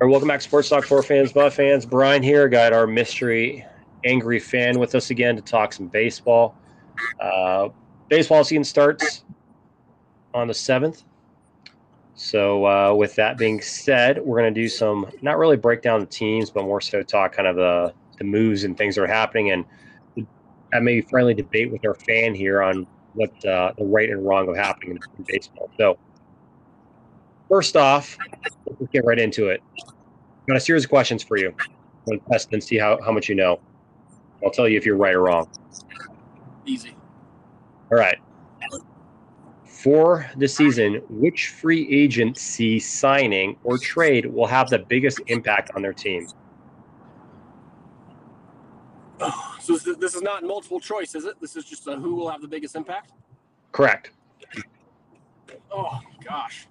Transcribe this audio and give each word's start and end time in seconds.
Welcome 0.00 0.28
back, 0.28 0.40
Sports 0.40 0.68
Talk 0.68 0.84
for 0.84 1.02
fans, 1.04 1.32
Buff 1.32 1.54
fans. 1.54 1.86
Brian 1.86 2.22
here, 2.22 2.48
got 2.48 2.72
our 2.72 2.88
mystery 2.88 3.64
angry 4.04 4.40
fan 4.40 4.80
with 4.80 4.96
us 4.96 5.10
again 5.10 5.36
to 5.36 5.42
talk 5.42 5.72
some 5.72 5.86
baseball. 5.86 6.56
Uh, 7.20 7.68
baseball 8.08 8.42
season 8.42 8.64
starts 8.64 9.24
on 10.34 10.48
the 10.48 10.54
seventh. 10.54 11.04
So, 12.16 12.66
uh, 12.66 12.92
with 12.92 13.14
that 13.14 13.38
being 13.38 13.60
said, 13.60 14.18
we're 14.18 14.40
going 14.40 14.52
to 14.52 14.60
do 14.60 14.68
some 14.68 15.06
not 15.22 15.38
really 15.38 15.56
break 15.56 15.80
down 15.80 16.00
the 16.00 16.06
teams, 16.06 16.50
but 16.50 16.64
more 16.64 16.80
so 16.80 17.02
talk 17.04 17.34
kind 17.36 17.46
of 17.46 17.54
the 17.54 17.94
the 18.18 18.24
moves 18.24 18.64
and 18.64 18.76
things 18.76 18.96
that 18.96 19.02
are 19.02 19.06
happening, 19.06 19.52
and 19.52 19.64
have 20.74 20.82
maybe 20.82 21.00
friendly 21.02 21.34
debate 21.34 21.70
with 21.70 21.86
our 21.86 21.94
fan 21.94 22.34
here 22.34 22.62
on 22.62 22.86
what 23.14 23.30
uh, 23.46 23.72
the 23.78 23.84
right 23.84 24.10
and 24.10 24.26
wrong 24.26 24.48
of 24.48 24.56
happening 24.56 24.98
in, 25.18 25.24
baseball. 25.24 25.70
So, 25.78 25.96
first 27.48 27.76
off, 27.76 28.18
let's 28.66 28.92
get 28.92 29.04
right 29.04 29.18
into 29.18 29.48
it. 29.48 29.62
I've 29.80 30.46
got 30.48 30.56
a 30.56 30.60
series 30.60 30.84
of 30.84 30.90
questions 30.90 31.22
for 31.22 31.38
you. 31.38 31.54
I'm 31.60 31.74
going 32.06 32.20
to 32.20 32.26
test 32.30 32.52
and 32.52 32.62
see 32.62 32.76
how, 32.76 33.00
how 33.02 33.12
much 33.12 33.28
you 33.28 33.36
know. 33.36 33.60
I'll 34.44 34.50
tell 34.50 34.68
you 34.68 34.76
if 34.76 34.84
you're 34.84 34.96
right 34.96 35.14
or 35.14 35.22
wrong. 35.22 35.48
Easy. 36.66 36.96
All 37.90 37.98
right. 37.98 38.18
For 39.64 40.28
the 40.36 40.48
season, 40.48 41.02
which 41.08 41.48
free 41.48 41.88
agency 41.88 42.80
signing 42.80 43.56
or 43.64 43.78
trade 43.78 44.26
will 44.26 44.46
have 44.46 44.70
the 44.70 44.78
biggest 44.80 45.20
impact 45.28 45.70
on 45.76 45.82
their 45.82 45.92
team? 45.92 46.26
So 49.60 49.76
this 49.76 50.14
is 50.14 50.22
not 50.22 50.42
multiple 50.44 50.80
choice, 50.80 51.14
is 51.14 51.24
it? 51.24 51.40
This 51.40 51.56
is 51.56 51.64
just 51.64 51.84
who 51.84 52.14
will 52.14 52.28
have 52.28 52.42
the 52.42 52.48
biggest 52.48 52.76
impact. 52.76 53.12
Correct. 53.72 54.10
Oh 55.70 56.00
gosh. 56.24 56.66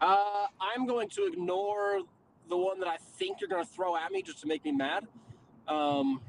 Uh, 0.00 0.46
I'm 0.60 0.86
going 0.86 1.08
to 1.10 1.26
ignore 1.26 2.00
the 2.48 2.56
one 2.56 2.80
that 2.80 2.88
I 2.88 2.96
think 3.18 3.40
you're 3.40 3.50
going 3.50 3.64
to 3.64 3.70
throw 3.70 3.96
at 3.96 4.10
me 4.10 4.22
just 4.22 4.40
to 4.40 4.46
make 4.46 4.64
me 4.64 4.72
mad. 4.72 5.06
Um, 5.68 6.20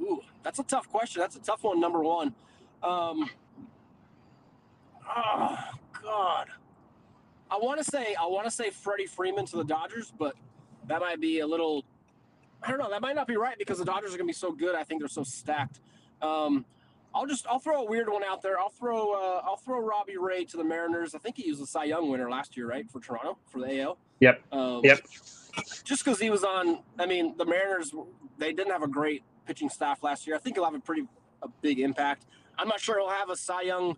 ooh, 0.00 0.20
that's 0.42 0.58
a 0.58 0.64
tough 0.64 0.88
question. 0.88 1.20
That's 1.20 1.36
a 1.36 1.40
tough 1.40 1.62
one. 1.62 1.80
Number 1.80 2.02
one. 2.02 2.34
Um, 2.82 3.30
oh 5.08 5.58
God. 6.02 6.48
I 7.50 7.56
want 7.56 7.78
to 7.78 7.84
say 7.84 8.16
I 8.20 8.26
want 8.26 8.46
to 8.46 8.50
say 8.50 8.70
Freddie 8.70 9.06
Freeman 9.06 9.46
to 9.46 9.56
the 9.56 9.64
Dodgers, 9.64 10.12
but 10.18 10.34
that 10.88 11.00
might 11.00 11.20
be 11.20 11.40
a 11.40 11.46
little. 11.46 11.84
I 12.64 12.70
don't 12.70 12.78
know. 12.78 12.90
That 12.90 13.02
might 13.02 13.14
not 13.14 13.26
be 13.26 13.36
right 13.36 13.58
because 13.58 13.78
the 13.78 13.84
Dodgers 13.84 14.14
are 14.14 14.16
going 14.16 14.26
to 14.26 14.32
be 14.32 14.32
so 14.32 14.52
good. 14.52 14.74
I 14.74 14.84
think 14.84 15.00
they're 15.00 15.08
so 15.08 15.22
stacked. 15.22 15.80
Um, 16.22 16.64
I'll 17.14 17.26
just 17.26 17.46
I'll 17.46 17.58
throw 17.60 17.82
a 17.82 17.84
weird 17.88 18.08
one 18.08 18.24
out 18.24 18.42
there. 18.42 18.58
I'll 18.58 18.70
throw 18.70 19.12
uh, 19.12 19.42
I'll 19.44 19.56
throw 19.56 19.78
Robbie 19.78 20.16
Ray 20.16 20.44
to 20.46 20.56
the 20.56 20.64
Mariners. 20.64 21.14
I 21.14 21.18
think 21.18 21.36
he 21.36 21.48
was 21.50 21.60
a 21.60 21.66
Cy 21.66 21.84
Young 21.84 22.10
winner 22.10 22.28
last 22.28 22.56
year, 22.56 22.66
right, 22.66 22.90
for 22.90 23.00
Toronto 23.00 23.38
for 23.46 23.60
the 23.60 23.80
AL. 23.82 23.98
Yep. 24.20 24.42
Um, 24.52 24.80
Yep. 24.82 25.00
Just 25.84 26.04
because 26.04 26.18
he 26.18 26.30
was 26.30 26.42
on, 26.42 26.80
I 26.98 27.06
mean, 27.06 27.36
the 27.36 27.44
Mariners 27.44 27.94
they 28.38 28.52
didn't 28.52 28.72
have 28.72 28.82
a 28.82 28.88
great 28.88 29.22
pitching 29.46 29.68
staff 29.68 30.02
last 30.02 30.26
year. 30.26 30.34
I 30.34 30.40
think 30.40 30.56
he'll 30.56 30.64
have 30.64 30.74
a 30.74 30.80
pretty 30.80 31.06
a 31.42 31.48
big 31.62 31.78
impact. 31.78 32.26
I'm 32.58 32.66
not 32.66 32.80
sure 32.80 32.98
he'll 32.98 33.10
have 33.10 33.30
a 33.30 33.36
Cy 33.36 33.62
Young, 33.62 33.96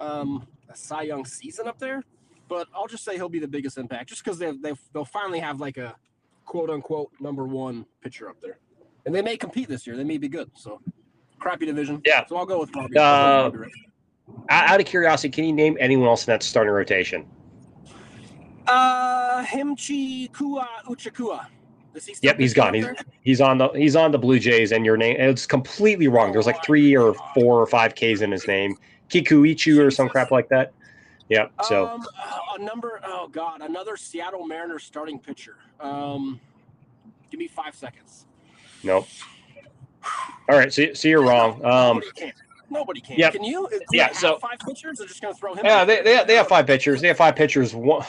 um, 0.00 0.46
a 0.68 0.74
Cy 0.76 1.02
Young 1.02 1.24
season 1.24 1.68
up 1.68 1.78
there, 1.78 2.02
but 2.48 2.66
I'll 2.74 2.88
just 2.88 3.04
say 3.04 3.14
he'll 3.14 3.28
be 3.28 3.38
the 3.38 3.48
biggest 3.48 3.78
impact, 3.78 4.08
just 4.08 4.24
because 4.24 4.38
they 4.38 4.50
they 4.50 4.72
they'll 4.92 5.04
finally 5.04 5.38
have 5.38 5.60
like 5.60 5.76
a 5.76 5.94
quote 6.50 6.68
unquote 6.68 7.12
number 7.20 7.46
one 7.46 7.86
pitcher 8.02 8.28
up 8.28 8.40
there, 8.40 8.58
and 9.06 9.14
they 9.14 9.22
may 9.22 9.36
compete 9.36 9.68
this 9.68 9.86
year. 9.86 9.96
They 9.96 10.02
may 10.02 10.18
be 10.18 10.28
good. 10.28 10.50
So 10.56 10.80
crappy 11.38 11.64
division. 11.64 12.02
Yeah. 12.04 12.26
So 12.26 12.36
I'll 12.36 12.44
go 12.44 12.58
with 12.58 12.74
Robbie. 12.74 12.98
Uh, 12.98 13.02
I'll 13.02 13.42
go 13.42 13.58
with 13.58 13.60
Robbie 13.60 13.72
Ray. 14.28 14.44
Out 14.48 14.80
of 14.80 14.86
curiosity, 14.86 15.30
can 15.30 15.44
you 15.44 15.52
name 15.52 15.76
anyone 15.78 16.08
else 16.08 16.26
in 16.26 16.32
that 16.32 16.42
starting 16.42 16.72
rotation? 16.72 17.24
Uh, 18.66 19.44
Himchi 19.44 20.32
Kua 20.32 20.68
Uchakua. 20.88 21.46
He 21.94 22.16
Yep, 22.20 22.38
he's 22.40 22.52
gone. 22.52 22.74
He's 22.74 22.86
he's 23.22 23.40
on 23.40 23.58
the 23.58 23.68
he's 23.68 23.94
on 23.94 24.10
the 24.10 24.18
Blue 24.18 24.40
Jays, 24.40 24.72
and 24.72 24.84
your 24.84 24.96
name 24.96 25.16
it's 25.20 25.46
completely 25.46 26.08
wrong. 26.08 26.32
There's 26.32 26.46
like 26.46 26.64
three 26.64 26.96
or 26.96 27.14
four 27.32 27.60
or 27.60 27.66
five 27.68 27.94
K's 27.94 28.22
in 28.22 28.32
his 28.32 28.48
name, 28.48 28.74
Kikuichu 29.08 29.78
or 29.78 29.92
some 29.92 30.08
crap 30.08 30.32
like 30.32 30.48
that. 30.48 30.72
Yep. 31.30 31.52
So 31.64 31.86
um, 31.86 32.04
a 32.58 32.62
number. 32.62 33.00
Oh 33.04 33.28
God, 33.28 33.62
another 33.62 33.96
Seattle 33.96 34.46
Mariners 34.46 34.84
starting 34.84 35.18
pitcher. 35.18 35.56
Um, 35.80 36.38
give 37.30 37.38
me 37.40 37.46
five 37.48 37.74
seconds. 37.74 38.26
nope. 38.84 39.06
All 40.48 40.58
right, 40.58 40.72
so, 40.72 40.92
so 40.94 41.08
you're 41.08 41.22
wrong. 41.22 41.64
Um, 41.64 41.96
Nobody 42.00 42.10
can. 42.16 42.32
Nobody 42.70 43.00
can. 43.00 43.32
Can 43.32 43.44
you? 43.44 43.68
Do 43.70 43.78
Yeah, 43.92 44.08
have 44.08 44.16
so- 44.16 44.38
five 44.38 44.58
pitchers. 44.58 44.98
They're 44.98 45.06
just 45.06 45.20
going 45.22 45.34
to 45.34 45.38
throw 45.38 45.54
him. 45.54 45.64
yeah, 45.64 45.84
they, 45.84 46.02
they, 46.02 46.24
they 46.24 46.34
have 46.36 46.48
five 46.48 46.66
pitchers. 46.66 47.00
They 47.00 47.08
have 47.08 47.16
five 47.16 47.36
pitchers. 47.36 47.74
One, 47.74 48.04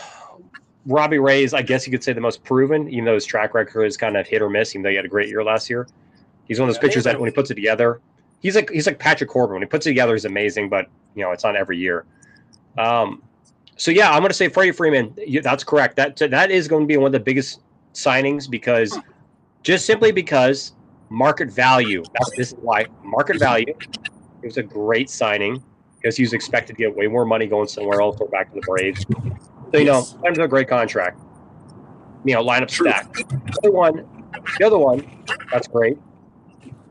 Robbie 0.85 1.19
Ray 1.19 1.43
is, 1.43 1.53
I 1.53 1.61
guess 1.61 1.85
you 1.85 1.91
could 1.91 2.03
say, 2.03 2.13
the 2.13 2.21
most 2.21 2.43
proven, 2.43 2.87
even 2.89 3.05
though 3.05 3.13
his 3.15 3.25
track 3.25 3.53
record 3.53 3.83
is 3.85 3.97
kind 3.97 4.15
of 4.17 4.25
hit 4.27 4.41
or 4.41 4.49
miss. 4.49 4.73
Even 4.73 4.83
though 4.83 4.89
he 4.89 4.95
had 4.95 5.05
a 5.05 5.09
great 5.09 5.29
year 5.29 5.43
last 5.43 5.69
year, 5.69 5.87
he's 6.47 6.59
one 6.59 6.69
of 6.69 6.73
those 6.75 6.81
Yeah, 6.81 6.87
pitchers 6.89 7.03
that 7.03 7.19
when 7.19 7.29
he 7.29 7.33
puts 7.33 7.51
it 7.51 7.55
together, 7.55 7.99
he's 8.39 8.55
like 8.55 8.69
he's 8.69 8.87
like 8.87 8.97
Patrick 8.99 9.29
Corbin. 9.29 9.55
When 9.55 9.61
he 9.63 9.67
puts 9.67 9.85
it 9.85 9.89
together, 9.89 10.13
he's 10.13 10.25
amazing. 10.25 10.69
But 10.69 10.87
you 11.15 11.23
know, 11.23 11.31
it's 11.31 11.43
not 11.43 11.55
every 11.55 11.77
year. 11.77 12.05
Um, 12.77 13.23
so 13.77 13.91
yeah, 13.91 14.11
I'm 14.11 14.19
going 14.19 14.29
to 14.29 14.35
say 14.35 14.47
Freddie 14.47 14.71
Freeman. 14.71 15.15
That's 15.43 15.63
correct. 15.63 15.95
That 15.95 16.17
that 16.17 16.51
is 16.51 16.67
going 16.67 16.83
to 16.83 16.87
be 16.87 16.97
one 16.97 17.07
of 17.07 17.13
the 17.13 17.19
biggest 17.19 17.61
signings 17.95 18.49
because 18.49 18.97
just 19.63 19.85
simply 19.85 20.11
because 20.11 20.73
market 21.09 21.51
value. 21.51 22.03
That's 22.13 22.31
this 22.35 22.51
is 22.51 22.57
why 22.61 22.87
market 23.03 23.37
value. 23.37 23.65
It 23.67 24.45
was 24.45 24.57
a 24.57 24.63
great 24.63 25.09
signing 25.09 25.61
because 26.01 26.17
he 26.17 26.23
was 26.23 26.33
expected 26.33 26.75
to 26.77 26.81
get 26.81 26.95
way 26.95 27.07
more 27.07 27.25
money 27.25 27.47
going 27.47 27.67
somewhere 27.67 28.01
else 28.01 28.17
or 28.19 28.27
back 28.29 28.49
to 28.51 28.55
the 28.55 28.65
Braves. 28.65 29.05
So 29.71 29.77
you 29.77 29.85
know, 29.85 29.97
Yes. 29.97 30.15
times 30.25 30.39
a 30.39 30.47
great 30.47 30.67
contract. 30.67 31.19
You 32.23 32.35
know, 32.35 32.43
lineup 32.43 32.69
True. 32.69 32.89
stacked. 32.89 33.15
The 33.15 33.69
other 33.69 33.71
one, 33.71 34.05
the 34.59 34.65
other 34.65 34.77
one, 34.77 35.03
that's 35.51 35.67
great, 35.67 35.97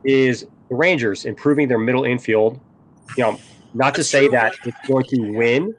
is 0.03 0.45
the 0.69 0.75
Rangers 0.75 1.25
improving 1.25 1.67
their 1.67 1.77
middle 1.79 2.03
infield. 2.03 2.59
You 3.17 3.23
know, 3.23 3.39
not 3.73 3.95
to 3.95 4.03
say 4.03 4.27
that 4.29 4.53
it's 4.65 4.87
going 4.87 5.05
to 5.05 5.33
win, 5.37 5.75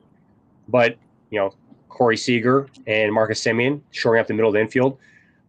but 0.68 0.96
you 1.30 1.38
know, 1.38 1.54
Corey 1.88 2.16
Seager 2.16 2.68
and 2.86 3.12
Marcus 3.12 3.42
Semien 3.42 3.80
shoring 3.90 4.20
up 4.20 4.26
the 4.26 4.34
middle 4.34 4.48
of 4.48 4.54
the 4.54 4.60
infield, 4.60 4.98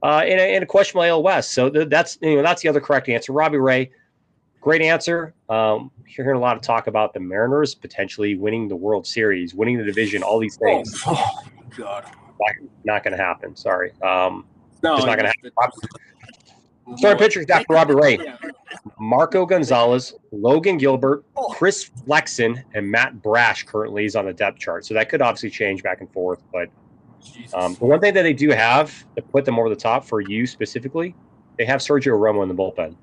uh, 0.01 0.23
in 0.25 0.37
a, 0.39 0.55
in 0.55 0.63
a 0.63 0.65
questionable 0.65 1.03
AL 1.05 1.23
West. 1.23 1.51
So 1.53 1.69
th- 1.69 1.89
that's 1.89 2.17
you 2.21 2.35
know 2.35 2.41
that's 2.43 2.61
the 2.61 2.69
other 2.69 2.81
correct 2.81 3.07
answer. 3.09 3.31
Robbie 3.33 3.57
Ray, 3.57 3.91
great 4.61 4.81
answer. 4.81 5.33
Um, 5.49 5.91
you're 6.07 6.25
hearing 6.25 6.37
a 6.37 6.41
lot 6.41 6.55
of 6.55 6.61
talk 6.61 6.87
about 6.87 7.13
the 7.13 7.19
Mariners 7.19 7.73
potentially 7.75 8.35
winning 8.35 8.67
the 8.67 8.75
World 8.75 9.07
Series, 9.07 9.53
winning 9.53 9.77
the 9.77 9.83
division, 9.83 10.21
all 10.23 10.39
these 10.39 10.57
Oh, 10.61 10.65
things. 10.65 11.01
oh, 11.07 11.29
God. 11.77 12.05
Not 12.83 13.03
going 13.03 13.15
to 13.17 13.23
happen. 13.23 13.55
Sorry. 13.55 13.91
Um, 14.01 14.45
No, 14.83 14.95
Just 14.97 15.07
not 15.07 15.17
gonna 15.17 15.31
it- 15.43 15.53
starting 16.97 17.17
pitchers 17.19 17.45
after 17.49 17.73
Robbie 17.73 17.95
Ray, 17.95 18.19
Marco 18.99 19.45
Gonzalez, 19.45 20.13
Logan 20.31 20.77
Gilbert, 20.77 21.23
Oh. 21.35 21.47
Chris 21.49 21.83
Flexen, 22.05 22.63
and 22.73 22.89
Matt 22.89 23.21
Brash 23.21 23.63
currently 23.63 24.05
is 24.05 24.15
on 24.15 24.25
the 24.25 24.33
depth 24.33 24.59
chart. 24.59 24.85
So 24.85 24.93
that 24.93 25.09
could 25.09 25.21
obviously 25.21 25.49
change 25.49 25.83
back 25.83 26.01
and 26.01 26.11
forth. 26.11 26.41
But 26.51 26.69
um, 27.53 27.75
the 27.75 27.85
one 27.85 27.99
thing 27.99 28.13
that 28.13 28.23
they 28.23 28.33
do 28.33 28.49
have 28.49 29.05
to 29.15 29.21
put 29.21 29.45
them 29.45 29.57
over 29.59 29.69
the 29.69 29.75
top 29.75 30.05
for 30.05 30.21
you 30.21 30.45
specifically, 30.45 31.15
they 31.57 31.65
have 31.65 31.79
Sergio 31.79 32.17
Romo 32.19 32.43
in 32.43 32.49
the 32.49 32.55
bullpen. 32.55 32.95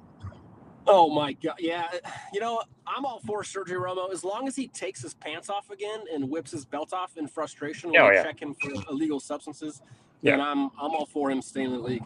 Oh 0.86 1.08
my 1.08 1.34
god, 1.34 1.54
yeah. 1.58 1.86
You 2.32 2.41
know, 2.41 2.62
I'm 2.86 3.04
all 3.04 3.20
for 3.20 3.42
Sergio 3.42 3.80
Romo 3.80 4.12
as 4.12 4.24
long 4.24 4.48
as 4.48 4.56
he 4.56 4.66
takes 4.68 5.00
his 5.02 5.14
pants 5.14 5.48
off 5.48 5.70
again 5.70 6.00
and 6.12 6.28
whips 6.28 6.50
his 6.50 6.64
belt 6.64 6.92
off 6.92 7.16
in 7.16 7.28
frustration 7.28 7.92
when 7.92 8.00
Oh, 8.00 8.10
yeah. 8.10 8.24
check 8.24 8.41
him 8.42 8.54
for 8.54 8.70
illegal 8.91 9.20
substances. 9.20 9.82
Yeah. 10.22 10.32
Then 10.32 10.41
I'm 10.41 10.64
I'm 10.80 10.91
all 10.94 11.06
for 11.06 11.30
him 11.30 11.41
staying 11.42 11.66
in 11.66 11.72
the 11.74 11.78
league. 11.78 12.02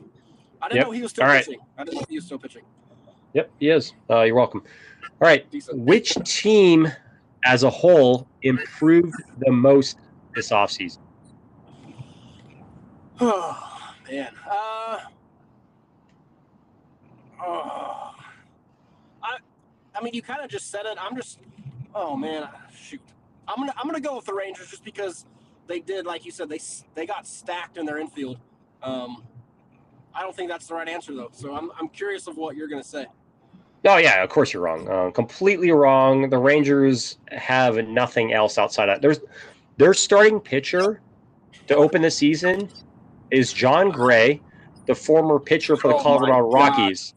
I 0.62 0.68
didn't 0.68 0.76
Yep. 0.78 0.86
know 0.86 0.90
he 0.92 1.02
was 1.02 1.10
still 1.10 1.24
All 1.24 1.30
right. 1.30 1.44
pitching. 1.44 1.60
I 1.78 1.84
didn't 1.84 1.98
know 2.00 2.06
he 2.08 2.16
was 2.16 2.24
still 2.26 2.38
pitching. 2.38 2.62
Yep, 3.34 3.50
he 3.58 3.68
is. 3.70 3.92
Uh, 4.10 4.22
you're 4.22 4.36
welcome. 4.36 4.62
All 5.20 5.28
right. 5.28 5.50
Decent. 5.50 5.78
Which 5.80 6.14
team 6.24 6.88
as 7.44 7.62
a 7.64 7.70
whole 7.70 8.26
improved 8.42 9.14
the 9.38 9.50
most 9.52 9.98
this 10.34 10.50
offseason? 10.50 10.98
Oh 13.20 13.94
man. 14.10 14.32
Uh, 14.50 14.98
oh, 17.40 18.10
I 19.22 19.36
I 19.94 20.02
mean 20.02 20.12
you 20.14 20.20
kind 20.20 20.42
of 20.42 20.50
just 20.50 20.70
said 20.70 20.84
it. 20.84 20.98
I'm 21.00 21.14
just 21.16 21.38
oh 21.94 22.16
man, 22.16 22.48
shoot. 22.76 23.00
I'm 23.46 23.56
gonna 23.56 23.72
I'm 23.76 23.86
gonna 23.86 24.00
go 24.00 24.16
with 24.16 24.24
the 24.26 24.34
Rangers 24.34 24.68
just 24.68 24.84
because 24.84 25.26
they 25.68 25.78
did 25.80 26.06
like 26.06 26.24
you 26.26 26.32
said 26.32 26.48
they 26.48 26.58
they 26.94 27.06
got 27.06 27.26
stacked 27.26 27.76
in 27.76 27.86
their 27.86 27.98
infield. 27.98 28.38
Um, 28.82 29.22
I 30.14 30.22
don't 30.22 30.34
think 30.34 30.48
that's 30.50 30.66
the 30.66 30.74
right 30.74 30.88
answer 30.88 31.14
though. 31.14 31.30
So 31.32 31.54
I'm 31.54 31.70
I'm 31.78 31.88
curious 31.88 32.26
of 32.26 32.36
what 32.36 32.56
you're 32.56 32.68
gonna 32.68 32.84
say. 32.84 33.06
Oh 33.86 33.96
yeah, 33.98 34.22
of 34.22 34.30
course 34.30 34.52
you're 34.52 34.62
wrong. 34.62 34.88
Uh, 34.88 35.10
completely 35.10 35.70
wrong. 35.70 36.28
The 36.30 36.38
Rangers 36.38 37.18
have 37.32 37.76
nothing 37.88 38.32
else 38.32 38.56
outside 38.58 38.88
of 38.88 39.00
there's 39.02 39.20
their 39.76 39.92
starting 39.94 40.40
pitcher 40.40 41.00
to 41.66 41.76
open 41.76 42.02
the 42.02 42.10
season 42.10 42.68
is 43.30 43.52
Jon 43.52 43.90
Gray, 43.90 44.40
the 44.86 44.94
former 44.94 45.38
pitcher 45.40 45.76
for 45.76 45.88
the 45.88 45.96
Oh 45.96 46.02
Colorado. 46.02 46.48
Rockies. 46.50 47.14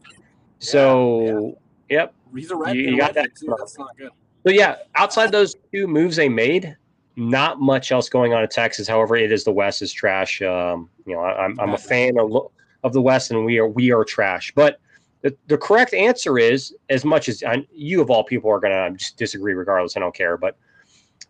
So 0.58 1.56
Yep. 1.88 2.14
He's 2.34 2.50
a 2.50 2.56
red. 2.56 2.76
You- 2.76 2.90
you 2.90 2.98
got 2.98 3.14
that. 3.14 3.34
Too. 3.34 3.54
That's 3.58 3.78
not 3.78 3.96
good. 3.96 4.10
So 4.46 4.52
yeah, 4.52 4.76
outside 4.94 5.32
those 5.32 5.54
two 5.72 5.86
moves 5.86 6.16
they 6.16 6.28
made, 6.28 6.76
not 7.16 7.60
much 7.60 7.90
else 7.92 8.08
going 8.08 8.34
on 8.34 8.42
in 8.42 8.48
Texas. 8.48 8.86
However, 8.86 9.16
it 9.16 9.32
is 9.32 9.44
the 9.44 9.52
West 9.52 9.82
is 9.82 9.92
trash. 9.92 10.42
Um, 10.42 10.90
you 11.06 11.14
know, 11.14 11.20
I, 11.20 11.44
I'm 11.44 11.58
I'm 11.58 11.70
a 11.70 11.78
fan 11.78 12.18
of, 12.18 12.30
of 12.84 12.92
the 12.92 13.02
West, 13.02 13.30
and 13.30 13.44
we 13.44 13.58
are 13.58 13.68
we 13.68 13.90
are 13.92 14.04
trash. 14.04 14.52
But 14.54 14.80
the, 15.22 15.36
the 15.48 15.58
correct 15.58 15.94
answer 15.94 16.38
is, 16.38 16.74
as 16.90 17.04
much 17.04 17.28
as 17.28 17.42
I, 17.42 17.66
you 17.72 18.00
of 18.00 18.10
all 18.10 18.22
people 18.24 18.50
are 18.50 18.60
going 18.60 18.72
to 18.92 18.96
just 18.98 19.16
disagree, 19.16 19.52
regardless, 19.54 19.96
I 19.96 20.00
don't 20.00 20.14
care. 20.14 20.36
But 20.36 20.56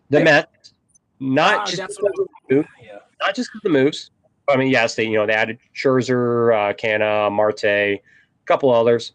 the 0.09 0.19
Yeah. 0.19 0.23
Mets, 0.25 0.73
not 1.19 1.59
Ah, 1.61 1.65
just 1.65 1.75
because 1.81 1.97
what- 2.01 2.13
the 2.49 2.55
move, 2.57 2.65
Yeah. 2.83 2.99
not 3.21 3.35
just 3.35 3.49
because 3.51 3.61
the 3.63 3.69
moves. 3.69 4.11
I 4.47 4.57
mean, 4.57 4.69
yes, 4.69 4.95
they 4.95 5.03
you 5.05 5.13
know 5.17 5.25
they 5.27 5.33
added 5.33 5.59
Scherzer, 5.75 6.53
uh, 6.53 6.73
Canha, 6.73 7.31
Marte, 7.31 7.63
a 7.65 8.01
couple 8.45 8.71
others. 8.71 9.13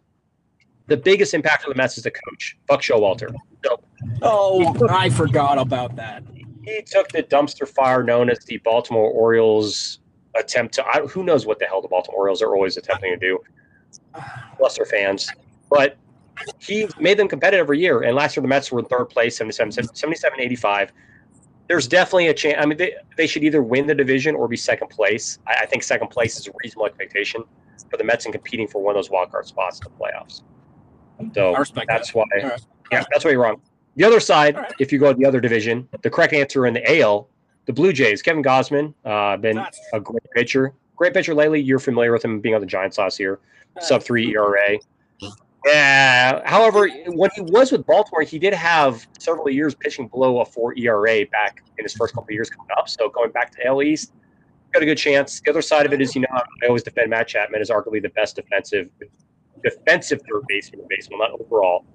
The 0.86 0.96
biggest 0.96 1.34
impact 1.34 1.64
on 1.64 1.70
the 1.70 1.76
Mets 1.76 1.96
is 1.96 2.04
the 2.04 2.10
coach, 2.10 2.58
Buck 2.68 2.82
Showalter. 2.82 3.34
So 3.64 3.80
Oh, 4.22 4.86
I 4.90 5.08
forgot 5.08 5.56
about 5.58 5.96
that. 5.96 6.22
he 6.62 6.82
took 6.82 7.08
the 7.10 7.22
dumpster 7.22 7.66
fire 7.66 8.02
known 8.02 8.28
as 8.30 8.38
the 8.40 8.58
Baltimore 8.58 9.10
Orioles 9.10 9.98
attempt 10.36 10.74
to. 10.74 10.86
I, 10.86 11.00
who 11.00 11.22
knows 11.22 11.46
what 11.46 11.58
the 11.58 11.66
hell 11.66 11.82
the 11.82 11.88
Baltimore 11.88 12.20
Orioles 12.20 12.42
are 12.42 12.54
always 12.54 12.76
attempting 12.76 13.12
to 13.12 13.16
do. 13.18 13.38
Bless 14.58 14.76
their 14.76 14.86
fans, 14.86 15.28
but 15.70 15.96
he 16.58 16.88
made 16.98 17.18
them 17.18 17.28
competitive 17.28 17.64
every 17.64 17.80
year. 17.80 18.02
And 18.02 18.16
last 18.16 18.36
year 18.36 18.42
the 18.42 18.48
Mets 18.48 18.70
were 18.72 18.80
in 18.80 18.86
third 18.86 19.06
place, 19.06 19.36
77, 19.36 19.72
77 19.94 20.40
85. 20.40 20.92
There's 21.68 21.88
definitely 21.88 22.28
a 22.28 22.34
chance. 22.34 22.56
I 22.60 22.66
mean, 22.66 22.76
they, 22.76 22.94
they 23.16 23.26
should 23.26 23.42
either 23.44 23.62
win 23.62 23.86
the 23.86 23.94
division 23.94 24.34
or 24.34 24.48
be 24.48 24.56
second 24.56 24.88
place. 24.88 25.38
I, 25.46 25.62
I 25.62 25.66
think 25.66 25.82
second 25.82 26.08
place 26.08 26.38
is 26.38 26.46
a 26.46 26.52
reasonable 26.62 26.86
expectation 26.86 27.44
for 27.90 27.96
the 27.96 28.04
Mets 28.04 28.26
in 28.26 28.32
competing 28.32 28.68
for 28.68 28.82
one 28.82 28.94
of 28.94 28.98
those 28.98 29.10
wild 29.10 29.30
card 29.30 29.46
spots 29.46 29.80
in 29.80 29.90
the 29.90 29.98
playoffs. 29.98 30.42
So 31.34 31.54
that's 31.86 32.12
that. 32.12 32.14
why 32.14 32.24
right. 32.34 32.60
yeah, 32.90 33.04
that's 33.10 33.24
why 33.24 33.30
you're 33.30 33.40
wrong. 33.40 33.60
The 33.96 34.04
other 34.04 34.20
side, 34.20 34.56
right. 34.56 34.72
if 34.80 34.92
you 34.92 34.98
go 34.98 35.12
to 35.12 35.18
the 35.18 35.24
other 35.24 35.40
division, 35.40 35.88
the 36.02 36.10
correct 36.10 36.32
answer 36.32 36.66
in 36.66 36.74
the 36.74 37.00
AL, 37.00 37.28
the 37.66 37.72
Blue 37.72 37.92
Jays, 37.92 38.22
Kevin 38.22 38.42
Gausman, 38.42 38.94
uh, 39.04 39.36
been 39.36 39.56
That's- 39.56 39.78
a 39.92 40.00
great 40.00 40.22
pitcher. 40.34 40.72
Great 40.96 41.14
pitcher 41.14 41.34
lately. 41.34 41.60
You're 41.60 41.78
familiar 41.78 42.12
with 42.12 42.24
him 42.24 42.40
being 42.40 42.54
on 42.54 42.60
the 42.60 42.66
Giants 42.66 42.98
last 42.98 43.18
year, 43.18 43.40
sub 43.80 44.02
three 44.02 44.32
ERA. 44.34 44.78
Yeah. 45.66 46.42
However, 46.44 46.88
when 47.06 47.30
he 47.34 47.40
was 47.40 47.72
with 47.72 47.86
Baltimore, 47.86 48.22
he 48.22 48.38
did 48.38 48.52
have 48.52 49.06
several 49.18 49.48
years 49.48 49.74
pitching 49.74 50.08
below 50.08 50.40
a 50.40 50.44
four 50.44 50.76
ERA 50.76 51.24
back 51.26 51.62
in 51.78 51.84
his 51.84 51.94
first 51.94 52.14
couple 52.14 52.28
of 52.28 52.34
years 52.34 52.50
coming 52.50 52.68
up. 52.76 52.88
So 52.88 53.08
going 53.08 53.30
back 53.30 53.50
to 53.52 53.66
AL 53.66 53.82
East, 53.82 54.12
got 54.72 54.82
a 54.82 54.86
good 54.86 54.98
chance. 54.98 55.40
The 55.40 55.50
other 55.50 55.62
side 55.62 55.86
of 55.86 55.92
it 55.92 56.02
is, 56.02 56.14
you 56.14 56.20
know, 56.20 56.28
I 56.32 56.66
always 56.66 56.82
defend 56.82 57.10
Matt 57.10 57.28
Chapman 57.28 57.60
as 57.60 57.70
arguably 57.70 58.02
the 58.02 58.10
best 58.10 58.36
defensive 58.36 58.90
defensive 59.62 60.20
third 60.30 60.42
baseman 60.46 60.80
in 60.80 60.86
baseball, 60.88 61.18
not 61.18 61.30
overall. 61.40 61.86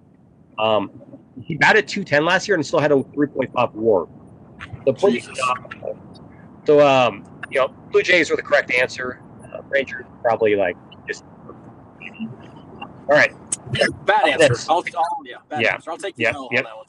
Um, 0.57 0.89
he 1.44 1.56
batted 1.56 1.88
210 1.88 2.25
last 2.25 2.48
year 2.48 2.56
and 2.56 2.65
still 2.65 2.80
had 2.80 2.92
a 2.92 2.95
3.5 2.95 3.74
WAR. 3.75 4.07
The 4.94 5.09
Jesus. 5.12 5.39
So, 6.65 6.86
um, 6.86 7.25
you 7.50 7.59
know, 7.59 7.69
Blue 7.91 8.03
Jays 8.03 8.30
were 8.30 8.36
the 8.36 8.41
correct 8.44 8.71
answer. 8.71 9.21
Uh, 9.44 9.62
Rangers 9.69 10.06
probably 10.21 10.56
like 10.56 10.77
just. 11.07 11.24
All 11.51 13.15
right. 13.15 13.31
Bad 14.06 14.27
answer. 14.41 14.56
I'll, 14.69 14.77
I'll, 14.95 15.03
yeah, 15.25 15.38
bad 15.50 15.62
Yeah. 15.62 15.74
answer. 15.75 15.91
I'll 15.91 15.97
take 15.97 16.15
the 16.15 16.24
Yeah, 16.24 16.33
L 16.36 16.44
on 16.45 16.50
yep. 16.51 16.63
that 16.65 16.75
one. 16.75 16.86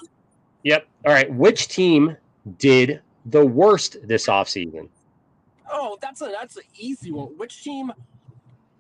Yep. 0.65 0.87
All 1.07 1.13
right. 1.13 1.33
Which 1.33 1.69
team 1.69 2.17
did 2.59 3.01
the 3.27 3.45
worst 3.45 3.97
this 4.07 4.27
offseason? 4.27 4.89
Oh, 5.73 5.97
that's 6.03 6.21
a 6.21 6.27
that's 6.27 6.57
an 6.57 6.63
easy 6.79 7.13
one. 7.13 7.29
Which 7.39 7.63
team 7.63 7.93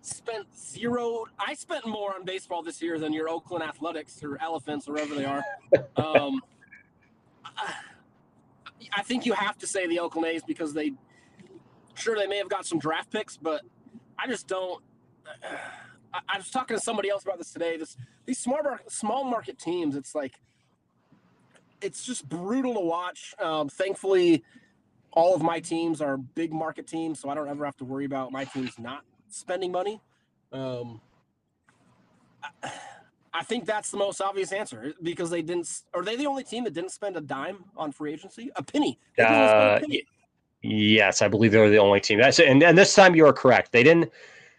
spent 0.03 0.47
zero? 0.59 1.25
I 1.39 1.55
spent 1.55 1.87
more 1.87 2.15
on 2.15 2.25
baseball 2.25 2.63
this 2.63 2.83
year 2.83 2.99
than 2.99 3.13
your 3.13 3.29
Oakland 3.29 3.63
Athletics 3.65 4.23
or 4.23 4.39
Elephants 4.43 4.89
or 4.89 4.93
wherever 4.95 5.15
they 5.15 5.25
are. 5.25 5.43
Um, 5.97 6.43
I- 7.45 7.75
I 8.93 9.03
think 9.03 9.27
you 9.27 9.33
have 9.33 9.59
to 9.59 9.67
say 9.67 9.87
the 9.87 10.01
Oakland 10.01 10.27
A's 10.27 10.43
because 10.43 10.73
they, 10.73 10.93
sure, 11.95 12.17
they 12.17 12.27
may 12.27 12.39
have 12.39 12.49
got 12.49 12.67
some 12.67 12.79
draft 12.79 13.11
picks, 13.11 13.37
but 13.37 13.63
I 14.19 14.27
just 14.27 14.47
don't. 14.49 14.83
I, 16.13 16.21
I 16.29 16.39
was 16.39 16.51
talking 16.51 16.77
to 16.77 16.83
somebody 16.83 17.09
else 17.09 17.23
about 17.23 17.39
this 17.39 17.53
today. 17.53 17.77
This 17.77 17.97
these 18.27 18.39
small 18.39 18.63
market, 18.63 18.91
small 18.91 19.25
market 19.25 19.59
teams, 19.59 19.97
it's 19.97 20.15
like, 20.15 20.41
it's 21.81 22.05
just 22.05 22.29
brutal 22.29 22.75
to 22.75 22.81
watch. 22.81 23.35
Um, 23.39 23.69
thankfully, 23.69 24.45
all 25.13 25.35
of 25.35 25.43
my 25.43 25.61
teams 25.61 26.01
are 26.01 26.17
big 26.17 26.53
market 26.53 26.87
teams, 26.87 27.21
so 27.21 27.29
I 27.29 27.35
don't 27.35 27.49
ever 27.49 27.65
have 27.65 27.77
to 27.79 27.85
worry 27.85 28.05
about 28.05 28.33
my 28.33 28.45
teams 28.45 28.79
not 28.79 29.03
spending 29.29 29.73
money. 29.73 30.01
Um, 30.53 31.01
I, 32.63 32.73
I 33.33 33.45
think 33.45 33.65
that's 33.65 33.91
the 33.91 33.97
most 33.97 34.21
obvious 34.21 34.53
answer 34.53 34.93
because 35.03 35.31
they 35.31 35.43
didn't. 35.43 35.69
Are 35.95 36.03
they 36.03 36.17
the 36.17 36.27
only 36.27 36.43
team 36.43 36.65
that 36.65 36.75
didn't 36.75 36.91
spend 36.91 37.17
a 37.17 37.21
dime 37.21 37.65
on 37.77 37.93
free 37.93 38.13
agency? 38.13 38.51
A 38.57 38.63
penny. 38.63 38.99
They 39.17 39.23
a 39.23 39.27
Uh, 39.27 39.81
penny. 39.81 40.05
Yes, 40.63 41.23
I 41.23 41.29
believe 41.29 41.53
they're 41.53 41.71
the 41.71 41.79
only 41.79 42.01
team. 42.01 42.19
That's 42.19 42.39
and, 42.39 42.63
and 42.63 42.77
this 42.77 42.95
time 42.95 43.15
you 43.15 43.25
are 43.27 43.33
correct. 43.33 43.73
They 43.73 43.83
didn't 43.83 44.11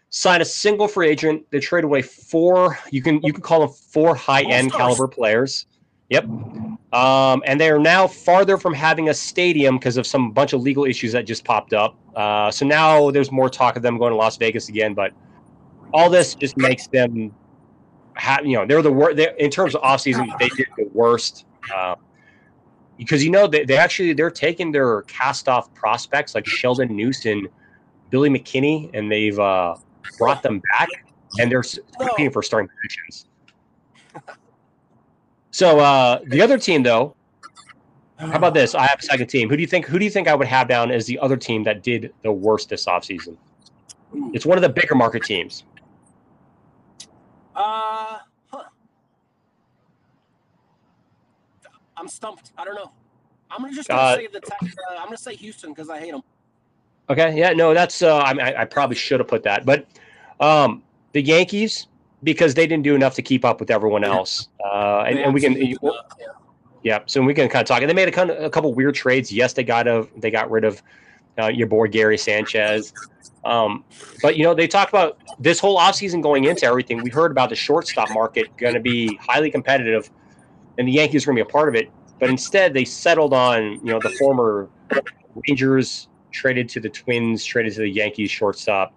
sign 0.08 0.40
a 0.40 0.44
single 0.44 0.88
free 0.88 1.08
agent. 1.08 1.44
They 1.50 1.60
traded 1.60 1.84
away 1.84 2.02
four. 2.02 2.78
You 2.90 3.02
can 3.02 3.22
you 3.22 3.32
can 3.32 3.42
call 3.42 3.60
them 3.60 3.68
four 3.68 4.14
high 4.14 4.42
end 4.42 4.72
caliber 4.72 5.06
players. 5.06 5.66
Yep. 6.08 6.24
Um, 6.92 7.42
and 7.46 7.58
they 7.58 7.70
are 7.70 7.78
now 7.78 8.06
farther 8.06 8.58
from 8.58 8.74
having 8.74 9.08
a 9.08 9.14
stadium 9.14 9.78
because 9.78 9.96
of 9.96 10.06
some 10.06 10.30
bunch 10.32 10.52
of 10.52 10.60
legal 10.60 10.84
issues 10.84 11.12
that 11.12 11.24
just 11.24 11.42
popped 11.44 11.72
up. 11.72 11.96
Uh, 12.14 12.50
so 12.50 12.66
now 12.66 13.10
there's 13.10 13.32
more 13.32 13.48
talk 13.48 13.76
of 13.76 13.82
them 13.82 13.96
going 13.96 14.10
to 14.10 14.16
Las 14.16 14.36
Vegas 14.36 14.68
again. 14.68 14.92
But 14.92 15.12
all 15.94 16.10
this 16.10 16.34
just 16.34 16.58
makes 16.58 16.86
them, 16.88 17.34
you 18.44 18.56
know, 18.56 18.66
they're 18.66 18.82
the 18.82 18.92
worst. 18.92 19.18
In 19.18 19.50
terms 19.50 19.74
of 19.74 19.82
offseason, 19.82 20.26
they 20.38 20.48
did 20.50 20.66
the 20.76 20.88
worst. 20.92 21.46
Um, 21.74 21.96
because 22.98 23.24
you 23.24 23.30
know 23.30 23.46
they, 23.46 23.64
they 23.64 23.76
actually 23.76 24.12
they're 24.12 24.30
taking 24.30 24.70
their 24.70 25.02
cast 25.02 25.48
off 25.48 25.72
prospects 25.74 26.34
like 26.34 26.46
Sheldon 26.46 26.94
Newson, 26.94 27.48
Billy 28.10 28.28
McKinney, 28.28 28.90
and 28.94 29.10
they've 29.10 29.38
uh, 29.38 29.76
brought 30.18 30.42
them 30.42 30.62
back, 30.72 30.88
and 31.38 31.50
they're 31.50 31.64
competing 31.98 32.30
for 32.30 32.42
starting 32.42 32.68
positions. 32.82 33.26
So 35.50 35.80
uh, 35.80 36.20
the 36.26 36.40
other 36.40 36.58
team, 36.58 36.82
though, 36.82 37.14
how 38.18 38.36
about 38.36 38.54
this? 38.54 38.74
I 38.74 38.86
have 38.86 39.00
a 39.00 39.02
second 39.02 39.26
team. 39.26 39.48
Who 39.48 39.56
do 39.56 39.62
you 39.62 39.66
think? 39.66 39.86
Who 39.86 39.98
do 39.98 40.04
you 40.04 40.10
think 40.10 40.28
I 40.28 40.34
would 40.34 40.46
have 40.46 40.68
down 40.68 40.90
as 40.90 41.06
the 41.06 41.18
other 41.18 41.36
team 41.36 41.64
that 41.64 41.82
did 41.82 42.14
the 42.22 42.32
worst 42.32 42.68
this 42.68 42.86
offseason? 42.86 43.36
It's 44.32 44.46
one 44.46 44.58
of 44.58 44.62
the 44.62 44.68
bigger 44.68 44.94
market 44.94 45.24
teams. 45.24 45.64
Uh, 47.54 48.18
huh. 48.50 48.62
I'm 51.96 52.08
stumped. 52.08 52.52
I 52.56 52.64
don't 52.64 52.74
know. 52.74 52.90
I'm 53.50 53.62
gonna 53.62 53.74
just 53.74 53.88
gonna 53.88 54.00
Uh, 54.00 54.16
say 54.16 54.26
the. 54.28 54.40
Tex- 54.40 54.74
uh, 54.90 54.96
I'm 54.98 55.06
gonna 55.06 55.16
say 55.16 55.34
Houston 55.36 55.70
because 55.70 55.90
I 55.90 55.98
hate 55.98 56.12
them. 56.12 56.22
Okay, 57.10 57.36
yeah, 57.36 57.50
no, 57.50 57.74
that's 57.74 58.00
uh, 58.00 58.16
I, 58.18 58.30
I, 58.30 58.62
I 58.62 58.64
probably 58.64 58.96
should 58.96 59.20
have 59.20 59.28
put 59.28 59.42
that, 59.42 59.66
but 59.66 59.86
um, 60.40 60.82
the 61.12 61.20
Yankees 61.20 61.88
because 62.22 62.54
they 62.54 62.66
didn't 62.66 62.84
do 62.84 62.94
enough 62.94 63.14
to 63.16 63.22
keep 63.22 63.44
up 63.44 63.60
with 63.60 63.70
everyone 63.70 64.04
else, 64.04 64.48
uh, 64.64 65.00
and, 65.00 65.18
and 65.18 65.34
we 65.34 65.40
can, 65.40 65.54
yeah. 65.56 65.76
yeah, 66.82 66.98
so 67.06 67.20
we 67.20 67.34
can 67.34 67.48
kind 67.48 67.62
of 67.62 67.66
talk. 67.66 67.82
And 67.82 67.90
they 67.90 67.94
made 67.94 68.08
a, 68.08 68.12
kind 68.12 68.30
of, 68.30 68.42
a 68.42 68.48
couple 68.48 68.72
weird 68.72 68.94
trades. 68.94 69.32
Yes, 69.32 69.52
they 69.52 69.64
got 69.64 69.88
a, 69.88 70.06
they 70.16 70.30
got 70.30 70.50
rid 70.50 70.64
of 70.64 70.80
uh, 71.38 71.48
your 71.48 71.66
boy 71.66 71.88
Gary 71.88 72.18
Sanchez, 72.18 72.92
um, 73.44 73.84
but 74.22 74.36
you 74.36 74.44
know 74.44 74.54
they 74.54 74.66
talked 74.66 74.90
about 74.90 75.18
this 75.38 75.58
whole 75.58 75.78
offseason 75.78 76.22
going 76.22 76.44
into 76.44 76.66
everything. 76.66 77.02
We 77.02 77.10
heard 77.10 77.30
about 77.30 77.48
the 77.48 77.56
shortstop 77.56 78.10
market 78.10 78.56
going 78.56 78.74
to 78.74 78.80
be 78.80 79.16
highly 79.16 79.50
competitive, 79.50 80.10
and 80.78 80.86
the 80.86 80.92
Yankees 80.92 81.26
were 81.26 81.32
going 81.32 81.44
to 81.44 81.44
be 81.46 81.50
a 81.50 81.52
part 81.52 81.68
of 81.68 81.74
it. 81.74 81.90
But 82.20 82.30
instead, 82.30 82.74
they 82.74 82.84
settled 82.84 83.32
on 83.32 83.80
you 83.84 83.92
know 83.92 83.98
the 84.00 84.10
former 84.10 84.68
Rangers 85.48 86.08
traded 86.30 86.68
to 86.70 86.80
the 86.80 86.88
Twins, 86.88 87.44
traded 87.44 87.74
to 87.74 87.80
the 87.80 87.88
Yankees 87.88 88.30
shortstop. 88.30 88.94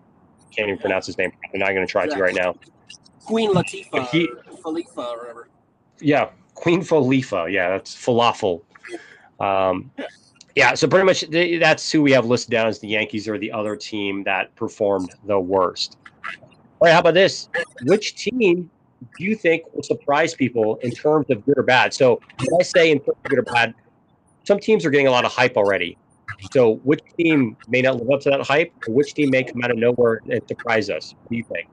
Can't 0.56 0.70
even 0.70 0.80
pronounce 0.80 1.06
his 1.06 1.18
name. 1.18 1.32
I'm 1.54 1.60
not 1.60 1.74
going 1.74 1.86
to 1.86 1.92
try 1.92 2.08
to 2.08 2.18
right 2.18 2.36
now. 2.36 2.56
Queen 3.26 3.52
Latifah, 3.52 4.08
He- 4.10 4.28
or 4.28 4.58
Khalifa, 4.64 5.02
or 5.02 5.18
whatever. 5.18 5.50
Yeah, 6.00 6.30
Queen 6.54 6.82
Falifa. 6.82 7.52
Yeah, 7.52 7.70
that's 7.70 7.96
falafel. 7.96 8.62
Um, 9.40 9.92
yeah, 10.56 10.74
so 10.74 10.88
pretty 10.88 11.06
much 11.06 11.30
th- 11.30 11.60
that's 11.60 11.92
who 11.92 12.02
we 12.02 12.12
have 12.14 12.26
listed 12.26 12.52
down 12.52 12.68
as 12.68 12.80
the 12.80 12.88
Yankees 12.88 13.28
or 13.28 13.38
the 13.38 13.52
other 13.52 13.76
team 13.76 14.24
that 14.24 14.56
performed 14.56 15.14
the 15.26 15.40
worst. 15.40 15.98
All 16.80 16.88
right, 16.88 16.94
how 16.94 17.00
about 17.00 17.14
this? 17.14 17.50
Which 17.84 18.16
team 18.16 18.70
do 19.18 19.24
you 19.24 19.36
think 19.36 19.64
will 19.74 19.84
surprise 19.84 20.34
people 20.34 20.78
in 20.78 20.92
terms 20.92 21.26
of 21.30 21.46
good 21.46 21.58
or 21.58 21.64
bad? 21.64 21.94
So 21.94 22.22
when 22.40 22.60
I 22.60 22.64
say 22.64 22.92
in 22.92 23.00
terms 23.00 23.18
of 23.24 23.30
good 23.30 23.40
or 23.40 23.44
bad, 23.44 23.74
some 24.46 24.60
teams 24.60 24.86
are 24.86 24.90
getting 24.90 25.08
a 25.08 25.12
lot 25.12 25.26
of 25.26 25.32
hype 25.32 25.58
already. 25.58 25.98
So 26.52 26.76
which 26.84 27.02
team 27.18 27.58
may 27.68 27.82
not 27.82 27.98
live 27.98 28.10
up 28.12 28.22
to 28.22 28.30
that 28.30 28.42
hype? 28.42 28.72
Or 28.88 28.94
which 28.94 29.14
team 29.14 29.32
may 29.32 29.44
come 29.44 29.62
out 29.64 29.72
of 29.72 29.78
nowhere 29.78 30.22
and 30.30 30.42
surprise 30.48 30.90
us? 30.90 31.16
What 31.22 31.32
do 31.32 31.38
you 31.38 31.44
think? 31.44 31.68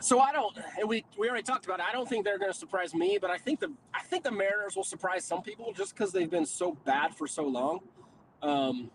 So 0.00 0.20
I 0.20 0.32
don't, 0.32 0.56
and 0.78 0.88
we 0.88 1.04
we 1.18 1.28
already 1.28 1.42
talked 1.42 1.64
about 1.64 1.80
it. 1.80 1.86
I 1.88 1.92
don't 1.92 2.08
think 2.08 2.24
they're 2.24 2.38
going 2.38 2.52
to 2.52 2.58
surprise 2.58 2.94
me, 2.94 3.18
but 3.20 3.30
I 3.30 3.38
think 3.38 3.60
the 3.60 3.72
I 3.94 4.02
think 4.02 4.24
the 4.24 4.30
Mariners 4.30 4.76
will 4.76 4.84
surprise 4.84 5.24
some 5.24 5.42
people 5.42 5.72
just 5.72 5.94
because 5.94 6.12
they've 6.12 6.30
been 6.30 6.46
so 6.46 6.76
bad 6.84 7.14
for 7.14 7.26
so 7.26 7.44
long, 7.44 7.80
um, 8.42 8.90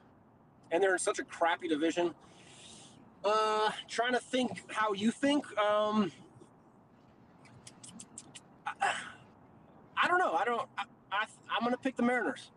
and 0.72 0.82
they're 0.82 0.94
in 0.94 1.00
such 1.00 1.20
a 1.20 1.24
crappy 1.24 1.68
division. 1.68 2.14
Uh, 3.26 3.72
trying 3.88 4.14
to 4.14 4.20
think 4.20 4.64
how 4.72 4.94
you 4.94 5.12
think. 5.12 5.46
Um, 5.58 6.12
I, 8.66 8.94
I 10.02 10.08
don't 10.08 10.20
know. 10.20 10.34
I 10.34 10.46
don't. 10.46 10.68
I, 10.78 10.84
I 11.12 11.26
I'm 11.50 11.64
gonna 11.64 11.78
pick 11.78 11.96
the 11.96 12.04
Mariners. 12.04 12.52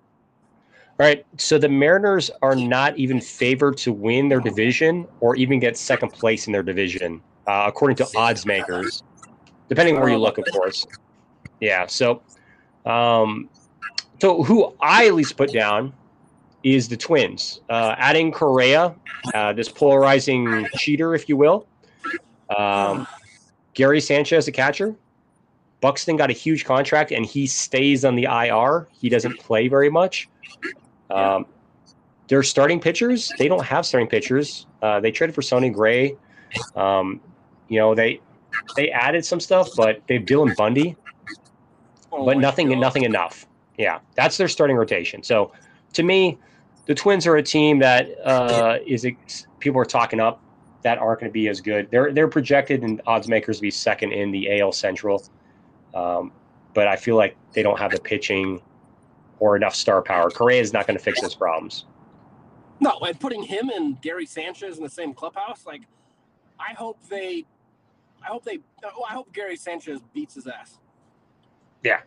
All 1.01 1.07
right. 1.07 1.25
So 1.39 1.59
the 1.59 1.69
Mariners 1.69 2.31
are 2.43 2.55
not 2.55 2.97
even 2.99 3.21
favored 3.21 3.77
to 3.79 3.93
win 3.93 4.29
their 4.29 4.41
division 4.41 5.09
or 5.21 5.35
even 5.37 5.59
get 5.59 5.77
second 5.77 6.13
place 6.13 6.47
in 6.47 6.53
their 6.53 6.63
division, 6.63 7.23
uh, 7.47 7.65
according 7.67 7.97
to 7.97 8.09
odds 8.17 8.47
makers, 8.47 9.03
depending 9.69 9.99
where 9.99 10.09
you 10.09 10.19
look, 10.19 10.39
of 10.39 10.45
course. 10.53 10.87
Yeah. 11.61 11.87
So, 11.87 12.23
um, 12.87 13.49
so 14.21 14.43
who 14.43 14.75
I 14.81 15.07
at 15.07 15.15
least 15.15 15.37
put 15.37 15.53
down 15.53 15.93
is 16.63 16.89
the 16.89 16.97
Twins. 16.97 17.61
Uh, 17.69 17.95
adding 17.99 18.31
Correa, 18.33 18.95
uh, 19.35 19.53
this 19.53 19.69
polarizing 19.69 20.67
cheater, 20.77 21.15
if 21.15 21.29
you 21.29 21.37
will. 21.37 21.67
Um, 22.57 23.07
Gary 23.75 24.01
Sanchez, 24.01 24.49
a 24.49 24.53
catcher. 24.53 24.95
Buxton 25.81 26.17
got 26.17 26.31
a 26.31 26.33
huge 26.33 26.65
contract 26.65 27.11
and 27.11 27.27
he 27.27 27.47
stays 27.47 28.05
on 28.05 28.15
the 28.15 28.25
IR. 28.25 28.89
He 28.93 29.09
doesn't 29.09 29.39
play 29.41 29.67
very 29.67 29.91
much. 29.91 30.29
Um, 31.11 31.47
their 32.29 32.43
starting 32.43 32.81
pitchers, 32.81 33.33
they 33.39 33.49
don't 33.49 33.65
have 33.65 33.85
starting 33.85 34.09
pitchers. 34.09 34.67
Uh, 34.81 35.01
they 35.01 35.11
traded 35.11 35.35
for 35.35 35.43
Sonny 35.43 35.71
Gray. 35.71 36.17
Um, 36.77 37.21
you 37.73 37.79
know, 37.79 37.95
they 37.95 38.21
they 38.77 38.91
added 38.91 39.25
some 39.25 39.41
stuff, 39.41 39.71
but 39.77 40.03
they 40.07 40.15
have 40.15 40.25
Dylan 40.25 40.55
Bundy, 40.57 40.97
Oh 42.13 42.27
but 42.27 42.37
nothing 42.39 42.69
God. 42.69 42.79
nothing 42.79 43.05
enough. 43.05 43.47
Yeah, 43.79 44.01
that's 44.15 44.37
their 44.37 44.49
starting 44.49 44.77
rotation. 44.77 45.23
So 45.23 45.53
to 45.95 46.03
me, 46.03 46.39
the 46.87 46.95
Twins 46.95 47.27
are 47.27 47.37
a 47.37 47.43
team 47.43 47.79
that 47.79 48.09
uh, 48.25 48.79
is 48.87 49.07
people 49.59 49.81
are 49.81 49.87
talking 49.87 50.21
up 50.21 50.43
that 50.83 50.99
aren't 50.99 51.21
going 51.21 51.31
to 51.31 51.33
be 51.33 51.49
as 51.49 51.61
good. 51.61 51.91
They're 51.91 52.13
they're 52.13 52.29
projected 52.29 52.85
in 52.85 53.01
odds 53.07 53.29
makers 53.29 53.57
to 53.57 53.63
be 53.63 53.71
second 53.71 54.13
in 54.13 54.31
the 54.31 54.61
AL 54.61 54.73
Central, 54.73 55.25
um, 55.95 56.33
but 56.75 56.87
I 56.87 56.97
feel 56.97 57.17
like 57.17 57.37
they 57.55 57.63
don't 57.63 57.79
have 57.79 57.93
the 57.93 58.01
pitching 58.01 58.61
or 59.39 59.57
enough 59.57 59.75
star 59.75 60.03
power. 60.03 60.31
Correa 60.31 60.61
is 60.61 60.73
not 60.73 60.87
going 60.87 60.99
to 60.99 61.03
fix 61.03 61.21
those 61.21 61.35
problems. 61.35 61.87
No, 62.81 62.99
and 63.07 63.19
putting 63.19 63.43
him 63.43 63.71
and 63.71 64.01
Gary 64.03 64.27
Sanchez 64.27 64.77
in 64.77 64.83
the 64.83 64.91
same 64.91 65.15
clubhouse, 65.15 65.65
like, 65.67 65.83
I 66.59 66.75
hope 66.75 66.99
they, 67.09 67.45
I 68.25 68.29
hope 68.29 68.45
they, 68.45 68.61
oh, 68.85 69.05
I 69.09 69.15
hope 69.15 69.33
Gary 69.33 69.57
Sanchez 69.57 70.01
beats 70.13 70.35
his 70.35 70.47
ass. 70.47 70.79
Yeah, 71.83 72.01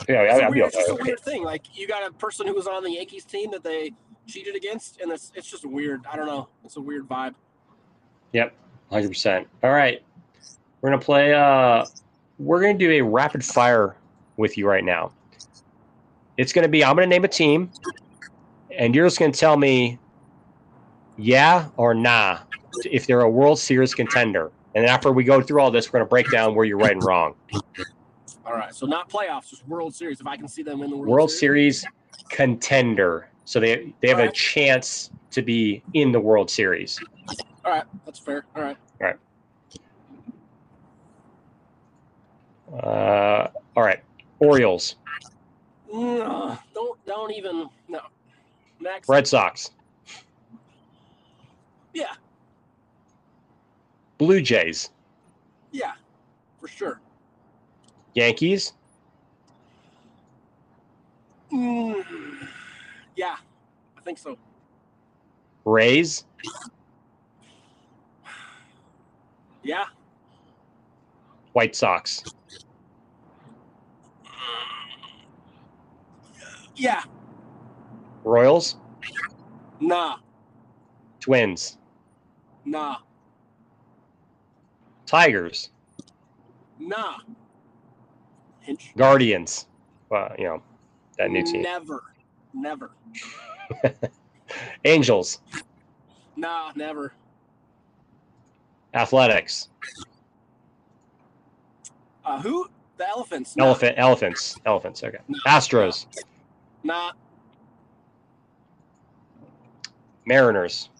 It's, 0.00 0.08
yeah, 0.08 0.46
a 0.46 0.50
weird, 0.50 0.66
it's 0.68 0.76
just 0.76 0.90
a 0.90 0.94
weird 0.94 1.20
thing. 1.20 1.42
Like, 1.42 1.76
you 1.76 1.88
got 1.88 2.08
a 2.08 2.12
person 2.12 2.46
who 2.46 2.54
was 2.54 2.66
on 2.66 2.84
the 2.84 2.92
Yankees 2.92 3.24
team 3.24 3.50
that 3.50 3.64
they 3.64 3.92
cheated 4.26 4.56
against, 4.56 5.00
and 5.00 5.10
it's 5.10 5.32
it's 5.34 5.50
just 5.50 5.64
weird. 5.64 6.04
I 6.10 6.16
don't 6.16 6.26
know. 6.26 6.48
It's 6.64 6.76
a 6.76 6.80
weird 6.80 7.08
vibe. 7.08 7.34
Yep, 8.32 8.54
hundred 8.90 9.08
percent. 9.08 9.48
All 9.62 9.70
right, 9.70 10.02
we're 10.80 10.90
gonna 10.90 11.02
play. 11.02 11.32
Uh, 11.32 11.84
we're 12.38 12.60
gonna 12.60 12.78
do 12.78 12.90
a 12.90 13.00
rapid 13.00 13.44
fire 13.44 13.96
with 14.36 14.58
you 14.58 14.68
right 14.68 14.84
now. 14.84 15.12
It's 16.36 16.52
gonna 16.52 16.68
be. 16.68 16.84
I'm 16.84 16.96
gonna 16.96 17.06
name 17.06 17.24
a 17.24 17.28
team, 17.28 17.70
and 18.76 18.94
you're 18.94 19.06
just 19.06 19.18
gonna 19.18 19.32
tell 19.32 19.56
me, 19.56 19.98
yeah 21.16 21.68
or 21.76 21.94
nah, 21.94 22.40
if 22.84 23.06
they're 23.06 23.22
a 23.22 23.30
World 23.30 23.58
Series 23.58 23.94
contender. 23.94 24.50
And 24.76 24.84
then 24.84 24.90
after 24.90 25.10
we 25.10 25.24
go 25.24 25.40
through 25.40 25.62
all 25.62 25.70
this, 25.70 25.90
we're 25.90 26.00
gonna 26.00 26.08
break 26.08 26.30
down 26.30 26.54
where 26.54 26.66
you're 26.66 26.76
right 26.76 26.92
and 26.92 27.02
wrong. 27.02 27.34
All 28.44 28.52
right, 28.52 28.74
so 28.74 28.84
not 28.84 29.08
playoffs, 29.08 29.48
just 29.48 29.66
World 29.66 29.94
Series. 29.94 30.20
If 30.20 30.26
I 30.26 30.36
can 30.36 30.46
see 30.46 30.62
them 30.62 30.82
in 30.82 30.90
the 30.90 30.96
World, 30.96 31.08
World 31.08 31.30
Series 31.30 31.86
contender, 32.28 33.30
so 33.46 33.58
they 33.58 33.94
they 34.02 34.08
have 34.08 34.18
a 34.18 34.30
chance 34.30 35.10
to 35.30 35.40
be 35.40 35.82
in 35.94 36.12
the 36.12 36.20
World 36.20 36.50
Series. 36.50 37.00
All 37.64 37.72
right, 37.72 37.84
that's 38.04 38.18
fair. 38.18 38.44
All 38.54 38.62
right. 38.62 38.76
Uh, 42.82 43.48
all 43.76 43.82
right, 43.82 44.02
Orioles, 44.40 44.96
No, 45.90 46.58
don't 46.74 47.06
don't 47.06 47.32
even 47.32 47.70
no. 47.88 48.00
Next. 48.80 49.08
Red 49.08 49.26
Sox, 49.26 49.70
Yeah, 51.94 52.12
Blue 54.18 54.40
Jays, 54.40 54.90
yeah, 55.72 55.92
for 56.60 56.68
sure. 56.68 57.00
Yankees, 58.14 58.72
Mm, 61.52 62.04
yeah, 63.14 63.36
I 63.96 64.00
think 64.00 64.18
so. 64.18 64.36
Rays, 65.64 66.24
Yeah. 69.62 69.84
White 71.52 71.74
Sox, 71.76 72.22
Yeah. 76.76 77.02
Royals, 78.24 78.76
Nah. 79.80 80.16
Twins, 81.20 81.78
Nah. 82.64 82.98
Tigers, 85.06 85.70
Nah. 86.78 87.18
Hinch. 88.60 88.92
Guardians. 88.96 89.66
Well, 90.10 90.34
you 90.38 90.44
know 90.44 90.62
that 91.18 91.30
new 91.30 91.42
team. 91.44 91.62
Never. 91.62 92.02
Never. 92.52 92.90
Angels, 94.84 95.40
Nah. 96.36 96.72
Never. 96.74 97.12
Athletics, 98.94 99.68
Uh, 102.24 102.40
who? 102.42 102.68
The 102.96 103.06
elephants. 103.08 103.56
Nah. 103.56 103.66
Elephant, 103.66 103.94
Elephants, 103.98 104.56
Elephants. 104.66 105.02
Okay, 105.04 105.18
No. 105.28 105.38
Astros, 105.46 106.06
Nah. 106.82 107.12
Mariners, 110.26 110.90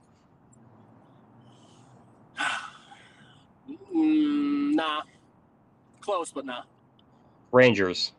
Mm, 3.97 4.75
nah. 4.75 5.03
Close, 6.01 6.31
but 6.31 6.45
nah. 6.45 6.63
Rangers, 7.53 8.13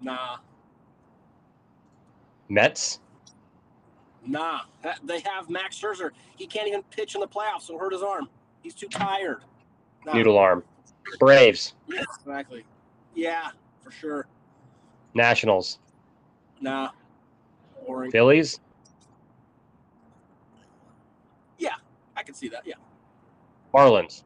Nah. 0.00 0.38
Mets, 2.48 3.00
Nah. 4.26 4.60
That- 4.82 5.00
They 5.04 5.20
have 5.20 5.48
Max 5.48 5.78
Scherzer. 5.80 6.10
He 6.36 6.46
can't 6.46 6.68
even 6.68 6.82
pitch 6.84 7.14
in 7.14 7.20
the 7.22 7.28
playoffs. 7.28 7.62
So 7.62 7.78
hurt 7.78 7.92
his 7.92 8.02
arm. 8.02 8.28
He's 8.62 8.74
too 8.74 8.88
tired. 8.88 9.42
Nah. 10.04 10.12
Noodle 10.14 10.38
Arm, 10.38 10.62
Braves, 11.18 11.74
Yeah, 11.86 12.02
exactly. 12.18 12.64
Yeah, 13.14 13.50
for 13.82 13.90
sure. 13.90 14.26
Nationals, 15.14 15.78
Nah. 16.60 16.90
Boring. 17.86 18.10
Phillies, 18.10 18.60
Yeah, 21.58 21.74
I 22.16 22.22
can 22.22 22.34
see 22.34 22.48
that. 22.48 22.66
Yeah. 22.66 22.74
Marlins, 23.74 24.22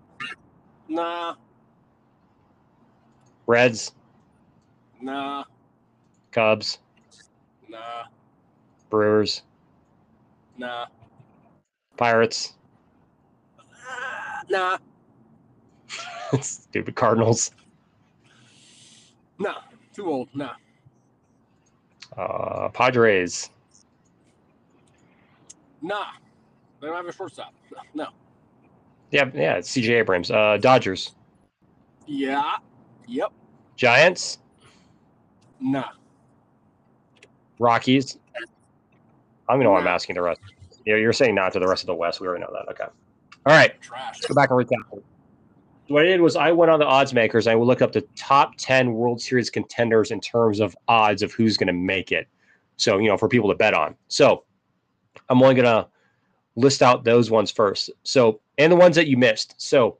Nah. 0.88 1.34
Reds, 3.46 3.92
Nah. 5.00 5.44
Cubs, 6.30 6.78
Nah. 7.68 8.04
Brewers, 8.90 9.42
Nah. 10.56 10.86
Pirates, 11.96 12.54
Ah, 13.86 14.42
Nah. 14.48 14.78
stupid 16.40 16.94
Cardinals, 16.96 17.50
Nah. 19.38 19.60
Too 19.94 20.06
old. 20.10 20.28
Nah. 20.34 20.54
uh, 22.16 22.68
Padres, 22.70 23.50
Nah. 25.82 26.06
They 26.80 26.86
don't 26.88 26.96
have 26.96 27.06
a 27.06 27.12
shortstop. 27.12 27.52
No. 27.94 28.08
Yeah, 29.14 29.30
yeah, 29.32 29.54
it's 29.54 29.70
CJ 29.70 29.90
Abrams, 30.00 30.30
uh, 30.30 30.58
Dodgers, 30.60 31.12
Yeah. 32.06 32.56
Yep. 33.06 33.32
Giants, 33.76 34.38
Nah. 35.60 35.90
Rockies. 37.60 38.18
I 38.36 39.52
don't 39.52 39.60
even 39.60 39.64
know 39.64 39.70
why 39.70 39.80
I'm 39.80 39.86
asking 39.86 40.16
the 40.16 40.22
rest. 40.22 40.40
Yeah, 40.84 40.96
you're 40.96 41.12
saying 41.12 41.34
not 41.34 41.52
to 41.52 41.60
the 41.60 41.68
rest 41.68 41.82
of 41.84 41.86
the 41.86 41.94
West. 41.94 42.20
We 42.20 42.26
already 42.26 42.42
know 42.42 42.52
that. 42.52 42.70
Okay. 42.72 42.84
All 43.46 43.56
right. 43.56 43.80
Trash. 43.80 44.16
Let's 44.16 44.26
go 44.26 44.34
back 44.34 44.50
and 44.50 44.58
recap. 44.58 45.02
What 45.88 46.02
I 46.02 46.06
did 46.06 46.20
was 46.20 46.34
I 46.34 46.50
went 46.50 46.70
on 46.70 46.78
the 46.80 46.86
odds 46.86 47.14
makers. 47.14 47.46
I 47.46 47.54
looked 47.54 47.82
up 47.82 47.92
the 47.92 48.06
top 48.16 48.54
10 48.58 48.92
World 48.94 49.20
Series 49.20 49.48
contenders 49.48 50.10
in 50.10 50.20
terms 50.20 50.60
of 50.60 50.76
odds 50.88 51.22
of 51.22 51.32
who's 51.32 51.56
going 51.56 51.68
to 51.68 51.72
make 51.72 52.10
it. 52.10 52.26
So, 52.76 52.98
you 52.98 53.08
know, 53.08 53.16
for 53.16 53.28
people 53.28 53.48
to 53.50 53.54
bet 53.54 53.74
on. 53.74 53.94
So 54.08 54.44
I'm 55.28 55.40
only 55.42 55.54
going 55.54 55.66
to 55.66 55.86
list 56.56 56.82
out 56.82 57.04
those 57.04 57.30
ones 57.30 57.50
first. 57.50 57.90
So, 58.02 58.40
and 58.58 58.70
the 58.70 58.76
ones 58.76 58.96
that 58.96 59.08
you 59.08 59.16
missed. 59.16 59.54
So 59.58 59.98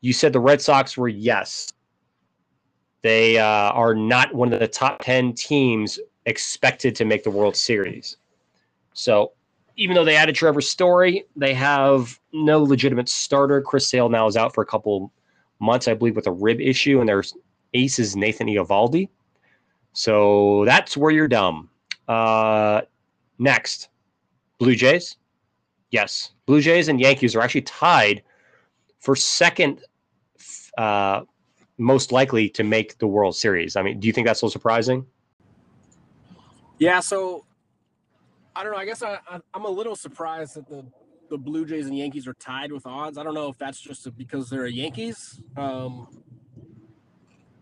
you 0.00 0.12
said 0.12 0.32
the 0.32 0.40
Red 0.40 0.60
Sox 0.60 0.96
were 0.96 1.08
yes. 1.08 1.72
They 3.02 3.38
uh, 3.38 3.44
are 3.72 3.94
not 3.94 4.34
one 4.34 4.52
of 4.52 4.60
the 4.60 4.68
top 4.68 5.02
10 5.02 5.34
teams 5.34 5.98
expected 6.26 6.94
to 6.96 7.04
make 7.04 7.24
the 7.24 7.30
World 7.30 7.56
Series. 7.56 8.16
So 8.94 9.32
even 9.76 9.94
though 9.94 10.04
they 10.04 10.16
added 10.16 10.34
Trevor 10.34 10.60
Story, 10.60 11.24
they 11.34 11.54
have 11.54 12.20
no 12.32 12.62
legitimate 12.62 13.08
starter. 13.08 13.60
Chris 13.62 13.88
Sale 13.88 14.08
now 14.08 14.26
is 14.26 14.36
out 14.36 14.54
for 14.54 14.62
a 14.62 14.66
couple 14.66 15.12
months, 15.60 15.88
I 15.88 15.94
believe, 15.94 16.16
with 16.16 16.26
a 16.26 16.32
rib 16.32 16.60
issue, 16.60 17.00
and 17.00 17.08
their 17.08 17.22
ace 17.74 17.98
is 17.98 18.14
Nathan 18.14 18.48
Eovaldi. 18.48 19.08
So 19.94 20.64
that's 20.66 20.96
where 20.96 21.10
you're 21.10 21.28
dumb. 21.28 21.70
Uh, 22.06 22.82
next, 23.38 23.88
Blue 24.58 24.74
Jays. 24.74 25.16
Yes, 25.92 26.32
Blue 26.46 26.60
Jays 26.60 26.88
and 26.88 26.98
Yankees 26.98 27.36
are 27.36 27.42
actually 27.42 27.62
tied 27.62 28.22
for 29.00 29.14
second 29.14 29.82
uh, 30.78 31.20
most 31.76 32.12
likely 32.12 32.48
to 32.48 32.64
make 32.64 32.98
the 32.98 33.06
World 33.06 33.36
Series. 33.36 33.76
I 33.76 33.82
mean, 33.82 34.00
do 34.00 34.06
you 34.06 34.12
think 34.12 34.26
that's 34.26 34.40
so 34.40 34.48
surprising? 34.48 35.06
Yeah. 36.78 37.00
So 37.00 37.44
I 38.56 38.64
don't 38.64 38.72
know. 38.72 38.78
I 38.78 38.86
guess 38.86 39.02
I, 39.02 39.18
I, 39.28 39.40
am 39.54 39.66
a 39.66 39.70
little 39.70 39.94
surprised 39.94 40.56
that 40.56 40.66
the 40.68 40.84
the 41.28 41.36
Blue 41.38 41.64
Jays 41.66 41.86
and 41.86 41.96
Yankees 41.96 42.26
are 42.26 42.34
tied 42.34 42.72
with 42.72 42.86
odds. 42.86 43.16
I 43.18 43.22
don't 43.22 43.34
know 43.34 43.48
if 43.48 43.58
that's 43.58 43.80
just 43.80 44.16
because 44.16 44.50
they're 44.50 44.66
Yankees. 44.66 45.40
Um, 45.56 46.08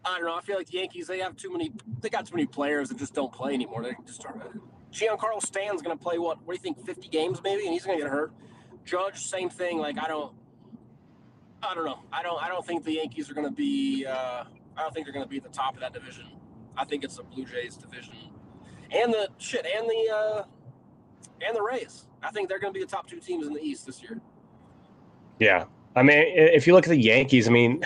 I 0.05 0.17
don't 0.19 0.27
know. 0.27 0.37
I 0.37 0.41
feel 0.41 0.57
like 0.57 0.69
the 0.69 0.79
Yankees 0.79 1.09
they 1.09 1.19
have 1.19 1.37
too 1.37 1.51
many. 1.51 1.73
They 2.01 2.11
got 2.11 2.27
too 2.27 2.35
many 2.37 2.47
players 2.47 2.91
that 2.91 2.99
just 2.99 3.13
don't 3.13 3.33
play 3.33 3.55
anymore. 3.55 3.83
They 3.83 3.97
just 4.07 4.21
start. 4.21 4.61
Giancarlo 4.93 5.41
Stan's 5.43 5.83
going 5.83 5.97
to 5.97 6.03
play 6.03 6.19
what? 6.19 6.39
What 6.45 6.55
do 6.55 6.69
you 6.69 6.75
think? 6.75 6.85
50 6.85 7.09
games 7.09 7.41
maybe, 7.43 7.65
and 7.65 7.73
he's 7.73 7.85
going 7.85 7.99
to 7.99 8.05
get 8.05 8.11
hurt. 8.11 8.33
Judge, 8.85 9.27
same 9.27 9.49
thing. 9.49 9.79
Like 9.79 9.99
I 9.99 10.09
don't. 10.09 10.33
I 11.63 11.75
don't 11.75 11.85
know. 11.85 12.01
I 12.13 12.23
don't. 12.23 12.43
I 12.43 12.49
don't 12.49 12.67
think 12.67 12.85
the 12.85 12.95
Yankees 12.95 13.31
are 13.31 13.35
going 13.35 13.47
to 13.47 13.53
be. 13.53 14.07
Uh, 14.07 14.45
I 14.77 14.83
don't 14.83 14.93
think 14.95 15.07
they're 15.07 15.13
going 15.13 15.25
to 15.25 15.31
be 15.31 15.37
at 15.37 15.43
the 15.43 15.51
top 15.51 15.75
of 15.75 15.81
that 15.81 15.93
division. 15.93 16.27
I 16.77 16.85
think 16.85 17.05
it's 17.05 17.17
the 17.17 17.23
Blue 17.23 17.45
Jays 17.45 17.77
division, 17.77 18.15
and 18.91 19.13
the 19.13 19.29
shit, 19.39 19.67
and 19.67 19.89
the 19.89 20.15
uh, 20.15 20.45
and 21.47 21.57
the 21.57 21.63
Rays. 21.63 22.07
I 22.23 22.31
think 22.31 22.49
they're 22.49 22.59
going 22.59 22.73
to 22.73 22.79
be 22.79 22.85
the 22.85 22.91
top 22.91 23.07
two 23.07 23.21
teams 23.21 23.47
in 23.47 23.53
the 23.53 23.61
East 23.61 23.87
this 23.87 24.03
year. 24.03 24.21
Yeah, 25.39 25.65
I 25.97 26.03
mean, 26.03 26.19
if 26.19 26.67
you 26.67 26.75
look 26.75 26.85
at 26.85 26.91
the 26.91 27.01
Yankees, 27.01 27.49
I 27.49 27.51
mean, 27.51 27.85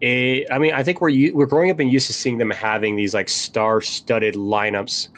it, 0.00 0.46
I 0.50 0.58
mean, 0.58 0.72
I 0.72 0.82
think 0.82 1.00
we're 1.00 1.32
we're 1.34 1.46
growing 1.46 1.70
up 1.70 1.78
and 1.78 1.90
used 1.90 2.06
to 2.08 2.12
seeing 2.12 2.38
them 2.38 2.50
having 2.50 2.96
these 2.96 3.14
like 3.14 3.28
star-studded 3.28 4.34
lineups. 4.34 5.08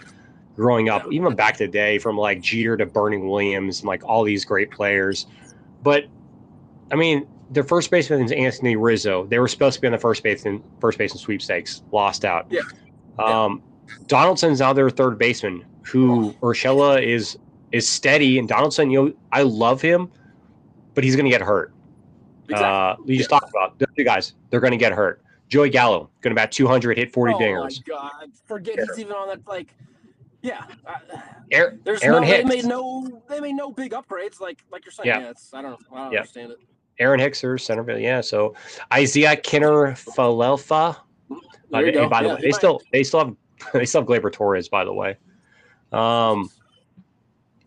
Growing 0.58 0.88
up, 0.88 1.06
even 1.12 1.36
back 1.36 1.56
to 1.58 1.66
the 1.66 1.70
day, 1.70 1.98
from 1.98 2.18
like 2.18 2.40
Jeter 2.40 2.76
to 2.76 2.84
Bernie 2.84 3.16
Williams, 3.16 3.78
and 3.78 3.86
like 3.86 4.04
all 4.04 4.24
these 4.24 4.44
great 4.44 4.72
players. 4.72 5.26
But 5.84 6.06
I 6.90 6.96
mean, 6.96 7.28
their 7.48 7.62
first 7.62 7.92
baseman 7.92 8.22
is 8.22 8.32
Anthony 8.32 8.74
Rizzo. 8.74 9.24
They 9.26 9.38
were 9.38 9.46
supposed 9.46 9.76
to 9.76 9.80
be 9.80 9.86
on 9.86 9.92
the 9.92 9.98
first 9.98 10.24
base 10.24 10.44
in 10.44 10.60
first 10.80 10.98
base 10.98 11.12
in 11.12 11.18
sweepstakes, 11.18 11.82
lost 11.92 12.24
out. 12.24 12.48
Yeah. 12.50 12.62
Um, 13.20 13.62
Donaldson's 14.08 14.58
now 14.58 14.72
their 14.72 14.90
third 14.90 15.16
baseman, 15.16 15.64
who 15.82 16.32
Urshela 16.42 17.00
is 17.00 17.38
is 17.70 17.88
steady, 17.88 18.38
and 18.38 18.48
Donaldson, 18.48 18.90
you 18.90 19.02
know, 19.02 19.14
I 19.30 19.42
love 19.42 19.80
him, 19.80 20.10
but 20.94 21.04
he's 21.04 21.14
going 21.14 21.26
to 21.26 21.30
get 21.30 21.42
hurt. 21.42 21.72
Exactly. 22.48 22.66
Uh, 22.66 23.06
we 23.06 23.16
just 23.16 23.30
talked 23.30 23.50
about 23.50 23.78
the 23.78 23.86
two 23.96 24.04
guys; 24.04 24.34
they're 24.50 24.60
going 24.60 24.72
to 24.72 24.78
get 24.78 24.92
hurt. 24.92 25.22
Joey 25.48 25.70
Gallo 25.70 26.10
going 26.20 26.32
to 26.32 26.34
bat 26.34 26.52
200, 26.52 26.98
hit 26.98 27.12
40 27.12 27.34
oh 27.34 27.38
dingers. 27.38 27.82
Oh 27.88 27.94
my 27.94 28.18
god! 28.18 28.32
Forget 28.46 28.76
yeah. 28.78 28.84
he's 28.88 28.98
even 28.98 29.12
on 29.12 29.28
that. 29.28 29.46
Like, 29.46 29.74
yeah. 30.42 30.64
Uh, 30.86 30.98
Aaron, 31.50 31.80
there's 31.84 32.02
Aaron 32.02 32.22
no, 32.22 32.26
Hicks. 32.26 32.48
They 32.48 32.56
made 32.56 32.64
no. 32.64 33.22
They 33.28 33.40
made 33.40 33.54
no 33.54 33.70
big 33.70 33.92
upgrades. 33.92 34.40
Like, 34.40 34.64
like 34.70 34.84
you're 34.84 34.92
saying. 34.92 35.06
Yeah. 35.06 35.20
yeah 35.20 35.32
I 35.52 35.62
don't. 35.62 35.80
I 35.92 35.96
don't 35.96 36.12
yeah. 36.12 36.18
understand 36.20 36.52
it. 36.52 36.58
Aaron 36.98 37.20
Hicks 37.20 37.44
or 37.44 37.58
Centerville, 37.58 37.98
Yeah. 37.98 38.20
So 38.20 38.54
Isiah 38.96 39.36
Kiner 39.36 39.92
Falefa. 40.14 40.96
Uh, 41.30 41.36
and 41.78 42.10
by 42.10 42.22
the 42.22 42.28
yeah, 42.28 42.34
way, 42.34 42.40
they 42.40 42.50
still 42.50 42.80
they 42.92 43.04
still 43.04 43.20
have 43.20 43.36
they 43.72 43.84
still 43.84 44.00
have 44.02 44.08
Gleyber 44.08 44.32
Torres. 44.32 44.68
By 44.68 44.84
the 44.84 44.92
way. 44.92 45.16
Um. 45.92 46.50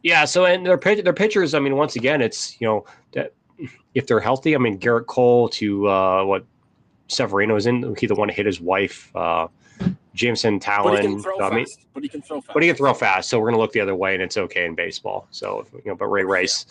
Yeah. 0.03 0.25
So 0.25 0.45
and 0.45 0.65
their 0.65 0.77
their 0.77 1.13
pitchers. 1.13 1.53
I 1.53 1.59
mean, 1.59 1.75
once 1.75 1.95
again, 1.95 2.21
it's 2.21 2.59
you 2.59 2.67
know 2.67 2.85
that 3.13 3.33
if 3.93 4.07
they're 4.07 4.19
healthy. 4.19 4.55
I 4.55 4.57
mean, 4.57 4.79
Gerrit 4.79 5.07
Cole 5.07 5.49
to 5.49 5.87
uh, 5.87 6.23
what 6.23 6.45
Severino 7.07 7.55
is 7.55 7.65
in. 7.65 7.95
He 7.97 8.07
the 8.07 8.15
one 8.15 8.27
to 8.27 8.33
hit 8.33 8.45
his 8.45 8.59
wife. 8.59 9.11
Uh, 9.15 9.47
Jameson 10.13 10.59
Taillon. 10.59 11.23
I 11.41 11.55
mean, 11.55 11.65
but 11.93 12.03
he 12.03 12.09
can 12.09 12.21
throw 12.21 12.41
fast. 12.41 12.53
But 12.53 12.63
he 12.63 12.69
can 12.69 12.75
throw 12.75 12.93
fast. 12.93 13.29
So 13.29 13.39
we're 13.39 13.47
gonna 13.47 13.61
look 13.61 13.71
the 13.71 13.79
other 13.79 13.95
way, 13.95 14.13
and 14.13 14.21
it's 14.21 14.37
okay 14.37 14.65
in 14.65 14.75
baseball. 14.75 15.27
So 15.31 15.65
you 15.73 15.81
know, 15.85 15.95
but 15.95 16.07
Ray 16.07 16.23
Rice 16.23 16.65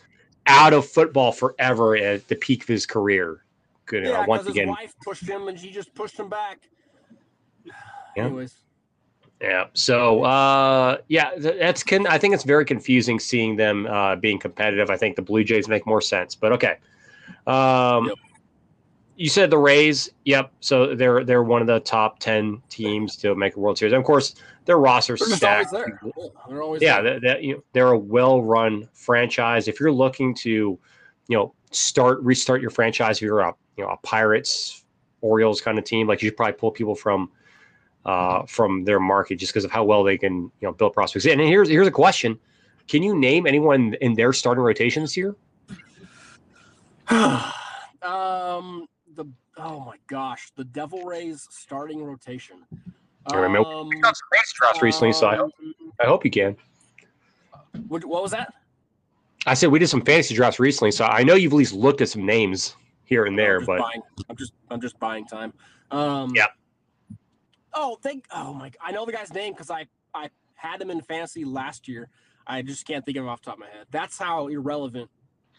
out 0.46 0.72
of 0.72 0.86
football 0.86 1.32
forever 1.32 1.96
at 1.96 2.26
the 2.28 2.36
peak 2.36 2.62
of 2.62 2.68
his 2.68 2.86
career. 2.86 3.44
Good. 3.86 4.04
Yeah, 4.04 4.20
uh, 4.20 4.26
once 4.26 4.46
again, 4.46 4.68
his 4.68 4.76
wife 4.76 4.94
pushed 5.02 5.28
him, 5.28 5.48
and 5.48 5.58
she 5.58 5.70
just 5.70 5.94
pushed 5.94 6.18
him 6.18 6.28
back. 6.28 6.60
Yeah. 8.16 8.24
Anyways. 8.24 8.56
Yeah. 9.40 9.66
So, 9.72 10.24
uh, 10.24 10.98
yeah, 11.06 11.30
that's 11.36 11.84
can. 11.84 12.08
I 12.08 12.18
think 12.18 12.34
it's 12.34 12.42
very 12.42 12.64
confusing 12.64 13.20
seeing 13.20 13.54
them 13.54 13.86
uh, 13.86 14.16
being 14.16 14.38
competitive. 14.38 14.90
I 14.90 14.96
think 14.96 15.14
the 15.14 15.22
Blue 15.22 15.44
Jays 15.44 15.68
make 15.68 15.86
more 15.86 16.00
sense, 16.00 16.34
but 16.34 16.50
okay. 16.52 16.78
Um, 17.46 18.08
yep. 18.08 18.18
You 19.20 19.28
said 19.28 19.50
the 19.50 19.58
Rays. 19.58 20.08
Yep. 20.24 20.50
So 20.60 20.94
they're 20.94 21.24
they're 21.24 21.42
one 21.42 21.60
of 21.60 21.66
the 21.66 21.80
top 21.80 22.20
ten 22.20 22.62
teams 22.70 23.16
to 23.16 23.34
make 23.34 23.54
a 23.54 23.60
World 23.60 23.76
Series. 23.76 23.92
And 23.92 24.00
of 24.00 24.06
course, 24.06 24.34
their 24.64 24.78
roster 24.78 25.18
stacked. 25.18 25.72
There. 25.72 26.00
They're 26.48 26.62
always 26.62 26.80
yeah, 26.80 27.02
there. 27.02 27.20
They're, 27.20 27.38
you 27.38 27.56
know, 27.56 27.62
they're 27.74 27.88
a 27.88 27.98
well-run 27.98 28.88
franchise. 28.94 29.68
If 29.68 29.78
you're 29.78 29.92
looking 29.92 30.34
to, 30.36 30.48
you 30.48 31.36
know, 31.36 31.52
start 31.70 32.22
restart 32.22 32.62
your 32.62 32.70
franchise, 32.70 33.18
if 33.18 33.22
you're 33.22 33.40
a 33.40 33.54
you 33.76 33.84
know 33.84 33.90
a 33.90 33.98
Pirates, 33.98 34.86
Orioles 35.20 35.60
kind 35.60 35.78
of 35.78 35.84
team, 35.84 36.06
like 36.06 36.22
you 36.22 36.28
should 36.28 36.38
probably 36.38 36.54
pull 36.54 36.70
people 36.70 36.94
from 36.94 37.30
uh, 38.06 38.46
from 38.46 38.84
their 38.84 39.00
market 39.00 39.36
just 39.36 39.52
because 39.52 39.66
of 39.66 39.70
how 39.70 39.84
well 39.84 40.02
they 40.02 40.16
can 40.16 40.44
you 40.44 40.50
know 40.62 40.72
build 40.72 40.94
prospects. 40.94 41.26
And 41.26 41.42
here's 41.42 41.68
here's 41.68 41.86
a 41.86 41.90
question: 41.90 42.38
Can 42.88 43.02
you 43.02 43.14
name 43.14 43.46
anyone 43.46 43.92
in 44.00 44.14
their 44.14 44.32
starting 44.32 44.64
rotation 44.64 45.02
this 45.02 45.14
year? 45.14 45.36
um, 47.10 48.86
oh 49.60 49.80
my 49.80 49.96
gosh, 50.06 50.50
the 50.56 50.64
Devil 50.64 51.04
Rays 51.04 51.46
starting 51.50 52.02
rotation. 52.02 52.56
I 53.26 53.36
remember 53.36 53.68
um, 53.68 53.88
we 53.88 54.00
got 54.00 54.16
some 54.16 54.28
race 54.32 54.52
drafts 54.52 54.82
recently, 54.82 55.12
so 55.12 55.28
I 55.28 55.36
hope, 55.36 55.52
um, 55.62 55.92
I 56.00 56.06
hope 56.06 56.24
you 56.24 56.30
can. 56.30 56.56
What, 57.88 58.04
what 58.04 58.22
was 58.22 58.30
that? 58.32 58.54
I 59.46 59.54
said 59.54 59.70
we 59.70 59.78
did 59.78 59.88
some 59.88 60.02
fantasy 60.02 60.34
drafts 60.34 60.60
recently, 60.60 60.90
so 60.90 61.04
I 61.04 61.22
know 61.22 61.34
you've 61.34 61.52
at 61.52 61.56
least 61.56 61.74
looked 61.74 62.00
at 62.00 62.08
some 62.08 62.26
names 62.26 62.76
here 63.04 63.24
and 63.24 63.38
there. 63.38 63.58
I'm 63.58 63.64
but 63.64 63.78
buying, 63.78 64.02
I'm 64.28 64.36
just 64.36 64.52
I'm 64.70 64.80
just 64.80 64.98
buying 64.98 65.26
time. 65.26 65.52
Um, 65.90 66.32
yeah. 66.34 66.46
Oh, 67.72 67.98
thank. 68.02 68.26
Oh 68.34 68.52
my! 68.52 68.70
I 68.80 68.92
know 68.92 69.06
the 69.06 69.12
guy's 69.12 69.32
name 69.32 69.52
because 69.52 69.70
I 69.70 69.86
I 70.14 70.30
had 70.54 70.80
him 70.80 70.90
in 70.90 71.00
fantasy 71.00 71.44
last 71.44 71.88
year. 71.88 72.08
I 72.46 72.62
just 72.62 72.86
can't 72.86 73.04
think 73.04 73.16
of 73.16 73.24
him 73.24 73.30
off 73.30 73.40
the 73.40 73.46
top 73.46 73.54
of 73.54 73.60
my 73.60 73.66
head. 73.66 73.86
That's 73.90 74.18
how 74.18 74.48
irrelevant 74.48 75.10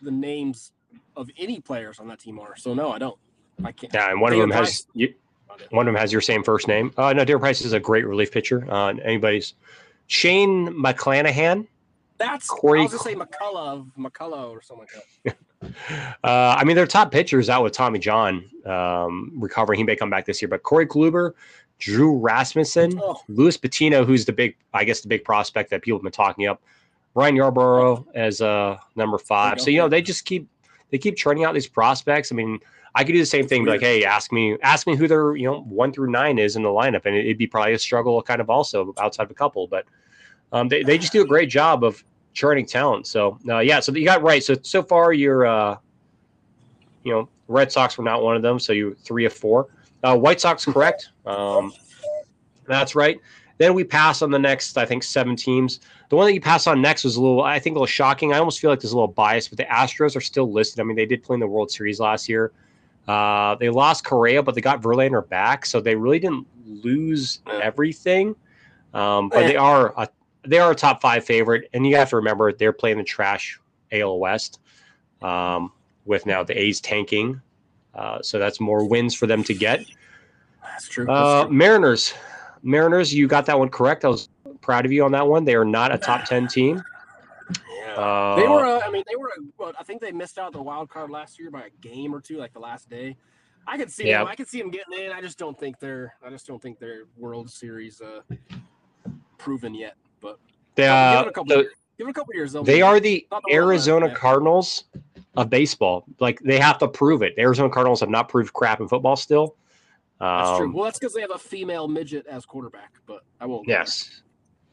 the 0.02 0.12
names 0.12 0.74
of 1.16 1.30
any 1.38 1.60
players 1.60 2.00
on 2.00 2.08
that 2.10 2.20
team 2.20 2.40
are. 2.40 2.56
So 2.56 2.74
no, 2.74 2.92
I 2.92 3.00
don't. 3.00 3.18
I 3.66 3.72
can't. 3.72 3.94
Yeah, 3.94 4.12
and 4.12 4.22
one 4.22 4.32
David 4.32 4.44
of 4.44 4.50
them 4.50 4.58
Price. 4.58 4.68
has 4.68 4.88
you, 4.94 5.14
one 5.70 5.88
of 5.88 5.94
them 5.94 6.00
has 6.00 6.12
your 6.12 6.22
same 6.22 6.44
first 6.44 6.68
name. 6.68 6.92
Uh, 6.98 7.14
no, 7.14 7.26
David 7.26 7.42
Price 7.42 7.62
is 7.62 7.74
a 7.74 7.80
great 7.80 8.06
relief 8.06 8.32
pitcher. 8.32 8.66
Uh, 8.70 8.94
anybody's 9.04 9.54
Shane 10.08 10.68
McClanahan. 10.74 11.68
That's 12.18 12.48
Corey. 12.48 12.82
I 12.82 12.84
was 12.84 12.92
gonna 12.92 13.04
say 13.04 13.16
McCullough, 13.16 13.90
McCullough, 13.98 14.52
or 14.52 14.62
something 14.62 14.88
like 14.94 15.36
that. 15.62 16.18
uh, 16.24 16.56
I 16.58 16.64
mean, 16.64 16.76
their 16.76 16.86
top 16.86 17.12
pitchers 17.12 17.50
out 17.50 17.64
with 17.64 17.74
Tommy 17.74 18.00
John 18.00 18.46
um, 18.66 19.32
recovering. 19.36 19.80
He 19.80 19.84
may 19.84 19.96
come 19.96 20.10
back 20.10 20.26
this 20.26 20.42
year, 20.42 20.50
but 20.50 20.62
Corey 20.62 20.86
Kluber, 20.86 21.34
Drew 21.80 22.18
Rasmussen, 22.18 23.00
oh. 23.02 23.20
Luis 23.28 23.58
Patino, 23.58 24.06
who's 24.06 24.26
the 24.26 24.34
big, 24.34 24.56
I 24.74 24.84
guess, 24.84 25.02
the 25.02 25.08
big 25.08 25.24
prospect 25.24 25.72
that 25.72 25.82
people 25.82 25.98
have 25.98 26.04
been 26.04 26.12
talking 26.12 26.48
up. 26.48 26.62
Ryan 27.16 27.36
Yarbrough 27.36 28.06
as 28.14 28.42
uh, 28.42 28.78
number 28.96 29.18
five. 29.18 29.60
So 29.60 29.70
you 29.70 29.80
know 29.80 29.90
they 29.90 30.02
just 30.02 30.26
keep 30.26 30.48
they 30.92 30.98
keep 30.98 31.18
churning 31.18 31.44
out 31.44 31.54
these 31.54 31.68
prospects. 31.68 32.32
I 32.32 32.36
mean, 32.36 32.60
I 32.94 33.04
could 33.04 33.14
do 33.14 33.20
the 33.20 33.26
same 33.26 33.48
thing, 33.48 33.66
like, 33.66 33.80
hey, 33.80 34.04
ask 34.04 34.32
me 34.34 34.58
ask 34.62 34.86
me 34.86 34.96
who 34.96 35.08
their 35.08 35.36
you 35.36 35.46
know 35.46 35.62
one 35.62 35.94
through 35.94 36.12
nine 36.12 36.38
is 36.38 36.56
in 36.56 36.64
the 36.64 36.70
lineup, 36.70 37.06
and 37.06 37.16
it'd 37.16 37.38
be 37.38 37.48
probably 37.48 37.74
a 37.74 37.80
struggle, 37.80 38.22
kind 38.22 38.42
of 38.42 38.50
also 38.50 38.94
outside 39.00 39.24
of 39.24 39.32
a 39.32 39.36
couple, 39.36 39.68
but 39.68 39.86
um, 40.52 40.68
they 40.68 40.84
they 40.84 40.98
just 40.98 41.14
do 41.14 41.22
a 41.22 41.26
great 41.26 41.50
job 41.50 41.84
of 41.84 42.04
churning 42.34 42.66
talent. 42.66 43.08
So 43.08 43.38
uh, 43.48 43.60
yeah, 43.60 43.80
so 43.80 43.94
you 43.94 44.06
got 44.06 44.22
right. 44.22 44.44
So 44.44 44.56
so 44.62 44.84
far 44.84 45.14
you're 45.14 45.46
uh, 45.46 45.78
you 47.04 47.14
know 47.14 47.30
Red 47.48 47.72
Sox 47.72 47.98
were 47.98 48.04
not 48.04 48.24
one 48.24 48.36
of 48.36 48.42
them, 48.42 48.60
so 48.60 48.74
you 48.74 48.96
three 48.96 49.26
of 49.26 49.34
four. 49.34 49.70
Uh, 50.04 50.18
White 50.18 50.42
Sox 50.42 50.66
correct. 50.74 51.10
Um, 51.26 51.74
that's 52.68 52.96
right. 52.96 53.20
Then 53.58 53.74
we 53.76 53.84
pass 53.84 54.24
on 54.24 54.32
the 54.32 54.40
next, 54.40 54.76
I 54.78 54.86
think, 54.86 55.04
seven 55.04 55.36
teams. 55.36 55.82
The 56.10 56.16
one 56.16 56.26
that 56.26 56.34
you 56.34 56.42
pass 56.42 56.66
on 56.66 56.82
next 56.82 57.04
was 57.04 57.16
a 57.16 57.22
little, 57.22 57.44
I 57.44 57.60
think, 57.60 57.76
a 57.76 57.80
little 57.80 57.86
shocking. 57.86 58.34
I 58.34 58.40
almost 58.40 58.60
feel 58.60 58.72
like 58.72 58.80
there's 58.80 58.94
a 58.94 58.96
little 58.96 59.08
bias, 59.08 59.48
but 59.48 59.60
the 59.60 59.66
Astros 59.66 60.16
are 60.16 60.22
still 60.22 60.52
listed. 60.52 60.80
I 60.80 60.84
mean, 60.84 60.96
they 60.96 61.06
did 61.06 61.22
play 61.22 61.36
in 61.36 61.40
the 61.40 61.48
World 61.48 61.70
Series 61.70 62.00
last 62.00 62.28
year. 62.28 62.52
Uh, 63.08 63.56
they 63.56 63.70
lost 63.70 64.04
Correa, 64.04 64.44
but 64.44 64.56
they 64.56 64.62
got 64.62 64.82
Verlander 64.82 65.28
back, 65.28 65.66
so 65.66 65.82
they 65.82 65.96
really 65.96 66.20
didn't 66.20 66.48
lose 66.66 67.40
everything. 67.48 68.36
Um, 68.94 69.30
but 69.30 69.48
they 69.48 69.56
are 69.56 69.94
a 69.98 70.08
they 70.44 70.60
are 70.60 70.72
a 70.72 70.76
top 70.76 71.02
five 71.02 71.24
favorite, 71.24 71.70
and 71.74 71.86
you 71.86 71.96
have 71.96 72.10
to 72.10 72.16
remember 72.16 72.52
they're 72.52 72.74
playing 72.74 72.98
the 72.98 73.04
trash 73.04 73.60
AL 73.92 74.20
West 74.20 74.60
um, 75.22 75.72
with 76.06 76.26
now 76.26 76.44
the 76.44 76.60
A's 76.60 76.82
tanking. 76.82 77.42
Uh, 77.94 78.22
so 78.22 78.40
that's 78.40 78.60
more 78.60 78.86
wins 78.86 79.14
for 79.14 79.28
them 79.28 79.44
to 79.44 79.54
get. 79.54 79.86
That's 80.64 80.88
true. 80.88 81.10
Uh, 81.10 81.40
that's 81.40 81.48
true. 81.48 81.58
Mariners, 81.58 82.14
Mariners, 82.64 83.14
you 83.14 83.28
got 83.28 83.46
that 83.48 83.58
one 83.58 83.70
correct. 83.70 84.06
I 84.06 84.08
was 84.08 84.30
proud 84.62 84.86
of 84.86 84.92
you 84.92 85.04
on 85.04 85.12
that 85.12 85.28
one. 85.28 85.46
They 85.46 85.56
are 85.56 85.66
not 85.66 85.94
a 85.94 85.98
top 85.98 86.26
ten 86.26 86.48
team. 86.48 86.84
Yeah. 87.96 88.02
Uh, 88.02 88.36
they 88.36 88.48
were. 88.48 88.66
Uh, 88.66 88.80
I 88.86 88.90
mean, 88.92 89.04
they 89.10 89.16
were. 89.16 89.32
Well, 89.58 89.74
I 89.80 89.84
think 89.84 90.02
they 90.02 90.12
missed 90.12 90.38
out 90.38 90.54
the 90.54 90.62
wild 90.62 90.90
card 90.90 91.10
last 91.10 91.40
year 91.40 91.52
by 91.52 91.62
a 91.64 91.70
game 91.82 92.14
or 92.14 92.22
two, 92.22 92.38
like 92.38 92.54
the 92.54 92.60
last 92.60 92.90
day. 92.90 93.16
I 93.68 93.78
could 93.78 93.92
see 93.92 94.08
Yeah. 94.08 94.20
them. 94.20 94.28
I 94.28 94.36
could 94.36 94.48
see 94.48 94.60
them 94.60 94.72
getting 94.72 95.00
in. 95.06 95.12
I 95.12 95.22
just 95.22 95.38
don't 95.38 95.58
think 95.60 95.80
they're. 95.80 96.16
I 96.26 96.30
just 96.30 96.48
don't 96.48 96.62
think 96.62 96.80
they're 96.80 97.04
World 97.18 97.50
Series 97.50 98.02
uh, 98.02 98.22
proven 99.38 99.74
yet. 99.74 99.96
But 100.20 100.40
They, 100.76 100.84
give 100.84 100.92
uh, 100.92 101.24
it 101.26 101.28
a 101.28 101.32
couple. 101.32 101.46
the- 101.56 101.62
years. 101.64 101.74
Give 101.98 102.08
it 102.08 102.12
a 102.12 102.14
couple 102.14 102.34
years. 102.34 102.52
they'll 102.54 102.64
they 102.64 102.78
be- 102.78 102.82
are 102.82 103.00
the 103.00 103.28
the 103.30 103.54
Arizona 103.54 104.08
left, 104.08 104.18
yeah. 104.18 104.22
Cardinals 104.22 104.86
of 105.36 105.50
baseball. 105.52 106.04
Like 106.20 106.40
they 106.40 106.58
have 106.60 106.80
to 106.80 106.88
prove 106.88 107.22
it. 107.22 107.36
The 107.36 107.44
Arizona 107.44 107.70
Cardinals 107.70 108.00
have 108.00 108.10
not 108.10 108.28
proved 108.28 108.54
crap 108.54 108.80
in 108.82 108.88
football 108.88 109.16
still. 109.16 109.56
That's 110.20 110.58
true. 110.58 110.68
Um, 110.68 110.74
Well, 110.74 110.86
that's 110.86 110.98
because 110.98 111.14
they 111.14 111.22
have 111.22 111.32
a 111.32 111.38
female 111.38 111.88
midget 111.88 112.26
as 112.26 112.46
quarterback. 112.46 112.94
But 113.06 113.22
I 113.40 113.46
won't. 113.46 113.68
yes. 113.68 114.22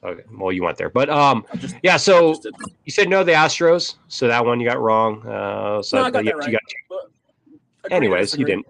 Okay. 0.04 0.22
Well, 0.30 0.52
you 0.52 0.62
went 0.62 0.78
there, 0.78 0.90
but 0.90 1.10
um, 1.10 1.44
just, 1.56 1.74
yeah. 1.82 1.96
So 1.96 2.40
you 2.84 2.92
said 2.92 3.08
no, 3.08 3.24
the 3.24 3.32
Astros. 3.32 3.96
So 4.06 4.28
that 4.28 4.44
one 4.44 4.60
you 4.60 4.68
got 4.68 4.80
wrong. 4.80 5.26
Uh, 5.26 5.82
so 5.82 5.98
No, 5.98 6.04
I 6.04 6.10
got 6.10 6.24
you, 6.24 6.32
that 6.40 6.46
you 6.46 6.52
got 6.52 7.92
Anyways, 7.92 8.36
you 8.36 8.44
didn't. 8.44 8.66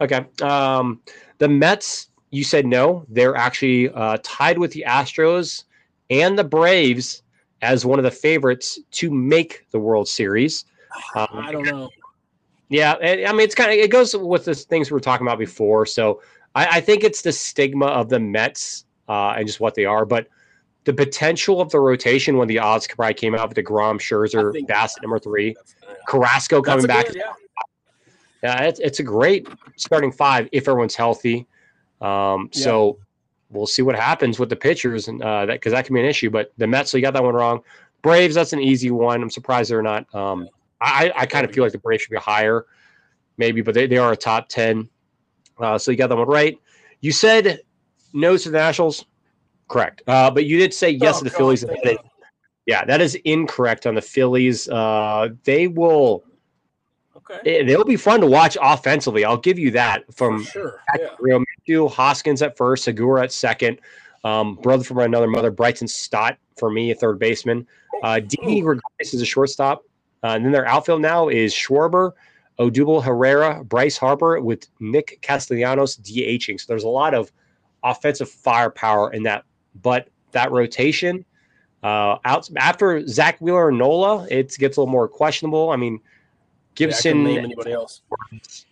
Okay. 0.00 0.24
Um, 0.42 1.00
the 1.38 1.48
Mets, 1.48 2.08
you 2.30 2.42
said 2.44 2.66
no. 2.66 3.04
They're 3.08 3.36
actually 3.36 3.90
uh, 3.90 4.18
tied 4.22 4.58
with 4.58 4.72
the 4.72 4.84
Astros 4.86 5.64
and 6.10 6.38
the 6.38 6.44
Braves 6.44 7.22
as 7.62 7.84
one 7.84 7.98
of 7.98 8.04
the 8.04 8.10
favorites 8.10 8.78
to 8.92 9.10
make 9.10 9.66
the 9.70 9.78
World 9.78 10.08
Series. 10.08 10.64
Um, 11.14 11.28
I 11.32 11.52
don't 11.52 11.66
know. 11.66 11.90
yeah, 12.70 12.94
and- 12.94 13.26
I 13.26 13.32
mean 13.32 13.42
it's 13.42 13.54
kind 13.54 13.70
of 13.70 13.76
it 13.76 13.90
goes 13.90 14.16
with 14.16 14.46
the 14.46 14.54
things 14.54 14.90
we 14.90 14.94
were 14.94 15.00
talking 15.00 15.26
about 15.26 15.38
before. 15.38 15.84
So 15.86 16.22
I, 16.54 16.78
I 16.78 16.80
think 16.80 17.04
it's 17.04 17.20
the 17.22 17.30
stigma 17.30 17.86
of 17.86 18.08
the 18.08 18.18
Mets 18.18 18.86
uh, 19.08 19.34
and 19.36 19.46
just 19.46 19.60
what 19.60 19.74
they 19.74 19.84
are, 19.84 20.06
but 20.06 20.28
the 20.88 20.94
potential 20.94 21.60
of 21.60 21.68
the 21.70 21.78
rotation 21.78 22.38
when 22.38 22.48
the 22.48 22.58
odds 22.58 22.86
probably 22.86 23.12
came 23.12 23.34
out 23.34 23.46
with 23.50 23.58
deGrom, 23.58 23.96
I 23.96 23.98
Scherzer, 23.98 24.54
think- 24.54 24.70
Bassitt 24.70 25.02
number 25.02 25.18
three, 25.18 25.54
Carrasco 26.08 26.62
coming 26.62 26.86
back. 26.86 27.08
good- 27.08 27.16
yeah. 27.16 27.32
Yeah, 28.42 28.62
it's, 28.62 28.80
it's 28.80 28.98
a 28.98 29.02
great 29.02 29.46
starting 29.76 30.10
five 30.10 30.48
if 30.50 30.66
everyone's 30.66 30.94
healthy. 30.94 31.46
Um, 32.00 32.48
Yeah. 32.54 32.62
So 32.64 32.98
we'll 33.50 33.66
see 33.66 33.82
what 33.82 33.96
happens 33.96 34.38
with 34.38 34.48
the 34.48 34.56
pitchers, 34.56 35.08
and 35.08 35.22
uh, 35.22 35.44
that 35.44 35.54
because 35.56 35.72
that 35.72 35.84
can 35.84 35.92
be 35.94 36.00
an 36.00 36.06
issue. 36.06 36.30
But 36.30 36.52
the 36.56 36.66
Mets, 36.66 36.90
so 36.90 36.96
you 36.96 37.02
got 37.02 37.12
that 37.12 37.22
one 37.22 37.34
wrong. 37.34 37.60
Braves, 38.00 38.34
that's 38.34 38.54
an 38.54 38.60
easy 38.60 38.90
one. 38.90 39.20
I'm 39.20 39.28
surprised 39.28 39.70
they're 39.70 39.82
not. 39.82 40.06
Um, 40.14 40.48
I 40.80 41.12
I 41.16 41.26
kind 41.26 41.44
of 41.44 41.52
feel 41.52 41.64
like 41.64 41.72
the 41.72 41.78
Braves 41.78 42.02
should 42.04 42.12
be 42.12 42.16
higher, 42.16 42.64
maybe, 43.36 43.60
but 43.60 43.74
they, 43.74 43.86
they 43.86 43.98
are 43.98 44.12
a 44.12 44.16
top 44.16 44.48
ten. 44.48 44.88
Uh, 45.58 45.76
so 45.76 45.90
you 45.90 45.98
got 45.98 46.06
that 46.08 46.16
one 46.16 46.28
right. 46.28 46.56
You 47.00 47.12
said 47.12 47.60
no 48.14 48.38
to 48.38 48.50
the 48.50 48.56
Nationals, 48.56 49.04
correct? 49.68 50.02
Uh, 50.06 50.30
but 50.30 50.44
you 50.46 50.58
did 50.58 50.72
say 50.74 50.90
yes 50.90 51.16
Oh, 51.16 51.18
to 51.18 51.24
the 51.24 51.30
God, 51.30 51.36
Phillies. 51.38 51.64
yeah, 52.66 52.84
that 52.84 53.00
is 53.00 53.14
incorrect 53.24 53.86
on 53.86 53.94
the 53.94 54.02
Phillies. 54.02 54.68
Uh, 54.68 55.28
they 55.44 55.68
will. 55.68 56.24
Okay. 57.16 57.58
eh, 57.60 57.64
They'll 57.64 57.84
be 57.84 57.96
fun 57.96 58.20
to 58.20 58.26
watch 58.26 58.56
offensively. 58.60 59.24
I'll 59.24 59.36
give 59.36 59.58
you 59.58 59.70
that. 59.72 60.02
From 60.14 60.44
For 60.44 60.50
sure. 60.50 60.82
Yeah. 60.98 61.08
Real 61.20 61.40
Matthew 61.40 61.88
Hoskins 61.88 62.42
at 62.42 62.56
first, 62.56 62.84
Segura 62.84 63.22
at 63.24 63.32
second, 63.32 63.80
um, 64.24 64.56
brother 64.56 64.84
from 64.84 64.98
another 64.98 65.26
mother, 65.28 65.50
Bryson 65.50 65.88
Stott 65.88 66.38
for 66.56 66.70
me, 66.70 66.90
a 66.90 66.94
third 66.94 67.18
baseman. 67.18 67.66
Uh, 68.02 68.20
Didi 68.20 68.60
Gregorius 68.60 69.12
is 69.14 69.20
a 69.20 69.26
shortstop. 69.26 69.82
Uh, 70.24 70.28
and 70.28 70.44
then 70.44 70.50
their 70.52 70.66
outfield 70.66 71.00
now 71.00 71.28
is 71.28 71.54
Schwarber, 71.54 72.12
Odubel 72.58 73.00
Herrera, 73.02 73.62
Bryce 73.62 73.96
Harper 73.96 74.40
with 74.40 74.66
Nick 74.80 75.18
Castellanos 75.22 75.96
DHing. 75.98 76.58
So 76.58 76.64
there's 76.68 76.82
a 76.84 76.88
lot 76.88 77.14
of 77.14 77.30
offensive 77.84 78.28
firepower 78.28 79.12
in 79.12 79.22
that. 79.24 79.44
But 79.82 80.08
that 80.32 80.50
rotation, 80.50 81.24
uh, 81.82 82.16
out 82.24 82.48
after 82.56 83.06
Zack 83.06 83.40
Wheeler 83.40 83.68
and 83.68 83.78
Nola, 83.78 84.26
it 84.30 84.56
gets 84.58 84.76
a 84.76 84.80
little 84.80 84.90
more 84.92 85.08
questionable. 85.08 85.70
I 85.70 85.76
mean, 85.76 85.94
Yeah, 85.94 86.00
Gibson, 86.86 87.24
name 87.24 87.44
anybody 87.44 87.72
else. 87.72 88.02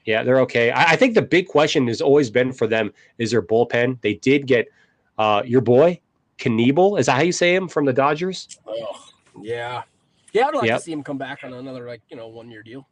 yeah, 0.05 0.23
they're 0.23 0.41
okay. 0.41 0.71
I, 0.71 0.93
I 0.93 0.97
think 0.97 1.15
the 1.15 1.23
big 1.23 1.47
question 1.49 1.87
has 1.89 2.01
always 2.01 2.31
been 2.31 2.53
for 2.53 2.67
them 2.67 2.93
is 3.19 3.31
their 3.31 3.43
bullpen. 3.43 4.01
They 4.01 4.15
did 4.15 4.47
get 4.47 4.67
uh, 5.19 5.43
your 5.45 5.61
boy 5.61 6.01
Knievel. 6.39 6.99
Is 6.99 7.07
that 7.07 7.13
how 7.17 7.23
you 7.23 7.33
say 7.33 7.55
him 7.55 7.69
from 7.69 7.85
the 7.85 7.93
Dodgers? 7.93 8.59
Oh, 8.67 9.09
yeah. 9.41 9.83
Yeah, 10.33 10.49
I'd 10.49 10.55
like 10.55 10.67
Yep. 10.67 10.79
to 10.79 10.83
see 10.85 10.93
him 10.93 11.03
come 11.03 11.17
back 11.19 11.45
on 11.45 11.53
another 11.55 11.87
like 11.87 12.03
you 12.11 12.17
know 12.17 12.29
one 12.29 12.51
year 12.51 12.63
deal. 12.63 12.87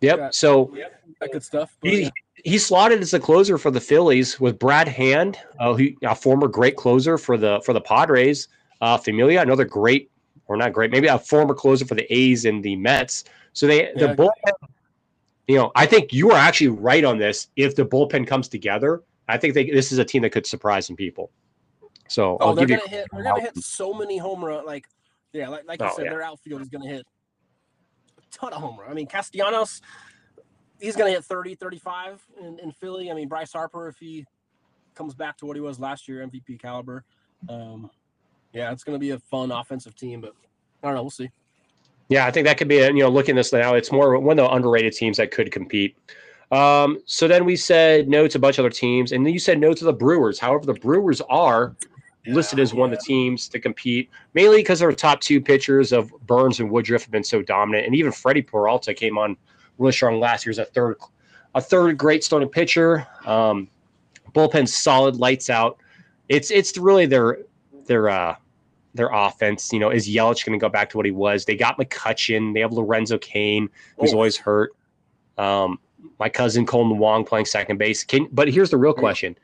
Yep. 0.00 0.34
So 0.34 0.72
That 1.20 1.32
good 1.32 1.42
stuff. 1.42 1.76
He 1.82 2.02
yeah. 2.04 2.10
he 2.44 2.58
slotted 2.58 3.00
as 3.00 3.14
a 3.14 3.20
closer 3.20 3.58
for 3.58 3.70
the 3.70 3.80
Phillies 3.80 4.38
with 4.38 4.58
Brad 4.58 4.86
Hand, 4.88 5.38
uh, 5.58 5.74
who 5.74 5.88
a 6.02 6.14
former 6.14 6.46
great 6.48 6.76
closer 6.76 7.18
for 7.18 7.36
the 7.36 7.60
for 7.64 7.72
the 7.72 7.80
Padres. 7.80 8.48
Uh, 8.80 8.96
Familia, 8.96 9.42
another 9.42 9.64
great 9.64 10.10
or 10.46 10.56
not 10.56 10.72
great, 10.72 10.90
maybe 10.92 11.08
a 11.08 11.18
former 11.18 11.52
closer 11.52 11.84
for 11.84 11.96
the 11.96 12.06
A's 12.14 12.44
and 12.44 12.62
the 12.62 12.76
Mets. 12.76 13.24
So 13.52 13.66
they 13.66 13.92
the 13.96 14.06
Yeah. 14.06 14.14
bullpen. 14.14 14.52
You 15.48 15.56
know, 15.56 15.72
I 15.74 15.86
think 15.86 16.12
you 16.12 16.30
are 16.30 16.36
actually 16.38 16.68
right 16.68 17.04
on 17.04 17.18
this. 17.18 17.48
If 17.56 17.74
the 17.74 17.84
bullpen 17.84 18.26
comes 18.26 18.48
together, 18.48 19.02
I 19.28 19.38
think 19.38 19.54
they, 19.54 19.70
this 19.70 19.90
is 19.92 19.98
a 19.98 20.04
team 20.04 20.22
that 20.22 20.30
could 20.30 20.46
surprise 20.46 20.86
some 20.86 20.94
people. 20.94 21.30
So 22.08 22.36
Oh, 22.40 22.48
I'll 22.48 22.54
they're 22.54 22.66
give 22.66 22.76
you 22.76 22.84
gonna 22.86 22.90
hit. 22.90 23.06
They're 23.12 23.24
gonna 23.24 23.40
hit 23.40 23.56
so 23.58 23.92
many 23.94 24.18
home 24.18 24.44
run. 24.44 24.64
Like, 24.66 24.86
yeah, 25.32 25.48
like, 25.48 25.66
like 25.66 25.80
you 25.80 25.86
Oh, 25.86 25.96
said, 25.96 26.04
yeah. 26.04 26.10
their 26.10 26.22
outfield 26.22 26.60
is 26.62 26.68
gonna 26.68 26.88
hit 26.88 27.06
ton 28.30 28.52
of 28.52 28.60
home 28.60 28.78
run. 28.78 28.90
I 28.90 28.94
mean, 28.94 29.06
Castellanos, 29.06 29.82
he's 30.80 30.96
gonna 30.96 31.10
hit 31.10 31.24
30, 31.24 31.54
35 31.54 32.22
in, 32.40 32.58
in 32.58 32.72
Philly. 32.72 33.10
I 33.10 33.14
mean, 33.14 33.28
Bryce 33.28 33.52
Harper, 33.52 33.88
if 33.88 33.98
he 33.98 34.26
comes 34.94 35.14
back 35.14 35.36
to 35.38 35.46
what 35.46 35.56
he 35.56 35.60
was 35.60 35.78
last 35.78 36.08
year, 36.08 36.26
MVP 36.26 36.60
caliber. 36.60 37.04
Um, 37.48 37.90
yeah, 38.52 38.72
it's 38.72 38.84
gonna 38.84 38.98
be 38.98 39.10
a 39.10 39.18
fun 39.18 39.52
offensive 39.52 39.94
team, 39.94 40.20
but 40.20 40.34
I 40.82 40.88
don't 40.88 40.94
know. 40.94 41.02
We'll 41.02 41.10
see. 41.10 41.30
Yeah, 42.08 42.26
I 42.26 42.30
think 42.30 42.46
that 42.46 42.56
could 42.56 42.68
be, 42.68 42.78
a, 42.78 42.88
you 42.88 43.00
know, 43.00 43.10
looking 43.10 43.36
this 43.36 43.52
now, 43.52 43.74
it's 43.74 43.92
more 43.92 44.18
one 44.18 44.38
of 44.38 44.48
the 44.48 44.54
underrated 44.54 44.94
teams 44.94 45.18
that 45.18 45.30
could 45.30 45.52
compete. 45.52 45.96
Um, 46.50 47.02
so 47.04 47.28
then 47.28 47.44
we 47.44 47.56
said 47.56 48.08
no 48.08 48.26
to 48.26 48.38
a 48.38 48.40
bunch 48.40 48.58
of 48.58 48.64
other 48.64 48.74
teams, 48.74 49.12
and 49.12 49.24
then 49.24 49.32
you 49.34 49.38
said 49.38 49.60
no 49.60 49.74
to 49.74 49.84
the 49.84 49.92
Brewers. 49.92 50.38
However, 50.38 50.64
the 50.64 50.74
Brewers 50.74 51.20
are 51.28 51.76
listed 52.28 52.58
as 52.58 52.74
one 52.74 52.92
of 52.92 52.98
the 52.98 53.04
teams 53.04 53.48
to 53.48 53.58
compete, 53.60 54.10
mainly 54.34 54.58
because 54.58 54.80
their 54.80 54.92
top 54.92 55.20
two 55.20 55.40
pitchers 55.40 55.92
of 55.92 56.10
Burnes 56.26 56.60
and 56.60 56.70
Woodruff 56.70 57.02
have 57.02 57.10
been 57.10 57.24
so 57.24 57.42
dominant, 57.42 57.86
and 57.86 57.94
even 57.94 58.12
Freddie 58.12 58.42
Peralta 58.42 58.94
came 58.94 59.18
on 59.18 59.36
really 59.78 59.92
strong 59.92 60.18
last 60.20 60.44
year 60.46 60.50
as 60.50 60.58
a 60.58 60.64
third, 60.64 60.96
a 61.54 61.60
third 61.60 61.96
great 61.98 62.22
starting 62.24 62.48
pitcher. 62.48 63.06
Um, 63.26 63.68
bullpen 64.34 64.68
solid, 64.68 65.16
lights 65.16 65.48
out. 65.50 65.78
It's 66.28 66.50
it's 66.50 66.76
really 66.76 67.06
their 67.06 67.38
their 67.86 68.08
uh, 68.08 68.36
their 68.94 69.08
offense. 69.12 69.72
You 69.72 69.78
know, 69.78 69.90
is 69.90 70.08
Yelich 70.08 70.44
going 70.44 70.58
to 70.58 70.62
go 70.62 70.68
back 70.68 70.90
to 70.90 70.96
what 70.96 71.06
he 71.06 71.12
was? 71.12 71.44
They 71.44 71.56
got 71.56 71.78
McCutchen. 71.78 72.52
They 72.54 72.60
have 72.60 72.72
Lorenzo 72.72 73.18
Cain, 73.18 73.68
who's 73.98 74.12
Oh. 74.12 74.16
always 74.16 74.36
hurt. 74.36 74.72
Um, 75.38 75.78
my 76.18 76.28
cousin 76.28 76.66
Kolten 76.66 76.96
Wong 76.98 77.24
playing 77.24 77.46
second 77.46 77.78
base. 77.78 78.04
Can 78.04 78.28
but 78.32 78.48
here's 78.48 78.70
the 78.70 78.76
real 78.76 78.92
question: 78.92 79.36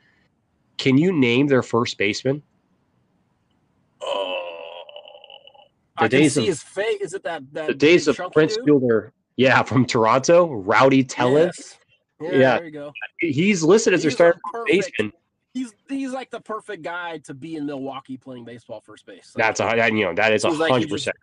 Can 0.77 0.97
you 0.97 1.11
name 1.11 1.47
their 1.47 1.63
first 1.63 1.97
baseman? 1.97 2.43
Oh, 4.01 4.41
The 5.97 6.03
I 6.05 6.07
days 6.07 6.37
of- 6.37 6.43
his 6.45 6.61
face. 6.61 7.01
Is 7.01 7.13
it 7.13 7.23
that 7.23 7.43
that 7.53 7.67
The 7.67 7.73
days 7.73 8.07
of 8.07 8.19
Prince 8.33 8.55
dude? 8.57 8.65
Fielder, 8.65 9.13
yeah, 9.37 9.63
from 9.63 9.85
Toronto, 9.85 10.53
Rowdy 10.53 11.03
Tellez. 11.03 11.55
Yes. 11.57 11.77
Yeah, 12.21 12.37
Yeah. 12.39 12.55
there 12.57 12.65
you 12.65 12.71
go. 12.71 12.93
He's 13.19 13.63
listed 13.63 13.93
as 13.93 14.01
their 14.01 14.09
He's 14.09 14.15
starting 14.15 14.41
baseman. 14.67 15.13
He's 15.53 15.73
he's 15.87 16.11
like 16.11 16.31
the 16.31 16.41
perfect 16.41 16.83
guy 16.83 17.19
to 17.19 17.33
be 17.33 17.55
in 17.55 17.65
Milwaukee 17.65 18.17
playing 18.17 18.43
baseball 18.43 18.81
first 18.81 19.05
base. 19.05 19.31
Like, 19.35 19.45
That's 19.45 19.59
a 19.61 19.63
that, 19.75 19.93
you 19.93 20.03
know 20.03 20.13
that 20.13 20.33
is 20.33 20.43
a 20.43 20.49
Seems 20.49 20.59
like 20.59 20.67
he 20.67 20.73
hundred 20.73 20.89
percent. 20.89 21.15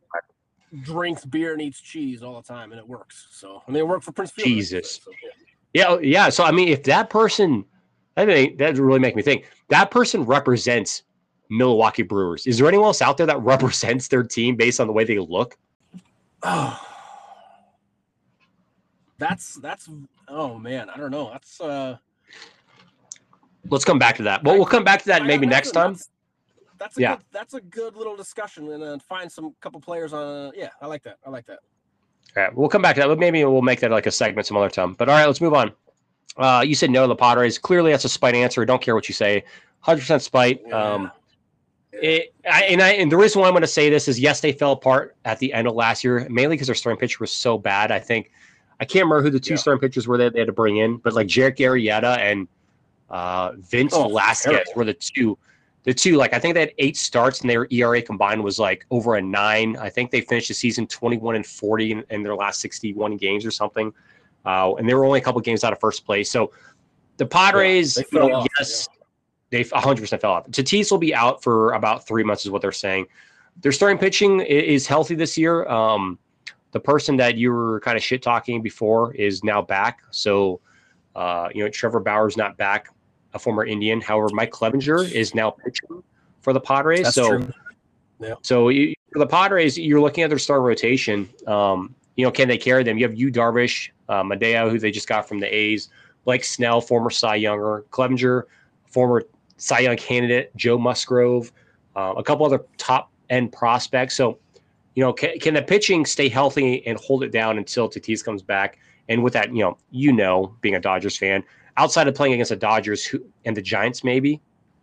drinks 0.83 1.25
beer 1.27 1.53
and 1.53 1.61
eats 1.61 1.81
cheese 1.81 2.23
all 2.23 2.41
the 2.41 2.47
time, 2.49 2.73
and 2.73 2.79
it 2.79 2.89
works. 2.89 3.29
So 3.31 3.63
I 3.67 3.71
mean, 3.71 3.81
it 3.81 3.87
worked 3.89 4.05
for 4.05 4.13
Prince 4.13 4.31
Fielder. 4.31 4.49
Jesus. 4.49 5.01
So, 5.05 5.11
yeah. 5.23 5.31
Yeah, 5.75 5.87
oh, 5.89 5.99
yeah. 6.01 6.29
So 6.31 6.45
I 6.45 6.51
mean, 6.51 6.69
if 6.69 6.83
that 6.85 7.11
person, 7.11 7.65
I 8.17 8.25
mean, 8.25 8.57
that 8.59 8.77
really 8.79 8.99
make 9.01 9.17
me 9.17 9.23
think. 9.23 9.51
That 9.69 9.91
person 9.91 10.25
represents 10.25 11.03
Milwaukee 11.57 12.03
Brewers. 12.03 12.47
Is 12.47 12.59
there 12.59 12.67
anyone 12.67 12.87
else 12.87 13.03
out 13.03 13.17
there 13.17 13.27
that 13.27 13.41
represents 13.43 14.09
their 14.09 14.23
team 14.23 14.57
based 14.57 14.81
on 14.81 14.87
the 14.87 14.93
way 14.93 15.05
they 15.05 15.19
look? 15.19 15.57
Oh, 16.43 16.79
that's 19.19 19.55
that's 19.57 19.89
oh 20.29 20.59
man, 20.59 20.91
I 20.91 20.97
don't 20.97 21.11
know. 21.11 21.31
That's 21.31 21.61
uh, 21.61 21.97
Let's 23.71 23.85
come 23.85 23.99
back 23.99 24.17
to 24.17 24.25
that. 24.25 24.43
Well, 24.43 24.57
we'll 24.57 24.67
come 24.67 24.83
back 24.83 25.01
to 25.03 25.07
that 25.07 25.25
maybe 25.25 25.47
next 25.47 25.71
a- 25.71 25.75
time. 25.75 25.93
That's, 25.93 26.11
that's 26.79 26.99
a 26.99 27.01
Yeah. 27.01 27.17
good, 27.17 27.25
that's 27.31 27.55
a 27.55 27.61
good 27.61 27.97
little 27.97 28.17
discussion, 28.17 28.73
and 28.73 28.83
then 28.83 28.99
find 28.99 29.31
some 29.31 29.55
couple 29.61 29.81
players 29.81 30.13
on. 30.13 30.49
Uh, 30.49 30.51
yeah, 30.55 30.71
I 30.81 30.87
like 30.87 31.05
that. 31.05 31.19
I 31.25 31.31
like 31.31 31.47
that. 31.47 31.61
All 32.37 32.43
right, 32.43 32.55
we'll 32.57 32.69
come 32.69 32.83
back 32.83 32.97
to 32.97 33.03
that. 33.03 33.07
But 33.07 33.21
maybe 33.21 33.45
we'll 33.45 33.63
make 33.63 33.79
that 33.81 33.91
like 33.93 34.07
a 34.07 34.11
segment 34.11 34.47
some 34.47 34.57
other 34.57 34.71
time. 34.71 34.95
But 34.95 35.09
all 35.09 35.17
right, 35.17 35.27
let's 35.27 35.41
move 35.41 35.55
on. 35.55 35.73
Uh, 36.37 36.65
you 36.67 36.75
said 36.75 36.91
no 36.91 37.03
to 37.03 37.09
the 37.09 37.15
Padres. 37.15 37.57
Clearly, 37.59 37.93
that's 37.93 38.05
a 38.05 38.09
spite 38.09 38.35
answer. 38.35 38.65
Don't 38.65 38.83
care 38.83 38.95
what 38.97 39.09
you 39.09 39.15
say. 39.15 39.45
Hundred 39.81 40.01
percent 40.01 40.23
spite. 40.23 40.73
Um, 40.73 41.13
It, 41.93 42.33
I, 42.51 42.65
and 42.65 42.81
I 42.81 42.91
and 42.93 43.13
the 43.13 43.17
reason 43.17 43.41
why 43.41 43.49
I'm 43.49 43.53
going 43.53 43.61
to 43.63 43.67
say 43.67 43.91
this 43.91 44.09
is 44.09 44.19
yes, 44.19 44.41
they 44.41 44.53
fell 44.53 44.73
apart 44.73 45.15
at 45.25 45.39
the 45.39 45.53
end 45.53 45.69
of 45.69 45.75
last 45.75 46.03
year, 46.03 46.27
mainly 46.31 46.55
because 46.57 46.67
their 46.69 46.75
starting 46.75 46.99
pitcher 46.99 47.19
was 47.21 47.31
so 47.33 47.59
bad. 47.59 47.93
I 47.93 47.99
think 47.99 48.31
I 48.81 48.85
can't 48.85 49.05
remember 49.05 49.23
who 49.23 49.31
the 49.31 49.39
two 49.41 49.55
Yeah. 49.55 49.59
starting 49.59 49.81
pitchers 49.81 50.09
were 50.09 50.17
that 50.19 50.33
they 50.33 50.39
had 50.41 50.47
to 50.47 50.53
bring 50.53 50.79
in, 50.79 50.97
but 50.97 51.13
like 51.13 51.27
Jarek 51.27 51.59
Arrieta 51.59 52.17
and 52.19 52.49
uh, 53.11 53.53
Vince 53.59 53.93
Oh, 53.95 54.05
Velasquez 54.05 54.45
terrible. 54.53 54.73
were 54.75 54.85
the 54.87 54.95
two. 54.95 55.37
The 55.85 55.93
two, 55.93 56.17
like 56.17 56.33
I 56.33 56.39
think 56.39 56.55
they 56.55 56.61
had 56.61 56.73
eight 56.79 56.97
starts 56.97 57.41
and 57.43 57.51
their 57.51 57.67
ERA 57.71 58.01
combined 58.01 58.43
was 58.43 58.59
like 58.59 58.87
over 58.91 59.17
a 59.17 59.23
nine. 59.23 59.77
I 59.77 59.91
think 59.91 60.11
they 60.13 60.21
finished 60.21 60.49
the 60.49 60.55
season 60.55 60.87
21 60.87 61.35
and 61.37 61.45
40 61.45 61.93
in, 61.93 62.05
in 62.11 62.23
their 62.23 62.37
last 62.37 62.61
61 62.61 63.17
games 63.17 63.45
or 63.45 63.51
something. 63.51 63.93
uh, 64.47 64.73
and 64.77 64.89
they 64.89 64.95
were 64.95 65.05
only 65.05 65.19
a 65.21 65.23
couple 65.23 65.41
games 65.41 65.63
out 65.65 65.73
of 65.73 65.81
first 65.81 66.07
place. 66.07 66.31
So 66.31 66.53
the 67.17 67.27
Padres, 67.27 67.97
Yeah, 67.99 68.05
you 68.13 68.19
know, 68.29 68.35
off, 68.37 68.47
yes, 68.59 68.89
they 69.53 69.63
100% 69.63 70.21
fell 70.21 70.33
off. 70.33 70.49
Tatis 70.49 70.91
will 70.91 70.99
be 70.99 71.15
out 71.15 71.43
for 71.43 71.75
about 71.75 72.07
three 72.07 72.25
months, 72.25 72.45
is 72.45 72.51
what 72.51 72.63
they're 72.63 72.73
saying. 72.73 73.07
Their 73.61 73.71
starting 73.71 73.99
pitching 73.99 74.41
is 74.41 74.87
healthy 74.87 75.15
this 75.15 75.37
year. 75.37 75.69
Um, 75.69 76.19
the 76.71 76.81
person 76.81 77.19
that 77.19 77.37
you 77.37 77.53
were 77.53 77.79
kind 77.81 77.99
of 77.99 78.03
shit 78.03 78.23
talking 78.23 78.63
before 78.63 79.15
is 79.15 79.45
now 79.45 79.61
back. 79.61 80.01
So, 80.11 80.61
uh, 81.15 81.51
you 81.55 81.63
know, 81.63 81.69
Trevor 81.69 82.01
Bauer's 82.01 82.35
not 82.35 82.57
back, 82.57 82.89
a 83.35 83.39
former 83.39 83.67
Indian. 83.67 84.01
However, 84.01 84.31
Mike 84.33 84.53
Clevinger 84.53 85.13
is 85.13 85.35
now 85.35 85.51
pitching 85.51 86.03
for 86.41 86.55
the 86.55 86.61
Padres. 86.61 87.03
That's 87.03 87.15
so, 87.15 87.29
true. 87.39 87.53
so 88.41 88.71
you, 88.71 88.95
for 89.13 89.19
the 89.19 89.27
Padres, 89.27 89.77
you're 89.77 90.01
looking 90.01 90.25
at 90.25 90.31
their 90.31 90.39
star 90.39 90.63
rotation. 90.63 91.29
Um, 91.47 91.95
you 92.17 92.25
know, 92.25 92.31
can 92.31 92.49
they 92.49 92.57
carry 92.57 92.85
them? 92.85 92.97
You 92.97 93.07
have 93.07 93.15
you 93.15 93.31
Darvish, 93.31 93.91
uh, 94.09 94.23
Medea, 94.23 94.67
who 94.71 94.79
they 94.79 94.91
just 94.91 95.09
got 95.09 95.29
from 95.29 95.41
the 95.41 95.55
A's, 95.55 95.91
Blake 96.25 96.43
Snell, 96.43 96.81
former 96.81 97.11
Cy 97.11 97.35
Younger, 97.35 97.85
Clevinger, 97.91 98.45
former 98.87 99.25
Cy 99.63 99.79
Young 99.79 99.97
candidate, 99.97 100.51
Joe 100.57 100.77
Musgrove, 100.77 101.53
uh, 101.95 102.15
a 102.17 102.23
couple 102.25 102.45
other 102.45 102.65
top 102.79 103.13
end 103.31 103.53
prospects. 103.53 104.17
So, 104.17 104.41
you 104.97 105.05
know, 105.05 105.13
can, 105.13 105.39
can 105.39 105.55
the 105.55 105.63
pitching 105.63 106.05
stay 106.05 106.29
healthy 106.29 106.85
and 106.85 106.99
hold 106.99 107.23
it 107.23 107.31
down 107.31 107.59
until 107.59 107.89
Tatis 107.89 108.25
comes 108.25 108.43
back? 108.43 108.81
And 109.09 109.23
with 109.23 109.33
that, 109.35 109.55
you 109.55 109.63
know, 109.63 109.79
you 109.93 110.13
know, 110.13 110.57
being 110.63 110.75
a 110.75 110.81
Dodgers 110.81 111.17
fan, 111.17 111.45
outside 111.77 112.09
of 112.09 112.15
playing 112.17 112.33
against 112.33 112.49
the 112.49 112.57
Dodgers 112.57 113.07
who, 113.07 113.25
and 113.45 113.57
the 113.57 113.63
Giants, 113.63 114.03
maybe 114.03 114.41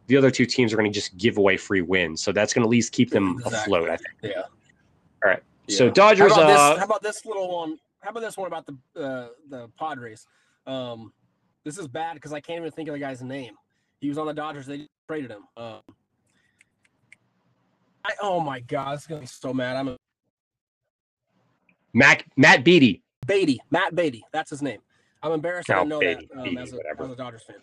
the 0.07 0.15
other 0.15 0.31
two 0.31 0.45
teams 0.45 0.71
are 0.71 0.77
going 0.77 0.89
to 0.89 0.97
just 0.97 1.17
give 1.17 1.37
away 1.37 1.57
free 1.57 1.81
wins. 1.81 2.21
So 2.21 2.31
that's 2.31 2.53
going 2.53 2.63
to 2.63 2.67
at 2.67 2.71
least 2.71 2.93
keep 2.93 3.09
them 3.09 3.35
Exactly. 3.39 3.59
afloat. 3.59 3.89
I 3.89 3.97
think. 3.97 4.33
Yeah. 4.33 4.41
All 5.23 5.31
right. 5.31 5.43
So 5.67 5.89
Dodgers. 5.89 6.31
How 6.31 6.41
about, 6.41 6.51
uh, 6.51 6.69
this, 6.69 6.79
how 6.79 6.85
about 6.85 7.01
this 7.03 7.25
little 7.25 7.53
one? 7.53 7.77
How 7.99 8.11
about 8.11 8.21
this 8.21 8.37
one 8.37 8.47
about 8.47 8.65
the 8.65 8.77
uh, 8.95 9.27
the 9.49 9.67
Padres? 9.77 10.25
Um, 10.65 11.11
this 11.65 11.77
is 11.77 11.89
bad 11.89 12.13
because 12.13 12.31
I 12.31 12.39
can't 12.39 12.59
even 12.59 12.71
think 12.71 12.87
of 12.87 12.93
the 12.93 12.99
guy's 12.99 13.21
name. 13.21 13.55
He 13.99 14.09
was 14.09 14.17
on 14.17 14.27
the 14.27 14.33
Dodgers. 14.33 14.65
They 14.65 14.87
traded 15.07 15.31
him. 15.31 15.43
Um, 15.57 15.81
I, 18.05 18.13
oh 18.21 18.39
my 18.39 18.61
god, 18.61 18.97
is 18.97 19.05
gonna 19.05 19.21
be 19.21 19.27
so 19.27 19.53
mad. 19.53 19.75
I'm 19.75 19.89
a 19.89 19.97
Mac 21.93 22.25
Matt 22.37 22.63
Beaty. 22.63 23.03
Beaty, 23.27 23.59
Matt 23.69 23.95
Beaty. 23.95 24.23
That's 24.31 24.49
his 24.49 24.61
name. 24.61 24.79
I'm 25.21 25.33
embarrassed 25.33 25.69
I 25.69 25.75
Oh, 25.75 25.77
didn't 25.79 25.89
know 25.89 25.99
Beaty, 25.99 26.27
that 26.31 26.37
um, 26.39 26.43
Beaty, 26.45 26.57
as, 26.57 26.73
a, 26.73 26.77
as 27.03 27.11
a 27.11 27.15
Dodgers 27.15 27.43
fan. 27.43 27.57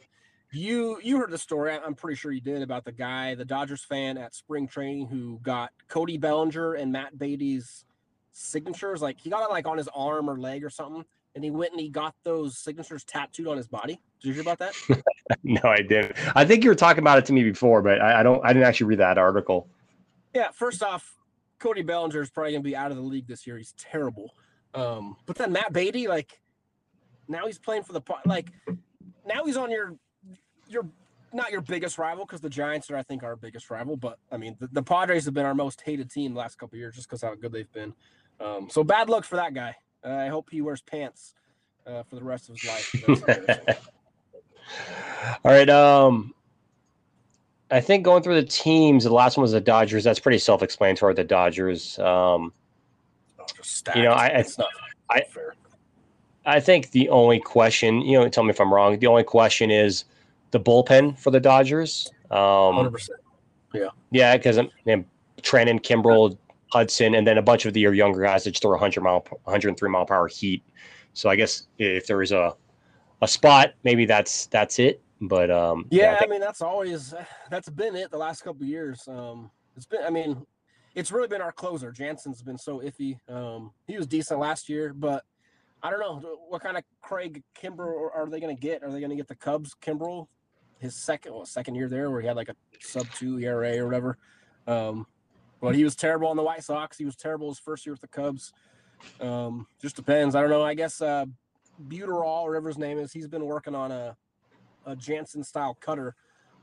You 0.53 1.01
you 1.03 1.17
heard 1.19 1.31
the 1.31 1.39
story. 1.39 1.73
I'm 1.73 1.95
pretty 1.95 2.17
sure 2.17 2.31
you 2.33 2.41
did 2.41 2.63
about 2.63 2.85
the 2.85 2.93
guy, 2.93 3.35
the 3.35 3.45
Dodgers 3.45 3.83
fan 3.83 4.17
at 4.19 4.35
spring 4.35 4.69
training 4.69 5.09
who 5.09 5.41
got 5.43 5.73
Cody 5.89 6.19
Bellinger 6.19 6.75
and 6.75 6.93
Matt 6.93 7.19
Beaty's 7.19 7.85
signatures. 8.33 9.03
Like 9.03 9.19
he 9.19 9.31
got 9.31 9.43
it 9.49 9.51
like 9.51 9.67
on 9.67 9.79
his 9.79 9.89
arm 9.95 10.29
or 10.31 10.39
leg 10.39 10.63
or 10.65 10.71
something, 10.71 11.05
and 11.35 11.43
he 11.43 11.51
went 11.51 11.73
and 11.73 11.81
he 11.81 11.89
got 11.89 12.15
those 12.23 12.59
signatures 12.59 13.05
tattooed 13.05 13.49
on 13.49 13.57
his 13.57 13.67
body. 13.67 13.99
Did 14.21 14.29
you 14.29 14.35
hear 14.35 14.43
about 14.43 14.59
that? 14.59 14.75
No, 15.43 15.61
I 15.65 15.79
didn't. 15.79 16.15
I 16.37 16.45
think 16.45 16.63
you 16.63 16.71
were 16.71 16.77
talking 16.77 17.03
about 17.03 17.19
it 17.19 17.27
to 17.27 17.33
me 17.33 17.43
before, 17.43 17.83
but 17.83 18.01
I, 18.01 18.21
I 18.21 18.23
don't. 18.23 18.45
I 18.45 18.53
didn't 18.53 18.69
actually 18.69 18.87
read 18.87 19.01
that 19.01 19.19
article. 19.19 19.69
Yeah, 20.35 20.51
first 20.53 20.85
off, 20.85 21.17
Cody 21.59 21.83
Bellinger 21.83 22.23
is 22.23 22.31
probably 22.31 22.53
gonna 22.53 22.63
be 22.63 22.77
out 22.77 22.93
of 22.93 22.97
the 22.97 23.03
league 23.03 23.27
this 23.27 23.45
year. 23.45 23.57
He's 23.57 23.75
terrible. 23.77 24.35
Um, 24.73 25.17
but 25.27 25.37
then 25.37 25.51
Matt 25.51 25.73
Beaty, 25.73 26.07
like, 26.07 26.41
now 27.27 27.47
he's 27.47 27.59
playing 27.59 27.83
for 27.83 27.93
the 27.93 28.03
like, 28.25 28.53
now 29.27 29.45
he's 29.45 29.57
on 29.57 29.71
your 29.71 29.97
your 30.69 30.87
not 31.33 31.51
your 31.51 31.61
biggest 31.61 31.99
rival 31.99 32.25
because 32.25 32.41
the 32.41 32.49
Giants 32.49 32.91
are, 32.91 32.97
I 32.97 33.03
think, 33.03 33.23
our 33.23 33.37
biggest 33.37 33.71
rival. 33.71 33.97
But 33.97 34.19
I 34.31 34.37
mean, 34.37 34.57
the, 34.61 34.69
the 34.69 34.83
Padres 34.83 35.25
have 35.25 35.35
been 35.35 35.47
our 35.47 35.55
most 35.55 35.81
hated 35.81 36.11
team 36.11 36.35
the 36.35 36.39
last 36.39 36.57
couple 36.57 36.77
of 36.77 36.81
years 36.81 36.95
just 36.95 37.09
because 37.09 37.23
how 37.23 37.35
good 37.35 37.53
they've 37.53 37.73
been. 37.73 37.95
Um, 38.41 38.69
so 38.71 38.85
bad 38.85 39.09
luck 39.09 39.25
for 39.25 39.37
that 39.37 39.55
guy. 39.55 39.75
Uh, 40.05 40.11
I 40.11 40.29
hope 40.29 40.51
he 40.51 40.61
wears 40.61 40.83
pants 40.83 41.35
uh, 41.87 42.03
for 42.05 42.17
the 42.17 42.25
rest 42.25 42.49
of 42.49 42.57
his 42.57 42.69
life. 42.69 43.91
All 45.45 45.53
right. 45.53 45.69
Um, 45.69 46.35
I 47.71 47.81
think 47.81 48.05
going 48.05 48.23
through 48.23 48.41
the 48.41 48.47
teams, 48.47 49.05
the 49.05 49.13
last 49.13 49.37
one 49.37 49.43
was 49.43 49.53
the 49.53 49.61
Dodgers. 49.61 50.05
That's 50.05 50.21
pretty 50.21 50.39
self-explanatory. 50.39 51.15
The 51.15 51.25
Dodgers. 51.25 51.99
Um, 51.99 52.53
You 53.95 54.03
know. 54.05 54.13
I- 54.13 54.27
I- 54.27 54.39
it's 54.39 54.59
not 54.59 54.69
I- 55.11 55.23
fair. 55.23 55.55
I 56.45 56.61
think 56.61 56.93
the 56.93 57.09
only 57.09 57.41
question, 57.41 58.03
you 58.03 58.19
know, 58.19 58.29
tell 58.29 58.45
me 58.45 58.51
if 58.51 58.61
I'm 58.61 58.73
wrong. 58.73 58.99
The 59.01 59.09
only 59.09 59.25
question 59.25 59.71
is 59.71 60.05
the 60.53 60.61
bullpen 60.61 61.19
for 61.19 61.33
the 61.33 61.41
Dodgers. 61.41 62.09
Um, 62.31 62.91
percent. 62.93 63.19
yeah, 64.13 64.37
because 64.37 64.57
I'm 64.57 64.71
Treinen, 65.43 65.81
Kimbrel, 65.81 66.37
Hudson, 66.73 67.15
and 67.17 67.27
then 67.27 67.37
a 67.39 67.43
bunch 67.43 67.67
of 67.67 67.75
the 67.75 67.81
younger 67.81 68.23
guys 68.23 68.45
that 68.45 68.53
just 68.53 68.63
throw 68.63 68.73
100 68.73 69.01
mile, 69.03 69.27
103 69.45 69.89
mile 69.91 70.07
per 70.07 70.15
hour 70.15 70.29
heat. 70.29 70.63
So 71.15 71.29
I 71.29 71.35
guess 71.37 71.67
if 71.79 72.07
there 72.07 72.23
is 72.23 72.31
a 72.33 72.55
a 73.23 73.29
spot, 73.29 73.75
maybe 73.85 74.05
that's 74.07 74.47
that's 74.47 74.79
it. 74.79 75.03
But 75.21 75.51
um, 75.51 75.87
Yeah, 75.91 76.13
I 76.13 76.17
I, 76.17 76.19
think- 76.19 76.31
mean 76.33 76.41
that's 76.41 76.61
always 76.63 77.15
that's 77.51 77.71
been 77.71 77.97
it 77.97 78.11
the 78.11 78.19
last 78.19 78.43
couple 78.43 78.67
years. 78.67 79.07
Um, 79.09 79.51
it's 79.77 79.87
been, 79.87 80.03
I 80.05 80.11
mean, 80.11 80.47
it's 80.95 81.11
really 81.13 81.29
been 81.29 81.41
our 81.43 81.53
closer. 81.53 81.91
Jansen's 81.93 82.43
been 82.43 82.59
so 82.59 82.81
iffy. 82.81 83.19
Um, 83.29 83.73
he 83.87 83.97
was 83.97 84.07
decent 84.07 84.41
last 84.41 84.69
year, 84.69 84.93
but 84.95 85.25
I 85.83 85.91
don't 85.91 86.01
know 86.01 86.39
what 86.49 86.63
kind 86.63 86.77
of 86.77 86.85
Craig 87.03 87.43
Kimbrel 87.61 88.11
are 88.15 88.27
they 88.31 88.41
going 88.41 88.55
to 88.55 88.61
get. 88.61 88.83
Are 88.83 88.91
they 88.91 89.01
going 89.01 89.11
to 89.11 89.17
get 89.17 89.29
the 89.29 89.35
Cubs 89.35 89.75
Kimbrel, 89.83 90.27
his 90.79 90.95
second 90.97 91.33
well, 91.35 91.45
second 91.47 91.75
year 91.75 91.89
there, 91.89 92.11
where 92.11 92.21
he 92.21 92.27
had 92.27 92.37
like 92.37 92.49
a 92.49 92.57
sub 92.81 93.07
two 93.15 93.39
ERA 93.39 93.79
or 93.79 93.87
whatever. 93.87 94.19
Um, 94.67 95.07
but 95.61 95.75
he 95.75 95.85
was 95.85 95.97
terrible 95.97 96.29
on 96.29 96.37
the 96.37 96.43
White 96.43 96.65
Sox. 96.65 96.99
He 96.99 97.05
was 97.05 97.17
terrible 97.17 97.49
his 97.49 97.59
first 97.59 97.87
year 97.87 97.93
with 97.93 98.01
the 98.01 98.09
Cubs. 98.09 98.53
Um, 99.21 99.67
just 99.81 99.97
depends. 99.97 100.35
I 100.35 100.41
don't 100.41 100.51
know. 100.51 100.63
I 100.63 100.75
guess 100.75 101.01
uh, 101.01 101.25
Buterol, 101.89 102.43
or 102.43 102.51
whatever 102.51 102.69
his 102.69 102.79
name 102.79 102.99
is, 102.99 103.13
he's 103.13 103.29
been 103.29 103.45
working 103.45 103.75
on 103.75 103.91
a 103.93 104.17
a 104.87 104.95
Jansen 104.95 105.43
style 105.43 105.77
cutter 105.81 106.15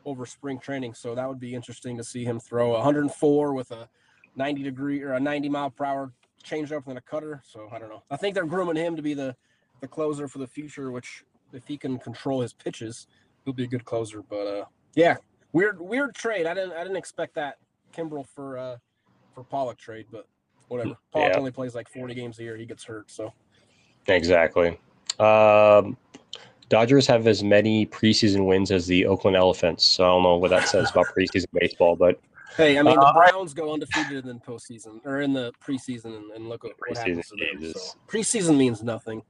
over 0.05 0.25
spring 0.25 0.57
training. 0.57 0.93
So 0.93 1.13
that 1.13 1.27
would 1.27 1.39
be 1.41 1.53
interesting 1.53 1.97
to 1.97 2.03
see 2.05 2.23
him 2.23 2.39
throw 2.39 2.71
104 2.71 3.53
with 3.53 3.71
a 3.71 3.89
90 4.37 4.63
degree 4.63 5.01
or 5.01 5.13
a 5.13 5.19
90 5.19 5.49
mile 5.49 5.69
per 5.69 5.83
hour 5.85 6.13
change 6.41 6.71
up 6.71 6.87
and 6.87 6.97
a 6.97 7.01
cutter. 7.01 7.41
So 7.45 7.67
I 7.71 7.79
don't 7.79 7.89
know. 7.89 8.01
I 8.09 8.15
think 8.17 8.33
they're 8.33 8.45
grooming 8.45 8.77
him 8.77 8.95
to 8.95 9.01
be 9.01 9.13
the 9.13 9.35
the 9.81 9.87
closer 9.87 10.27
for 10.29 10.37
the 10.39 10.47
future, 10.47 10.91
which 10.91 11.23
if 11.51 11.67
he 11.67 11.77
can 11.77 11.99
control 11.99 12.39
his 12.41 12.53
pitches, 12.53 13.07
he'll 13.43 13.53
be 13.53 13.65
a 13.65 13.67
good 13.67 13.83
closer. 13.85 14.21
But 14.21 14.47
uh 14.47 14.65
yeah, 14.95 15.17
weird 15.51 15.81
weird 15.81 16.15
trade. 16.15 16.45
I 16.45 16.53
didn't 16.53 16.73
I 16.73 16.83
didn't 16.83 16.97
expect 16.97 17.35
that 17.35 17.57
Kimbrel 17.93 18.25
for 18.25 18.57
uh 18.57 18.77
for 19.33 19.43
Pollock 19.43 19.77
trade, 19.77 20.05
but 20.11 20.27
whatever. 20.69 20.95
Pollock 21.11 21.31
Yeah. 21.33 21.39
only 21.39 21.51
plays 21.51 21.75
like 21.75 21.89
40 21.89 22.13
games 22.13 22.39
a 22.39 22.43
year. 22.43 22.55
He 22.55 22.65
gets 22.65 22.85
hurt. 22.85 23.11
So 23.11 23.33
Exactly. 24.07 24.79
Um, 25.19 25.97
Dodgers 26.69 27.05
have 27.07 27.27
as 27.27 27.43
many 27.43 27.85
preseason 27.85 28.47
wins 28.47 28.71
as 28.71 28.87
the 28.87 29.05
Oakland 29.05 29.37
Elephants. 29.37 29.83
So 29.85 30.03
I 30.03 30.07
don't 30.07 30.23
know 30.23 30.37
what 30.37 30.49
that 30.49 30.67
says 30.67 30.89
about 30.91 31.07
preseason 31.15 31.45
baseball, 31.53 31.95
but 31.95 32.19
Hey, 32.57 32.77
I 32.77 32.83
mean, 32.83 32.97
Uh, 32.97 33.05
the 33.13 33.13
Browns 33.31 33.53
go 33.53 33.73
undefeated 33.73 34.25
in 34.25 34.37
the 34.37 34.41
postseason 34.45 35.03
or 35.05 35.21
in 35.21 35.33
the 35.33 35.51
preseason, 35.63 36.15
and, 36.17 36.31
and 36.31 36.49
look 36.49 36.65
at 36.65 36.71
what 36.87 36.97
happens 36.97 37.27
to 37.29 37.35
them. 37.35 37.61
Preseason 37.61 37.73
So, 37.73 37.97
preseason 38.07 38.57
means 38.57 38.83
nothing. 38.83 39.23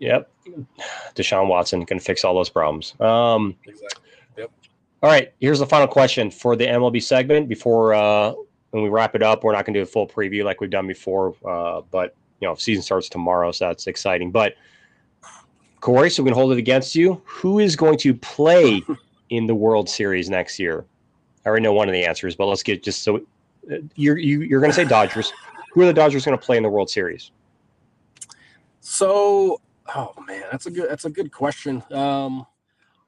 yep, 0.00 0.30
Deshaun 1.14 1.48
Watson 1.48 1.86
can 1.86 1.98
fix 2.00 2.24
all 2.24 2.34
those 2.34 2.50
problems. 2.50 2.94
Um, 3.00 3.56
Exactly. 3.66 4.10
all 5.02 5.10
right, 5.10 5.32
here's 5.40 5.58
the 5.60 5.66
final 5.66 5.86
question 5.86 6.30
for 6.30 6.56
the 6.56 6.66
MLB 6.66 7.00
segment. 7.02 7.48
Before 7.48 7.94
uh, 7.94 8.32
when 8.70 8.82
we 8.82 8.88
wrap 8.88 9.14
it 9.14 9.22
up, 9.22 9.44
we're 9.44 9.52
not 9.52 9.64
going 9.64 9.74
to 9.74 9.80
do 9.80 9.84
a 9.84 9.86
full 9.86 10.06
preview 10.06 10.44
like 10.44 10.60
we've 10.60 10.70
done 10.70 10.86
before, 10.88 11.34
uh, 11.48 11.82
but 11.90 12.16
you 12.40 12.48
know, 12.48 12.54
season 12.56 12.82
starts 12.82 13.08
tomorrow, 13.08 13.52
so 13.52 13.68
that's 13.68 13.86
exciting. 13.86 14.30
But 14.32 14.54
Corey, 15.84 16.08
so 16.08 16.22
we 16.22 16.30
can 16.30 16.34
hold 16.34 16.50
it 16.50 16.56
against 16.56 16.94
you. 16.94 17.20
Who 17.26 17.58
is 17.58 17.76
going 17.76 17.98
to 17.98 18.14
play 18.14 18.82
in 19.28 19.46
the 19.46 19.54
World 19.54 19.86
Series 19.86 20.30
next 20.30 20.58
year? 20.58 20.86
I 21.44 21.50
already 21.50 21.62
know 21.62 21.74
one 21.74 21.90
of 21.90 21.92
the 21.92 22.06
answers, 22.06 22.34
but 22.34 22.46
let's 22.46 22.62
get 22.62 22.82
just 22.82 23.02
so 23.02 23.18
uh, 23.70 23.76
you're 23.94 24.16
you, 24.16 24.40
you're 24.40 24.60
going 24.60 24.72
to 24.72 24.74
say 24.74 24.86
Dodgers. 24.86 25.30
Who 25.74 25.82
are 25.82 25.84
the 25.84 25.92
Dodgers 25.92 26.24
going 26.24 26.38
to 26.38 26.42
play 26.42 26.56
in 26.56 26.62
the 26.62 26.70
World 26.70 26.88
Series? 26.88 27.32
So, 28.80 29.60
oh 29.94 30.14
man, 30.26 30.44
that's 30.50 30.64
a 30.64 30.70
good 30.70 30.88
that's 30.88 31.04
a 31.04 31.10
good 31.10 31.30
question. 31.30 31.82
Um, 31.92 32.46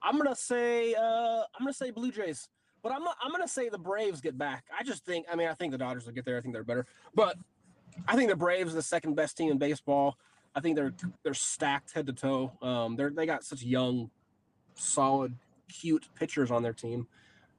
I'm 0.02 0.18
gonna 0.18 0.36
say 0.36 0.92
uh, 0.92 1.00
I'm 1.00 1.60
gonna 1.60 1.72
say 1.72 1.90
Blue 1.90 2.12
Jays, 2.12 2.50
but 2.82 2.92
I'm 2.92 3.02
not, 3.02 3.16
I'm 3.22 3.30
gonna 3.30 3.48
say 3.48 3.70
the 3.70 3.78
Braves 3.78 4.20
get 4.20 4.36
back. 4.36 4.64
I 4.78 4.82
just 4.82 5.02
think 5.06 5.24
I 5.32 5.34
mean 5.34 5.48
I 5.48 5.54
think 5.54 5.72
the 5.72 5.78
Dodgers 5.78 6.04
will 6.04 6.12
get 6.12 6.26
there. 6.26 6.36
I 6.36 6.42
think 6.42 6.52
they're 6.52 6.62
better, 6.62 6.86
but 7.14 7.38
I 8.06 8.16
think 8.16 8.28
the 8.28 8.36
Braves 8.36 8.72
are 8.72 8.76
the 8.76 8.82
second 8.82 9.14
best 9.14 9.38
team 9.38 9.50
in 9.50 9.56
baseball. 9.56 10.18
I 10.56 10.60
think 10.60 10.74
they're 10.74 10.94
they're 11.22 11.34
stacked 11.34 11.92
head 11.92 12.06
to 12.06 12.14
toe. 12.14 12.50
Um, 12.62 12.96
they're 12.96 13.10
they 13.10 13.26
got 13.26 13.44
such 13.44 13.62
young, 13.62 14.10
solid, 14.74 15.34
cute 15.68 16.08
pitchers 16.14 16.50
on 16.50 16.62
their 16.62 16.72
team. 16.72 17.06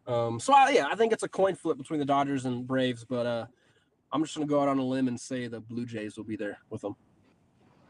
Um, 0.08 0.40
so 0.40 0.54
I, 0.54 0.72
yeah, 0.72 0.88
I 0.92 0.96
think 0.96 1.14
it's 1.14 1.24
a 1.24 1.30
coin 1.30 1.54
flip 1.54 1.78
between 1.78 2.00
the 2.00 2.06
Dodgers 2.06 2.46
and 2.46 2.66
Braves, 2.66 3.06
but 3.08 3.26
uh, 3.26 3.46
I'm 4.12 4.24
just 4.24 4.36
gonna 4.36 4.48
go 4.48 4.60
out 4.60 4.68
on 4.68 4.80
a 4.80 4.84
limb 4.84 5.08
and 5.08 5.20
say 5.20 5.48
the 5.48 5.60
Blue 5.60 5.86
Jays 5.86 6.18
will 6.18 6.24
be 6.24 6.36
there 6.36 6.58
with 6.72 6.82
them. 6.82 6.96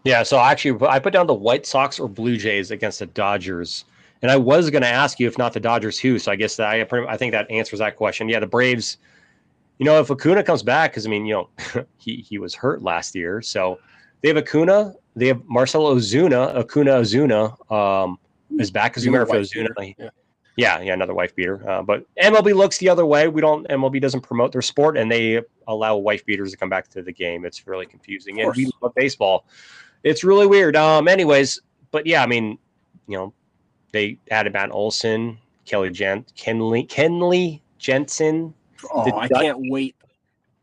Yeah, 0.03 0.23
so 0.23 0.39
actually, 0.39 0.85
I 0.87 0.99
put 0.99 1.13
down 1.13 1.27
the 1.27 1.33
White 1.33 1.65
Sox 1.65 1.99
or 1.99 2.09
Blue 2.09 2.37
Jays 2.37 2.71
against 2.71 2.99
the 2.99 3.05
Dodgers, 3.05 3.85
and 4.21 4.29
I 4.29 4.35
was 4.35 4.69
going 4.69 4.81
to 4.81 4.87
ask 4.87 5.19
you 5.19 5.27
if 5.27 5.37
not 5.37 5.53
the 5.53 5.59
Dodgers, 5.59 5.99
who. 5.99 6.19
So 6.19 6.31
I 6.31 6.35
guess 6.35 6.55
that 6.57 6.67
I, 6.67 7.05
I 7.07 7.17
think 7.17 7.31
that 7.31 7.49
answers 7.49 7.79
that 7.79 7.95
question. 7.95 8.27
Yeah, 8.27 8.39
the 8.39 8.47
Braves. 8.47 8.97
You 9.79 9.85
know, 9.85 9.99
if 9.99 10.09
Acuna 10.09 10.43
comes 10.43 10.63
back, 10.63 10.91
because 10.91 11.05
I 11.05 11.09
mean, 11.09 11.25
you 11.25 11.33
know, 11.33 11.85
he 11.97 12.17
he 12.17 12.39
was 12.39 12.55
hurt 12.55 12.81
last 12.81 13.15
year, 13.15 13.41
so 13.41 13.79
they 14.21 14.29
have 14.29 14.37
Acuna, 14.37 14.93
they 15.15 15.27
have 15.27 15.43
Marcell 15.45 15.83
Ozuna, 15.83 16.55
Acuna 16.55 16.91
Ozuna, 16.91 17.71
um, 17.71 18.19
is 18.59 18.71
back 18.71 18.97
as 18.97 19.05
you 19.05 19.11
remember 19.11 19.33
Ozuna. 19.33 19.95
Yeah. 19.97 20.09
yeah, 20.55 20.79
yeah, 20.81 20.93
another 20.93 21.13
wife 21.13 21.35
beater. 21.35 21.67
Uh, 21.69 21.81
but 21.81 22.05
MLB 22.21 22.55
looks 22.55 22.77
the 22.77 22.89
other 22.89 23.05
way. 23.05 23.27
We 23.27 23.41
don't. 23.41 23.67
MLB 23.67 24.01
doesn't 24.01 24.21
promote 24.21 24.51
their 24.51 24.61
sport, 24.61 24.97
and 24.97 25.11
they 25.11 25.41
allow 25.67 25.97
wife 25.97 26.25
beaters 26.25 26.51
to 26.51 26.57
come 26.57 26.69
back 26.69 26.87
to 26.89 27.01
the 27.01 27.11
game. 27.11 27.45
It's 27.45 27.67
really 27.67 27.85
confusing. 27.85 28.41
And 28.41 28.55
we 28.55 28.69
love 28.81 28.93
baseball. 28.95 29.45
It's 30.03 30.23
really 30.23 30.47
weird. 30.47 30.75
Um, 30.75 31.07
anyways, 31.07 31.59
but 31.91 32.05
yeah, 32.05 32.23
I 32.23 32.27
mean, 32.27 32.57
you 33.07 33.17
know, 33.17 33.33
they 33.91 34.19
added 34.31 34.53
Matt 34.53 34.71
Olson, 34.71 35.37
Kelly 35.65 35.89
Gent, 35.89 36.31
Kenley, 36.37 36.87
Kenley 36.87 37.61
Jansen. 37.77 38.53
Oh, 38.93 39.11
I 39.17 39.27
can't 39.27 39.57
wait. 39.59 39.95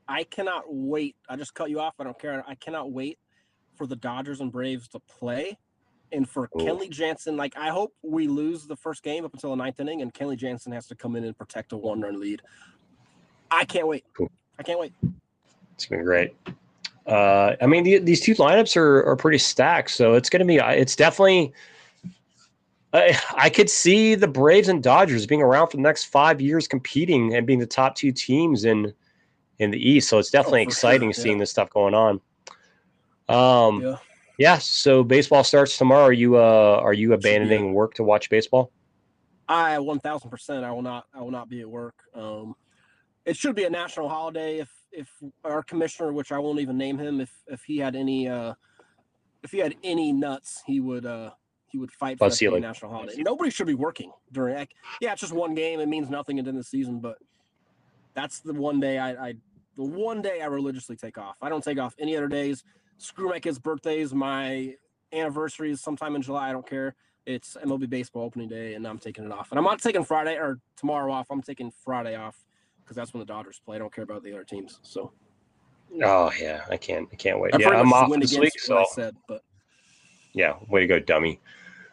I 0.07 0.25
cannot 0.25 0.64
wait. 0.69 1.17
I 1.29 1.37
just 1.37 1.55
cut 1.55 1.71
you 1.71 1.81
off. 1.81 1.95
I 1.99 2.05
don't 2.05 2.19
care. 2.19 2.45
I 2.47 2.55
cannot 2.55 2.93
wait 2.93 3.19
for 3.76 3.87
the 3.87 3.96
Dodgers 3.96 4.40
and 4.40 4.50
Braves 4.50 4.88
to 4.88 5.00
play. 5.00 5.56
And 6.12 6.28
for 6.28 6.44
Ooh. 6.44 6.58
Kenley 6.60 6.88
Jansen, 6.90 7.37
like 7.37 7.56
I 7.56 7.70
hope 7.70 7.92
we 8.02 8.28
lose 8.28 8.66
the 8.66 8.76
first 8.76 9.02
game 9.02 9.24
up 9.24 9.34
until 9.34 9.50
the 9.50 9.56
ninth 9.56 9.80
inning, 9.80 10.00
and 10.02 10.14
Kenley 10.14 10.37
Jansen 10.37 10.70
has 10.72 10.87
to 10.87 10.94
come 10.94 11.16
in 11.16 11.24
and 11.24 11.37
protect 11.37 11.72
a 11.72 11.76
one-run 11.76 12.20
lead. 12.20 12.40
I 13.50 13.64
can't 13.64 13.88
wait. 13.88 14.04
Cool. 14.16 14.30
I 14.58 14.62
can't 14.62 14.78
wait. 14.78 14.92
It's 15.74 15.87
been 15.87 16.04
great. 16.04 16.37
Uh, 17.06 17.56
I 17.60 17.66
mean, 17.66 17.82
the, 17.82 17.98
these 17.98 18.20
two 18.20 18.34
lineups 18.34 18.76
are 18.76 19.04
are 19.04 19.16
pretty 19.16 19.38
stacked, 19.38 19.90
so 19.90 20.14
it's 20.14 20.30
gonna 20.30 20.44
be. 20.44 20.56
It's 20.56 20.94
definitely. 20.94 21.52
I, 22.92 23.18
I 23.37 23.50
could 23.50 23.68
see 23.68 24.14
the 24.14 24.28
Braves 24.28 24.68
and 24.68 24.80
Dodgers 24.80 25.26
being 25.26 25.42
around 25.42 25.68
for 25.68 25.76
the 25.78 25.82
next 25.82 26.04
five 26.04 26.40
years, 26.40 26.68
competing 26.68 27.34
and 27.34 27.44
being 27.44 27.58
the 27.58 27.66
top 27.66 27.96
two 27.96 28.12
teams 28.12 28.64
in 28.64 28.94
in 29.58 29.72
the 29.72 29.78
East. 29.78 30.08
So 30.08 30.18
it's 30.18 30.30
definitely 30.30 30.60
oh, 30.60 30.68
exciting 30.68 31.10
sure. 31.10 31.24
seeing 31.24 31.38
this 31.38 31.50
stuff 31.50 31.70
going 31.70 31.94
on. 31.94 32.20
Um, 33.28 33.82
yeah. 33.82 33.96
yeah. 34.38 34.58
So 34.58 35.02
baseball 35.02 35.44
starts 35.44 35.76
tomorrow. 35.78 36.04
Are 36.04 36.12
you 36.12 36.37
uh 36.37 36.80
are 36.82 36.92
you 36.92 37.12
abandoning 37.12 37.74
work 37.74 37.94
to 37.94 38.04
watch 38.04 38.30
baseball? 38.30 38.70
I 39.48 39.78
one 39.78 40.00
thousand 40.00 40.30
percent. 40.30 40.64
I 40.64 40.70
will 40.72 40.82
not. 40.82 41.06
I 41.14 41.20
will 41.22 41.30
not 41.30 41.48
be 41.48 41.60
at 41.60 41.68
work. 41.68 41.94
Um, 42.14 42.54
it 43.24 43.37
should 43.37 43.54
be 43.54 43.64
a 43.64 43.70
national 43.70 44.08
holiday 44.08 44.58
if 44.58 44.70
if 44.92 45.08
our 45.44 45.62
commissioner, 45.62 46.12
which 46.12 46.32
I 46.32 46.38
won't 46.38 46.60
even 46.60 46.76
name 46.76 46.98
him, 46.98 47.20
if 47.20 47.30
if 47.46 47.62
he 47.64 47.78
had 47.78 47.96
any 47.96 48.28
uh 48.28 48.54
if 49.42 49.50
he 49.50 49.58
had 49.58 49.74
any 49.82 50.12
nuts, 50.12 50.62
he 50.66 50.80
would 50.80 51.06
uh 51.06 51.30
he 51.66 51.78
would 51.78 51.90
fight 51.90 52.18
for 52.18 52.26
a 52.26 52.60
national 52.60 52.92
holiday. 52.92 53.22
Nobody 53.22 53.50
should 53.50 53.66
be 53.66 53.74
working 53.74 54.12
during. 54.30 54.68
Yeah, 55.00 55.12
it's 55.12 55.20
just 55.20 55.32
one 55.32 55.54
game. 55.54 55.80
It 55.80 55.88
means 55.88 56.08
nothing 56.08 56.38
at 56.38 56.44
the 56.44 56.50
end 56.50 56.58
of 56.58 56.64
the 56.64 56.68
season, 56.68 57.00
but 57.00 57.18
that's 58.14 58.40
the 58.40 58.54
one 58.54 58.78
day 58.78 58.98
I, 58.98 59.10
I 59.10 59.34
the 59.76 59.84
one 59.84 60.22
day 60.22 60.40
I 60.40 60.46
religiously 60.46 60.96
take 60.96 61.18
off. 61.18 61.37
I 61.42 61.48
don't 61.48 61.64
take 61.64 61.78
off 61.78 61.94
any 61.98 62.16
other 62.16 62.28
days. 62.28 62.62
Screw 62.98 63.28
my 63.28 63.40
kids' 63.40 63.59
birthdays, 63.59 64.14
my 64.14 64.74
anniversaries 65.12 65.80
sometime 65.80 66.16
in 66.16 66.22
July. 66.22 66.50
I 66.50 66.52
don't 66.52 66.66
care. 66.66 66.94
It's 67.26 67.57
MLB 67.62 67.88
baseball 67.88 68.24
opening 68.24 68.48
day, 68.48 68.74
and 68.74 68.87
I'm 68.87 68.98
taking 68.98 69.24
it 69.24 69.33
off. 69.33 69.50
And 69.50 69.59
I'm 69.59 69.64
not 69.64 69.80
taking 69.80 70.04
Friday 70.04 70.37
or 70.37 70.61
tomorrow 70.76 71.12
off. 71.12 71.26
I'm 71.30 71.42
taking 71.42 71.70
Friday 71.70 72.16
off 72.16 72.37
because 72.83 72.96
that's 72.96 73.14
when 73.14 73.20
the 73.20 73.26
Dodgers 73.26 73.61
play. 73.64 73.76
I 73.76 73.78
don't 73.78 73.92
care 73.92 74.04
about 74.04 74.22
the 74.22 74.33
other 74.33 74.44
teams. 74.44 74.80
So. 74.83 75.12
Oh 76.02 76.30
yeah, 76.40 76.64
I 76.70 76.76
can't. 76.76 77.09
I 77.12 77.16
can't 77.16 77.40
wait. 77.40 77.54
I 77.54 77.59
yeah, 77.59 77.68
I'm 77.70 77.92
off 77.92 78.11
this 78.20 78.37
week. 78.37 78.59
So. 78.59 78.85
Said, 78.92 79.16
but. 79.28 79.42
Yeah, 80.33 80.57
way 80.68 80.80
to 80.80 80.87
go, 80.87 80.98
dummy. 80.98 81.40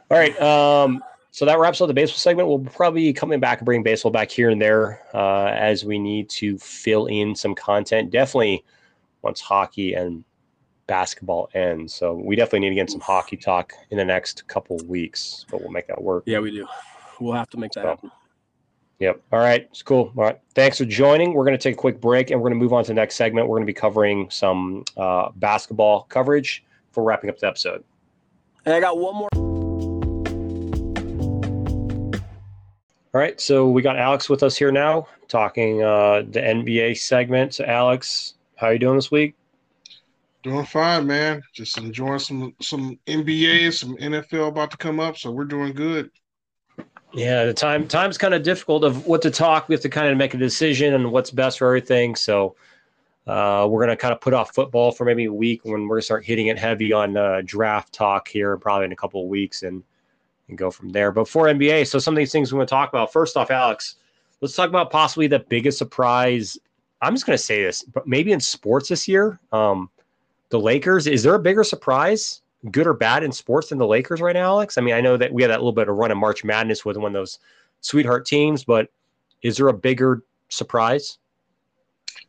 All 0.09 0.17
right. 0.17 0.39
Um, 0.41 1.03
so 1.29 1.45
that 1.45 1.59
wraps 1.59 1.79
up 1.79 1.87
the 1.87 1.93
baseball 1.93 2.17
segment. 2.17 2.49
We'll 2.49 2.59
probably 2.59 3.03
be 3.03 3.13
coming 3.13 3.39
back 3.39 3.59
and 3.59 3.65
bring 3.65 3.83
baseball 3.83 4.11
back 4.11 4.29
here 4.29 4.49
and 4.49 4.61
there 4.61 5.01
uh, 5.13 5.45
as 5.45 5.85
we 5.85 5.97
need 5.97 6.29
to 6.31 6.57
fill 6.57 7.05
in 7.05 7.35
some 7.35 7.55
content. 7.55 8.11
Definitely 8.11 8.65
once 9.21 9.39
hockey 9.39 9.93
and 9.93 10.25
basketball 10.91 11.49
ends. 11.53 11.95
So 11.95 12.13
we 12.13 12.35
definitely 12.35 12.59
need 12.59 12.69
to 12.71 12.75
get 12.75 12.89
some 12.89 12.99
hockey 12.99 13.37
talk 13.37 13.71
in 13.91 13.97
the 13.97 14.03
next 14.03 14.45
couple 14.49 14.77
weeks, 14.87 15.45
but 15.49 15.61
we'll 15.61 15.71
make 15.71 15.87
that 15.87 16.03
work. 16.03 16.23
Yeah, 16.25 16.39
we 16.39 16.51
do. 16.51 16.67
We'll 17.21 17.31
have 17.31 17.49
to 17.51 17.57
make 17.57 17.71
that 17.71 17.83
so, 17.83 17.87
happen. 17.87 18.11
Yep. 18.99 19.21
All 19.31 19.39
right. 19.39 19.69
It's 19.71 19.81
cool. 19.83 20.11
All 20.17 20.23
right. 20.25 20.39
Thanks 20.53 20.79
for 20.79 20.85
joining. 20.85 21.33
We're 21.33 21.45
going 21.45 21.57
to 21.57 21.63
take 21.63 21.75
a 21.75 21.77
quick 21.77 22.01
break 22.01 22.29
and 22.29 22.41
we're 22.41 22.49
going 22.49 22.59
to 22.59 22.61
move 22.61 22.73
on 22.73 22.83
to 22.83 22.89
the 22.89 22.93
next 22.93 23.15
segment. 23.15 23.47
We're 23.47 23.55
going 23.55 23.65
to 23.65 23.73
be 23.73 23.79
covering 23.79 24.29
some 24.29 24.83
uh, 24.97 25.29
basketball 25.37 26.07
coverage 26.09 26.65
for 26.91 27.05
wrapping 27.05 27.29
up 27.29 27.39
the 27.39 27.47
episode. 27.47 27.85
And 28.65 28.75
I 28.75 28.81
got 28.81 28.97
one 28.97 29.15
more. 29.15 29.29
All 33.13 33.21
right, 33.21 33.39
so 33.39 33.69
we 33.69 33.81
got 33.81 33.97
Alex 33.97 34.29
with 34.29 34.43
us 34.43 34.57
here 34.57 34.73
now, 34.73 35.07
talking 35.29 35.83
uh, 35.83 36.23
the 36.29 36.41
NBA 36.41 36.97
segment. 36.97 37.53
So, 37.53 37.63
Alex, 37.63 38.33
how 38.55 38.67
are 38.67 38.73
you 38.73 38.79
doing 38.79 38.97
this 38.97 39.09
week? 39.09 39.35
Doing 40.43 40.65
fine, 40.65 41.05
man. 41.05 41.43
Just 41.53 41.77
enjoying 41.77 42.19
some 42.19 42.55
some 42.61 42.97
NBA, 43.05 43.73
some 43.73 43.95
NFL 43.97 44.47
about 44.47 44.71
to 44.71 44.77
come 44.77 44.99
up, 44.99 45.17
so 45.17 45.31
we're 45.31 45.45
doing 45.45 45.73
good. 45.73 46.09
Yeah, 47.13 47.45
the 47.45 47.53
time 47.53 47.87
time's 47.87 48.17
kind 48.17 48.33
of 48.33 48.41
difficult 48.41 48.83
of 48.83 49.05
what 49.05 49.21
to 49.21 49.31
talk. 49.31 49.67
We 49.67 49.75
have 49.75 49.81
to 49.81 49.89
kind 49.89 50.07
of 50.09 50.17
make 50.17 50.33
a 50.33 50.37
decision 50.37 50.93
on 50.93 51.11
what's 51.11 51.29
best 51.29 51.59
for 51.59 51.67
everything. 51.67 52.15
So 52.15 52.55
uh, 53.27 53.67
we're 53.69 53.81
gonna 53.81 53.95
kind 53.95 54.13
of 54.13 54.21
put 54.21 54.33
off 54.33 54.55
football 54.55 54.91
for 54.91 55.05
maybe 55.05 55.25
a 55.25 55.33
week 55.33 55.63
when 55.63 55.87
we're 55.87 55.97
gonna 55.97 56.01
start 56.03 56.25
hitting 56.25 56.47
it 56.47 56.57
heavy 56.57 56.91
on 56.91 57.17
uh, 57.17 57.41
draft 57.45 57.93
talk 57.93 58.27
here, 58.27 58.57
probably 58.57 58.85
in 58.85 58.91
a 58.91 58.95
couple 58.95 59.21
of 59.21 59.27
weeks, 59.27 59.61
and 59.61 59.83
and 60.47 60.57
go 60.57 60.71
from 60.71 60.89
there. 60.89 61.11
But 61.11 61.27
for 61.27 61.45
NBA, 61.45 61.87
so 61.87 61.99
some 61.99 62.13
of 62.13 62.17
these 62.17 62.31
things 62.31 62.51
we 62.51 62.57
want 62.57 62.67
to 62.69 62.73
talk 62.73 62.89
about. 62.89 63.13
First 63.13 63.37
off, 63.37 63.51
Alex, 63.51 63.95
let's 64.41 64.55
talk 64.55 64.69
about 64.69 64.89
possibly 64.89 65.27
the 65.27 65.39
biggest 65.39 65.77
surprise. 65.77 66.57
I'm 67.01 67.13
just 67.13 67.25
to 67.25 67.37
say 67.37 67.63
this, 67.63 67.83
but 67.83 68.07
maybe 68.07 68.31
in 68.31 68.39
sports 68.39 68.89
this 68.89 69.07
year, 69.07 69.39
um, 69.51 69.89
the 70.51 70.59
Lakers. 70.59 71.07
Is 71.07 71.23
there 71.23 71.33
a 71.33 71.39
bigger 71.39 71.63
surprise, 71.63 72.41
good 72.69 72.85
or 72.85 72.93
bad, 72.93 73.23
in 73.23 73.31
sports 73.31 73.69
than 73.69 73.79
the 73.79 73.87
Lakers 73.87 74.21
right 74.21 74.35
now, 74.35 74.43
Alex? 74.43 74.77
I 74.77 74.81
mean, 74.81 74.93
I 74.93 75.01
know 75.01 75.17
that 75.17 75.33
we 75.33 75.41
had 75.41 75.49
that 75.49 75.59
little 75.59 75.71
bit 75.71 75.89
of 75.89 75.95
run 75.95 76.11
of 76.11 76.17
March 76.17 76.43
Madness 76.43 76.85
with 76.85 76.97
one 76.97 77.07
of 77.07 77.13
those 77.13 77.39
sweetheart 77.81 78.25
teams, 78.25 78.63
but 78.63 78.89
is 79.41 79.57
there 79.57 79.69
a 79.69 79.73
bigger 79.73 80.23
surprise? 80.49 81.17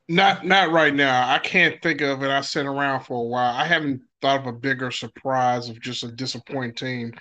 Not 0.08 0.46
not 0.46 0.72
right 0.72 0.94
now. 0.94 1.30
I 1.30 1.38
can't 1.38 1.80
think 1.82 2.00
of 2.00 2.22
it. 2.22 2.30
I 2.30 2.40
sat 2.40 2.66
around 2.66 3.04
for 3.04 3.20
a 3.20 3.24
while. 3.24 3.54
I 3.54 3.66
haven't 3.66 4.02
thought 4.20 4.40
of 4.40 4.46
a 4.46 4.52
bigger 4.52 4.90
surprise 4.90 5.68
of 5.68 5.80
just 5.80 6.02
a 6.02 6.08
disappointing 6.08 6.74
team 6.74 7.12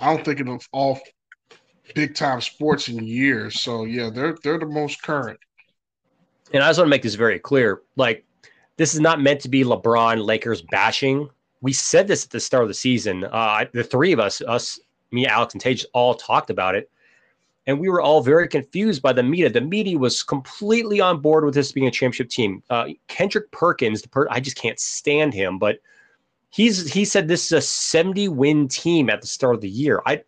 I 0.00 0.14
don't 0.14 0.24
think 0.24 0.40
of 0.40 0.68
all 0.72 1.00
big 1.94 2.14
time 2.14 2.40
sports 2.40 2.88
in 2.88 3.04
years. 3.04 3.60
So 3.60 3.84
yeah, 3.84 4.10
they're 4.10 4.36
they're 4.42 4.58
the 4.58 4.66
most 4.66 5.02
current. 5.02 5.38
And 6.52 6.62
I 6.62 6.68
just 6.68 6.78
want 6.78 6.86
to 6.86 6.90
make 6.90 7.02
this 7.02 7.14
very 7.14 7.38
clear. 7.38 7.82
Like, 7.96 8.24
this 8.78 8.94
is 8.94 9.00
not 9.00 9.20
meant 9.20 9.40
to 9.42 9.48
be 9.50 9.62
LeBron 9.62 10.24
Lakers 10.24 10.62
bashing. 10.62 11.28
We 11.60 11.74
said 11.74 12.08
this 12.08 12.24
at 12.24 12.30
the 12.30 12.40
start 12.40 12.62
of 12.62 12.68
the 12.68 12.74
season. 12.74 13.24
Uh, 13.24 13.66
the 13.72 13.84
three 13.84 14.12
of 14.12 14.20
us, 14.20 14.40
us, 14.40 14.80
me, 15.10 15.26
Alex, 15.26 15.52
and 15.52 15.60
Tage, 15.60 15.84
all 15.92 16.14
talked 16.14 16.48
about 16.48 16.74
it. 16.74 16.90
And 17.66 17.78
we 17.78 17.90
were 17.90 18.00
all 18.00 18.22
very 18.22 18.48
confused 18.48 19.02
by 19.02 19.12
the 19.12 19.22
media. 19.22 19.50
The 19.50 19.60
media 19.60 19.98
was 19.98 20.22
completely 20.22 21.02
on 21.02 21.20
board 21.20 21.44
with 21.44 21.52
this 21.52 21.72
being 21.72 21.86
a 21.86 21.90
championship 21.90 22.30
team. 22.30 22.62
Uh, 22.70 22.86
Kendrick 23.08 23.50
Perkins, 23.50 24.00
the 24.00 24.08
per- 24.08 24.28
I 24.30 24.40
just 24.40 24.56
can't 24.56 24.80
stand 24.80 25.34
him, 25.34 25.58
but– 25.58 25.80
he's 26.50 26.92
he 26.92 27.04
said 27.04 27.28
this 27.28 27.46
is 27.46 27.52
a 27.52 27.60
70 27.60 28.28
win 28.28 28.68
team 28.68 29.10
at 29.10 29.20
the 29.20 29.26
start 29.26 29.54
of 29.54 29.60
the 29.60 29.68
year. 29.68 30.00
I 30.06 30.22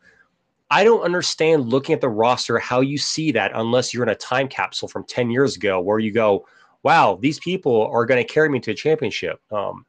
I 0.71 0.85
don't 0.85 1.03
understand 1.03 1.69
looking 1.69 1.95
at 1.95 2.01
the 2.01 2.09
roster 2.09 2.59
how 2.59 2.81
you 2.81 2.99
see 2.99 3.33
that 3.33 3.53
unless 3.55 3.93
you're 3.93 4.05
in 4.05 4.09
a 4.11 4.15
time 4.15 4.49
capsule 4.49 4.89
from 4.89 5.05
10 5.05 5.31
years 5.31 5.57
ago 5.57 5.81
where 5.81 5.99
you 5.99 6.13
go, 6.13 6.47
wow, 6.83 7.19
these 7.21 7.39
people 7.39 7.87
are 7.93 8.07
going 8.07 8.25
to 8.25 8.33
carry 8.33 8.49
me 8.49 8.61
to 8.61 8.71
a 8.71 8.75
championship. 8.75 9.41
Um, 9.53 9.85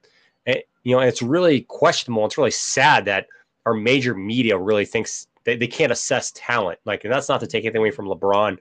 you 0.45 0.95
know, 0.95 0.99
it's 0.99 1.21
really 1.21 1.61
questionable. 1.61 2.25
It's 2.25 2.37
really 2.37 2.51
sad 2.51 3.05
that 3.05 3.27
our 3.65 3.73
major 3.73 4.15
media 4.15 4.57
really 4.57 4.85
thinks 4.85 5.27
they, 5.43 5.55
they 5.55 5.67
can't 5.67 5.91
assess 5.91 6.31
talent. 6.35 6.79
Like, 6.85 7.03
and 7.03 7.13
that's 7.13 7.29
not 7.29 7.39
to 7.41 7.47
take 7.47 7.65
anything 7.65 7.79
away 7.79 7.91
from 7.91 8.07
LeBron 8.07 8.57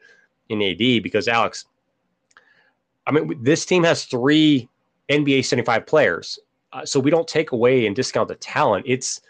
in 0.51 0.63
AD 0.63 1.03
because 1.03 1.29
Alex, 1.29 1.65
I 3.07 3.13
mean, 3.13 3.43
this 3.43 3.65
team 3.65 3.85
has 3.85 4.05
three 4.05 4.69
NBA 5.09 5.47
75 5.47 5.87
players 5.87 6.39
uh, 6.73 6.85
so 6.85 7.01
we 7.01 7.11
don't 7.11 7.27
take 7.27 7.53
away 7.53 7.87
and 7.87 7.97
discount 7.97 8.29
the 8.29 8.37
talent. 8.37 8.85
It's 8.87 9.21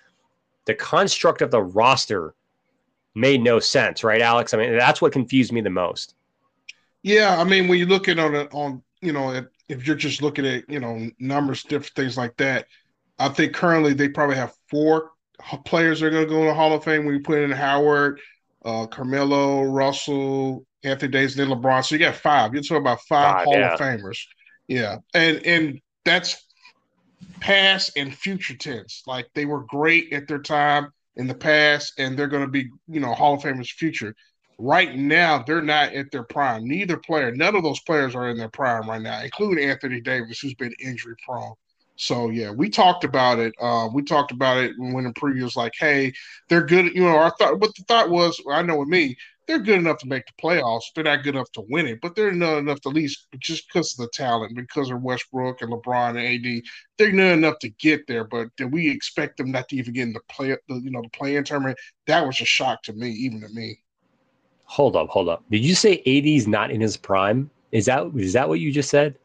the 0.66 0.74
construct 0.74 1.42
of 1.42 1.50
the 1.50 1.62
roster 1.62 2.34
made 3.14 3.42
no 3.42 3.58
sense, 3.58 4.04
right, 4.04 4.20
Alex? 4.20 4.54
I 4.54 4.58
mean, 4.58 4.76
that's 4.76 5.00
what 5.00 5.12
confused 5.12 5.52
me 5.52 5.60
the 5.60 5.70
most. 5.70 6.14
Yeah, 7.02 7.40
I 7.40 7.44
mean, 7.44 7.66
when 7.66 7.78
you 7.78 7.86
look 7.86 8.08
at 8.08 8.18
on 8.18 8.34
it 8.34 8.48
on 8.52 8.82
you 9.02 9.12
know 9.12 9.44
if 9.68 9.86
you're 9.86 9.96
just 9.96 10.22
looking 10.22 10.46
at 10.46 10.68
you 10.68 10.80
know 10.80 11.10
numbers, 11.18 11.62
different 11.62 11.94
things 11.94 12.16
like 12.16 12.36
that, 12.36 12.66
I 13.18 13.28
think 13.28 13.54
currently 13.54 13.92
they 13.94 14.08
probably 14.08 14.36
have 14.36 14.54
four 14.68 15.10
players 15.64 16.00
that 16.00 16.06
are 16.06 16.10
going 16.10 16.24
to 16.24 16.30
go 16.30 16.40
in 16.40 16.46
the 16.46 16.54
Hall 16.54 16.72
of 16.72 16.84
Fame. 16.84 17.04
When 17.04 17.14
you 17.14 17.20
put 17.20 17.38
in 17.38 17.50
Howard, 17.50 18.20
uh, 18.64 18.86
Carmelo, 18.86 19.62
Russell, 19.62 20.64
Anthony 20.84 21.12
Davis, 21.12 21.34
then 21.34 21.48
LeBron, 21.48 21.84
so 21.84 21.94
you 21.94 21.98
got 21.98 22.16
five. 22.16 22.52
You're 22.52 22.62
talking 22.62 22.78
about 22.78 23.00
five, 23.02 23.34
five 23.34 23.44
Hall 23.44 23.54
yeah. 23.54 23.74
of 23.74 23.80
Famers. 23.80 24.18
Yeah, 24.68 24.96
and 25.14 25.44
and 25.46 25.80
that's 26.04 26.44
past 27.40 27.92
and 27.96 28.14
future 28.14 28.56
tense. 28.56 29.02
Like 29.06 29.28
they 29.34 29.44
were 29.44 29.64
great 29.64 30.12
at 30.12 30.28
their 30.28 30.40
time 30.40 30.92
in 31.16 31.26
the 31.26 31.34
past, 31.34 31.94
and 31.98 32.18
they're 32.18 32.28
going 32.28 32.44
to 32.44 32.50
be, 32.50 32.70
you 32.88 33.00
know, 33.00 33.12
Hall 33.12 33.34
of 33.34 33.42
Famers 33.42 33.70
future. 33.70 34.14
Right 34.62 34.94
now, 34.94 35.42
they're 35.42 35.62
not 35.62 35.94
at 35.94 36.10
their 36.10 36.22
prime. 36.22 36.68
Neither 36.68 36.98
player, 36.98 37.32
none 37.34 37.56
of 37.56 37.62
those 37.62 37.80
players 37.80 38.14
are 38.14 38.28
in 38.28 38.36
their 38.36 38.50
prime 38.50 38.86
right 38.88 39.00
now, 39.00 39.22
including 39.22 39.64
Anthony 39.64 40.02
Davis, 40.02 40.38
who's 40.38 40.52
been 40.52 40.74
injury 40.78 41.14
prone. 41.24 41.54
So 41.96 42.28
yeah, 42.28 42.50
we 42.50 42.68
talked 42.68 43.04
about 43.04 43.38
it. 43.38 43.54
Uh, 43.58 43.88
we 43.92 44.02
talked 44.02 44.32
about 44.32 44.58
it 44.58 44.72
when 44.76 45.06
in 45.06 45.14
previews, 45.14 45.56
like, 45.56 45.72
hey, 45.78 46.12
they're 46.50 46.64
good. 46.64 46.94
You 46.94 47.04
know, 47.04 47.16
our 47.16 47.34
thought. 47.38 47.58
What 47.58 47.74
the 47.74 47.84
thought 47.84 48.10
was, 48.10 48.38
I 48.50 48.60
know 48.60 48.76
with 48.76 48.88
me, 48.88 49.16
they're 49.46 49.58
good 49.58 49.78
enough 49.78 49.96
to 49.98 50.08
make 50.08 50.24
the 50.26 50.42
playoffs. 50.42 50.84
They're 50.94 51.04
not 51.04 51.24
good 51.24 51.36
enough 51.36 51.50
to 51.52 51.64
win 51.70 51.86
it, 51.86 52.00
but 52.02 52.14
they're 52.14 52.32
not 52.32 52.58
enough 52.58 52.82
to 52.82 52.90
at 52.90 52.94
least 52.94 53.28
just 53.38 53.66
because 53.66 53.98
of 53.98 54.04
the 54.04 54.10
talent, 54.12 54.54
because 54.54 54.90
of 54.90 55.02
Westbrook 55.02 55.62
and 55.62 55.72
LeBron 55.72 56.10
and 56.10 56.46
AD. 56.46 56.62
They're 56.98 57.12
not 57.12 57.32
enough 57.32 57.58
to 57.60 57.70
get 57.70 58.06
there. 58.06 58.24
But 58.24 58.54
did 58.56 58.72
we 58.72 58.90
expect 58.90 59.38
them 59.38 59.52
not 59.52 59.68
to 59.70 59.76
even 59.76 59.94
get 59.94 60.02
in 60.02 60.12
the 60.12 60.20
play, 60.30 60.54
the, 60.68 60.74
you 60.74 60.90
know, 60.90 61.00
the 61.02 61.08
play-in 61.08 61.44
tournament? 61.44 61.78
That 62.06 62.26
was 62.26 62.40
a 62.42 62.44
shock 62.44 62.82
to 62.84 62.92
me, 62.92 63.10
even 63.10 63.40
to 63.40 63.48
me. 63.48 63.80
Hold 64.70 64.94
up, 64.94 65.08
hold 65.08 65.28
up. 65.28 65.42
Did 65.50 65.64
you 65.64 65.74
say 65.74 66.00
AD's 66.06 66.46
not 66.46 66.70
in 66.70 66.80
his 66.80 66.96
prime? 66.96 67.50
Is 67.72 67.86
that 67.86 68.06
is 68.14 68.34
that 68.34 68.48
what 68.48 68.60
you 68.60 68.70
just 68.70 68.88
said? 68.88 69.16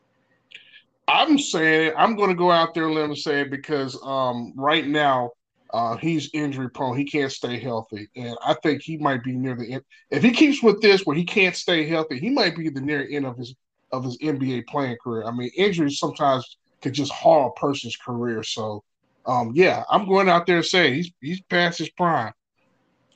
I'm 1.08 1.38
saying 1.38 1.90
it. 1.90 1.94
I'm 1.96 2.16
going 2.16 2.30
to 2.30 2.36
go 2.36 2.50
out 2.50 2.74
there 2.74 2.86
and 2.86 2.96
let 2.96 3.06
him 3.06 3.16
say 3.16 3.42
it 3.42 3.52
because 3.52 3.96
um, 4.02 4.54
right 4.56 4.88
now 4.88 5.34
uh, 5.72 5.98
he's 5.98 6.32
injury 6.34 6.68
prone. 6.72 6.98
He 6.98 7.06
can't 7.06 7.32
stay 7.32 7.60
healthy, 7.60 8.10
and 8.16 8.36
I 8.44 8.56
think 8.64 8.82
he 8.82 8.98
might 8.98 9.24
be 9.24 9.34
near 9.34 9.56
the 9.56 9.74
end. 9.74 9.84
If 10.10 10.24
he 10.24 10.32
keeps 10.32 10.64
with 10.64 10.82
this, 10.82 11.06
where 11.06 11.16
he 11.16 11.24
can't 11.24 11.56
stay 11.56 11.88
healthy, 11.88 12.18
he 12.18 12.32
might 12.32 12.58
be 12.58 12.70
the 12.70 12.82
near 12.82 13.08
end 13.08 13.28
of 13.28 13.38
his 13.38 13.54
of 13.92 14.04
his 14.04 14.18
NBA 14.18 14.66
playing 14.66 14.98
career. 15.04 15.26
I 15.28 15.32
mean, 15.32 15.52
injuries 15.56 16.00
sometimes 16.00 16.58
could 16.82 16.94
just 16.94 17.12
halt 17.12 17.54
a 17.56 17.60
person's 17.60 17.98
career. 17.98 18.42
So, 18.42 18.84
um, 19.28 19.52
yeah, 19.54 19.84
I'm 19.92 20.08
going 20.08 20.28
out 20.28 20.48
there 20.48 20.58
and 20.58 20.66
saying 20.66 20.96
he's 20.96 21.12
he's 21.22 21.42
past 21.42 21.78
his 21.78 21.90
prime. 21.90 22.34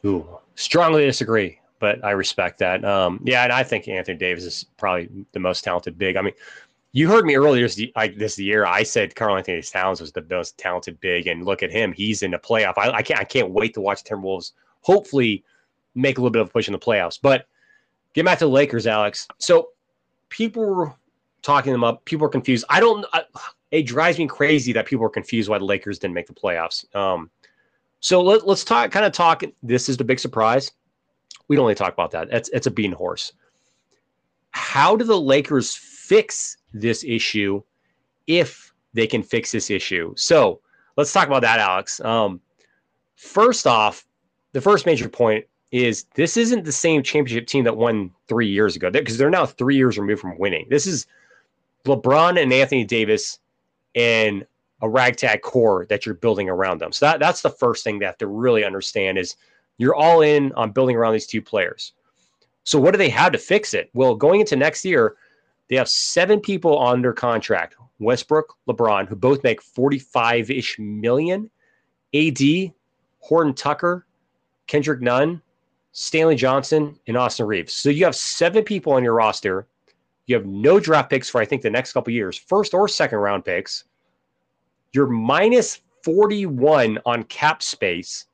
Ooh, 0.05 0.37
strongly 0.53 1.05
disagree, 1.07 1.58
but 1.79 2.03
I 2.03 2.11
respect 2.11 2.59
that. 2.59 2.85
Um, 2.85 3.21
yeah, 3.23 3.43
and 3.43 3.53
I 3.53 3.63
think 3.63 3.87
Anthony 3.87 4.17
Davis 4.17 4.43
is 4.43 4.65
probably 4.77 5.09
the 5.31 5.39
most 5.39 5.63
talented 5.63 5.97
big. 5.97 6.17
I 6.17 6.21
mean, 6.21 6.33
you 6.91 7.07
heard 7.07 7.25
me 7.25 7.35
earlier 7.35 7.67
this, 7.67 7.81
like, 7.95 8.17
this 8.17 8.37
year. 8.37 8.65
I 8.65 8.83
said 8.83 9.15
Karl-Anthony 9.15 9.61
Towns 9.61 10.01
was 10.01 10.11
the 10.11 10.25
most 10.29 10.57
talented 10.57 10.99
big, 10.99 11.27
and 11.27 11.45
look 11.45 11.63
at 11.63 11.71
him. 11.71 11.93
He's 11.93 12.23
in 12.23 12.31
the 12.31 12.39
playoff. 12.39 12.73
I, 12.77 12.89
I 12.91 13.01
can't 13.01 13.19
I 13.19 13.23
can't 13.23 13.51
wait 13.51 13.73
to 13.75 13.81
watch 13.81 14.03
the 14.03 14.09
Timberwolves. 14.09 14.51
Hopefully, 14.81 15.43
make 15.95 16.17
a 16.17 16.21
little 16.21 16.31
bit 16.31 16.41
of 16.41 16.49
a 16.49 16.51
push 16.51 16.67
in 16.67 16.73
the 16.73 16.79
playoffs. 16.79 17.19
But 17.21 17.47
get 18.13 18.25
back 18.25 18.39
to 18.39 18.45
the 18.45 18.51
Lakers, 18.51 18.87
Alex. 18.87 19.27
So 19.37 19.69
people 20.29 20.65
were 20.65 20.93
talking 21.41 21.71
them 21.71 21.83
up. 21.83 22.05
People 22.05 22.23
were 22.23 22.29
confused. 22.29 22.65
I 22.69 22.79
don't. 22.79 23.05
I, 23.13 23.23
it 23.71 23.83
drives 23.83 24.17
me 24.17 24.27
crazy 24.27 24.73
that 24.73 24.87
people 24.87 25.05
are 25.05 25.09
confused 25.09 25.47
why 25.47 25.59
the 25.59 25.65
Lakers 25.65 25.99
didn't 25.99 26.15
make 26.15 26.27
the 26.27 26.33
playoffs. 26.33 26.83
Um, 26.95 27.29
so 27.99 28.21
let, 28.21 28.41
us 28.47 28.63
talk. 28.63 28.91
Kind 28.91 29.05
of 29.05 29.11
talk. 29.11 29.43
This 29.61 29.89
is 29.89 29.97
the 29.97 30.03
big 30.03 30.19
surprise. 30.19 30.71
We 31.49 31.57
don't 31.57 31.63
only 31.63 31.75
talk 31.75 31.91
about 31.91 32.11
that. 32.11 32.29
It's 32.31 32.49
it's 32.49 32.67
a 32.67 32.71
bean 32.71 32.93
horse. 32.93 33.33
How 34.51 34.95
do 34.95 35.03
the 35.03 35.19
Lakers 35.19 35.75
fix 35.75 36.57
this 36.73 37.03
issue 37.03 37.61
if 38.25 38.73
they 38.93 39.07
can 39.07 39.23
fix 39.23 39.51
this 39.51 39.69
issue. 39.69 40.13
So 40.15 40.61
let's 40.97 41.13
talk 41.13 41.27
about 41.27 41.41
that, 41.41 41.59
Alex. 41.59 41.99
Um, 42.01 42.39
first 43.15 43.67
off, 43.67 44.07
the 44.53 44.61
first 44.61 44.85
major 44.85 45.09
point 45.09 45.45
is 45.71 46.05
this 46.15 46.37
isn't 46.37 46.63
the 46.63 46.71
same 46.71 47.03
championship 47.03 47.47
team 47.47 47.63
that 47.63 47.77
won 47.77 48.11
three 48.27 48.47
years 48.47 48.75
ago 48.75 48.89
because 48.89 49.17
they're 49.17 49.29
now 49.29 49.45
three 49.45 49.75
years 49.75 49.97
removed 49.97 50.21
from 50.21 50.37
winning. 50.39 50.65
This 50.69 50.87
is 50.87 51.05
LeBron 51.85 52.41
and 52.41 52.51
Anthony 52.51 52.83
Davis 52.83 53.39
and 53.95 54.45
a 54.81 54.89
ragtag 54.89 55.41
core 55.41 55.85
that 55.89 56.05
you're 56.05 56.15
building 56.15 56.49
around 56.49 56.79
them. 56.79 56.91
So 56.91 57.05
that, 57.05 57.19
that's 57.19 57.41
the 57.41 57.49
first 57.49 57.83
thing 57.83 57.99
that 57.99 58.17
to 58.19 58.27
really 58.27 58.63
understand 58.63 59.17
is 59.17 59.35
you're 59.79 59.95
all 59.95 60.21
in 60.21 60.51
on 60.53 60.71
building 60.71 60.95
around 60.95 61.13
these 61.13 61.25
two 61.25 61.41
players. 61.41 61.93
So 62.63 62.79
what 62.79 62.91
do 62.91 62.99
they 62.99 63.09
have 63.09 63.31
to 63.31 63.39
fix 63.39 63.73
it? 63.73 63.89
Well, 63.93 64.13
going 64.13 64.41
into 64.41 64.55
next 64.55 64.85
year, 64.85 65.15
they 65.69 65.75
have 65.77 65.89
seven 65.89 66.39
people 66.39 66.79
under 66.79 67.13
contract 67.13 67.75
Westbrook, 67.99 68.55
LeBron, 68.67 69.07
who 69.07 69.15
both 69.15 69.43
make 69.43 69.61
45 69.61 70.51
ish 70.51 70.77
million. 70.79 71.49
AD, 72.13 72.39
Horton 73.19 73.53
Tucker, 73.53 74.05
Kendrick 74.67 75.01
Nunn, 75.01 75.41
Stanley 75.91 76.35
Johnson, 76.35 76.97
and 77.07 77.17
Austin 77.17 77.45
Reaves. 77.45 77.73
So 77.73 77.89
you 77.89 78.05
have 78.05 78.15
seven 78.15 78.63
people 78.63 78.93
on 78.93 79.03
your 79.03 79.13
roster. 79.13 79.67
You 80.25 80.35
have 80.35 80.45
no 80.45 80.79
draft 80.79 81.09
picks 81.09 81.29
for, 81.29 81.41
I 81.41 81.45
think, 81.45 81.61
the 81.61 81.69
next 81.69 81.93
couple 81.93 82.13
years, 82.13 82.37
first 82.37 82.73
or 82.73 82.87
second 82.87 83.19
round 83.19 83.45
picks. 83.45 83.85
You're 84.91 85.07
minus 85.07 85.81
41 86.03 86.99
on 87.05 87.23
cap 87.23 87.61
space. 87.61 88.25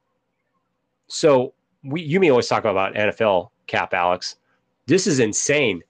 So 1.08 1.53
we, 1.84 2.01
you 2.01 2.20
may 2.20 2.30
always 2.30 2.47
talk 2.47 2.66
about 2.66 2.95
NFL 2.95 3.49
cap, 3.68 3.93
Alex. 3.93 4.38
This 4.88 5.08
is 5.08 5.20
insane. 5.20 5.82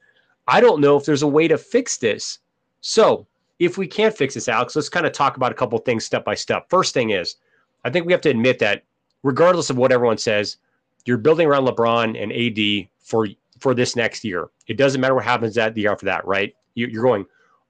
I 0.48 0.62
don't 0.62 0.82
know 0.82 0.98
if 0.98 1.06
there's 1.06 1.24
a 1.24 1.28
way 1.28 1.48
to 1.48 1.58
fix 1.58 1.98
this. 1.98 2.40
So, 2.82 3.26
if 3.58 3.78
we 3.78 3.88
can't 3.88 4.16
fix 4.16 4.34
this, 4.34 4.50
Alex, 4.50 4.76
let's 4.76 4.90
kind 4.90 5.06
of 5.06 5.14
talk 5.14 5.38
about 5.38 5.52
a 5.52 5.56
couple 5.56 5.80
things 5.80 6.04
step 6.06 6.26
by 6.26 6.36
step. 6.36 6.70
First 6.70 6.94
thing 6.94 7.12
is, 7.12 7.38
I 7.86 7.90
think 7.90 8.06
we 8.06 8.12
have 8.12 8.22
to 8.22 8.30
admit 8.30 8.60
that 8.60 8.84
regardless 9.24 9.70
of 9.70 9.78
what 9.78 9.92
everyone 9.92 10.18
says, 10.18 10.58
you're 11.06 11.18
building 11.18 11.48
around 11.48 11.66
LeBron 11.66 12.22
and 12.22 12.32
AD 12.32 12.90
for 13.00 13.28
for 13.60 13.74
this 13.74 13.96
next 13.96 14.24
year. 14.24 14.50
It 14.68 14.78
doesn't 14.78 15.00
matter 15.00 15.16
what 15.16 15.24
happens 15.24 15.56
that 15.56 15.74
the 15.74 15.82
year 15.82 15.92
after 15.92 16.06
that, 16.06 16.26
right? 16.28 16.54
You're 16.74 17.04
going 17.04 17.26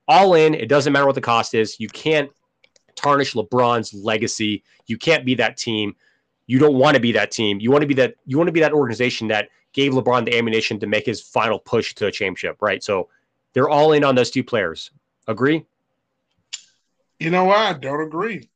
all 0.07 0.33
in. 0.33 0.55
It 0.55 0.67
doesn't 0.67 0.91
matter 0.91 1.05
what 1.05 1.15
the 1.15 1.21
cost 1.21 1.53
is. 1.53 1.79
You 1.79 1.87
can't 1.89 2.31
tarnish 2.95 3.33
LeBron's 3.33 3.93
legacy. 3.93 4.63
You 4.87 4.97
can't 4.97 5.25
be 5.25 5.35
that 5.35 5.57
team. 5.57 5.95
You 6.47 6.59
don't 6.59 6.75
want 6.75 6.95
to 6.95 7.01
be 7.01 7.11
that 7.13 7.31
team. 7.31 7.59
You 7.59 7.71
want 7.71 7.81
to 7.81 7.87
be 7.87 7.95
that. 7.95 8.15
You 8.25 8.37
want 8.37 8.47
to 8.47 8.51
be 8.51 8.59
that 8.59 8.73
organization 8.73 9.27
that 9.29 9.49
gave 9.73 9.93
LeBron 9.93 10.25
the 10.25 10.37
ammunition 10.37 10.79
to 10.79 10.87
make 10.87 11.05
his 11.05 11.21
final 11.21 11.59
push 11.59 11.93
to 11.95 12.07
a 12.07 12.11
championship, 12.11 12.61
right? 12.61 12.83
So 12.83 13.09
they're 13.53 13.69
all 13.69 13.93
in 13.93 14.03
on 14.03 14.15
those 14.15 14.31
two 14.31 14.43
players. 14.43 14.91
Agree? 15.27 15.65
You 17.19 17.29
know 17.29 17.45
what? 17.45 17.57
I 17.57 17.73
don't 17.73 18.01
agree. 18.01 18.49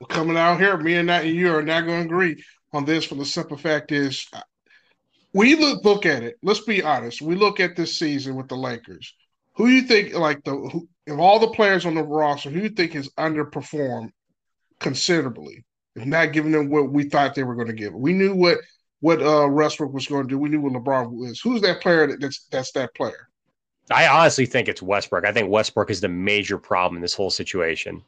We're 0.00 0.06
coming 0.06 0.36
out 0.36 0.60
here, 0.60 0.76
me 0.76 0.94
and 0.94 1.08
that 1.08 1.26
you 1.26 1.54
are 1.54 1.62
not 1.62 1.86
going 1.86 2.00
to 2.00 2.06
agree 2.06 2.42
on 2.72 2.84
this 2.84 3.04
for 3.04 3.14
the 3.14 3.24
simple 3.24 3.56
fact 3.56 3.92
is 3.92 4.26
uh, 4.32 4.40
we 5.32 5.54
look 5.54 5.84
look 5.84 6.06
at 6.06 6.22
it. 6.22 6.38
Let's 6.42 6.60
be 6.60 6.82
honest. 6.82 7.22
We 7.22 7.34
look 7.34 7.60
at 7.60 7.76
this 7.76 7.98
season 7.98 8.34
with 8.34 8.48
the 8.48 8.56
Lakers. 8.56 9.14
Who 9.54 9.68
you 9.68 9.82
think 9.82 10.14
like 10.14 10.42
the 10.44 10.52
who, 10.52 10.88
of 11.08 11.20
all 11.20 11.38
the 11.38 11.48
players 11.48 11.86
on 11.86 11.94
the 11.94 12.02
roster, 12.02 12.50
who 12.50 12.60
you 12.60 12.68
think 12.68 12.92
has 12.92 13.08
underperformed 13.10 14.10
considerably, 14.80 15.64
not 15.96 16.32
giving 16.32 16.52
them 16.52 16.70
what 16.70 16.90
we 16.90 17.04
thought 17.04 17.34
they 17.34 17.42
were 17.42 17.54
going 17.54 17.68
to 17.68 17.72
give? 17.72 17.94
We 17.94 18.12
knew 18.12 18.34
what 18.34 18.58
what 19.00 19.20
uh 19.22 19.48
Westbrook 19.48 19.92
was 19.92 20.06
going 20.06 20.22
to 20.24 20.28
do. 20.28 20.38
We 20.38 20.48
knew 20.48 20.60
what 20.60 20.72
LeBron 20.72 21.10
was. 21.10 21.40
Who's 21.40 21.60
that 21.62 21.80
player 21.80 22.06
that, 22.06 22.20
that's 22.20 22.46
that's 22.50 22.72
that 22.72 22.94
player? 22.94 23.28
I 23.90 24.06
honestly 24.06 24.46
think 24.46 24.68
it's 24.68 24.82
Westbrook. 24.82 25.26
I 25.26 25.32
think 25.32 25.50
Westbrook 25.50 25.90
is 25.90 26.00
the 26.00 26.08
major 26.08 26.56
problem 26.56 26.96
in 26.96 27.02
this 27.02 27.14
whole 27.14 27.30
situation. 27.30 28.02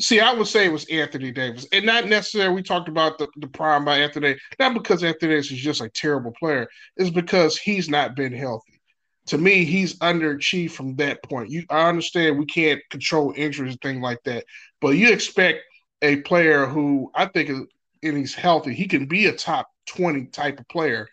See, 0.00 0.20
I 0.20 0.32
would 0.32 0.46
say 0.46 0.66
it 0.66 0.72
was 0.72 0.86
Anthony 0.90 1.32
Davis, 1.32 1.66
and 1.72 1.86
not 1.86 2.06
necessarily. 2.06 2.54
We 2.54 2.62
talked 2.62 2.88
about 2.88 3.18
the, 3.18 3.28
the 3.36 3.46
prime 3.46 3.84
by 3.84 3.98
Anthony, 3.98 4.36
not 4.58 4.74
because 4.74 5.02
Anthony 5.02 5.32
Davis 5.32 5.50
is 5.50 5.58
just 5.58 5.80
a 5.80 5.88
terrible 5.88 6.32
player. 6.38 6.68
It's 6.96 7.10
because 7.10 7.56
he's 7.56 7.88
not 7.88 8.14
been 8.14 8.32
healthy. 8.32 8.80
To 9.28 9.38
me, 9.38 9.64
he's 9.64 9.98
underachieved 9.98 10.72
from 10.72 10.96
that 10.96 11.22
point. 11.22 11.50
You, 11.50 11.64
I 11.70 11.88
understand 11.88 12.38
we 12.38 12.46
can't 12.46 12.80
control 12.90 13.32
injuries 13.36 13.72
and 13.72 13.80
things 13.80 14.02
like 14.02 14.22
that, 14.24 14.44
but 14.80 14.90
you 14.90 15.10
expect 15.10 15.60
a 16.06 16.22
player 16.22 16.66
who 16.66 17.10
I 17.14 17.26
think, 17.26 17.50
and 17.50 18.16
he's 18.16 18.34
healthy, 18.34 18.74
he 18.74 18.86
can 18.86 19.06
be 19.06 19.26
a 19.26 19.32
top 19.32 19.68
20 19.86 20.26
type 20.26 20.60
of 20.60 20.68
player 20.68 21.08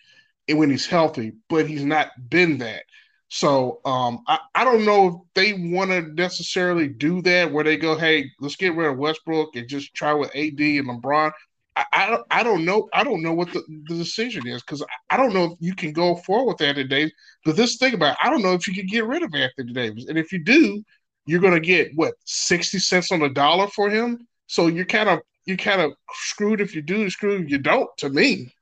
when 0.50 0.70
he's 0.70 0.86
healthy, 0.86 1.34
but 1.50 1.68
he's 1.68 1.84
not 1.84 2.10
been 2.30 2.58
that. 2.60 2.84
So 3.30 3.82
um, 3.84 4.20
I, 4.28 4.40
I 4.54 4.64
don't 4.64 4.86
know 4.86 5.08
if 5.08 5.16
they 5.34 5.54
want 5.54 5.90
to 5.90 6.02
necessarily 6.14 6.88
do 6.88 7.22
that 7.24 7.52
where 7.52 7.64
they 7.64 7.78
go, 7.78 7.98
hey, 7.98 8.30
let's 8.40 8.56
get 8.56 8.76
rid 8.76 8.92
of 8.92 8.98
Westbrook 8.98 9.56
and 9.56 9.68
just 9.68 9.94
try 9.96 10.14
with 10.14 10.30
AD 10.36 10.60
and 10.60 10.88
LeBron. 10.88 11.32
I, 11.76 11.86
I, 11.92 12.18
I 12.30 12.44
don't 12.44 12.64
know. 12.64 12.88
I 12.94 13.04
don't 13.04 13.24
know 13.24 13.34
what 13.34 13.52
the, 13.52 13.64
the 13.88 13.96
decision 13.96 14.46
is 14.48 14.62
because 14.62 14.84
I, 14.84 15.16
I 15.16 15.18
don't 15.18 15.34
know 15.34 15.46
if 15.46 15.54
you 15.60 15.74
can 15.74 15.94
go 15.94 16.16
forward 16.18 16.54
with 16.54 16.62
Anthony 16.62 16.88
Davis. 16.88 17.14
But 17.44 17.56
this 17.56 17.78
thing 17.78 17.96
about 17.96 18.12
it, 18.12 18.18
I 18.22 18.30
don't 18.30 18.44
know 18.44 18.54
if 18.54 18.68
you 18.68 18.74
can 18.76 18.86
get 18.86 19.08
rid 19.08 19.24
of 19.24 19.34
Anthony 19.34 19.74
Davis. 19.74 20.06
And 20.08 20.20
if 20.20 20.32
you 20.32 20.44
do, 20.44 20.84
you're 21.26 21.42
going 21.42 21.54
to 21.54 21.60
get 21.60 21.92
what 21.96 22.14
60 22.26 22.78
cents 22.80 23.12
on 23.12 23.22
the 23.22 23.30
dollar 23.30 23.68
for 23.68 23.90
him. 23.90 24.28
So 24.54 24.68
you're 24.68 24.86
kind 24.86 25.10
of 25.10 25.22
you 25.46 25.58
kind 25.58 25.82
of 25.82 25.94
screwed 26.12 26.62
if 26.62 26.76
you 26.76 26.84
do, 26.84 27.10
screwed 27.10 27.46
if 27.46 27.50
you 27.50 27.58
don't. 27.58 27.90
To 27.98 28.10
me, 28.10 28.54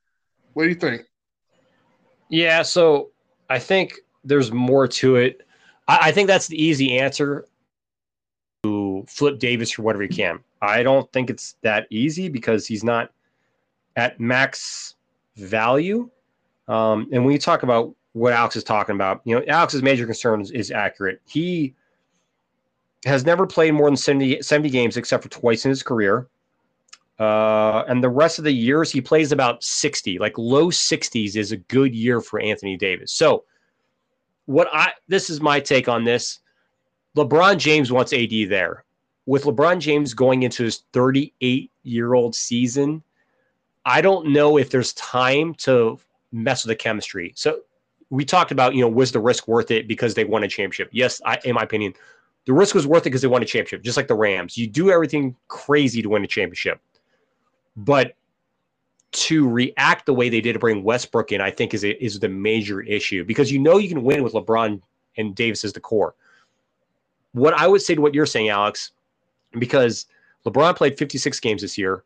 what 0.53 0.63
do 0.63 0.69
you 0.69 0.75
think? 0.75 1.01
Yeah, 2.29 2.61
so 2.61 3.09
I 3.49 3.59
think 3.59 3.95
there's 4.23 4.53
more 4.53 4.87
to 4.87 5.17
it. 5.17 5.41
I, 5.89 5.97
I 6.03 6.11
think 6.13 6.27
that's 6.27 6.47
the 6.47 6.63
easy 6.63 6.97
answer 6.97 7.45
to 8.63 9.03
flip 9.09 9.37
Davis 9.37 9.69
for 9.69 9.81
whatever 9.81 10.03
he 10.03 10.07
can. 10.07 10.39
I 10.61 10.81
don't 10.81 11.11
think 11.11 11.29
it's 11.29 11.57
that 11.61 11.87
easy 11.89 12.29
because 12.29 12.65
he's 12.65 12.85
not 12.85 13.11
at 13.97 14.17
max 14.17 14.95
value. 15.35 16.09
Um, 16.69 17.09
and 17.11 17.25
when 17.25 17.33
you 17.33 17.39
talk 17.39 17.63
about 17.63 17.93
what 18.13 18.31
Alex 18.31 18.55
is 18.55 18.63
talking 18.63 18.95
about, 18.95 19.23
you 19.25 19.35
know, 19.35 19.43
Alex's 19.45 19.83
major 19.83 20.05
concern 20.05 20.39
is, 20.39 20.51
is 20.51 20.71
accurate. 20.71 21.19
He 21.27 21.75
has 23.05 23.25
never 23.25 23.47
played 23.47 23.73
more 23.73 23.87
than 23.87 23.97
70, 23.97 24.41
70 24.41 24.69
games 24.69 24.97
except 24.97 25.23
for 25.23 25.29
twice 25.29 25.65
in 25.65 25.69
his 25.69 25.83
career. 25.83 26.27
Uh, 27.19 27.83
and 27.87 28.03
the 28.03 28.09
rest 28.09 28.39
of 28.39 28.43
the 28.43 28.51
years, 28.51 28.91
he 28.91 28.99
plays 28.99 29.31
about 29.31 29.63
60, 29.63 30.17
like 30.17 30.37
low 30.37 30.67
60s 30.67 31.35
is 31.35 31.51
a 31.51 31.57
good 31.57 31.93
year 31.93 32.19
for 32.19 32.39
Anthony 32.39 32.77
Davis. 32.77 33.11
So, 33.11 33.43
what 34.45 34.67
I 34.73 34.91
this 35.07 35.29
is 35.29 35.39
my 35.39 35.59
take 35.59 35.87
on 35.87 36.03
this. 36.03 36.39
LeBron 37.15 37.57
James 37.57 37.91
wants 37.91 38.13
AD 38.13 38.49
there. 38.49 38.85
with 39.25 39.43
LeBron 39.43 39.79
James 39.79 40.13
going 40.13 40.43
into 40.43 40.63
his 40.63 40.83
38 40.93 41.71
year 41.83 42.13
old 42.15 42.33
season, 42.33 43.03
I 43.85 44.01
don't 44.01 44.27
know 44.27 44.57
if 44.57 44.69
there's 44.69 44.93
time 44.93 45.53
to 45.59 45.99
mess 46.31 46.65
with 46.65 46.69
the 46.69 46.75
chemistry. 46.75 47.33
So 47.35 47.59
we 48.09 48.25
talked 48.25 48.51
about, 48.51 48.73
you 48.73 48.81
know, 48.81 48.89
was 48.89 49.11
the 49.11 49.19
risk 49.19 49.47
worth 49.47 49.71
it 49.71 49.87
because 49.87 50.15
they 50.15 50.25
won 50.25 50.43
a 50.43 50.47
championship? 50.47 50.89
Yes, 50.91 51.21
I, 51.25 51.39
in 51.45 51.55
my 51.55 51.61
opinion, 51.61 51.93
the 52.45 52.53
risk 52.53 52.73
was 52.73 52.87
worth 52.87 53.01
it 53.01 53.05
because 53.05 53.21
they 53.21 53.27
won 53.27 53.43
a 53.43 53.45
championship, 53.45 53.83
just 53.83 53.97
like 53.97 54.07
the 54.07 54.15
Rams. 54.15 54.57
You 54.57 54.67
do 54.67 54.89
everything 54.89 55.35
crazy 55.47 56.01
to 56.01 56.09
win 56.09 56.23
a 56.23 56.27
championship. 56.27 56.81
But 57.75 58.15
to 59.11 59.47
react 59.47 60.05
the 60.05 60.13
way 60.13 60.29
they 60.29 60.41
did 60.41 60.53
to 60.53 60.59
bring 60.59 60.83
Westbrook 60.83 61.31
in, 61.31 61.41
I 61.41 61.51
think 61.51 61.73
is 61.73 61.83
is 61.83 62.19
the 62.19 62.29
major 62.29 62.81
issue 62.81 63.23
because 63.23 63.51
you 63.51 63.59
know 63.59 63.77
you 63.77 63.89
can 63.89 64.03
win 64.03 64.23
with 64.23 64.33
LeBron 64.33 64.81
and 65.17 65.35
Davis 65.35 65.63
as 65.63 65.73
the 65.73 65.79
core. 65.79 66.15
What 67.33 67.53
I 67.53 67.67
would 67.67 67.81
say 67.81 67.95
to 67.95 68.01
what 68.01 68.13
you're 68.13 68.25
saying, 68.25 68.49
Alex, 68.49 68.91
because 69.59 70.05
LeBron 70.45 70.75
played 70.75 70.97
56 70.97 71.39
games 71.39 71.61
this 71.61 71.77
year, 71.77 72.03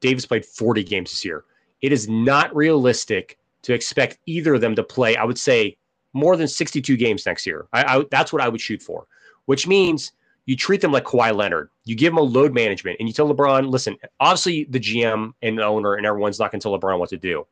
Davis 0.00 0.26
played 0.26 0.44
40 0.44 0.84
games 0.84 1.10
this 1.10 1.24
year. 1.24 1.44
It 1.80 1.92
is 1.92 2.08
not 2.08 2.54
realistic 2.54 3.38
to 3.62 3.72
expect 3.72 4.18
either 4.26 4.54
of 4.54 4.60
them 4.60 4.74
to 4.74 4.82
play. 4.82 5.16
I 5.16 5.24
would 5.24 5.38
say 5.38 5.76
more 6.12 6.36
than 6.36 6.48
62 6.48 6.96
games 6.96 7.26
next 7.26 7.46
year. 7.46 7.66
I, 7.72 7.98
I 7.98 8.04
that's 8.10 8.32
what 8.32 8.42
I 8.42 8.48
would 8.48 8.60
shoot 8.60 8.82
for, 8.82 9.06
which 9.48 9.66
means 9.66 10.12
you 10.44 10.54
treat 10.54 10.82
them 10.82 10.92
like 10.92 11.04
Kawhi 11.04 11.34
Leonard. 11.34 11.70
You 11.84 11.96
give 11.96 12.12
them 12.12 12.18
a 12.18 12.22
load 12.22 12.52
management 12.52 12.98
and 13.00 13.08
you 13.08 13.14
tell 13.14 13.34
LeBron, 13.34 13.70
listen, 13.70 13.96
obviously 14.20 14.64
the 14.64 14.78
GM 14.78 15.32
and 15.40 15.56
the 15.56 15.64
owner 15.64 15.94
and 15.94 16.04
everyone's 16.04 16.38
not 16.38 16.52
going 16.52 16.60
to 16.60 16.62
tell 16.62 16.78
LeBron 16.78 16.98
what 16.98 17.08
to 17.08 17.16
do. 17.16 17.46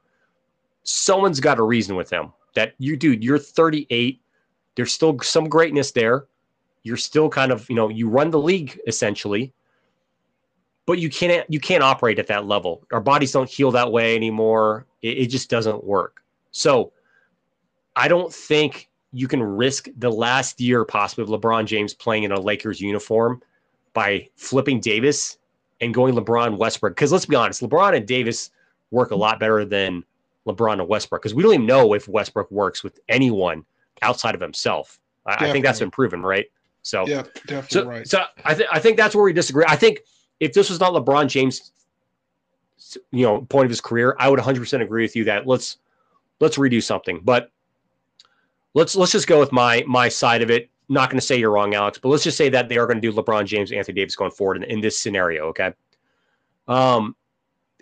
Someone's 0.83 1.41
got 1.41 1.59
a 1.59 1.63
reason 1.63 1.97
with 1.97 2.11
them 2.11 2.35
that 2.55 2.75
you, 2.77 2.99
dude, 2.99 3.25
you're 3.25 3.39
38. 3.39 4.21
There's 4.75 4.93
still 4.93 5.19
some 5.21 5.49
greatness 5.49 5.93
there. 5.93 6.27
You're 6.83 6.99
still 6.99 7.31
kind 7.31 7.51
of, 7.51 7.67
you 7.71 7.77
know, 7.77 7.89
you 7.89 8.11
run 8.11 8.31
the 8.31 8.39
league 8.39 8.79
essentially, 8.87 9.55
but 10.85 10.99
you 10.99 11.09
can't, 11.09 11.47
you 11.49 11.61
can't 11.61 11.83
operate 11.83 12.19
at 12.19 12.27
that 12.27 12.45
level. 12.45 12.87
Our 12.93 13.01
bodies 13.01 13.33
don't 13.33 13.49
heal 13.49 13.71
that 13.71 13.91
way 13.91 14.15
anymore. 14.15 14.85
It, 15.01 15.17
it 15.17 15.27
just 15.29 15.49
doesn't 15.49 15.83
work. 15.83 16.23
So 16.51 16.93
I 17.97 18.07
don't 18.07 18.31
think 18.31 18.91
you 19.17 19.27
can 19.27 19.43
risk 19.43 19.89
the 19.97 20.11
last 20.11 20.61
year 20.61 20.85
possibly 20.85 21.23
of 21.25 21.41
LeBron 21.41 21.65
James 21.65 21.95
playing 21.95 22.25
in 22.25 22.33
a 22.33 22.39
Lakers 22.39 22.83
uniform 22.83 23.43
by 23.95 24.29
flipping 24.37 24.79
Davis 24.79 25.39
and 25.81 25.95
going 25.95 26.15
LeBron 26.15 26.59
Westbrook. 26.59 26.95
Because 26.95 27.13
let's 27.13 27.25
be 27.25 27.35
honest, 27.35 27.63
LeBron 27.63 27.97
and 27.97 28.07
Davis 28.07 28.51
work 28.91 29.13
a 29.13 29.17
lot 29.17 29.41
better 29.41 29.65
than 29.65 30.05
LeBron 30.47 30.81
and 30.81 30.89
Westbrook 30.89 31.23
because 31.23 31.35
we 31.35 31.43
don't 31.43 31.55
even 31.55 31.67
know 31.67 31.95
if 31.95 32.07
Westbrook 32.09 32.51
works 32.51 32.85
with 32.85 33.01
anyone 33.09 33.65
outside 34.03 34.35
of 34.35 34.41
himself. 34.43 35.01
I, 35.25 35.47
I 35.47 35.53
think 35.53 35.65
that's 35.65 35.79
been 35.79 35.91
proven, 35.91 36.21
right? 36.21 36.45
So 36.83 37.07
yeah, 37.07 37.23
definitely 37.47 37.69
so, 37.71 37.85
right. 37.87 38.07
So 38.07 38.23
I 38.45 38.55
think 38.55 38.69
I 38.71 38.79
think 38.79 38.97
that's 38.99 39.15
where 39.15 39.25
we 39.25 39.33
disagree. 39.33 39.65
I 39.67 39.77
think 39.77 40.01
if 40.41 40.53
this 40.53 40.69
was 40.69 40.79
not 40.79 40.93
LeBron 40.93 41.29
James, 41.29 41.73
you 43.11 43.25
know, 43.25 43.41
point 43.41 43.65
of 43.65 43.71
his 43.71 43.81
career, 43.81 44.15
I 44.19 44.29
would 44.29 44.39
100 44.39 44.61
percent 44.61 44.83
agree 44.83 45.03
with 45.03 45.17
you 45.17 45.25
that 45.25 45.47
let's 45.47 45.79
let's 46.39 46.59
redo 46.59 46.83
something. 46.83 47.23
But 47.25 47.51
let's 48.77 48.95
let's 48.95 49.11
just 49.11 49.27
go 49.27 49.41
with 49.41 49.51
my 49.51 49.83
my 49.89 50.09
side 50.09 50.43
of 50.43 50.51
it. 50.51 50.71
Not 50.89 51.11
going 51.11 51.19
to 51.19 51.27
say 51.27 51.37
you're 51.37 51.51
wrong, 51.51 51.75
Alex, 51.75 51.99
but 51.99 52.11
let's 52.11 52.23
just 52.23 52.37
say 52.37 52.49
that 52.51 52.69
they 52.69 52.79
are 52.79 52.87
going 52.87 53.01
to 53.01 53.11
do 53.11 53.13
LeBron 53.13 53.45
James, 53.45 53.73
Anthony 53.73 53.97
Davis 53.97 54.15
going 54.15 54.31
forward 54.31 54.59
in, 54.59 54.63
in 54.65 54.81
this 54.81 55.01
scenario. 55.01 55.47
Okay. 55.47 55.73
Um, 56.69 57.17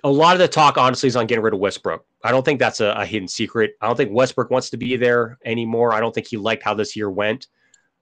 a 0.05 0.11
lot 0.11 0.35
of 0.35 0.39
the 0.39 0.49
talk, 0.49 0.79
honestly, 0.79 1.07
is 1.09 1.17
on 1.17 1.27
getting 1.27 1.43
rid 1.43 1.53
of 1.53 1.61
Westbrook. 1.61 2.07
I 2.23 2.31
don't 2.31 2.45
think 2.45 2.59
that's 2.59 2.81
a, 2.81 2.93
a, 2.93 3.05
hidden 3.05 3.29
secret. 3.29 3.75
I 3.81 3.87
don't 3.87 3.97
think 3.97 4.13
Westbrook 4.13 4.51
wants 4.51 4.71
to 4.71 4.79
be 4.79 4.97
there 4.97 5.39
anymore. 5.45 5.93
I 5.93 6.01
don't 6.01 6.15
think 6.15 6.27
he 6.27 6.37
liked 6.37 6.63
how 6.63 6.75
this 6.75 6.95
year 6.95 7.11
went. 7.11 7.49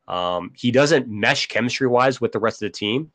Um, 0.07 0.53
he 0.55 0.71
doesn't 0.71 1.09
mesh 1.09 1.47
chemistry 1.47 1.89
wise 1.89 2.21
with 2.21 2.33
the 2.33 2.41
rest 2.41 2.63
of 2.63 2.67
the 2.67 2.77
team. 2.77 3.11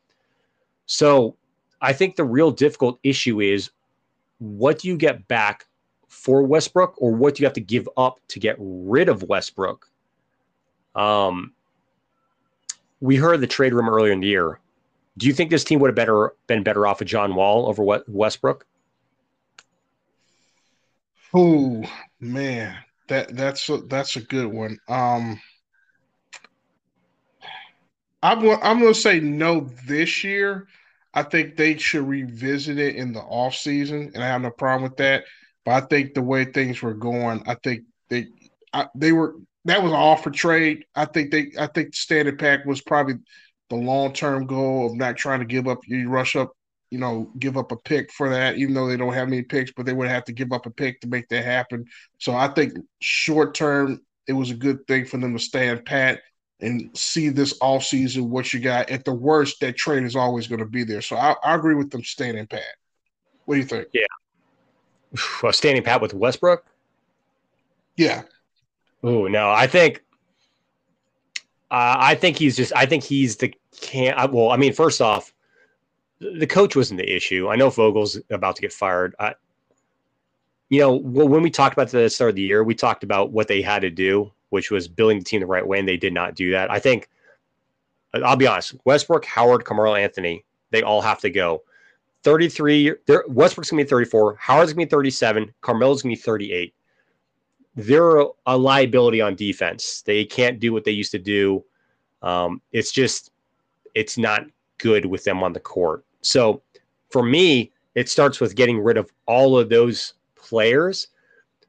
So 0.86 1.36
I 1.80 1.92
think 1.92 2.16
the 2.16 2.24
real 2.24 2.50
difficult 2.50 2.98
issue 3.02 3.40
is 3.40 3.70
what 4.38 4.78
do 4.78 4.88
you 4.88 4.96
get 4.96 5.28
back 5.28 5.67
for 6.08 6.42
Westbrook, 6.42 6.94
or 6.98 7.12
what 7.12 7.34
do 7.34 7.42
you 7.42 7.46
have 7.46 7.54
to 7.54 7.60
give 7.60 7.88
up 7.96 8.18
to 8.28 8.40
get 8.40 8.56
rid 8.58 9.08
of 9.08 9.22
Westbrook? 9.22 9.88
Um, 10.94 11.52
we 13.00 13.16
heard 13.16 13.40
the 13.40 13.46
trade 13.46 13.74
room 13.74 13.88
earlier 13.88 14.12
in 14.12 14.20
the 14.20 14.26
year. 14.26 14.58
Do 15.16 15.26
you 15.26 15.32
think 15.32 15.50
this 15.50 15.64
team 15.64 15.80
would 15.80 15.88
have 15.88 15.96
better 15.96 16.34
been 16.46 16.62
better 16.62 16.86
off 16.86 17.00
with 17.00 17.08
John 17.08 17.34
Wall 17.34 17.66
over 17.66 18.02
Westbrook? 18.08 18.66
Oh 21.34 21.84
man, 22.20 22.76
that 23.08 23.36
that's 23.36 23.68
a, 23.68 23.78
that's 23.78 24.16
a 24.16 24.22
good 24.22 24.46
one. 24.46 24.78
Um, 24.88 25.40
I'm 28.22 28.48
I'm 28.62 28.80
to 28.80 28.94
say 28.94 29.20
no 29.20 29.68
this 29.86 30.24
year. 30.24 30.68
I 31.14 31.22
think 31.22 31.56
they 31.56 31.76
should 31.76 32.06
revisit 32.06 32.78
it 32.78 32.96
in 32.96 33.12
the 33.12 33.20
off 33.20 33.54
season, 33.54 34.12
and 34.14 34.22
I 34.22 34.26
have 34.28 34.40
no 34.40 34.50
problem 34.50 34.84
with 34.84 34.96
that. 34.98 35.24
But 35.68 35.84
I 35.84 35.86
think 35.86 36.14
the 36.14 36.22
way 36.22 36.46
things 36.46 36.80
were 36.80 36.94
going, 36.94 37.42
I 37.46 37.54
think 37.62 37.82
they 38.08 38.28
I, 38.72 38.86
they 38.94 39.12
were 39.12 39.34
that 39.66 39.82
was 39.82 39.92
an 39.92 39.98
offer 39.98 40.30
trade. 40.30 40.86
I 40.94 41.04
think 41.04 41.30
they 41.30 41.52
I 41.58 41.66
think 41.66 41.94
standard 41.94 42.38
pack 42.38 42.64
was 42.64 42.80
probably 42.80 43.16
the 43.68 43.76
long 43.76 44.14
term 44.14 44.46
goal 44.46 44.86
of 44.86 44.96
not 44.96 45.18
trying 45.18 45.40
to 45.40 45.44
give 45.44 45.68
up 45.68 45.80
you 45.86 46.08
rush 46.08 46.36
up, 46.36 46.52
you 46.90 46.98
know, 46.98 47.30
give 47.38 47.58
up 47.58 47.70
a 47.70 47.76
pick 47.76 48.10
for 48.10 48.30
that, 48.30 48.56
even 48.56 48.72
though 48.72 48.86
they 48.86 48.96
don't 48.96 49.12
have 49.12 49.28
any 49.28 49.42
picks, 49.42 49.70
but 49.70 49.84
they 49.84 49.92
would 49.92 50.08
have 50.08 50.24
to 50.24 50.32
give 50.32 50.54
up 50.54 50.64
a 50.64 50.70
pick 50.70 51.02
to 51.02 51.06
make 51.06 51.28
that 51.28 51.44
happen. 51.44 51.84
So 52.16 52.34
I 52.34 52.48
think 52.48 52.72
short 53.00 53.54
term 53.54 54.00
it 54.26 54.32
was 54.32 54.50
a 54.50 54.54
good 54.54 54.86
thing 54.86 55.04
for 55.04 55.18
them 55.18 55.34
to 55.36 55.38
stand 55.38 55.84
pat 55.84 56.22
and 56.60 56.88
see 56.96 57.28
this 57.28 57.52
all 57.60 57.82
season 57.82 58.30
what 58.30 58.54
you 58.54 58.60
got. 58.60 58.88
At 58.88 59.04
the 59.04 59.12
worst, 59.12 59.60
that 59.60 59.76
trade 59.76 60.04
is 60.04 60.16
always 60.16 60.46
going 60.46 60.60
to 60.60 60.64
be 60.64 60.84
there. 60.84 61.02
So 61.02 61.16
I, 61.16 61.34
I 61.44 61.56
agree 61.56 61.74
with 61.74 61.90
them 61.90 62.04
standing 62.04 62.46
pat. 62.46 62.62
What 63.44 63.56
do 63.56 63.60
you 63.60 63.66
think? 63.66 63.88
Yeah, 63.92 64.06
well, 65.42 65.52
standing 65.52 65.82
pat 65.82 66.00
with 66.00 66.14
Westbrook. 66.14 66.64
Yeah. 67.96 68.22
Oh 69.02 69.26
no, 69.26 69.50
I 69.50 69.66
think. 69.66 70.02
Uh, 71.70 71.96
I 71.98 72.14
think 72.14 72.38
he's 72.38 72.56
just. 72.56 72.72
I 72.74 72.86
think 72.86 73.04
he's 73.04 73.36
the 73.36 73.52
can. 73.80 74.14
Well, 74.32 74.50
I 74.50 74.56
mean, 74.56 74.72
first 74.72 75.00
off, 75.00 75.32
the 76.20 76.46
coach 76.46 76.74
wasn't 76.74 76.98
the 76.98 77.14
issue. 77.14 77.48
I 77.48 77.56
know 77.56 77.70
Vogel's 77.70 78.18
about 78.30 78.56
to 78.56 78.62
get 78.62 78.72
fired. 78.72 79.14
I, 79.18 79.34
you 80.70 80.80
know, 80.80 80.94
when 80.94 81.42
we 81.42 81.50
talked 81.50 81.74
about 81.74 81.90
the 81.90 82.08
start 82.08 82.30
of 82.30 82.36
the 82.36 82.42
year, 82.42 82.64
we 82.64 82.74
talked 82.74 83.04
about 83.04 83.32
what 83.32 83.48
they 83.48 83.62
had 83.62 83.80
to 83.80 83.90
do, 83.90 84.32
which 84.50 84.70
was 84.70 84.88
building 84.88 85.18
the 85.18 85.24
team 85.24 85.40
the 85.40 85.46
right 85.46 85.66
way, 85.66 85.78
and 85.78 85.88
they 85.88 85.96
did 85.96 86.12
not 86.12 86.34
do 86.34 86.50
that. 86.52 86.70
I 86.70 86.78
think. 86.78 87.08
I'll 88.14 88.36
be 88.36 88.46
honest. 88.46 88.74
Westbrook, 88.86 89.26
Howard, 89.26 89.66
Carmelo 89.66 89.94
Anthony, 89.94 90.42
they 90.70 90.82
all 90.82 91.02
have 91.02 91.20
to 91.20 91.30
go. 91.30 91.62
33. 92.24 92.94
Westbrook's 93.28 93.70
gonna 93.70 93.82
be 93.82 93.88
34. 93.88 94.36
Howard's 94.36 94.72
gonna 94.72 94.86
be 94.86 94.90
37. 94.90 95.52
Carmelo's 95.60 96.02
gonna 96.02 96.12
be 96.12 96.20
38. 96.20 96.74
They're 97.76 98.24
a 98.46 98.58
liability 98.58 99.20
on 99.20 99.36
defense. 99.36 100.02
They 100.02 100.24
can't 100.24 100.58
do 100.58 100.72
what 100.72 100.84
they 100.84 100.90
used 100.90 101.12
to 101.12 101.18
do. 101.18 101.64
Um, 102.22 102.60
it's 102.72 102.90
just, 102.90 103.30
it's 103.94 104.18
not 104.18 104.42
good 104.78 105.06
with 105.06 105.22
them 105.24 105.42
on 105.42 105.52
the 105.52 105.60
court. 105.60 106.04
So 106.22 106.62
for 107.10 107.22
me, 107.22 107.70
it 107.94 108.08
starts 108.08 108.40
with 108.40 108.56
getting 108.56 108.80
rid 108.80 108.96
of 108.96 109.10
all 109.26 109.56
of 109.56 109.68
those 109.68 110.14
players. 110.34 111.08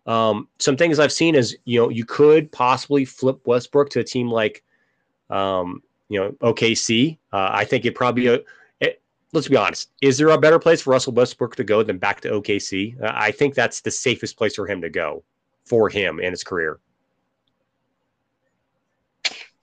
Um, 0.06 0.48
some 0.58 0.76
things 0.76 0.98
I've 0.98 1.12
seen 1.12 1.36
is, 1.36 1.56
you 1.66 1.80
know, 1.80 1.90
you 1.90 2.06
could 2.06 2.52
possibly 2.52 3.06
flip 3.06 3.40
Westbrook 3.46 3.90
to 3.92 4.00
a 4.00 4.04
team 4.04 4.32
like, 4.32 4.64
um, 5.30 5.84
you 6.08 6.20
know, 6.20 6.32
OKC. 6.42 7.18
Uh, 7.32 7.50
I 7.52 7.66
think 7.66 7.86
it 7.86 7.94
probably 7.94 8.44
let's 9.34 9.48
be 9.48 9.56
honest. 9.56 9.92
Is 10.02 10.18
there 10.18 10.30
a 10.30 10.38
better 10.38 10.60
place 10.60 10.82
for 10.82 10.92
Russell 10.92 11.14
Westbrook 11.14 11.56
to 11.58 11.64
go 11.64 11.84
than 11.84 11.98
back 11.98 12.22
to 12.22 12.30
OKC? 12.30 12.96
I 13.02 13.32
think 13.32 13.54
that's 13.54 13.82
the 13.82 13.92
safest 13.92 14.38
place 14.38 14.56
for 14.56 14.68
him 14.68 14.82
to 14.82 14.90
go 14.90 15.24
for 15.66 15.90
him 15.90 16.20
in 16.20 16.32
his 16.32 16.44
career. 16.44 16.80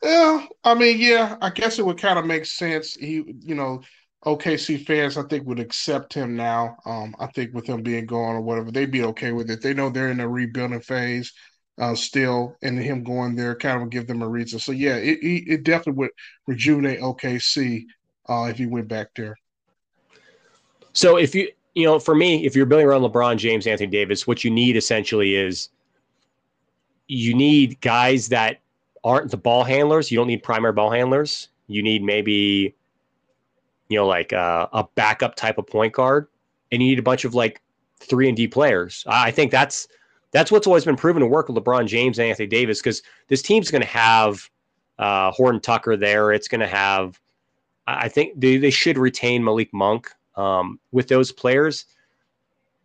Yeah, 0.03 0.47
I 0.63 0.75
mean, 0.75 0.99
yeah, 1.01 1.37
I 1.41 1.51
guess 1.51 1.79
it 1.79 1.87
would 1.87 1.99
kind 1.99 2.19
of 2.19 2.27
make 2.27 2.47
sense. 2.47 2.95
He, 2.95 3.25
you 3.41 3.55
know, 3.55 3.83
OKC 4.25 4.87
fans, 4.87 5.17
I 5.17 5.23
think, 5.23 5.47
would 5.47 5.59
accept 5.59 6.13
him 6.13 6.37
now. 6.37 6.77
Um, 6.85 7.15
I 7.19 7.27
think 7.27 7.55
with 7.55 7.67
him 7.67 7.83
being 7.83 8.07
gone 8.07 8.37
or 8.37 8.41
whatever, 8.41 8.71
they'd 8.71 8.91
be 8.91 9.05
okay 9.05 9.33
with 9.33 9.51
it. 9.51 9.63
They 9.63 9.75
know 9.75 9.91
they're 9.91 10.11
in 10.11 10.21
a 10.21 10.29
rebuilding 10.29 10.81
phase 10.81 11.33
uh, 11.79 11.95
still, 11.95 12.57
and 12.63 12.79
him 12.79 13.03
going 13.03 13.35
there 13.35 13.55
kind 13.55 13.83
of 13.83 13.91
give 13.91 14.07
them 14.07 14.23
a 14.23 14.29
reason. 14.29 14.59
So 14.59 14.73
yeah, 14.73 14.97
it, 14.97 15.19
it 15.23 15.65
definitely 15.65 15.99
would 15.99 16.11
rejuvenate 16.47 17.01
OKC 17.01 17.85
uh, 18.29 18.49
if 18.51 18.59
he 18.59 18.67
went 18.67 18.89
back 18.89 19.09
there. 19.17 19.37
So 20.97 21.19
if 21.19 21.35
you 21.35 21.51
you 21.75 21.85
know, 21.85 21.99
for 21.99 22.15
me, 22.15 22.47
if 22.47 22.57
you're 22.57 22.65
building 22.65 22.87
around 22.87 23.03
LeBron 23.03 23.37
James, 23.37 23.67
Anthony 23.67 23.91
Davis, 23.91 24.27
what 24.27 24.43
you 24.43 24.51
need 24.51 24.79
essentially 24.79 25.37
is 25.37 25.69
you 27.07 27.35
need 27.35 27.79
guys 27.83 28.29
that 28.29 28.61
aren't 29.05 29.31
the 29.31 29.37
ball 29.37 29.63
handlers. 29.63 30.11
You 30.11 30.17
don't 30.17 30.27
need 30.27 30.43
primary 30.43 30.73
ball 30.73 30.91
handlers. 30.91 31.49
You 31.67 31.83
need 31.83 32.03
maybe, 32.03 32.75
you 33.89 33.99
know, 33.99 34.07
like 34.07 34.33
a, 34.33 34.71
a 34.73 34.85
backup 34.95 35.35
type 35.37 35.59
of 35.59 35.67
point 35.67 35.93
guard, 35.93 36.29
and 36.73 36.81
you 36.81 36.89
need 36.89 36.99
a 36.99 37.03
bunch 37.03 37.27
of 37.27 37.35
like 37.35 37.61
three 38.01 38.27
and 38.27 38.37
D 38.37 38.49
players. 38.49 39.05
I 39.07 39.31
think 39.31 39.51
that's 39.51 39.87
that's 40.33 40.51
what's 40.51 40.67
always 40.67 40.87
been 40.87 40.97
proven 40.97 41.21
to 41.21 41.27
work 41.27 41.49
with 41.49 41.63
LeBron 41.63 41.87
James 41.87 42.19
and 42.19 42.27
Anthony 42.27 42.47
Davis 42.47 42.81
because 42.81 43.03
this 43.29 43.43
team's 43.43 43.71
going 43.71 43.83
to 43.83 43.89
have 43.89 44.49
uh, 44.99 45.31
Tucker 45.61 45.99
there. 45.99 46.33
It's 46.33 46.49
going 46.49 46.63
to 46.63 46.67
have 46.67 47.21
I 47.87 48.09
think 48.09 48.41
they, 48.41 48.57
they 48.57 48.71
should 48.71 48.97
retain 48.97 49.45
Malik 49.45 49.73
Monk. 49.75 50.11
Um, 50.37 50.79
with 50.93 51.09
those 51.09 51.33
players, 51.33 51.87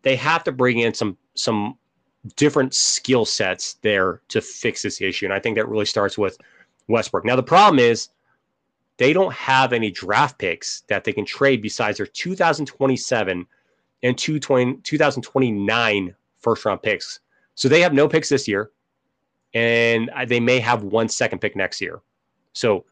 they 0.03 0.15
have 0.15 0.43
to 0.45 0.51
bring 0.51 0.79
in 0.79 0.93
some 0.93 1.17
some 1.35 1.77
different 2.35 2.73
skill 2.73 3.25
sets 3.25 3.75
there 3.81 4.21
to 4.29 4.41
fix 4.41 4.81
this 4.81 5.01
issue. 5.01 5.25
And 5.25 5.33
I 5.33 5.39
think 5.39 5.55
that 5.57 5.67
really 5.67 5.85
starts 5.85 6.17
with 6.17 6.37
Westbrook. 6.87 7.25
Now 7.25 7.35
the 7.35 7.43
problem 7.43 7.79
is 7.79 8.09
they 8.97 9.13
don't 9.13 9.33
have 9.33 9.73
any 9.73 9.89
draft 9.89 10.37
picks 10.37 10.81
that 10.87 11.03
they 11.03 11.13
can 11.13 11.25
trade 11.25 11.61
besides 11.61 11.97
their 11.97 12.05
2027 12.05 13.47
and 14.03 14.17
2029 14.17 16.15
first 16.39 16.65
round 16.65 16.83
picks. 16.83 17.19
So 17.55 17.67
they 17.67 17.81
have 17.81 17.93
no 17.93 18.07
picks 18.07 18.29
this 18.29 18.47
year, 18.47 18.71
and 19.53 20.09
they 20.27 20.39
may 20.39 20.59
have 20.59 20.83
one 20.83 21.09
second 21.09 21.39
pick 21.39 21.55
next 21.55 21.81
year. 21.81 22.01
So 22.53 22.85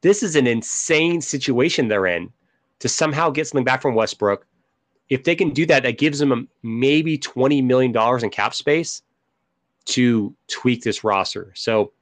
this 0.00 0.22
is 0.22 0.36
an 0.36 0.46
insane 0.46 1.20
situation 1.20 1.88
they're 1.88 2.06
in 2.06 2.32
to 2.80 2.88
somehow 2.88 3.30
get 3.30 3.46
something 3.46 3.64
back 3.64 3.82
from 3.82 3.94
Westbrook. 3.94 4.46
If 5.08 5.24
they 5.24 5.34
can 5.34 5.50
do 5.50 5.66
that, 5.66 5.82
that 5.84 5.98
gives 5.98 6.18
them 6.18 6.48
maybe 6.62 7.18
$20 7.18 7.64
million 7.64 7.96
in 8.22 8.30
cap 8.30 8.54
space 8.54 9.02
to 9.86 10.34
tweak 10.48 10.82
this 10.82 11.02
roster. 11.02 11.52
So, 11.54 11.92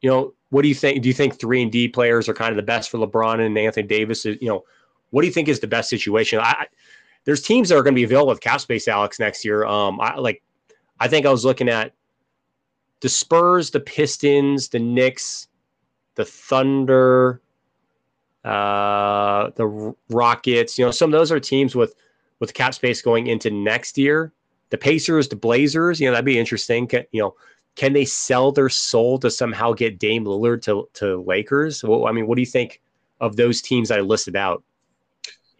you 0.00 0.08
know, 0.08 0.34
what 0.50 0.62
do 0.62 0.68
you 0.68 0.74
think? 0.74 1.02
Do 1.02 1.08
you 1.08 1.14
think 1.14 1.38
three 1.38 1.60
and 1.60 1.72
D 1.72 1.88
players 1.88 2.28
are 2.28 2.34
kind 2.34 2.50
of 2.50 2.56
the 2.56 2.62
best 2.62 2.90
for 2.90 2.98
LeBron 2.98 3.44
and 3.44 3.58
Anthony 3.58 3.86
Davis? 3.86 4.24
You 4.24 4.38
know, 4.42 4.64
what 5.10 5.22
do 5.22 5.26
you 5.26 5.32
think 5.32 5.48
is 5.48 5.60
the 5.60 5.66
best 5.66 5.90
situation? 5.90 6.38
I, 6.40 6.66
there's 7.24 7.42
teams 7.42 7.68
that 7.68 7.76
are 7.76 7.82
going 7.82 7.94
to 7.94 7.98
be 7.98 8.04
available 8.04 8.30
with 8.30 8.40
cap 8.40 8.60
space, 8.60 8.88
Alex, 8.88 9.18
next 9.18 9.44
year. 9.44 9.66
Um, 9.66 10.00
I 10.00 10.16
like, 10.16 10.42
I 11.00 11.08
think 11.08 11.26
I 11.26 11.30
was 11.30 11.44
looking 11.44 11.68
at 11.68 11.92
the 13.00 13.08
Spurs, 13.08 13.70
the 13.70 13.80
Pistons, 13.80 14.68
the 14.68 14.78
Knicks, 14.78 15.48
the 16.14 16.24
Thunder, 16.24 17.40
uh, 18.44 19.50
the 19.56 19.94
Rockets. 20.10 20.78
You 20.78 20.84
know, 20.84 20.90
some 20.90 21.12
of 21.12 21.18
those 21.18 21.32
are 21.32 21.40
teams 21.40 21.74
with 21.74 21.94
with 22.40 22.54
cap 22.54 22.74
space 22.74 23.02
going 23.02 23.26
into 23.26 23.50
next 23.50 23.98
year. 23.98 24.32
The 24.70 24.78
Pacers, 24.78 25.28
the 25.28 25.36
Blazers. 25.36 26.00
You 26.00 26.06
know, 26.06 26.12
that'd 26.12 26.24
be 26.24 26.38
interesting. 26.38 26.86
Can, 26.86 27.04
you 27.12 27.22
know, 27.22 27.34
can 27.76 27.92
they 27.92 28.04
sell 28.04 28.52
their 28.52 28.68
soul 28.68 29.18
to 29.20 29.30
somehow 29.30 29.72
get 29.72 29.98
Dame 29.98 30.24
Lillard 30.24 30.62
to 30.62 30.88
to 30.94 31.22
Lakers? 31.22 31.82
Well, 31.82 32.06
I 32.06 32.12
mean, 32.12 32.26
what 32.26 32.36
do 32.36 32.42
you 32.42 32.46
think 32.46 32.80
of 33.20 33.36
those 33.36 33.62
teams 33.62 33.90
I 33.90 34.00
listed 34.00 34.36
out? 34.36 34.62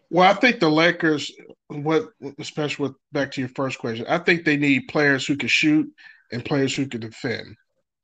Well, 0.09 0.29
I 0.29 0.33
think 0.33 0.59
the 0.59 0.69
Lakers, 0.69 1.31
what 1.67 2.09
especially 2.39 2.87
with 2.87 2.95
back 3.11 3.31
to 3.33 3.41
your 3.41 3.49
first 3.49 3.77
question, 3.77 4.05
I 4.07 4.17
think 4.17 4.43
they 4.43 4.57
need 4.57 4.87
players 4.87 5.25
who 5.25 5.35
can 5.37 5.49
shoot 5.49 5.91
and 6.31 6.43
players 6.43 6.75
who 6.75 6.87
can 6.87 7.01
defend. 7.01 7.55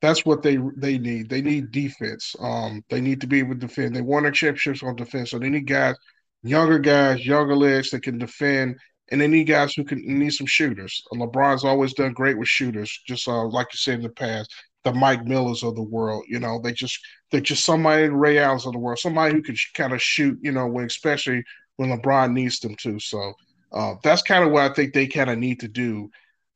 That's 0.06 0.24
what 0.24 0.44
they 0.44 0.60
they 0.78 1.00
need. 1.00 1.30
They 1.30 1.42
need 1.42 1.72
defense. 1.72 2.36
Um, 2.40 2.84
they 2.90 3.02
need 3.02 3.22
to 3.22 3.28
be 3.28 3.40
able 3.40 3.56
to 3.56 3.60
defend. 3.68 3.96
They 3.96 4.02
won 4.02 4.28
a 4.28 4.32
championships 4.32 4.84
on 4.84 4.96
defense, 4.96 5.32
so 5.32 5.40
they 5.40 5.50
need 5.50 5.66
guys, 5.66 5.96
younger 6.44 6.78
guys, 6.78 7.26
younger 7.26 7.56
legs 7.56 7.90
that 7.90 8.04
can 8.04 8.20
defend, 8.20 8.78
and 9.10 9.20
they 9.20 9.28
need 9.28 9.46
guys 9.46 9.74
who 9.74 9.84
can 9.84 10.06
need 10.06 10.30
some 10.30 10.46
shooters. 10.46 11.02
LeBron's 11.12 11.64
always 11.64 11.96
done 11.96 12.14
great 12.14 12.38
with 12.38 12.48
shooters, 12.48 13.02
just 13.08 13.28
uh, 13.28 13.46
like 13.46 13.66
you 13.74 13.78
said 13.78 13.96
in 13.96 14.04
the 14.04 14.10
past. 14.10 14.54
The 14.84 14.94
Mike 14.94 15.26
Millers 15.26 15.64
of 15.64 15.74
the 15.74 15.82
world, 15.82 16.26
you 16.28 16.40
know, 16.40 16.62
they 16.62 16.72
just 16.72 17.00
they're 17.32 17.42
just 17.42 17.66
somebody 17.66 18.04
in 18.04 18.16
Ray 18.16 18.38
Allen's 18.38 18.68
of 18.68 18.74
the 18.74 18.78
world, 18.78 19.00
somebody 19.00 19.34
who 19.34 19.42
can 19.42 19.56
kind 19.74 19.92
of 19.94 20.00
shoot, 20.00 20.38
you 20.44 20.52
know, 20.52 20.68
when 20.68 20.86
especially 20.86 21.44
when 21.78 21.90
LeBron 21.90 22.32
needs 22.34 22.60
them 22.60 22.76
to. 22.76 23.00
So 23.00 23.34
uh, 23.74 23.96
that's 24.04 24.22
kind 24.22 24.44
of 24.44 24.52
what 24.52 24.70
I 24.70 24.74
think 24.76 24.94
they 24.94 25.08
kind 25.08 25.32
of 25.32 25.40
need 25.40 25.62
to 25.62 25.68
do. 25.68 26.12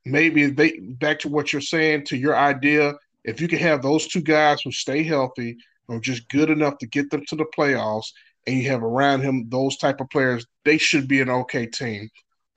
Maybe 0.05 0.45
they 0.51 0.77
back 0.79 1.17
to 1.21 1.29
what 1.29 1.51
you're 1.51 1.61
saying 1.63 2.05
to 2.05 2.15
your 2.15 2.37
idea. 2.37 2.93
If 3.23 3.41
you 3.41 3.47
can 3.47 3.59
have 3.59 3.81
those 3.81 4.07
two 4.07 4.21
guys 4.21 4.61
who 4.61 4.71
stay 4.71 5.03
healthy 5.03 5.57
or 5.87 5.99
just 5.99 6.27
good 6.29 6.49
enough 6.49 6.77
to 6.79 6.87
get 6.87 7.09
them 7.09 7.25
to 7.27 7.35
the 7.35 7.45
playoffs, 7.57 8.07
and 8.47 8.57
you 8.57 8.69
have 8.69 8.83
around 8.83 9.21
him 9.21 9.49
those 9.49 9.77
type 9.77 9.99
of 9.99 10.09
players, 10.09 10.45
they 10.65 10.77
should 10.77 11.07
be 11.07 11.21
an 11.21 11.29
okay 11.29 11.65
team. 11.65 12.09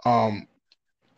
Um, 0.04 0.46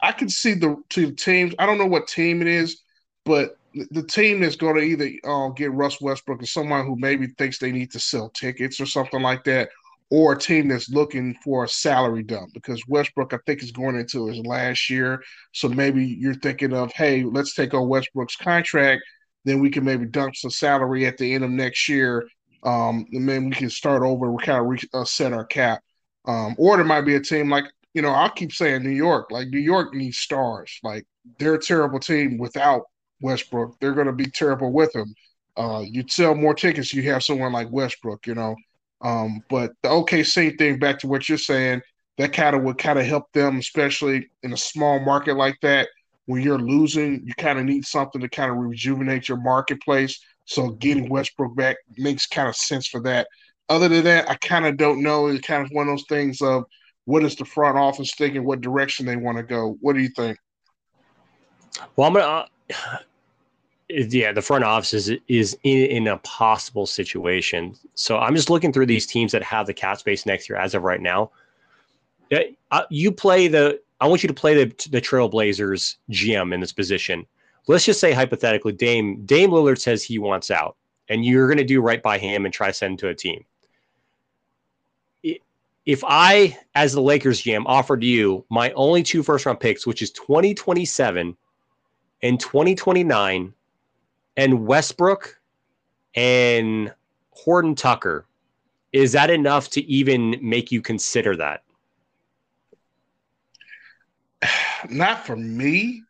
I 0.01 0.13
can 0.13 0.29
see 0.29 0.55
the 0.55 0.77
two 0.91 1.13
teams. 1.13 1.55
I 1.59 1.67
don't 1.67 1.79
know 1.79 1.87
what 1.87 2.09
team 2.09 2.43
it 2.43 2.49
is, 2.49 2.81
but 3.25 3.57
the 3.91 4.03
team 4.03 4.41
that's 4.41 4.57
going 4.57 4.77
to 4.77 4.83
either 4.83 5.11
uh, 5.25 5.49
get 5.49 5.73
Russ 5.73 6.01
Westbrook 6.01 6.43
or 6.43 6.47
someone 6.47 6.87
who 6.87 6.97
maybe 6.97 7.29
thinks 7.39 7.59
they 7.59 7.73
need 7.73 7.91
to 7.93 8.01
sell 8.01 8.31
tickets 8.31 8.81
or 8.81 8.87
something 8.87 9.23
like 9.23 9.45
that, 9.45 9.71
or 10.11 10.35
a 10.35 10.39
team 10.39 10.69
that's 10.69 10.91
looking 10.91 11.35
for 11.43 11.65
a 11.65 11.69
salary 11.69 12.23
dump 12.23 12.53
because 12.53 12.87
Westbrook, 12.87 13.33
I 13.33 13.39
think, 13.47 13.63
is 13.63 13.73
going 13.73 13.97
into 13.97 14.27
his 14.29 14.39
last 14.41 14.89
year. 14.91 15.23
So 15.53 15.69
maybe 15.69 16.05
you're 16.05 16.35
thinking 16.35 16.73
of, 16.73 16.93
hey, 16.93 17.25
let's 17.25 17.55
take 17.55 17.75
on 17.75 17.89
Westbrook's 17.89 18.37
contract, 18.37 19.03
then 19.45 19.61
we 19.61 19.71
can 19.71 19.85
maybe 19.85 20.07
dump 20.07 20.37
some 20.37 20.51
salary 20.51 21.07
at 21.07 21.19
the 21.19 21.35
end 21.35 21.45
of 21.45 21.51
next 21.51 21.89
year, 21.89 22.27
um, 22.63 23.07
and 23.13 23.29
then 23.29 23.47
we 23.47 23.53
can 23.53 23.71
start 23.71 24.03
over. 24.03 24.31
We 24.31 24.43
kind 24.43 24.61
of 24.61 24.67
reset 24.67 25.33
uh, 25.33 25.37
our 25.37 25.45
cap. 25.45 25.83
Um, 26.27 26.55
or 26.57 26.77
there 26.77 26.87
might 26.87 27.03
be 27.03 27.17
a 27.17 27.21
team 27.21 27.51
like 27.51 27.65
you 27.93 28.03
know 28.03 28.11
I'll 28.11 28.31
keep 28.31 28.53
saying 28.53 28.83
New 28.83 28.91
York. 28.91 29.31
Like 29.31 29.49
New 29.49 29.61
York 29.61 29.95
needs 29.95 30.19
stars. 30.19 30.79
Like 30.83 31.07
they're 31.39 31.55
a 31.55 31.63
terrible 31.63 32.01
team 32.01 32.39
without 32.39 32.83
Westbrook. 33.21 33.79
They're 33.81 33.95
going 33.95 34.07
to 34.07 34.13
be 34.13 34.27
terrible 34.27 34.73
with 34.73 34.95
him. 34.95 35.15
Uh, 35.57 35.85
you'd 35.87 36.11
sell 36.11 36.35
more 36.35 36.55
tickets. 36.55 36.93
You 36.93 37.03
have 37.11 37.23
someone 37.23 37.53
like 37.53 37.71
Westbrook. 37.71 38.27
You 38.27 38.35
know. 38.35 38.57
Um, 39.03 39.43
but 39.51 39.73
the 39.83 39.91
OKC 39.91 40.57
thing, 40.57 40.79
back 40.79 40.99
to 41.01 41.07
what 41.07 41.29
you're 41.29 41.37
saying, 41.37 41.83
that 42.17 42.33
kind 42.33 42.57
of 42.57 42.63
would 42.63 42.79
kind 42.79 42.99
of 42.99 43.05
help 43.05 43.31
them, 43.33 43.59
especially 43.59 44.31
in 44.43 44.53
a 44.53 44.57
small 44.57 45.01
market 45.01 45.37
like 45.37 45.59
that, 45.63 45.89
when 46.27 46.43
you're 46.43 46.59
losing, 46.59 47.22
you 47.27 47.35
kind 47.35 47.59
of 47.59 47.64
need 47.64 47.85
something 47.85 48.20
to 48.20 48.29
kind 48.29 48.51
of 48.51 48.57
rejuvenate 48.57 49.29
your 49.29 49.39
marketplace. 49.39 50.18
So 50.47 50.70
getting 50.70 51.09
Westbrook 51.09 51.55
back 51.57 51.77
makes 51.97 52.27
kind 52.27 52.49
of 52.49 52.57
sense 52.57 52.87
for 52.87 53.01
that. 53.03 53.29
Other 53.68 53.89
than 53.89 54.05
that, 54.05 54.29
I 54.29 54.35
kind 54.37 54.66
of 54.66 54.77
don't 54.77 55.03
know. 55.03 55.29
It's 55.29 55.47
kind 55.47 55.64
of 55.64 55.70
one 55.72 55.89
of 55.89 55.93
those 55.93 56.07
things 56.09 56.43
of 56.43 56.64
what 57.07 57.25
is 57.25 57.37
the 57.37 57.45
front 57.45 57.79
office 57.79 58.14
thinking, 58.14 58.45
what 58.45 58.61
direction 58.61 59.07
they 59.07 59.16
want 59.16 59.37
to 59.39 59.43
go. 59.43 59.77
What 59.81 59.95
do 59.95 60.03
you 60.03 60.09
think? 60.09 60.39
Well, 61.97 62.09
I'm 62.09 62.14
gonna. 62.14 62.27
Uh, 62.27 62.99
yeah, 63.89 64.33
the 64.33 64.43
front 64.43 64.64
office 64.64 64.95
is 64.95 65.12
is 65.29 65.57
in, 65.62 65.79
in 65.91 66.07
a 66.09 66.18
possible 66.18 66.87
situation. 66.87 67.77
So 67.95 68.18
I'm 68.18 68.35
just 68.35 68.51
looking 68.51 68.72
through 68.72 68.87
these 68.87 69.07
teams 69.07 69.33
that 69.33 69.43
have 69.43 69.66
the 69.66 69.75
cap 69.75 69.99
space 69.99 70.25
next 70.27 70.49
year 70.49 70.59
as 70.59 70.75
of 70.75 70.83
right 70.83 71.01
now. 71.01 71.31
Uh, 72.70 72.83
you 72.91 73.12
play 73.12 73.49
the. 73.49 73.81
I 74.01 74.07
want 74.07 74.23
you 74.23 74.29
to 74.29 74.35
play 74.35 74.55
the 74.55 74.89
the 74.91 75.01
Trailblazers 75.01 75.97
GM 76.11 76.53
in 76.53 76.61
this 76.61 76.73
position. 76.73 77.27
Let's 77.67 77.85
just 77.85 78.01
say 78.01 78.13
hypothetically, 78.13 78.73
Dame 78.73 79.25
Dame 79.25 79.51
Lillard 79.51 79.81
says 79.81 80.03
he 80.03 80.19
wants 80.19 80.51
out, 80.51 80.77
and 81.09 81.25
you're 81.25 81.47
going 81.47 81.59
to 81.59 81.65
do 81.65 81.81
right 81.81 82.03
by 82.03 82.19
him 82.19 82.45
and 82.45 82.53
try 82.53 82.69
to 82.69 82.73
send 82.73 82.93
him 82.93 82.97
to 82.99 83.09
a 83.09 83.15
team. 83.15 83.45
If 85.87 86.03
I, 86.07 86.59
as 86.75 86.95
the 86.95 87.03
Lakers 87.03 87.43
GM, 87.43 87.65
offered 87.67 88.03
you 88.03 88.45
my 88.49 88.73
only 88.73 89.03
two 89.03 89.23
first 89.23 89.45
round 89.45 89.61
picks, 89.61 89.87
which 89.87 90.01
is 90.01 90.11
2027 90.13 91.37
and 92.23 92.41
2029 92.41 93.53
and 94.39 94.67
Westbrook 94.67 95.39
and 96.15 96.93
Horton 97.31 97.75
Tucker, 97.75 98.27
is 98.93 99.13
that 99.13 99.29
enough 99.29 99.69
to 99.71 99.83
even 99.85 100.39
make 100.41 100.73
you 100.73 100.81
consider 100.81 101.37
that? 101.37 101.64
Not 104.91 105.26
for 105.26 105.37
me, 105.37 106.03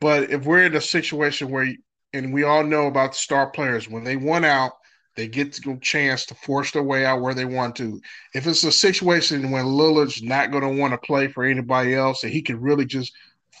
but 0.00 0.30
if 0.30 0.44
we're 0.44 0.64
in 0.64 0.76
a 0.76 0.80
situation 0.80 1.50
where, 1.50 1.72
and 2.12 2.32
we 2.32 2.42
all 2.42 2.64
know 2.64 2.86
about 2.86 3.12
the 3.12 3.18
star 3.18 3.50
players, 3.50 3.88
when 3.88 4.04
they 4.04 4.16
want 4.16 4.44
out, 4.44 4.72
they 5.16 5.28
get 5.28 5.58
a 5.66 5.76
chance 5.78 6.24
to 6.26 6.34
force 6.34 6.70
their 6.70 6.82
way 6.82 7.04
out 7.04 7.20
where 7.20 7.34
they 7.34 7.44
want 7.44 7.76
to. 7.76 8.00
If 8.34 8.46
it's 8.46 8.64
a 8.64 8.72
situation 8.72 9.50
when 9.50 9.66
Lillard's 9.66 10.22
not 10.22 10.50
going 10.50 10.62
to 10.62 10.80
want 10.80 10.92
to 10.92 11.06
play 11.06 11.28
for 11.28 11.44
anybody 11.44 11.94
else 11.94 12.22
and 12.22 12.32
he 12.32 12.42
can 12.42 12.60
really 12.60 12.86
just 12.86 13.12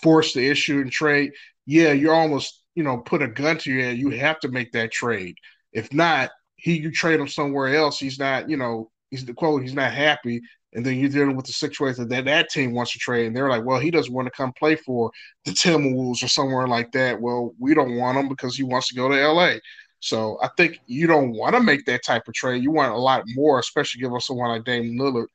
force 0.02 0.32
the 0.32 0.46
issue 0.46 0.80
and 0.80 0.90
trade, 0.90 1.32
yeah, 1.66 1.92
you're 1.92 2.14
almost 2.14 2.60
you 2.74 2.84
know, 2.84 2.98
put 2.98 3.22
a 3.22 3.28
gun 3.28 3.58
to 3.58 3.72
your 3.72 3.82
head, 3.82 3.98
you 3.98 4.10
have 4.10 4.40
to 4.40 4.48
make 4.48 4.72
that 4.72 4.92
trade. 4.92 5.36
If 5.72 5.92
not, 5.92 6.30
he 6.56 6.78
you 6.78 6.90
trade 6.90 7.20
him 7.20 7.28
somewhere 7.28 7.74
else. 7.74 7.98
He's 7.98 8.18
not, 8.18 8.48
you 8.48 8.56
know, 8.56 8.90
he's 9.10 9.24
the 9.24 9.34
quote, 9.34 9.62
he's 9.62 9.74
not 9.74 9.92
happy. 9.92 10.40
And 10.72 10.86
then 10.86 10.98
you're 10.98 11.08
dealing 11.08 11.36
with 11.36 11.46
the 11.46 11.52
situation 11.52 12.08
that 12.08 12.24
that 12.26 12.48
team 12.48 12.72
wants 12.72 12.92
to 12.92 12.98
trade, 12.98 13.26
and 13.26 13.36
they're 13.36 13.48
like, 13.48 13.64
well, 13.64 13.80
he 13.80 13.90
doesn't 13.90 14.12
want 14.12 14.26
to 14.26 14.32
come 14.32 14.52
play 14.52 14.76
for 14.76 15.10
the 15.44 15.50
Timberwolves 15.50 16.22
or 16.22 16.28
somewhere 16.28 16.68
like 16.68 16.92
that. 16.92 17.20
Well, 17.20 17.52
we 17.58 17.74
don't 17.74 17.96
want 17.96 18.18
him 18.18 18.28
because 18.28 18.56
he 18.56 18.62
wants 18.62 18.88
to 18.88 18.94
go 18.94 19.08
to 19.08 19.28
LA. 19.28 19.54
So 19.98 20.38
I 20.42 20.48
think 20.56 20.78
you 20.86 21.06
don't 21.06 21.32
want 21.32 21.54
to 21.56 21.62
make 21.62 21.84
that 21.86 22.04
type 22.04 22.28
of 22.28 22.34
trade. 22.34 22.62
You 22.62 22.70
want 22.70 22.92
a 22.92 22.96
lot 22.96 23.24
more, 23.34 23.58
especially 23.58 24.00
give 24.00 24.14
us 24.14 24.26
someone 24.26 24.48
like 24.48 24.64
Dame 24.64 24.98
Lillard. 24.98 25.26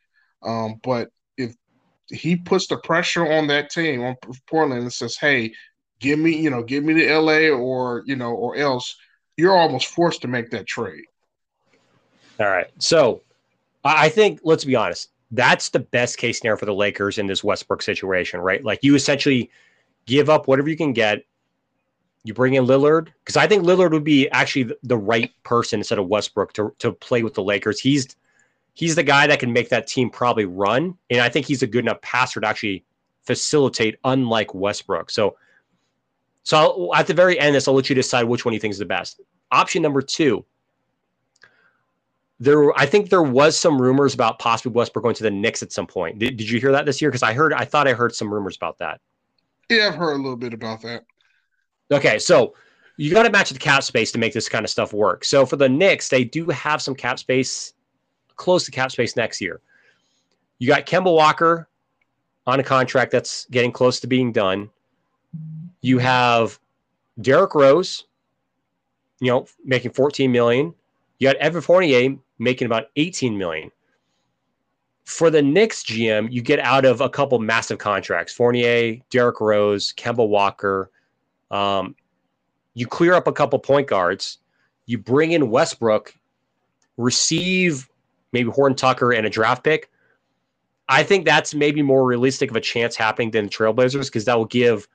Um, 0.42 0.80
but 0.84 1.10
if 1.38 1.54
he 2.10 2.36
puts 2.36 2.68
the 2.68 2.78
pressure 2.78 3.32
on 3.32 3.48
that 3.48 3.70
team 3.70 4.04
on 4.04 4.16
Portland 4.48 4.82
and 4.82 4.94
says, 4.94 5.18
"Hey, 5.18 5.52
give 6.00 6.20
me, 6.20 6.36
you 6.36 6.50
know, 6.50 6.64
give 6.64 6.84
me 6.84 6.94
the 6.94 7.08
LA 7.08 7.50
or, 7.50 8.04
you 8.06 8.16
know, 8.16 8.32
or 8.32 8.56
else 8.56 8.96
you're 9.38 9.58
almost 9.58 9.88
forced 9.88 10.22
to 10.22 10.28
make 10.28 10.50
that 10.52 10.66
trade. 10.66 11.04
All 12.40 12.48
right. 12.48 12.68
So 12.80 13.22
I 13.84 14.10
think, 14.10 14.42
let's 14.44 14.66
be 14.66 14.76
honest, 14.76 15.10
that's 15.32 15.70
the 15.70 15.80
best 15.80 16.18
case 16.18 16.40
scenario 16.40 16.58
for 16.58 16.66
the 16.66 16.74
Lakers 16.74 17.18
in 17.18 17.28
this 17.28 17.44
Westbrook 17.44 17.82
situation, 17.82 18.40
right? 18.40 18.64
Like 18.64 18.80
you 18.82 18.96
essentially 18.96 19.50
give 20.06 20.30
up 20.30 20.48
whatever 20.48 20.70
you 20.70 20.78
can 20.78 20.94
get. 20.94 21.26
You 22.24 22.34
bring 22.34 22.56
in 22.56 22.66
Lillard 22.66 23.10
because 23.20 23.38
I 23.38 23.48
think 23.48 23.64
Lillard 23.64 23.92
would 23.92 24.04
be 24.04 24.30
actually 24.30 24.74
the 24.84 24.98
right 24.98 25.32
person 25.44 25.80
instead 25.80 26.00
of 26.00 26.08
Westbrook 26.08 26.54
to, 26.54 26.74
to 26.80 26.92
play 26.92 27.22
with 27.22 27.36
the 27.36 27.44
Lakers. 27.44 27.80
He's 27.80 28.16
he's 28.74 28.96
the 28.96 29.04
guy 29.04 29.26
that 29.28 29.40
can 29.40 29.52
make 29.52 29.70
that 29.70 29.88
team 29.88 30.10
probably 30.10 30.46
run. 30.46 30.96
And 31.10 31.22
I 31.22 31.30
think 31.30 31.46
he's 31.46 31.64
a 31.64 31.68
good 31.68 31.86
enough 31.86 32.02
passer 32.02 32.42
to 32.42 32.48
actually 32.48 32.84
facilitate, 33.24 33.98
unlike 34.04 34.54
Westbrook. 34.54 35.10
So, 35.10 35.38
so 36.44 36.58
I'll, 36.58 36.96
at 36.96 37.08
the 37.08 37.14
very 37.14 37.40
end, 37.40 37.56
this 37.56 37.68
I'll 37.68 37.74
let 37.74 37.90
you 37.90 37.96
decide 37.96 38.24
which 38.24 38.46
one 38.46 38.54
you 38.54 38.60
think 38.60 38.74
is 38.74 38.80
the 38.80 38.86
best. 38.86 39.22
Option 39.52 39.82
number 39.82 40.02
two. 40.02 40.46
There, 42.40 42.78
I 42.78 42.86
think 42.86 43.10
there 43.10 43.24
was 43.24 43.58
some 43.58 43.82
rumors 43.82 44.14
about 44.14 44.40
possibly 44.40 44.74
Westbrook 44.74 45.04
going 45.04 45.16
to 45.16 45.24
the 45.24 45.32
Knicks 45.32 45.64
at 45.64 45.72
some 45.72 45.88
point. 45.88 46.20
Did, 46.20 46.36
did 46.36 46.50
you 46.50 46.60
hear 46.60 46.72
that 46.74 46.86
this 46.86 47.02
year? 47.02 47.10
Because 47.10 47.24
I 47.24 47.34
heard, 47.34 47.54
I 47.54 47.64
thought 47.64 47.88
I 47.88 47.94
heard 47.94 48.14
some 48.14 48.34
rumors 48.34 48.58
about 48.58 48.78
that. 48.80 49.00
Yeah, 49.70 49.88
I've 49.88 49.96
heard 49.96 50.14
a 50.14 50.22
little 50.22 50.36
bit 50.36 50.54
about 50.54 50.82
that. 50.82 51.06
Okay, 51.92 52.20
so 52.20 52.54
you 52.98 53.12
got 53.12 53.24
to 53.24 53.32
match 53.32 53.50
the 53.50 53.60
cap 53.60 53.84
space 53.84 54.12
to 54.12 54.18
make 54.18 54.34
this 54.34 54.50
kind 54.50 54.66
of 54.66 54.70
stuff 54.70 54.94
work. 54.94 55.24
So 55.24 55.46
for 55.46 55.56
the 55.56 55.70
Knicks, 55.70 56.10
they 56.10 56.24
do 56.24 56.48
have 56.48 56.82
some 56.82 56.96
cap 56.96 57.20
space, 57.20 57.74
close 58.36 58.66
to 58.66 58.72
cap 58.72 58.92
space 58.92 59.16
next 59.16 59.42
year. 59.42 59.62
You 60.60 60.68
got 60.68 60.86
Kemba 60.86 61.14
Walker 61.14 61.68
on 62.48 62.60
a 62.60 62.64
contract 62.64 63.12
that's 63.12 63.46
getting 63.46 63.72
close 63.72 64.00
to 64.02 64.08
being 64.08 64.32
done. 64.32 64.70
You 65.82 66.00
have 66.00 66.60
Derrick 67.20 67.56
Rose, 67.56 68.06
you 69.20 69.32
know, 69.32 69.46
making 69.64 69.92
14 69.92 70.32
million. 70.32 70.74
You 71.20 71.30
got 71.30 71.38
Evan 71.38 71.62
Fournier 71.62 72.18
making 72.40 72.66
about 72.66 72.86
18 72.96 73.38
million. 73.38 73.72
For 75.06 75.30
the 75.30 75.42
Knicks 75.42 75.84
GM, 75.84 76.32
you 76.32 76.42
get 76.42 76.60
out 76.60 76.84
of 76.84 77.02
a 77.02 77.10
couple 77.10 77.38
massive 77.40 77.78
contracts: 77.78 78.34
Fournier, 78.34 78.98
Derrick 79.10 79.40
Rose, 79.40 79.94
Kemba 79.94 80.28
Walker. 80.28 80.90
Um, 81.52 81.96
you 82.74 82.88
clear 82.88 83.14
up 83.14 83.28
a 83.28 83.32
couple 83.32 83.60
point 83.60 83.88
guards. 83.88 84.40
You 84.88 84.98
bring 84.98 85.32
in 85.32 85.50
Westbrook, 85.50 86.14
receive 86.98 87.88
maybe 88.32 88.50
Horn 88.50 88.76
Tucker 88.76 89.14
and 89.14 89.26
a 89.26 89.30
draft 89.30 89.64
pick. 89.64 89.90
I 90.90 91.04
think 91.04 91.26
that's 91.26 91.56
maybe 91.56 91.82
more 91.82 92.06
realistic 92.06 92.52
of 92.52 92.56
a 92.56 92.62
chance 92.62 92.96
happening 92.96 93.32
than 93.32 93.46
the 93.46 93.52
Trailblazers 93.52 94.06
because 94.06 94.26
that 94.26 94.38
will 94.38 94.46
give 94.46 94.88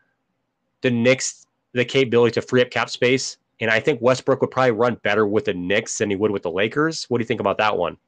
the 0.83 0.91
Knicks 0.91 1.47
the 1.73 1.85
capability 1.85 2.33
to 2.33 2.43
free 2.43 2.63
up 2.63 2.71
cap 2.71 2.91
space. 2.91 3.39
And 3.61 3.71
I 3.71 3.81
think 3.81 4.01
Westbrook 4.01 4.41
would 4.41 4.51
probably 4.51 4.73
run 4.73 4.95
better 5.03 5.27
with 5.27 5.45
the 5.45 5.55
Knicks 5.55 5.99
than 5.99 6.11
he 6.11 6.17
would 6.17 6.31
with 6.31 6.43
the 6.43 6.51
Lakers. 6.51 7.05
What 7.05 7.19
do 7.19 7.23
you 7.23 7.27
think 7.27 7.41
about 7.41 7.59
that 7.59 7.77
one? 7.77 7.99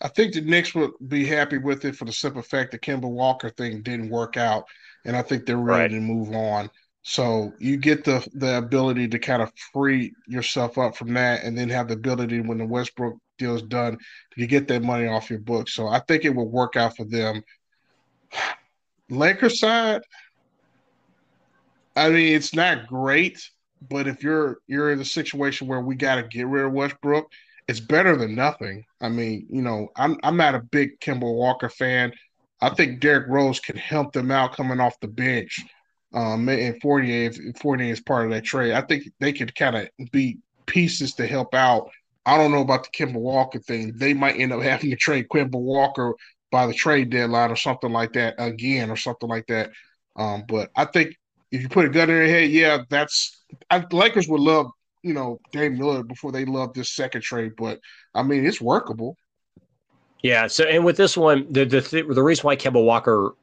I 0.00 0.08
think 0.08 0.34
the 0.34 0.40
Knicks 0.40 0.74
would 0.74 0.92
be 1.08 1.24
happy 1.24 1.58
with 1.58 1.84
it 1.84 1.94
for 1.94 2.04
the 2.04 2.12
simple 2.12 2.42
fact 2.42 2.72
that 2.72 2.82
Kemba 2.82 3.08
Walker 3.08 3.50
thing 3.50 3.82
didn't 3.82 4.08
work 4.08 4.36
out, 4.36 4.64
and 5.04 5.16
I 5.16 5.22
think 5.22 5.46
they're 5.46 5.56
ready 5.56 5.94
right. 5.94 6.00
to 6.00 6.00
move 6.00 6.34
on. 6.34 6.70
So 7.02 7.52
you 7.58 7.76
get 7.76 8.04
the 8.04 8.26
the 8.34 8.58
ability 8.58 9.08
to 9.08 9.18
kind 9.18 9.42
of 9.42 9.52
free 9.72 10.12
yourself 10.26 10.78
up 10.78 10.96
from 10.96 11.14
that, 11.14 11.44
and 11.44 11.56
then 11.56 11.68
have 11.68 11.88
the 11.88 11.94
ability 11.94 12.40
when 12.40 12.58
the 12.58 12.66
Westbrook 12.66 13.16
deal 13.38 13.54
is 13.54 13.62
done 13.62 13.98
to 14.36 14.46
get 14.46 14.66
that 14.68 14.82
money 14.82 15.06
off 15.06 15.30
your 15.30 15.40
books. 15.40 15.74
So 15.74 15.86
I 15.86 16.00
think 16.00 16.24
it 16.24 16.34
will 16.34 16.48
work 16.48 16.76
out 16.76 16.96
for 16.96 17.04
them. 17.04 17.42
Lakers 19.10 19.60
side, 19.60 20.02
I 21.94 22.08
mean, 22.08 22.34
it's 22.34 22.54
not 22.54 22.86
great, 22.86 23.50
but 23.88 24.06
if 24.06 24.22
you're 24.22 24.58
you're 24.66 24.92
in 24.92 25.00
a 25.00 25.04
situation 25.04 25.66
where 25.66 25.80
we 25.80 25.94
got 25.94 26.16
to 26.16 26.22
get 26.22 26.46
rid 26.46 26.64
of 26.64 26.72
Westbrook, 26.72 27.30
it's 27.68 27.80
better 27.80 28.16
than 28.16 28.34
nothing. 28.34 28.84
I 29.00 29.08
mean, 29.08 29.46
you 29.50 29.62
know, 29.62 29.88
I'm 29.96 30.18
I'm 30.22 30.36
not 30.36 30.54
a 30.54 30.60
big 30.60 31.00
Kemba 31.00 31.22
Walker 31.22 31.68
fan. 31.68 32.12
I 32.60 32.70
think 32.70 33.00
Derrick 33.00 33.28
Rose 33.28 33.60
can 33.60 33.76
help 33.76 34.12
them 34.12 34.30
out 34.30 34.54
coming 34.54 34.80
off 34.80 35.00
the 35.00 35.08
bench. 35.08 35.60
Um, 36.14 36.48
and 36.48 36.80
Fournier, 36.80 37.30
if 37.32 37.56
Fournier 37.58 37.92
is 37.92 38.00
part 38.00 38.26
of 38.26 38.30
that 38.30 38.44
trade, 38.44 38.72
I 38.72 38.82
think 38.82 39.10
they 39.18 39.32
could 39.32 39.54
kind 39.54 39.76
of 39.76 39.88
be 40.12 40.38
pieces 40.66 41.14
to 41.14 41.26
help 41.26 41.54
out. 41.54 41.90
I 42.24 42.36
don't 42.36 42.52
know 42.52 42.60
about 42.60 42.84
the 42.84 42.90
Kemba 42.90 43.18
Walker 43.18 43.58
thing. 43.58 43.94
They 43.96 44.14
might 44.14 44.38
end 44.38 44.52
up 44.52 44.62
having 44.62 44.90
to 44.90 44.96
trade 44.96 45.28
Kemba 45.28 45.58
Walker 45.58 46.14
by 46.50 46.66
the 46.66 46.74
trade 46.74 47.10
deadline 47.10 47.50
or 47.50 47.56
something 47.56 47.90
like 47.90 48.12
that 48.12 48.34
again, 48.38 48.90
or 48.90 48.96
something 48.96 49.28
like 49.28 49.46
that. 49.46 49.70
Um, 50.16 50.44
but 50.46 50.70
I 50.76 50.84
think 50.84 51.16
if 51.52 51.62
you 51.62 51.68
put 51.68 51.84
a 51.84 51.88
gun 51.88 52.10
in 52.10 52.16
their 52.16 52.26
head, 52.26 52.50
yeah, 52.50 52.78
that's 52.90 53.44
I, 53.70 53.84
Lakers 53.92 54.26
would 54.28 54.40
love 54.40 54.66
you 55.02 55.14
know 55.14 55.38
Dame 55.52 55.78
Miller 55.78 56.02
before 56.02 56.32
they 56.32 56.44
love 56.44 56.74
this 56.74 56.90
second 56.90 57.22
trade. 57.22 57.52
But 57.56 57.78
I 58.14 58.24
mean, 58.24 58.44
it's 58.44 58.60
workable. 58.60 59.16
Yeah. 60.22 60.48
So, 60.48 60.64
and 60.64 60.84
with 60.84 60.96
this 60.96 61.16
one, 61.16 61.46
the 61.52 61.64
the 61.64 61.80
th- 61.80 62.06
the 62.08 62.22
reason 62.22 62.44
why 62.44 62.56
Kemba 62.56 62.84
Walker 62.84 63.34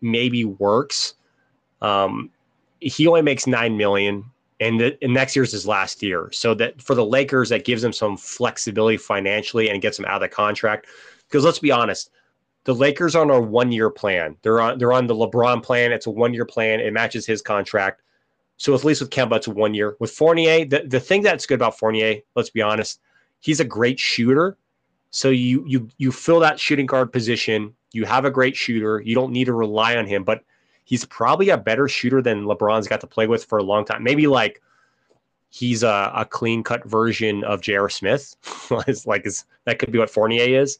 maybe 0.00 0.44
works 0.44 1.14
um, 1.82 2.30
he 2.80 3.06
only 3.06 3.22
makes 3.22 3.46
nine 3.46 3.76
million, 3.76 4.24
and, 4.60 4.80
the, 4.80 4.98
and 5.02 5.12
next 5.12 5.36
year's 5.36 5.52
his 5.52 5.66
last 5.66 6.02
year. 6.02 6.30
So 6.32 6.54
that 6.54 6.80
for 6.80 6.94
the 6.94 7.04
Lakers, 7.04 7.48
that 7.50 7.64
gives 7.64 7.82
them 7.82 7.92
some 7.92 8.16
flexibility 8.16 8.96
financially 8.96 9.70
and 9.70 9.80
gets 9.80 9.96
them 9.96 10.06
out 10.06 10.16
of 10.16 10.20
the 10.22 10.28
contract. 10.28 10.86
Because 11.28 11.44
let's 11.44 11.58
be 11.58 11.70
honest, 11.70 12.10
the 12.70 12.74
Lakers 12.76 13.16
are 13.16 13.22
on 13.22 13.30
a 13.30 13.40
one 13.40 13.72
year 13.72 13.90
plan. 13.90 14.36
They're 14.42 14.60
on 14.60 14.78
they're 14.78 14.92
on 14.92 15.08
the 15.08 15.14
LeBron 15.14 15.60
plan. 15.60 15.90
It's 15.90 16.06
a 16.06 16.10
one 16.12 16.32
year 16.32 16.44
plan. 16.44 16.78
It 16.78 16.92
matches 16.92 17.26
his 17.26 17.42
contract. 17.42 18.02
So 18.58 18.72
at 18.76 18.84
least 18.84 19.00
with 19.00 19.10
Kemba, 19.10 19.38
it's 19.38 19.48
one 19.48 19.74
year. 19.74 19.96
With 19.98 20.12
Fournier, 20.12 20.64
the, 20.64 20.84
the 20.86 21.00
thing 21.00 21.22
that's 21.22 21.46
good 21.46 21.56
about 21.56 21.76
Fournier, 21.76 22.20
let's 22.36 22.50
be 22.50 22.62
honest, 22.62 23.00
he's 23.40 23.58
a 23.58 23.64
great 23.64 23.98
shooter. 23.98 24.56
So 25.10 25.30
you 25.30 25.64
you 25.66 25.88
you 25.98 26.12
fill 26.12 26.38
that 26.38 26.60
shooting 26.60 26.86
guard 26.86 27.12
position. 27.12 27.74
You 27.90 28.04
have 28.04 28.24
a 28.24 28.30
great 28.30 28.54
shooter. 28.54 29.02
You 29.04 29.16
don't 29.16 29.32
need 29.32 29.46
to 29.46 29.52
rely 29.52 29.96
on 29.96 30.06
him. 30.06 30.22
But 30.22 30.44
he's 30.84 31.04
probably 31.04 31.48
a 31.48 31.58
better 31.58 31.88
shooter 31.88 32.22
than 32.22 32.44
LeBron's 32.44 32.86
got 32.86 33.00
to 33.00 33.08
play 33.08 33.26
with 33.26 33.44
for 33.46 33.58
a 33.58 33.64
long 33.64 33.84
time. 33.84 34.04
Maybe 34.04 34.28
like 34.28 34.62
he's 35.48 35.82
a, 35.82 36.12
a 36.14 36.24
clean 36.24 36.62
cut 36.62 36.84
version 36.84 37.42
of 37.42 37.62
J.R. 37.62 37.88
Smith. 37.88 38.36
like 39.06 39.26
is 39.26 39.44
that 39.64 39.80
could 39.80 39.90
be 39.90 39.98
what 39.98 40.08
Fournier 40.08 40.60
is. 40.62 40.78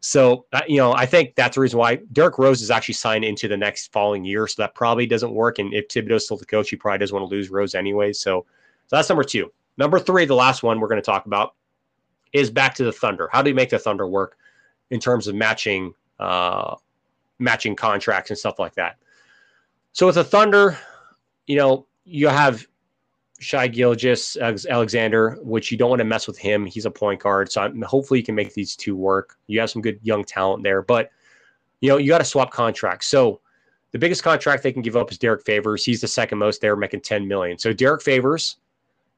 So 0.00 0.46
you 0.66 0.78
know, 0.78 0.92
I 0.94 1.04
think 1.04 1.34
that's 1.34 1.56
the 1.56 1.60
reason 1.60 1.78
why 1.78 1.96
Derrick 2.12 2.38
Rose 2.38 2.62
is 2.62 2.70
actually 2.70 2.94
signed 2.94 3.24
into 3.24 3.48
the 3.48 3.56
next 3.56 3.92
following 3.92 4.24
year. 4.24 4.46
So 4.46 4.62
that 4.62 4.74
probably 4.74 5.06
doesn't 5.06 5.32
work. 5.32 5.58
And 5.58 5.72
if 5.74 5.88
Thibodeau's 5.88 6.24
still 6.24 6.38
the 6.38 6.46
coach, 6.46 6.70
he 6.70 6.76
probably 6.76 6.98
doesn't 6.98 7.14
want 7.14 7.28
to 7.28 7.34
lose 7.34 7.50
Rose 7.50 7.74
anyway. 7.74 8.12
So, 8.12 8.46
so 8.86 8.96
that's 8.96 9.08
number 9.08 9.24
two. 9.24 9.52
Number 9.76 9.98
three, 9.98 10.24
the 10.24 10.34
last 10.34 10.62
one 10.62 10.80
we're 10.80 10.88
going 10.88 11.00
to 11.00 11.04
talk 11.04 11.26
about 11.26 11.54
is 12.32 12.50
back 12.50 12.74
to 12.76 12.84
the 12.84 12.92
Thunder. 12.92 13.28
How 13.30 13.42
do 13.42 13.50
you 13.50 13.54
make 13.54 13.70
the 13.70 13.78
Thunder 13.78 14.06
work 14.06 14.36
in 14.90 15.00
terms 15.00 15.26
of 15.26 15.34
matching 15.34 15.94
uh, 16.18 16.76
matching 17.38 17.76
contracts 17.76 18.30
and 18.30 18.38
stuff 18.38 18.58
like 18.58 18.74
that? 18.74 18.96
So 19.92 20.06
with 20.06 20.14
the 20.14 20.24
Thunder, 20.24 20.78
you 21.46 21.56
know, 21.56 21.86
you 22.04 22.28
have 22.28 22.66
Shai 23.40 23.68
Gilgeous 23.68 24.36
Alexander, 24.36 25.38
which 25.40 25.72
you 25.72 25.78
don't 25.78 25.88
want 25.88 26.00
to 26.00 26.04
mess 26.04 26.26
with 26.26 26.38
him. 26.38 26.66
He's 26.66 26.84
a 26.84 26.90
point 26.90 27.20
guard. 27.20 27.50
So 27.50 27.62
I'm, 27.62 27.80
hopefully 27.82 28.20
you 28.20 28.24
can 28.24 28.34
make 28.34 28.52
these 28.52 28.76
two 28.76 28.94
work. 28.94 29.38
You 29.46 29.58
have 29.60 29.70
some 29.70 29.80
good 29.80 29.98
young 30.02 30.24
talent 30.24 30.62
there, 30.62 30.82
but 30.82 31.10
you 31.80 31.88
know, 31.88 31.96
you 31.96 32.08
got 32.08 32.18
to 32.18 32.24
swap 32.24 32.50
contracts. 32.50 33.06
So 33.06 33.40
the 33.92 33.98
biggest 33.98 34.22
contract 34.22 34.62
they 34.62 34.72
can 34.72 34.82
give 34.82 34.94
up 34.94 35.10
is 35.10 35.16
Derrick 35.16 35.44
Favors. 35.44 35.84
He's 35.84 36.02
the 36.02 36.06
second 36.06 36.36
most 36.36 36.60
there, 36.60 36.76
making 36.76 37.00
10 37.00 37.26
million. 37.26 37.58
So 37.58 37.72
Derrick 37.72 38.02
Favors, 38.02 38.56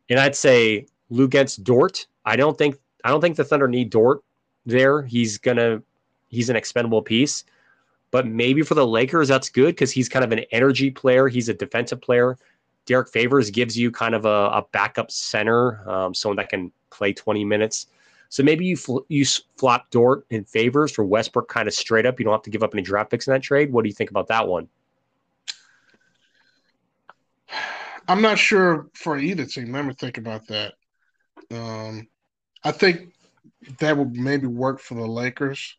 and 0.09 0.21
I'd 0.21 0.37
say 0.37 0.87
Luguentz 1.11 1.61
Dort. 1.61 2.07
I 2.25 2.37
don't 2.37 2.57
think 2.57 2.77
I 3.05 3.11
don't 3.11 3.21
think 3.21 3.37
the 3.37 3.45
Thunder 3.45 3.67
need 3.67 3.91
Dort 3.91 4.23
there. 4.65 5.03
He's 5.03 5.37
gonna 5.37 5.83
he's 6.29 6.49
an 6.49 6.55
expendable 6.55 7.03
piece. 7.03 7.45
But 8.13 8.27
maybe 8.27 8.63
for 8.63 8.75
the 8.75 8.87
Lakers, 8.87 9.29
that's 9.29 9.49
good 9.49 9.69
because 9.69 9.91
he's 9.91 10.09
kind 10.09 10.25
of 10.25 10.33
an 10.33 10.45
energy 10.53 10.91
player. 10.91 11.29
He's 11.29 11.49
a 11.49 11.55
defensive 11.55 12.01
player. 12.01 12.37
Derrick 12.87 13.09
Favors 13.09 13.51
gives 13.51 13.79
you 13.79 13.91
kind 13.91 14.15
of 14.15 14.25
a, 14.25 14.29
a 14.29 14.65
backup 14.73 15.11
center, 15.11 15.89
um, 15.89 16.15
someone 16.15 16.37
that 16.37 16.49
can 16.49 16.73
play 16.91 17.13
20 17.13 17.45
minutes. 17.45 17.87
So 18.29 18.43
maybe 18.43 18.65
you 18.65 18.77
fl- 18.77 19.01
you 19.09 19.25
flop 19.57 19.91
Dort 19.91 20.27
in 20.31 20.45
Favors 20.45 20.91
for 20.91 21.05
Westbrook 21.05 21.49
kind 21.49 21.69
of 21.69 21.75
straight 21.75 22.07
up. 22.07 22.19
You 22.19 22.25
don't 22.25 22.33
have 22.33 22.43
to 22.43 22.51
give 22.51 22.63
up 22.63 22.75
any 22.75 22.83
draft 22.83 23.11
picks 23.11 23.27
in 23.27 23.33
that 23.35 23.43
trade. 23.43 23.73
What 23.73 23.83
do 23.83 23.89
you 23.89 23.95
think 23.95 24.11
about 24.11 24.29
that 24.29 24.49
one? 24.49 24.69
I'm 28.09 28.23
not 28.23 28.39
sure 28.39 28.89
for 28.95 29.19
either 29.19 29.45
team. 29.45 29.73
Let 29.73 29.85
me 29.85 29.95
think 29.95 30.19
about 30.19 30.47
that. 30.49 30.75
Um, 31.51 32.09
I 32.65 32.73
think 32.73 33.15
that 33.79 33.97
would 33.97 34.15
maybe 34.15 34.47
work 34.47 34.81
for 34.81 34.95
the 34.95 35.07
Lakers. 35.07 35.77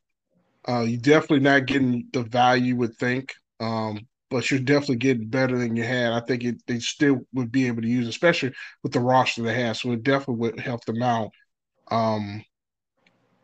Uh, 0.68 0.82
you're 0.82 1.02
definitely 1.02 1.40
not 1.40 1.66
getting 1.66 2.08
the 2.14 2.24
value 2.24 2.68
you 2.68 2.76
would 2.78 2.96
think, 2.98 3.34
um, 3.60 4.08
but 4.34 4.50
you're 4.50 4.60
definitely 4.60 4.96
getting 4.96 5.28
better 5.28 5.60
than 5.60 5.76
you 5.76 5.84
had. 5.84 6.12
I 6.12 6.20
think 6.20 6.44
it, 6.44 6.56
they 6.66 6.80
still 6.80 7.22
would 7.34 7.52
be 7.52 7.68
able 7.68 7.84
to 7.84 7.88
use, 7.88 8.08
especially 8.08 8.52
with 8.82 8.92
the 8.92 9.00
roster 9.00 9.44
they 9.44 9.54
have. 9.62 9.78
So 9.78 9.92
it 9.92 10.02
definitely 10.02 10.38
would 10.38 10.60
help 10.60 10.84
them 10.86 11.04
out. 11.04 11.30
Um, 11.92 12.44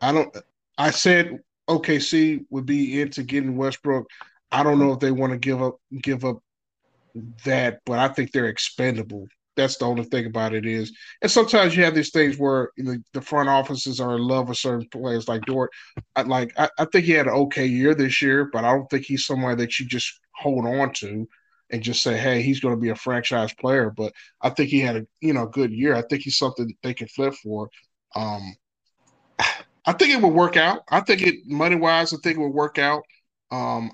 I 0.02 0.12
don't. 0.12 0.36
I 0.80 0.90
said 0.90 1.42
OKC 1.70 2.44
would 2.50 2.66
be 2.66 3.02
into 3.02 3.22
getting 3.22 3.56
Westbrook. 3.56 4.08
I 4.52 4.64
don't 4.64 4.80
know 4.80 4.92
if 4.92 5.00
they 5.00 5.12
want 5.12 5.32
to 5.32 5.38
give 5.38 5.62
up 5.62 5.80
give 6.02 6.26
up 6.26 6.40
that, 7.46 7.82
but 7.86 8.00
I 8.00 8.08
think 8.08 8.32
they're 8.32 8.48
expendable 8.48 9.28
that's 9.60 9.78
the 9.78 9.86
only 9.86 10.06
thing 10.06 10.26
about 10.26 10.54
it 10.54 10.66
is. 10.66 10.92
And 11.22 11.30
sometimes 11.30 11.76
you 11.76 11.84
have 11.84 11.94
these 11.94 12.12
things 12.12 12.38
where 12.38 12.72
you 12.78 12.84
know, 12.84 12.98
the 13.14 13.22
front 13.22 13.50
offices 13.50 14.00
are 14.00 14.16
in 14.16 14.22
love 14.22 14.48
with 14.50 14.58
certain 14.58 14.88
players 14.90 15.28
like 15.28 15.42
Dort. 15.42 15.72
I, 16.16 16.22
like 16.24 16.58
I, 16.58 16.70
I, 16.80 16.86
think 16.86 17.06
he 17.06 17.12
had 17.12 17.28
an 17.28 17.34
okay 17.34 17.66
year 17.66 17.94
this 17.94 18.22
year, 18.22 18.50
but 18.52 18.64
I 18.64 18.74
don't 18.74 18.90
think 18.90 19.06
he's 19.06 19.26
somebody 19.26 19.56
that 19.58 19.80
you 19.80 19.86
just 19.86 20.20
hold 20.40 20.66
on 20.66 20.94
to 20.94 21.28
and 21.72 21.84
just 21.84 22.02
say, 22.02 22.18
hey, 22.18 22.42
he's 22.42 22.60
going 22.60 22.76
to 22.76 22.82
be 22.82 22.90
a 22.90 22.96
franchise 22.96 23.54
player. 23.54 23.92
But 23.96 24.14
I 24.42 24.50
think 24.50 24.70
he 24.70 24.80
had 24.80 24.96
a 24.96 25.08
you 25.22 25.34
know 25.34 25.46
good 25.46 25.72
year. 25.72 25.96
I 25.96 26.04
think 26.04 26.24
he's 26.24 26.38
something 26.38 26.74
they 26.84 26.94
can 26.94 27.08
flip 27.08 27.34
for. 27.36 27.70
Um, 28.16 28.56
I 29.86 29.94
think 29.94 30.14
it 30.14 30.22
would 30.22 30.34
work 30.34 30.58
out. 30.58 30.84
I 30.90 31.02
think 31.02 31.22
it 31.22 31.36
money 31.46 31.76
wise, 31.76 32.14
I 32.14 32.18
think 32.24 32.38
it 32.38 32.42
would 32.42 32.54
work 32.54 32.78
out. 32.78 33.04
Um, 33.52 33.92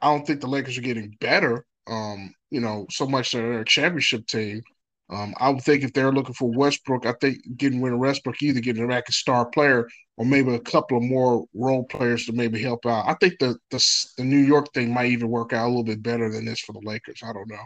I 0.00 0.08
don't 0.08 0.26
think 0.26 0.40
the 0.40 0.46
Lakers 0.46 0.78
are 0.78 0.82
getting 0.82 1.16
better. 1.20 1.64
Um, 1.86 2.34
you 2.50 2.60
know, 2.60 2.86
so 2.90 3.06
much 3.06 3.32
that 3.32 3.38
they're 3.38 3.60
a 3.60 3.64
championship 3.64 4.26
team. 4.26 4.62
Um, 5.10 5.34
I 5.38 5.50
would 5.50 5.62
think 5.62 5.84
if 5.84 5.92
they're 5.92 6.12
looking 6.12 6.34
for 6.34 6.50
Westbrook, 6.50 7.04
I 7.04 7.12
think 7.20 7.38
getting 7.56 7.82
rid 7.82 7.92
of 7.92 7.98
Westbrook, 7.98 8.42
either 8.42 8.60
getting 8.60 8.88
back 8.88 9.08
a 9.08 9.12
star 9.12 9.46
player 9.46 9.86
or 10.16 10.24
maybe 10.24 10.54
a 10.54 10.60
couple 10.60 10.96
of 10.96 11.04
more 11.04 11.44
role 11.54 11.84
players 11.84 12.24
to 12.26 12.32
maybe 12.32 12.62
help 12.62 12.86
out. 12.86 13.06
I 13.06 13.14
think 13.14 13.38
the, 13.38 13.56
the 13.70 14.06
the 14.16 14.24
New 14.24 14.38
York 14.38 14.72
thing 14.72 14.92
might 14.92 15.10
even 15.10 15.28
work 15.28 15.52
out 15.52 15.66
a 15.66 15.68
little 15.68 15.84
bit 15.84 16.02
better 16.02 16.30
than 16.30 16.44
this 16.46 16.60
for 16.60 16.72
the 16.72 16.80
Lakers. 16.84 17.20
I 17.22 17.32
don't 17.32 17.48
know. 17.48 17.62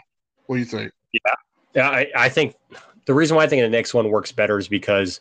What 0.47 0.57
do 0.57 0.61
you 0.61 0.65
think? 0.65 0.93
Yeah, 1.13 1.35
yeah. 1.75 1.91
I, 1.91 2.07
I 2.17 2.29
think 2.29 2.57
the 3.05 3.15
reason 3.15 3.37
why 3.37 3.45
I 3.45 3.47
think 3.47 3.63
the 3.63 3.69
next 3.69 3.95
one 3.95 4.11
works 4.11 4.33
better 4.33 4.59
is 4.59 4.67
because 4.67 5.21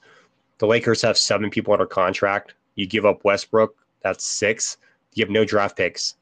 the 0.57 0.65
Lakers 0.65 1.01
have 1.03 1.17
seven 1.17 1.49
people 1.49 1.73
under 1.73 1.85
contract. 1.85 2.55
You 2.75 2.87
give 2.87 3.05
up 3.05 3.23
Westbrook, 3.25 3.75
that's 4.01 4.25
six. 4.25 4.77
You 5.13 5.23
have 5.23 5.31
no 5.31 5.45
draft 5.45 5.77
picks. 5.77 6.15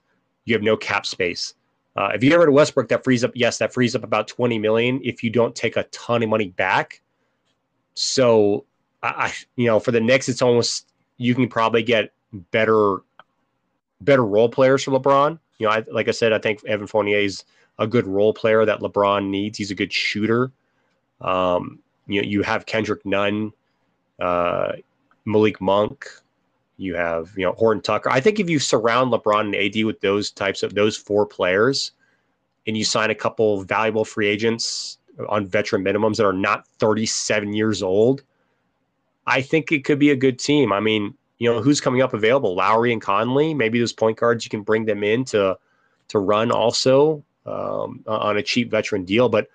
You 0.46 0.56
have 0.56 0.64
no 0.64 0.76
cap 0.76 1.06
space. 1.06 1.54
Uh, 1.96 2.12
if 2.14 2.24
you 2.24 2.30
get 2.30 2.40
rid 2.40 2.50
of 2.50 2.54
Westbrook, 2.54 2.90
that 2.90 3.04
frees 3.04 3.24
up. 3.24 3.32
Yes, 3.36 3.58
that 3.60 3.74
frees 3.74 3.96
up 3.96 4.04
about 4.04 4.28
twenty 4.28 4.60
million 4.60 5.00
if 5.04 5.24
you 5.24 5.30
don't 5.30 5.56
take 5.56 5.78
a 5.78 5.84
ton 5.86 6.22
of 6.24 6.30
money 6.30 6.50
back. 6.50 7.02
So, 7.94 8.66
I, 9.02 9.34
you 9.56 9.68
know, 9.68 9.80
for 9.80 9.92
the 9.92 10.02
Knicks, 10.02 10.28
it's 10.28 10.42
almost 10.42 10.92
you 11.18 11.34
can 11.34 11.48
probably 11.48 11.84
get 11.84 12.12
better, 12.52 12.98
better 14.02 14.26
role 14.26 14.50
players 14.50 14.84
for 14.84 14.92
LeBron. 14.92 15.40
You 15.58 15.68
know, 15.68 15.72
I, 15.72 15.84
like 15.90 16.10
I 16.10 16.12
said, 16.12 16.34
I 16.34 16.40
think 16.40 16.66
Evan 16.66 16.88
Fournier 16.88 17.20
is 17.20 17.46
a 17.80 17.88
good 17.88 18.06
role 18.06 18.34
player 18.34 18.66
that 18.66 18.82
LeBron 18.82 19.30
needs. 19.30 19.58
He's 19.58 19.72
a 19.72 19.76
good 19.76 19.94
shooter. 19.94 20.52
Um, 21.22 21.80
you 22.08 22.22
know, 22.22 22.28
you 22.28 22.42
have 22.42 22.66
Kendrick 22.66 23.06
Nunn, 23.06 23.54
uh, 24.20 24.74
Malik 25.24 25.62
Monk. 25.62 26.10
You 26.78 26.96
have, 26.96 27.32
you 27.38 27.46
know, 27.46 27.54
Horton 27.54 27.82
Tucker. 27.82 28.10
I 28.10 28.20
think 28.20 28.40
if 28.40 28.50
you 28.50 28.60
surround 28.60 29.12
LeBron 29.12 29.42
and 29.42 29.56
AD 29.56 29.86
with 29.86 30.02
those 30.02 30.30
types 30.32 30.62
of 30.62 30.76
those 30.76 30.98
four 30.98 31.26
players, 31.26 31.92
and 32.68 32.78
you 32.78 32.84
sign 32.84 33.12
a 33.12 33.16
couple 33.16 33.64
valuable 33.64 34.06
free 34.06 34.28
agents 34.28 34.98
on 35.30 35.46
veteran 35.46 35.84
minimums 35.84 36.18
that 36.18 36.26
are 36.26 36.34
not 36.34 36.68
37 36.80 37.54
years 37.54 37.82
old, 37.82 38.24
I 39.28 39.42
think 39.42 39.72
it 39.72 39.86
could 39.86 40.00
be 40.00 40.10
a 40.10 40.16
good 40.16 40.40
team. 40.40 40.74
I 40.74 40.80
mean, 40.80 41.14
you 41.38 41.52
know, 41.52 41.62
who's 41.62 41.82
coming 41.82 42.02
up 42.02 42.14
available? 42.14 42.56
Lowry 42.56 42.92
and 42.92 43.02
Conley. 43.02 43.54
Maybe 43.54 43.80
those 43.80 43.94
point 43.94 44.18
guards 44.18 44.46
you 44.46 44.50
can 44.50 44.62
bring 44.62 44.86
them 44.86 45.04
in 45.04 45.26
to 45.26 45.58
to 46.08 46.20
run 46.20 46.52
also 46.52 47.24
um, 47.46 48.04
on 48.08 48.38
a 48.38 48.44
cheap 48.44 48.70
veteran 48.70 49.06
deal. 49.06 49.30
But 49.30 49.48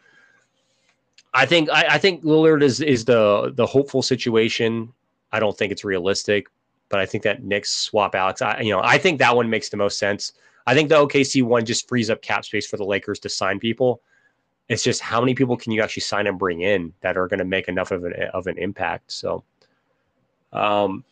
I 1.32 1.46
think 1.46 1.70
I, 1.70 1.86
I 1.90 1.98
think 1.98 2.24
Lillard 2.24 2.62
is 2.62 2.80
is 2.80 3.04
the 3.04 3.52
the 3.54 3.66
hopeful 3.66 4.02
situation. 4.02 4.92
I 5.32 5.40
don't 5.40 5.56
think 5.56 5.70
it's 5.72 5.84
realistic, 5.84 6.48
but 6.90 7.00
I 7.00 7.06
think 7.06 7.24
that 7.24 7.42
Knicks 7.42 7.72
swap 7.72 8.14
Alex. 8.14 8.42
I 8.42 8.60
you 8.60 8.72
know 8.72 8.82
I 8.82 8.98
think 8.98 9.18
that 9.18 9.34
one 9.34 9.48
makes 9.48 9.70
the 9.70 9.78
most 9.78 9.98
sense. 9.98 10.34
I 10.66 10.74
think 10.74 10.90
the 10.90 11.06
OKC 11.06 11.42
one 11.42 11.64
just 11.64 11.88
frees 11.88 12.10
up 12.10 12.20
cap 12.20 12.44
space 12.44 12.66
for 12.66 12.76
the 12.76 12.84
Lakers 12.84 13.18
to 13.20 13.30
sign 13.30 13.58
people. 13.58 14.02
It's 14.68 14.84
just 14.84 15.00
how 15.00 15.20
many 15.20 15.34
people 15.34 15.56
can 15.56 15.72
you 15.72 15.82
actually 15.82 16.02
sign 16.02 16.26
and 16.26 16.38
bring 16.38 16.60
in 16.60 16.92
that 17.00 17.16
are 17.16 17.26
going 17.26 17.38
to 17.38 17.44
make 17.44 17.68
enough 17.68 17.90
of 17.90 18.04
an 18.04 18.12
of 18.34 18.46
an 18.46 18.58
impact. 18.58 19.10
So, 19.10 19.42
um, 20.52 21.04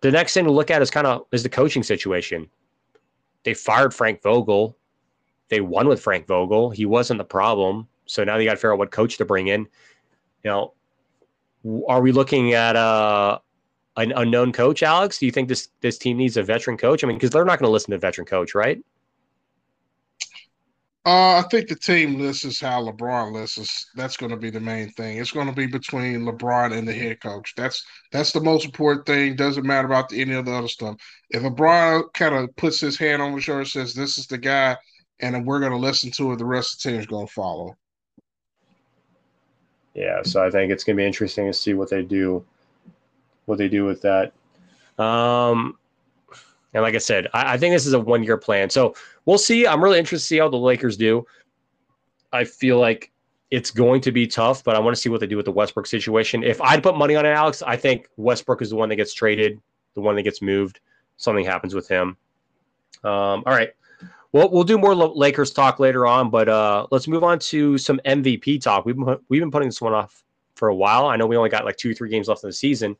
the 0.00 0.10
next 0.10 0.34
thing 0.34 0.44
to 0.44 0.50
look 0.50 0.70
at 0.70 0.82
is 0.82 0.90
kind 0.90 1.06
of 1.06 1.26
is 1.30 1.42
the 1.42 1.48
coaching 1.48 1.82
situation. 1.82 2.48
They 3.44 3.54
fired 3.54 3.94
Frank 3.94 4.22
Vogel. 4.22 4.76
They 5.48 5.60
won 5.60 5.88
with 5.88 6.00
Frank 6.00 6.26
Vogel. 6.26 6.70
He 6.70 6.84
wasn't 6.84 7.18
the 7.18 7.24
problem. 7.24 7.88
So 8.06 8.24
now 8.24 8.36
they 8.36 8.44
got 8.44 8.52
to 8.52 8.56
figure 8.56 8.72
out 8.72 8.78
what 8.78 8.90
coach 8.90 9.16
to 9.18 9.24
bring 9.24 9.48
in. 9.48 9.66
You 10.42 10.50
know, 10.50 10.74
are 11.88 12.00
we 12.00 12.12
looking 12.12 12.52
at 12.52 12.76
a 12.76 12.78
uh, 12.78 13.38
an 14.02 14.12
unknown 14.12 14.52
coach, 14.52 14.82
Alex? 14.82 15.18
Do 15.18 15.26
you 15.26 15.32
think 15.32 15.48
this 15.48 15.68
this 15.80 15.98
team 15.98 16.16
needs 16.16 16.36
a 16.36 16.42
veteran 16.42 16.76
coach? 16.76 17.04
I 17.04 17.06
mean, 17.06 17.16
because 17.16 17.30
they're 17.30 17.44
not 17.44 17.58
going 17.58 17.68
to 17.68 17.72
listen 17.72 17.90
to 17.90 17.96
a 17.96 18.00
veteran 18.00 18.26
coach, 18.26 18.54
right? 18.54 18.82
Uh, 21.06 21.38
I 21.38 21.44
think 21.50 21.68
the 21.68 21.74
team 21.74 22.18
listens 22.18 22.60
how 22.60 22.82
LeBron 22.82 23.32
listens. 23.32 23.86
That's 23.94 24.16
going 24.16 24.30
to 24.30 24.36
be 24.36 24.50
the 24.50 24.60
main 24.60 24.90
thing. 24.90 25.18
It's 25.18 25.30
going 25.30 25.46
to 25.46 25.54
be 25.54 25.66
between 25.66 26.22
LeBron 26.22 26.76
and 26.76 26.86
the 26.86 26.92
head 26.92 27.20
coach. 27.20 27.54
That's 27.56 27.84
that's 28.12 28.32
the 28.32 28.40
most 28.40 28.64
important 28.64 29.06
thing. 29.06 29.36
Doesn't 29.36 29.66
matter 29.66 29.86
about 29.86 30.08
the, 30.08 30.20
any 30.20 30.34
of 30.34 30.44
the 30.44 30.52
other 30.52 30.68
stuff. 30.68 30.96
If 31.30 31.42
LeBron 31.42 32.12
kind 32.12 32.34
of 32.34 32.54
puts 32.56 32.80
his 32.80 32.98
hand 32.98 33.22
on 33.22 33.34
the 33.34 33.40
shoulder 33.40 33.60
and 33.60 33.68
says, 33.68 33.94
"This 33.94 34.18
is 34.18 34.26
the 34.26 34.38
guy," 34.38 34.76
and 35.20 35.46
we're 35.46 35.60
going 35.60 35.72
to 35.72 35.78
listen 35.78 36.10
to 36.12 36.32
it, 36.32 36.36
the 36.36 36.44
rest 36.44 36.74
of 36.74 36.82
the 36.82 36.90
team 36.90 37.00
is 37.00 37.06
going 37.06 37.26
to 37.26 37.32
follow 37.32 37.76
yeah, 39.98 40.22
so 40.22 40.44
I 40.44 40.48
think 40.48 40.70
it's 40.70 40.84
going 40.84 40.96
to 40.96 41.00
be 41.00 41.06
interesting 41.06 41.46
to 41.46 41.52
see 41.52 41.74
what 41.74 41.90
they 41.90 42.02
do, 42.02 42.44
what 43.48 43.58
they 43.58 43.68
do 43.68 43.84
with 43.84 44.02
that. 44.02 44.32
Um, 45.02 45.78
and 46.74 46.82
like 46.82 46.94
I 46.94 46.98
said, 46.98 47.28
I, 47.32 47.54
I 47.54 47.58
think 47.58 47.74
this 47.74 47.86
is 47.86 47.92
a 47.94 48.00
one 48.00 48.22
year 48.22 48.36
plan. 48.36 48.70
So 48.70 48.94
we'll 49.24 49.38
see. 49.38 49.66
I'm 49.66 49.82
really 49.82 49.98
interested 49.98 50.24
to 50.24 50.28
see 50.28 50.38
how 50.38 50.48
the 50.48 50.56
Lakers 50.56 50.96
do. 50.96 51.26
I 52.32 52.44
feel 52.44 52.78
like 52.78 53.10
it's 53.50 53.70
going 53.70 54.02
to 54.02 54.12
be 54.12 54.26
tough, 54.26 54.62
but 54.62 54.76
I 54.76 54.78
want 54.78 54.94
to 54.94 55.00
see 55.00 55.08
what 55.08 55.20
they 55.20 55.26
do 55.26 55.36
with 55.36 55.46
the 55.46 55.52
Westbrook 55.52 55.86
situation. 55.86 56.42
If 56.42 56.60
I'd 56.60 56.82
put 56.82 56.96
money 56.96 57.16
on 57.16 57.24
it, 57.24 57.30
Alex, 57.30 57.62
I 57.62 57.76
think 57.76 58.08
Westbrook 58.16 58.60
is 58.60 58.70
the 58.70 58.76
one 58.76 58.90
that 58.90 58.96
gets 58.96 59.14
traded, 59.14 59.60
the 59.94 60.02
one 60.02 60.16
that 60.16 60.22
gets 60.22 60.42
moved. 60.42 60.80
Something 61.16 61.46
happens 61.46 61.74
with 61.74 61.88
him. 61.88 62.16
Um, 63.02 63.42
all 63.46 63.54
right. 63.54 63.70
Well, 64.32 64.50
we'll 64.50 64.64
do 64.64 64.76
more 64.76 64.94
Lakers 64.94 65.52
talk 65.52 65.80
later 65.80 66.06
on, 66.06 66.28
but 66.28 66.50
uh, 66.50 66.86
let's 66.90 67.08
move 67.08 67.24
on 67.24 67.38
to 67.38 67.78
some 67.78 67.98
MVP 68.04 68.60
talk. 68.60 68.84
We've 68.84 68.94
been, 68.94 69.18
we've 69.30 69.40
been 69.40 69.50
putting 69.50 69.68
this 69.68 69.80
one 69.80 69.94
off 69.94 70.22
for 70.54 70.68
a 70.68 70.74
while. 70.74 71.06
I 71.06 71.16
know 71.16 71.26
we 71.26 71.36
only 71.36 71.48
got 71.48 71.64
like 71.64 71.78
two, 71.78 71.94
three 71.94 72.10
games 72.10 72.28
left 72.28 72.44
in 72.44 72.50
the 72.50 72.52
season, 72.52 72.94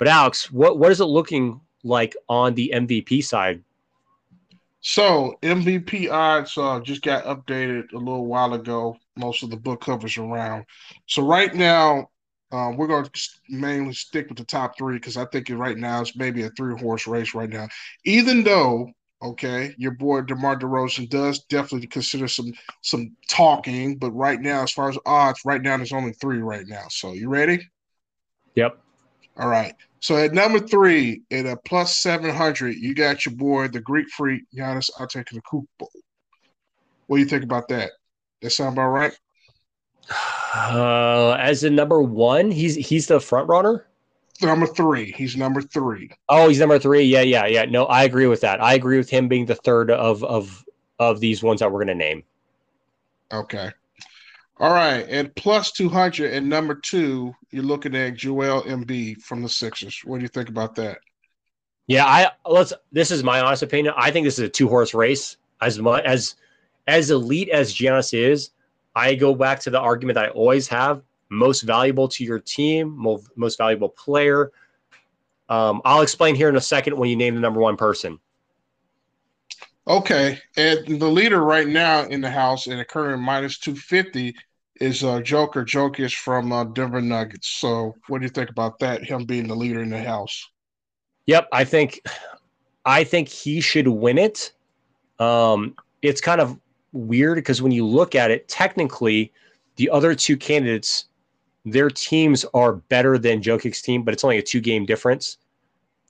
but 0.00 0.08
Alex, 0.08 0.50
what 0.50 0.78
what 0.78 0.90
is 0.90 1.00
it 1.00 1.04
looking 1.04 1.60
like 1.84 2.16
on 2.28 2.54
the 2.54 2.72
MVP 2.74 3.22
side? 3.22 3.62
So 4.80 5.36
MVP 5.42 6.10
odds 6.10 6.56
uh, 6.56 6.80
just 6.80 7.02
got 7.02 7.24
updated 7.26 7.92
a 7.92 7.98
little 7.98 8.24
while 8.24 8.54
ago. 8.54 8.96
Most 9.16 9.42
of 9.42 9.50
the 9.50 9.58
book 9.58 9.82
covers 9.82 10.16
around. 10.16 10.64
So 11.06 11.22
right 11.22 11.54
now, 11.54 12.08
uh, 12.50 12.72
we're 12.74 12.86
going 12.86 13.04
to 13.04 13.28
mainly 13.50 13.92
stick 13.92 14.30
with 14.30 14.38
the 14.38 14.44
top 14.44 14.78
three 14.78 14.96
because 14.96 15.18
I 15.18 15.26
think 15.26 15.50
right 15.50 15.76
now 15.76 16.00
it's 16.00 16.16
maybe 16.16 16.44
a 16.44 16.50
three 16.50 16.80
horse 16.80 17.06
race 17.06 17.34
right 17.34 17.50
now. 17.50 17.68
Even 18.06 18.42
though 18.42 18.90
Okay, 19.22 19.74
your 19.76 19.90
boy 19.90 20.22
DeMar 20.22 20.58
DeRozan 20.58 21.10
does 21.10 21.40
definitely 21.40 21.88
consider 21.88 22.26
some 22.26 22.54
some 22.80 23.14
talking, 23.28 23.98
but 23.98 24.12
right 24.12 24.40
now, 24.40 24.62
as 24.62 24.72
far 24.72 24.88
as 24.88 24.96
odds, 25.04 25.42
right 25.44 25.60
now 25.60 25.76
there's 25.76 25.92
only 25.92 26.14
three 26.14 26.38
right 26.38 26.66
now. 26.66 26.84
So 26.88 27.12
you 27.12 27.28
ready? 27.28 27.68
Yep. 28.54 28.78
All 29.36 29.48
right. 29.48 29.74
So 30.00 30.16
at 30.16 30.32
number 30.32 30.58
three, 30.58 31.22
at 31.30 31.46
a 31.46 31.56
plus 31.56 31.96
seven 31.96 32.34
hundred, 32.34 32.76
you 32.76 32.94
got 32.94 33.24
your 33.26 33.34
boy, 33.34 33.68
the 33.68 33.80
Greek 33.80 34.08
freak 34.08 34.42
Giannis 34.54 34.90
Antetokounmpo. 34.98 35.86
What 37.06 37.16
do 37.16 37.22
you 37.22 37.26
think 37.26 37.44
about 37.44 37.68
that? 37.68 37.90
That 38.40 38.50
sound 38.50 38.74
about 38.74 38.88
right? 38.88 39.12
Uh, 40.54 41.36
as 41.38 41.62
a 41.64 41.70
number 41.70 42.00
one, 42.00 42.50
he's 42.50 42.74
he's 42.74 43.06
the 43.06 43.20
front 43.20 43.48
runner 43.48 43.86
number 44.42 44.66
three. 44.66 45.12
He's 45.12 45.36
number 45.36 45.60
three. 45.60 46.10
Oh, 46.28 46.48
he's 46.48 46.58
number 46.60 46.78
three. 46.78 47.02
Yeah, 47.02 47.22
yeah, 47.22 47.46
yeah. 47.46 47.64
No, 47.64 47.86
I 47.86 48.04
agree 48.04 48.26
with 48.26 48.40
that. 48.40 48.62
I 48.62 48.74
agree 48.74 48.98
with 48.98 49.10
him 49.10 49.28
being 49.28 49.46
the 49.46 49.54
third 49.54 49.90
of 49.90 50.24
of 50.24 50.64
of 50.98 51.20
these 51.20 51.42
ones 51.42 51.60
that 51.60 51.70
we're 51.70 51.78
going 51.78 51.88
to 51.88 51.94
name. 51.94 52.24
Okay. 53.32 53.70
All 54.60 54.74
right. 54.74 55.06
And 55.08 55.34
plus 55.36 55.72
200 55.72 56.34
and 56.34 56.46
number 56.46 56.74
two, 56.74 57.34
you're 57.50 57.64
looking 57.64 57.96
at 57.96 58.14
Joel 58.14 58.62
Embiid 58.62 59.22
from 59.22 59.42
the 59.42 59.48
Sixers. 59.48 60.02
What 60.04 60.18
do 60.18 60.22
you 60.22 60.28
think 60.28 60.50
about 60.50 60.74
that? 60.74 60.98
Yeah, 61.86 62.04
I 62.04 62.30
let's 62.48 62.72
this 62.92 63.10
is 63.10 63.24
my 63.24 63.40
honest 63.40 63.62
opinion. 63.62 63.94
I 63.96 64.10
think 64.10 64.24
this 64.24 64.38
is 64.38 64.44
a 64.44 64.48
two 64.48 64.68
horse 64.68 64.92
race. 64.92 65.38
As 65.62 65.78
much 65.78 66.04
as 66.04 66.36
as 66.86 67.10
elite 67.10 67.48
as 67.48 67.74
Giannis 67.74 68.12
is, 68.12 68.50
I 68.94 69.14
go 69.14 69.34
back 69.34 69.60
to 69.60 69.70
the 69.70 69.80
argument 69.80 70.14
that 70.14 70.26
I 70.26 70.28
always 70.28 70.68
have 70.68 71.02
most 71.30 71.62
valuable 71.62 72.06
to 72.08 72.24
your 72.24 72.38
team, 72.38 72.94
most, 72.96 73.30
most 73.36 73.56
valuable 73.58 73.88
player. 73.88 74.52
Um, 75.48 75.80
I'll 75.84 76.02
explain 76.02 76.34
here 76.34 76.48
in 76.48 76.56
a 76.56 76.60
second 76.60 76.96
when 76.96 77.08
you 77.08 77.16
name 77.16 77.34
the 77.34 77.40
number 77.40 77.60
one 77.60 77.76
person. 77.76 78.18
Okay, 79.88 80.38
and 80.56 81.00
the 81.00 81.08
leader 81.08 81.42
right 81.42 81.66
now 81.66 82.04
in 82.04 82.20
the 82.20 82.30
house 82.30 82.66
in 82.66 82.78
the 82.78 82.84
current 82.84 83.22
minus 83.22 83.58
two 83.58 83.74
fifty 83.74 84.36
is 84.80 85.04
uh, 85.04 85.20
Joker 85.20 85.64
Jokic 85.64 86.14
from 86.14 86.52
uh, 86.52 86.64
Denver 86.64 87.00
Nuggets. 87.00 87.48
So, 87.48 87.94
what 88.08 88.18
do 88.18 88.24
you 88.24 88.30
think 88.30 88.50
about 88.50 88.78
that? 88.80 89.04
Him 89.04 89.24
being 89.24 89.46
the 89.46 89.54
leader 89.54 89.82
in 89.82 89.90
the 89.90 90.02
house. 90.02 90.48
Yep, 91.26 91.48
I 91.52 91.64
think, 91.64 92.00
I 92.84 93.04
think 93.04 93.28
he 93.28 93.60
should 93.60 93.86
win 93.86 94.18
it. 94.18 94.52
Um, 95.18 95.76
it's 96.02 96.20
kind 96.20 96.40
of 96.40 96.58
weird 96.92 97.36
because 97.36 97.62
when 97.62 97.72
you 97.72 97.86
look 97.86 98.14
at 98.14 98.30
it, 98.30 98.48
technically, 98.48 99.32
the 99.76 99.90
other 99.90 100.14
two 100.14 100.36
candidates 100.36 101.04
their 101.64 101.90
teams 101.90 102.44
are 102.54 102.74
better 102.74 103.18
than 103.18 103.42
Jokic's 103.42 103.82
team, 103.82 104.02
but 104.02 104.14
it's 104.14 104.24
only 104.24 104.38
a 104.38 104.42
two 104.42 104.60
game 104.60 104.86
difference. 104.86 105.38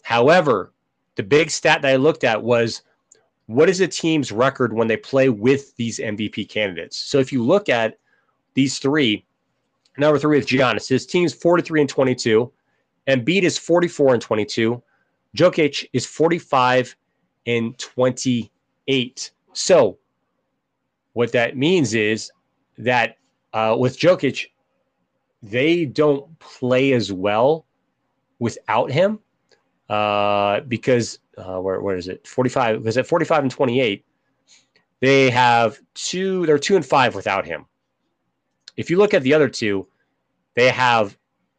However, 0.02 0.72
the 1.16 1.22
big 1.22 1.50
stat 1.50 1.82
that 1.82 1.92
I 1.92 1.96
looked 1.96 2.24
at 2.24 2.42
was 2.42 2.82
what 3.46 3.68
is 3.68 3.80
a 3.80 3.88
team's 3.88 4.30
record 4.30 4.72
when 4.72 4.86
they 4.86 4.96
play 4.96 5.28
with 5.28 5.76
these 5.76 5.98
MVP 5.98 6.48
candidates? 6.48 6.96
So 6.96 7.18
if 7.18 7.32
you 7.32 7.42
look 7.42 7.68
at 7.68 7.98
these 8.54 8.78
three, 8.78 9.24
number 9.98 10.18
three 10.18 10.38
is 10.38 10.46
Giannis, 10.46 10.88
his 10.88 11.06
team's 11.06 11.32
43 11.32 11.82
and 11.82 11.90
22. 11.90 12.52
Embiid 13.08 13.42
is 13.42 13.58
44 13.58 14.14
and 14.14 14.22
22. 14.22 14.82
Jokic 15.36 15.86
is 15.92 16.06
45 16.06 16.96
and 17.46 17.78
28. 17.78 19.30
So, 19.52 19.98
what 21.12 21.32
that 21.32 21.56
means 21.56 21.94
is 21.94 22.30
that 22.78 23.16
uh, 23.52 23.76
with 23.78 23.98
Jokic, 23.98 24.46
they 25.42 25.84
don't 25.84 26.38
play 26.38 26.92
as 26.92 27.12
well 27.12 27.66
without 28.38 28.90
him 28.90 29.18
uh, 29.88 30.60
because 30.60 31.18
uh, 31.38 31.58
where, 31.58 31.80
where 31.80 31.96
is 31.96 32.08
it? 32.08 32.26
45 32.26 32.78
because 32.78 32.98
at 32.98 33.06
45 33.06 33.42
and 33.44 33.50
28, 33.50 34.04
they 35.00 35.30
have 35.30 35.80
two, 35.94 36.44
they're 36.46 36.58
two 36.58 36.76
and 36.76 36.84
five 36.84 37.14
without 37.14 37.46
him. 37.46 37.66
If 38.80 38.88
you 38.88 38.96
look 38.96 39.12
at 39.12 39.22
the 39.22 39.34
other 39.34 39.48
two, 39.48 39.86
they 40.56 40.70
have 40.70 41.18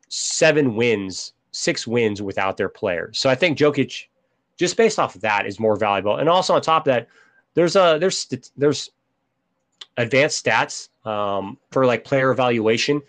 seven 0.09 0.75
wins, 0.75 1.33
six 1.51 1.85
wins 1.85 2.19
without 2.19 2.57
their 2.57 2.67
players. 2.67 3.19
So 3.19 3.29
I 3.29 3.35
think 3.35 3.59
Jokic, 3.59 4.07
just 4.57 4.75
based 4.75 4.97
off 4.97 5.13
of 5.13 5.21
that, 5.21 5.45
is 5.45 5.59
more 5.59 5.75
valuable. 5.75 6.17
And 6.17 6.27
also 6.27 6.55
on 6.55 6.61
top 6.63 6.87
of 6.87 6.93
that, 6.93 7.07
there's 7.53 7.75
a 7.75 7.97
there's 7.99 8.27
there's 8.57 8.89
advanced 9.97 10.43
stats 10.43 10.89
um, 11.05 11.59
for 11.69 11.85
like 11.85 12.03
player 12.03 12.31
evaluation 12.31 13.01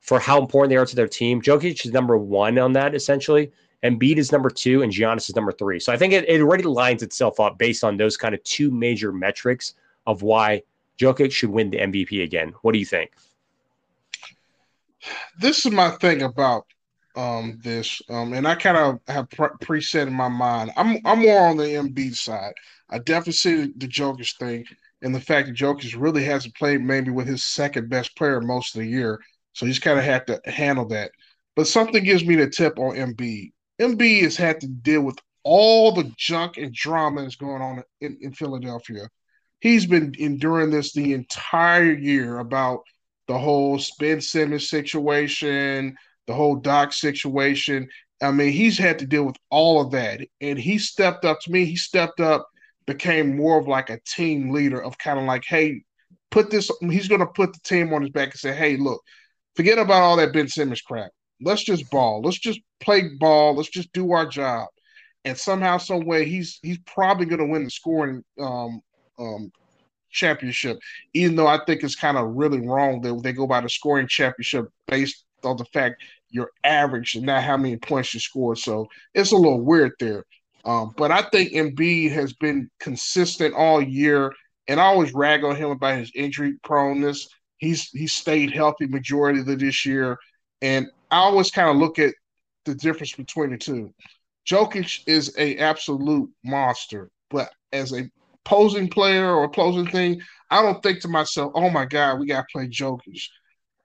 for 0.00 0.18
how 0.18 0.40
important 0.40 0.70
they 0.70 0.76
are 0.76 0.86
to 0.86 0.96
their 0.96 1.08
team. 1.08 1.42
Jokic 1.42 1.84
is 1.84 1.92
number 1.92 2.16
one 2.16 2.58
on 2.58 2.72
that 2.72 2.94
essentially. 2.94 3.52
and 3.82 4.00
Embiid 4.00 4.16
is 4.16 4.32
number 4.32 4.48
two, 4.48 4.82
and 4.82 4.90
Giannis 4.90 5.28
is 5.28 5.36
number 5.36 5.52
three. 5.52 5.80
So 5.80 5.92
I 5.92 5.98
think 5.98 6.14
it, 6.14 6.26
it 6.28 6.40
already 6.40 6.64
lines 6.64 7.02
itself 7.02 7.40
up 7.40 7.58
based 7.58 7.84
on 7.84 7.98
those 7.98 8.16
kind 8.16 8.34
of 8.34 8.42
two 8.44 8.70
major 8.70 9.12
metrics 9.12 9.74
of 10.06 10.22
why 10.22 10.62
Jokic 10.98 11.32
should 11.32 11.50
win 11.50 11.70
the 11.70 11.78
MVP 11.78 12.22
again. 12.22 12.54
What 12.62 12.72
do 12.72 12.78
you 12.78 12.86
think? 12.86 13.12
This 15.38 15.64
is 15.64 15.72
my 15.72 15.90
thing 15.90 16.22
about 16.22 16.66
um, 17.16 17.58
this, 17.62 18.00
um, 18.08 18.32
and 18.32 18.46
I 18.46 18.54
kind 18.54 18.76
of 18.76 19.00
have 19.08 19.30
pre- 19.30 19.48
preset 19.62 20.06
in 20.06 20.12
my 20.12 20.28
mind. 20.28 20.72
I'm 20.76 20.98
I'm 21.04 21.20
more 21.20 21.46
on 21.46 21.56
the 21.56 21.64
Embiid 21.64 22.14
side. 22.14 22.54
I 22.90 22.98
definitely 22.98 23.34
see 23.34 23.72
the 23.76 23.88
Jokic 23.88 24.36
thing 24.38 24.64
and 25.02 25.14
the 25.14 25.20
fact 25.20 25.48
that 25.48 25.56
Jokic 25.56 25.94
really 25.98 26.24
hasn't 26.24 26.56
played 26.56 26.80
maybe 26.80 27.10
with 27.10 27.26
his 27.26 27.44
second 27.44 27.88
best 27.88 28.16
player 28.16 28.40
most 28.40 28.74
of 28.74 28.80
the 28.80 28.86
year, 28.86 29.20
so 29.52 29.66
he's 29.66 29.78
kind 29.78 29.98
of 29.98 30.04
had 30.04 30.26
to 30.26 30.40
handle 30.46 30.86
that. 30.88 31.10
But 31.56 31.68
something 31.68 32.02
gives 32.02 32.24
me 32.24 32.36
the 32.36 32.48
tip 32.48 32.78
on 32.78 32.96
Embiid. 32.96 33.52
Embiid 33.80 34.22
has 34.22 34.36
had 34.36 34.60
to 34.60 34.66
deal 34.66 35.02
with 35.02 35.18
all 35.44 35.92
the 35.92 36.10
junk 36.16 36.56
and 36.56 36.72
drama 36.72 37.22
that's 37.22 37.36
going 37.36 37.62
on 37.62 37.82
in, 38.00 38.16
in 38.20 38.32
Philadelphia. 38.32 39.08
He's 39.60 39.86
been 39.86 40.14
enduring 40.18 40.70
this 40.70 40.92
the 40.92 41.12
entire 41.12 41.92
year 41.92 42.38
about 42.38 42.80
the 43.28 43.38
whole 43.38 43.80
Ben 43.98 44.20
Simmons 44.20 44.68
situation, 44.68 45.96
the 46.26 46.34
whole 46.34 46.56
Doc 46.56 46.92
situation. 46.92 47.88
I 48.22 48.30
mean, 48.30 48.52
he's 48.52 48.78
had 48.78 48.98
to 49.00 49.06
deal 49.06 49.24
with 49.24 49.36
all 49.50 49.80
of 49.80 49.90
that. 49.92 50.20
And 50.40 50.58
he 50.58 50.78
stepped 50.78 51.24
up 51.24 51.40
to 51.40 51.52
me. 51.52 51.64
He 51.64 51.76
stepped 51.76 52.20
up, 52.20 52.48
became 52.86 53.36
more 53.36 53.58
of 53.58 53.68
like 53.68 53.90
a 53.90 54.00
team 54.06 54.50
leader 54.50 54.82
of 54.82 54.98
kind 54.98 55.18
of 55.18 55.24
like, 55.24 55.44
hey, 55.46 55.82
put 56.30 56.50
this, 56.50 56.70
he's 56.80 57.08
going 57.08 57.20
to 57.20 57.26
put 57.26 57.52
the 57.52 57.60
team 57.60 57.92
on 57.92 58.02
his 58.02 58.10
back 58.10 58.30
and 58.30 58.40
say, 58.40 58.54
hey, 58.54 58.76
look, 58.76 59.02
forget 59.56 59.78
about 59.78 60.02
all 60.02 60.16
that 60.16 60.32
Ben 60.32 60.48
Simmons 60.48 60.80
crap. 60.80 61.10
Let's 61.40 61.64
just 61.64 61.90
ball. 61.90 62.22
Let's 62.22 62.38
just 62.38 62.60
play 62.80 63.10
ball. 63.18 63.54
Let's 63.54 63.68
just 63.68 63.92
do 63.92 64.12
our 64.12 64.26
job. 64.26 64.68
And 65.24 65.36
somehow, 65.36 65.78
some 65.78 66.04
way, 66.04 66.26
he's 66.26 66.58
he's 66.62 66.78
probably 66.86 67.26
going 67.26 67.40
to 67.40 67.46
win 67.46 67.64
the 67.64 67.70
scoring 67.70 68.22
um, 68.38 68.80
um, 69.18 69.50
championship. 70.14 70.78
Even 71.12 71.36
though 71.36 71.46
I 71.46 71.62
think 71.66 71.82
it's 71.82 71.96
kind 71.96 72.16
of 72.16 72.34
really 72.34 72.66
wrong 72.66 73.00
that 73.02 73.20
they 73.22 73.32
go 73.32 73.46
by 73.46 73.60
the 73.60 73.68
scoring 73.68 74.08
championship 74.08 74.68
based 74.88 75.24
on 75.42 75.56
the 75.56 75.64
fact 75.66 76.02
your 76.30 76.50
average 76.64 77.14
and 77.14 77.26
not 77.26 77.42
how 77.42 77.56
many 77.56 77.76
points 77.76 78.14
you 78.14 78.20
score. 78.20 78.56
So 78.56 78.88
it's 79.14 79.32
a 79.32 79.36
little 79.36 79.60
weird 79.60 79.92
there. 80.00 80.24
Um, 80.64 80.92
but 80.96 81.10
I 81.10 81.22
think 81.22 81.52
Embiid 81.52 82.10
has 82.12 82.32
been 82.32 82.70
consistent 82.80 83.54
all 83.54 83.82
year, 83.82 84.32
and 84.66 84.80
I 84.80 84.84
always 84.84 85.12
rag 85.12 85.44
on 85.44 85.56
him 85.56 85.70
about 85.70 85.98
his 85.98 86.10
injury 86.14 86.54
proneness. 86.64 87.28
He's 87.58 87.90
he 87.90 88.06
stayed 88.06 88.52
healthy 88.52 88.86
majority 88.86 89.40
of 89.40 89.46
this 89.46 89.84
year, 89.84 90.16
and 90.62 90.86
I 91.10 91.18
always 91.18 91.50
kind 91.50 91.68
of 91.68 91.76
look 91.76 91.98
at 91.98 92.14
the 92.64 92.74
difference 92.74 93.12
between 93.12 93.50
the 93.50 93.58
two. 93.58 93.92
Jokic 94.48 95.00
is 95.06 95.34
a 95.38 95.56
absolute 95.58 96.30
monster, 96.42 97.10
but 97.30 97.52
as 97.72 97.92
a 97.92 98.08
posing 98.44 98.88
player 98.88 99.30
or 99.34 99.48
posing 99.50 99.86
thing, 99.86 100.20
I 100.50 100.62
don't 100.62 100.82
think 100.82 101.00
to 101.00 101.08
myself, 101.08 101.52
"Oh 101.54 101.70
my 101.70 101.84
God, 101.86 102.18
we 102.18 102.26
got 102.26 102.42
to 102.42 102.46
play 102.52 102.68
jokers." 102.68 103.30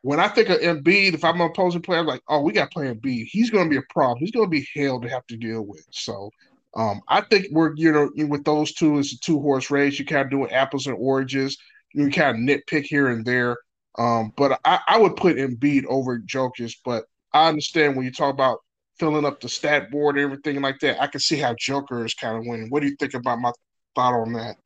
When 0.02 0.20
I 0.20 0.30
think 0.30 0.50
of 0.50 0.60
Embiid, 0.60 1.14
if 1.14 1.26
I'm 1.26 1.42
an 1.42 1.50
opposing 1.50 1.82
player, 1.82 2.00
I'm 2.00 2.06
like, 2.08 2.22
"Oh, 2.30 2.42
we 2.42 2.54
got 2.54 2.72
to 2.72 2.74
play 2.74 2.94
Embiid. 2.94 3.28
He's 3.30 3.50
going 3.50 3.66
to 3.66 3.70
be 3.70 3.78
a 3.78 3.94
problem. 3.94 4.20
He's 4.20 4.32
going 4.32 4.46
to 4.46 4.50
be 4.50 4.68
hell 4.76 5.02
to 5.02 5.10
have 5.10 5.26
to 5.28 5.38
deal 5.38 5.62
with." 5.64 5.86
So, 5.92 6.30
um, 6.76 7.02
I 7.08 7.22
think 7.22 7.48
we're 7.52 7.76
you 7.76 7.92
know 7.92 8.10
with 8.28 8.44
those 8.46 8.74
two, 8.74 9.00
it's 9.00 9.14
a 9.14 9.20
two 9.20 9.40
horse 9.40 9.72
race. 9.72 10.00
You 10.00 10.06
kind 10.06 10.26
of 10.26 10.32
doing 10.32 10.52
apples 10.52 10.88
and 10.88 10.98
oranges. 10.98 11.58
You 11.94 12.10
kind 12.12 12.50
of 12.50 12.58
nitpick 12.58 12.86
here 12.86 13.10
and 13.10 13.26
there. 13.26 13.58
Um, 13.98 14.32
but 14.38 14.60
I, 14.66 14.80
I 14.88 14.98
would 14.98 15.16
put 15.16 15.38
Embiid 15.38 15.86
over 15.88 16.20
Jokic. 16.20 16.76
But 16.86 17.06
I 17.34 17.50
understand 17.50 17.96
when 17.96 18.06
you 18.06 18.12
talk 18.12 18.34
about 18.34 18.60
filling 19.00 19.26
up 19.26 19.40
the 19.40 19.50
stat 19.50 19.90
board 19.90 20.18
and 20.18 20.26
everything 20.26 20.62
like 20.62 20.80
that. 20.80 21.02
I 21.02 21.08
can 21.08 21.22
see 21.22 21.38
how 21.38 21.56
Joker 21.58 22.06
is 22.06 22.14
kind 22.14 22.38
of 22.38 22.46
winning. 22.46 22.70
What 22.70 22.82
do 22.82 22.88
you 22.88 22.96
think 23.00 23.14
about 23.14 23.40
my 23.40 23.52
thought 23.96 24.14
on 24.14 24.34
that? 24.34 24.58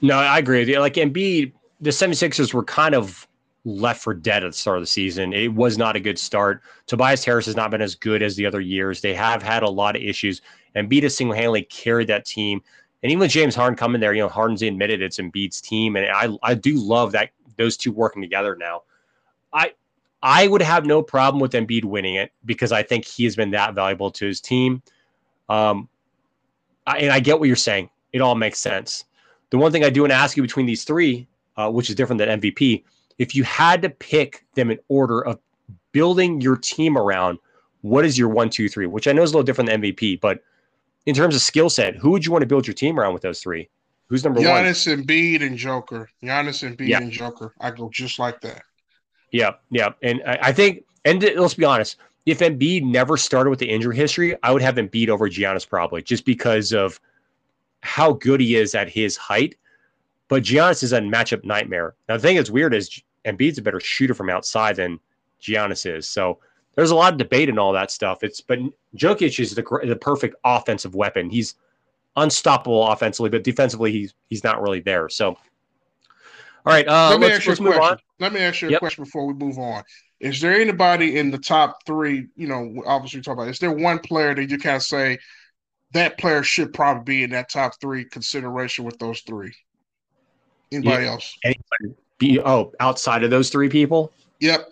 No, 0.00 0.18
I 0.18 0.38
agree 0.38 0.60
with 0.60 0.68
you. 0.68 0.80
Like 0.80 0.94
Embiid, 0.94 1.52
the 1.80 1.90
76ers 1.90 2.54
were 2.54 2.64
kind 2.64 2.94
of 2.94 3.26
left 3.64 4.02
for 4.02 4.14
dead 4.14 4.44
at 4.44 4.52
the 4.52 4.56
start 4.56 4.78
of 4.78 4.82
the 4.82 4.86
season. 4.86 5.32
It 5.32 5.52
was 5.52 5.76
not 5.76 5.96
a 5.96 6.00
good 6.00 6.18
start. 6.18 6.62
Tobias 6.86 7.24
Harris 7.24 7.46
has 7.46 7.56
not 7.56 7.70
been 7.70 7.82
as 7.82 7.94
good 7.94 8.22
as 8.22 8.36
the 8.36 8.46
other 8.46 8.60
years. 8.60 9.00
They 9.00 9.14
have 9.14 9.42
had 9.42 9.62
a 9.62 9.68
lot 9.68 9.96
of 9.96 10.02
issues. 10.02 10.40
Embiid 10.76 11.02
has 11.02 11.16
single 11.16 11.34
handedly 11.34 11.62
carried 11.62 12.08
that 12.08 12.24
team. 12.24 12.62
And 13.02 13.12
even 13.12 13.20
with 13.20 13.30
James 13.30 13.54
Harden 13.54 13.76
coming 13.76 14.00
there, 14.00 14.12
you 14.12 14.22
know, 14.22 14.28
Harden's 14.28 14.62
admitted 14.62 15.02
it's 15.02 15.18
Embiid's 15.18 15.60
team. 15.60 15.96
And 15.96 16.06
I, 16.06 16.36
I 16.42 16.54
do 16.54 16.74
love 16.74 17.12
that 17.12 17.30
those 17.56 17.76
two 17.76 17.92
working 17.92 18.22
together 18.22 18.56
now. 18.56 18.82
I 19.52 19.72
I 20.22 20.48
would 20.48 20.62
have 20.62 20.84
no 20.84 21.02
problem 21.02 21.40
with 21.40 21.52
Embiid 21.52 21.84
winning 21.84 22.16
it 22.16 22.32
because 22.44 22.72
I 22.72 22.82
think 22.82 23.04
he 23.04 23.24
has 23.24 23.36
been 23.36 23.50
that 23.52 23.74
valuable 23.74 24.10
to 24.12 24.26
his 24.26 24.40
team. 24.40 24.82
Um, 25.48 25.88
I, 26.86 26.98
and 26.98 27.12
I 27.12 27.20
get 27.20 27.38
what 27.38 27.46
you're 27.46 27.56
saying. 27.56 27.90
It 28.12 28.20
all 28.20 28.34
makes 28.34 28.58
sense. 28.58 29.04
The 29.50 29.58
one 29.58 29.72
thing 29.72 29.84
I 29.84 29.90
do 29.90 30.02
want 30.02 30.12
to 30.12 30.16
ask 30.16 30.36
you 30.36 30.42
between 30.42 30.66
these 30.66 30.84
three, 30.84 31.26
uh, 31.56 31.70
which 31.70 31.88
is 31.88 31.94
different 31.94 32.18
than 32.18 32.40
MVP, 32.40 32.84
if 33.18 33.34
you 33.34 33.44
had 33.44 33.82
to 33.82 33.90
pick 33.90 34.44
them 34.54 34.70
in 34.70 34.78
order 34.88 35.24
of 35.24 35.38
building 35.92 36.40
your 36.40 36.56
team 36.56 36.96
around, 36.96 37.38
what 37.82 38.04
is 38.04 38.18
your 38.18 38.28
one, 38.28 38.50
two, 38.50 38.68
three? 38.68 38.86
Which 38.86 39.08
I 39.08 39.12
know 39.12 39.22
is 39.22 39.30
a 39.30 39.34
little 39.34 39.44
different 39.44 39.70
than 39.70 39.82
MVP, 39.82 40.20
but 40.20 40.40
in 41.06 41.14
terms 41.14 41.34
of 41.34 41.40
skill 41.40 41.70
set, 41.70 41.96
who 41.96 42.10
would 42.10 42.24
you 42.24 42.32
want 42.32 42.42
to 42.42 42.46
build 42.46 42.66
your 42.66 42.74
team 42.74 42.98
around 42.98 43.14
with 43.14 43.22
those 43.22 43.40
three? 43.40 43.68
Who's 44.06 44.24
number 44.24 44.40
Giannis 44.40 44.44
one? 44.44 44.64
Giannis 44.64 44.92
and 44.92 45.06
Embiid 45.06 45.42
and 45.42 45.56
Joker. 45.56 46.10
Giannis 46.22 46.62
and 46.66 46.76
Embiid 46.76 46.88
yeah. 46.88 46.98
and 46.98 47.10
Joker. 47.12 47.54
I 47.60 47.70
go 47.70 47.88
just 47.90 48.18
like 48.18 48.40
that. 48.42 48.62
Yeah, 49.30 49.52
yeah, 49.70 49.90
and 50.02 50.22
I, 50.26 50.38
I 50.42 50.52
think, 50.52 50.84
and 51.04 51.22
let's 51.22 51.54
be 51.54 51.64
honest, 51.64 51.96
if 52.24 52.38
Embiid 52.40 52.82
never 52.82 53.16
started 53.16 53.50
with 53.50 53.58
the 53.58 53.68
injury 53.68 53.96
history, 53.96 54.36
I 54.42 54.52
would 54.52 54.62
have 54.62 54.76
Embiid 54.76 55.08
over 55.08 55.28
Giannis 55.28 55.68
probably, 55.68 56.02
just 56.02 56.24
because 56.24 56.72
of 56.72 57.00
how 57.82 58.12
good 58.12 58.40
he 58.40 58.56
is 58.56 58.74
at 58.74 58.88
his 58.88 59.16
height. 59.16 59.56
But 60.28 60.42
Giannis 60.42 60.82
is 60.82 60.92
a 60.92 61.00
matchup 61.00 61.44
nightmare. 61.44 61.94
Now 62.08 62.16
the 62.16 62.22
thing 62.22 62.36
that's 62.36 62.50
weird 62.50 62.74
is 62.74 63.02
Embiid's 63.24 63.58
a 63.58 63.62
better 63.62 63.80
shooter 63.80 64.14
from 64.14 64.30
outside 64.30 64.76
than 64.76 65.00
Giannis 65.40 65.86
is. 65.86 66.06
So 66.06 66.38
there's 66.74 66.90
a 66.90 66.94
lot 66.94 67.12
of 67.12 67.18
debate 67.18 67.48
and 67.48 67.58
all 67.58 67.72
that 67.72 67.90
stuff. 67.90 68.22
It's 68.22 68.40
but 68.40 68.58
Jokic 68.96 69.40
is 69.40 69.54
the 69.54 69.62
the 69.84 69.96
perfect 69.96 70.36
offensive 70.44 70.94
weapon. 70.94 71.30
He's 71.30 71.54
unstoppable 72.16 72.86
offensively, 72.86 73.30
but 73.30 73.44
defensively 73.44 73.92
he's 73.92 74.14
he's 74.28 74.44
not 74.44 74.60
really 74.60 74.80
there. 74.80 75.08
So 75.08 75.36
all 76.66 76.74
right, 76.74 76.86
uh, 76.86 77.08
let 77.10 77.20
me 77.20 77.26
let's, 77.28 77.48
ask 77.48 77.60
you 77.60 77.66
a 77.66 77.74
question. 77.74 77.82
On. 77.82 77.98
Let 78.18 78.32
me 78.32 78.40
ask 78.40 78.60
you 78.60 78.68
a 78.68 78.70
yep. 78.72 78.80
question 78.80 79.04
before 79.04 79.26
we 79.26 79.32
move 79.32 79.58
on. 79.58 79.82
Is 80.20 80.40
there 80.40 80.60
anybody 80.60 81.16
in 81.16 81.30
the 81.30 81.38
top 81.38 81.78
three? 81.86 82.26
You 82.36 82.48
know, 82.48 82.82
obviously 82.84 83.20
we 83.20 83.22
talk 83.22 83.34
about. 83.34 83.48
Is 83.48 83.58
there 83.58 83.72
one 83.72 84.00
player 84.00 84.34
that 84.34 84.50
you 84.50 84.58
kind 84.58 84.76
of 84.76 84.82
say 84.82 85.18
that 85.92 86.18
player 86.18 86.42
should 86.42 86.72
probably 86.72 87.04
be 87.04 87.22
in 87.24 87.30
that 87.30 87.48
top 87.48 87.80
three 87.80 88.04
consideration 88.04 88.84
with 88.84 88.98
those 88.98 89.20
three? 89.20 89.52
Anybody 90.70 91.04
yeah. 91.04 91.10
else? 91.12 91.36
Anybody 91.44 92.00
be 92.18 92.40
oh 92.40 92.72
outside 92.80 93.22
of 93.24 93.30
those 93.30 93.50
three 93.50 93.68
people? 93.68 94.12
Yep. 94.40 94.70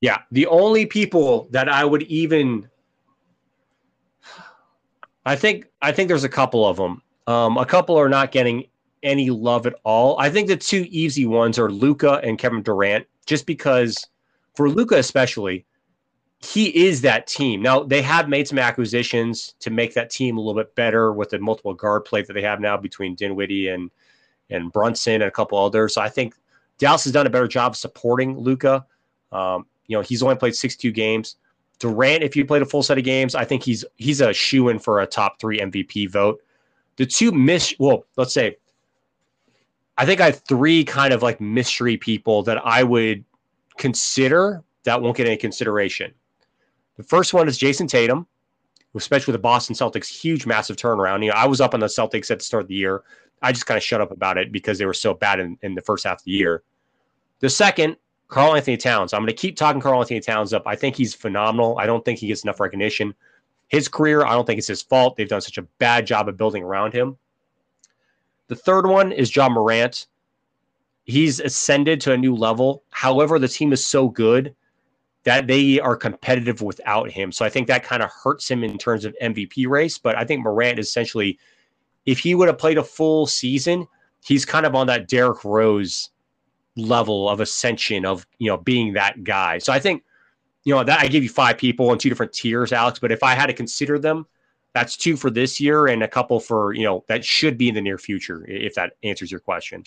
Yeah, 0.00 0.18
the 0.32 0.46
only 0.46 0.86
people 0.86 1.48
that 1.50 1.68
I 1.68 1.84
would 1.84 2.02
even, 2.04 2.68
I 5.24 5.34
think, 5.36 5.66
I 5.80 5.92
think 5.92 6.08
there's 6.08 6.24
a 6.24 6.28
couple 6.28 6.66
of 6.66 6.76
them. 6.76 7.02
Um, 7.26 7.56
a 7.56 7.64
couple 7.64 7.98
are 7.98 8.08
not 8.08 8.30
getting 8.30 8.66
any 9.02 9.30
love 9.30 9.66
at 9.66 9.74
all. 9.84 10.18
I 10.18 10.28
think 10.28 10.48
the 10.48 10.56
two 10.56 10.86
easy 10.90 11.26
ones 11.26 11.58
are 11.58 11.70
Luka 11.70 12.20
and 12.22 12.38
Kevin 12.38 12.62
Durant, 12.62 13.06
just 13.24 13.46
because 13.46 14.06
for 14.54 14.68
Luka 14.68 14.96
especially, 14.96 15.64
he 16.44 16.86
is 16.86 17.00
that 17.02 17.26
team. 17.26 17.62
Now 17.62 17.82
they 17.82 18.02
have 18.02 18.28
made 18.28 18.46
some 18.46 18.58
acquisitions 18.58 19.54
to 19.60 19.70
make 19.70 19.94
that 19.94 20.10
team 20.10 20.36
a 20.36 20.40
little 20.40 20.60
bit 20.60 20.74
better 20.74 21.12
with 21.12 21.30
the 21.30 21.38
multiple 21.38 21.74
guard 21.74 22.04
play 22.04 22.22
that 22.22 22.32
they 22.32 22.42
have 22.42 22.60
now 22.60 22.76
between 22.76 23.14
Dinwiddie 23.14 23.68
and 23.68 23.90
and 24.50 24.72
Brunson 24.72 25.14
and 25.14 25.24
a 25.24 25.30
couple 25.30 25.58
others. 25.58 25.94
So 25.94 26.02
I 26.02 26.08
think 26.08 26.34
Dallas 26.78 27.04
has 27.04 27.12
done 27.12 27.26
a 27.26 27.30
better 27.30 27.48
job 27.48 27.76
supporting 27.76 28.38
Luka. 28.38 28.84
Um, 29.32 29.66
you 29.86 29.96
know, 29.96 30.02
he's 30.02 30.22
only 30.22 30.36
played 30.36 30.54
62 30.54 30.92
games. 30.92 31.36
Durant, 31.78 32.22
if 32.22 32.36
you 32.36 32.44
played 32.44 32.62
a 32.62 32.66
full 32.66 32.82
set 32.82 32.98
of 32.98 33.04
games, 33.04 33.34
I 33.34 33.44
think 33.44 33.62
he's 33.62 33.84
he's 33.96 34.20
a 34.20 34.32
shoe 34.32 34.68
in 34.68 34.78
for 34.78 35.00
a 35.00 35.06
top 35.06 35.40
three 35.40 35.58
MVP 35.58 36.10
vote. 36.10 36.42
The 36.96 37.06
two 37.06 37.32
miss 37.32 37.74
well, 37.78 38.04
let's 38.16 38.34
say 38.34 38.56
I 39.96 40.06
think 40.06 40.20
I 40.20 40.26
have 40.26 40.40
three 40.40 40.84
kind 40.84 41.12
of 41.12 41.22
like 41.22 41.40
mystery 41.40 41.96
people 41.96 42.42
that 42.44 42.64
I 42.64 42.82
would 42.82 43.24
consider 43.76 44.62
that 44.84 45.00
won't 45.00 45.16
get 45.16 45.26
any 45.26 45.36
consideration. 45.36 46.12
The 46.96 47.02
first 47.02 47.34
one 47.34 47.48
is 47.48 47.58
Jayson 47.58 47.88
Tatum, 47.88 48.26
especially 48.94 49.32
with 49.32 49.40
the 49.40 49.42
Boston 49.42 49.74
Celtics, 49.74 50.06
huge, 50.06 50.46
massive 50.46 50.76
turnaround. 50.76 51.24
You 51.24 51.30
know, 51.30 51.36
I 51.36 51.46
was 51.46 51.60
up 51.60 51.74
on 51.74 51.80
the 51.80 51.86
Celtics 51.86 52.30
at 52.30 52.38
the 52.38 52.44
start 52.44 52.62
of 52.62 52.68
the 52.68 52.74
year. 52.74 53.02
I 53.42 53.52
just 53.52 53.66
kind 53.66 53.76
of 53.76 53.82
shut 53.82 54.00
up 54.00 54.10
about 54.10 54.38
it 54.38 54.52
because 54.52 54.78
they 54.78 54.86
were 54.86 54.94
so 54.94 55.12
bad 55.12 55.40
in, 55.40 55.58
in 55.62 55.74
the 55.74 55.82
first 55.82 56.04
half 56.04 56.20
of 56.20 56.24
the 56.24 56.30
year. 56.30 56.62
The 57.40 57.50
second, 57.50 57.96
Karl 58.28 58.54
Anthony 58.54 58.76
Towns. 58.76 59.12
I'm 59.12 59.20
going 59.20 59.28
to 59.28 59.34
keep 59.34 59.56
talking 59.56 59.80
Karl 59.80 60.00
Anthony 60.00 60.20
Towns 60.20 60.52
up. 60.52 60.62
I 60.66 60.76
think 60.76 60.96
he's 60.96 61.14
phenomenal. 61.14 61.78
I 61.78 61.86
don't 61.86 62.04
think 62.04 62.18
he 62.18 62.28
gets 62.28 62.42
enough 62.42 62.60
recognition. 62.60 63.14
His 63.68 63.88
career, 63.88 64.24
I 64.24 64.32
don't 64.32 64.46
think 64.46 64.58
it's 64.58 64.68
his 64.68 64.82
fault. 64.82 65.16
They've 65.16 65.28
done 65.28 65.40
such 65.40 65.58
a 65.58 65.62
bad 65.78 66.06
job 66.06 66.28
of 66.28 66.36
building 66.36 66.62
around 66.62 66.92
him. 66.92 67.16
The 68.48 68.56
third 68.56 68.86
one 68.86 69.12
is 69.12 69.34
Ja 69.34 69.48
Morant. 69.48 70.06
He's 71.04 71.40
ascended 71.40 72.00
to 72.02 72.12
a 72.12 72.16
new 72.16 72.34
level. 72.34 72.82
However, 72.90 73.38
the 73.38 73.48
team 73.48 73.72
is 73.72 73.84
so 73.84 74.08
good 74.08 74.54
that 75.24 75.46
they 75.46 75.80
are 75.80 75.96
competitive 75.96 76.60
without 76.60 77.10
him. 77.10 77.32
So 77.32 77.44
I 77.44 77.48
think 77.48 77.66
that 77.68 77.82
kind 77.82 78.02
of 78.02 78.10
hurts 78.10 78.50
him 78.50 78.62
in 78.62 78.78
terms 78.78 79.04
of 79.04 79.16
MVP 79.22 79.66
race. 79.66 79.98
But 79.98 80.16
I 80.16 80.24
think 80.24 80.42
Morant 80.42 80.78
essentially, 80.78 81.38
if 82.06 82.18
he 82.18 82.34
would 82.34 82.48
have 82.48 82.58
played 82.58 82.78
a 82.78 82.84
full 82.84 83.26
season, 83.26 83.86
he's 84.24 84.44
kind 84.44 84.66
of 84.66 84.74
on 84.74 84.86
that 84.88 85.08
Derrick 85.08 85.44
Rose 85.44 86.10
level 86.76 87.28
of 87.28 87.40
ascension 87.40 88.04
of 88.04 88.26
you 88.38 88.48
know 88.48 88.58
being 88.58 88.92
that 88.94 89.24
guy. 89.24 89.58
So 89.58 89.72
I 89.72 89.78
think 89.78 90.04
you 90.64 90.74
know 90.74 90.84
that 90.84 91.00
I 91.00 91.08
give 91.08 91.22
you 91.22 91.30
five 91.30 91.56
people 91.56 91.92
in 91.92 91.98
two 91.98 92.10
different 92.10 92.32
tiers, 92.32 92.72
Alex. 92.72 92.98
But 92.98 93.12
if 93.12 93.22
I 93.22 93.34
had 93.34 93.46
to 93.46 93.54
consider 93.54 93.98
them, 93.98 94.26
that's 94.74 94.96
two 94.96 95.16
for 95.16 95.30
this 95.30 95.58
year 95.60 95.86
and 95.86 96.02
a 96.02 96.08
couple 96.08 96.38
for 96.38 96.74
you 96.74 96.84
know 96.84 97.04
that 97.08 97.24
should 97.24 97.56
be 97.56 97.68
in 97.70 97.74
the 97.74 97.80
near 97.80 97.98
future. 97.98 98.44
If 98.46 98.74
that 98.74 98.92
answers 99.02 99.30
your 99.30 99.40
question. 99.40 99.84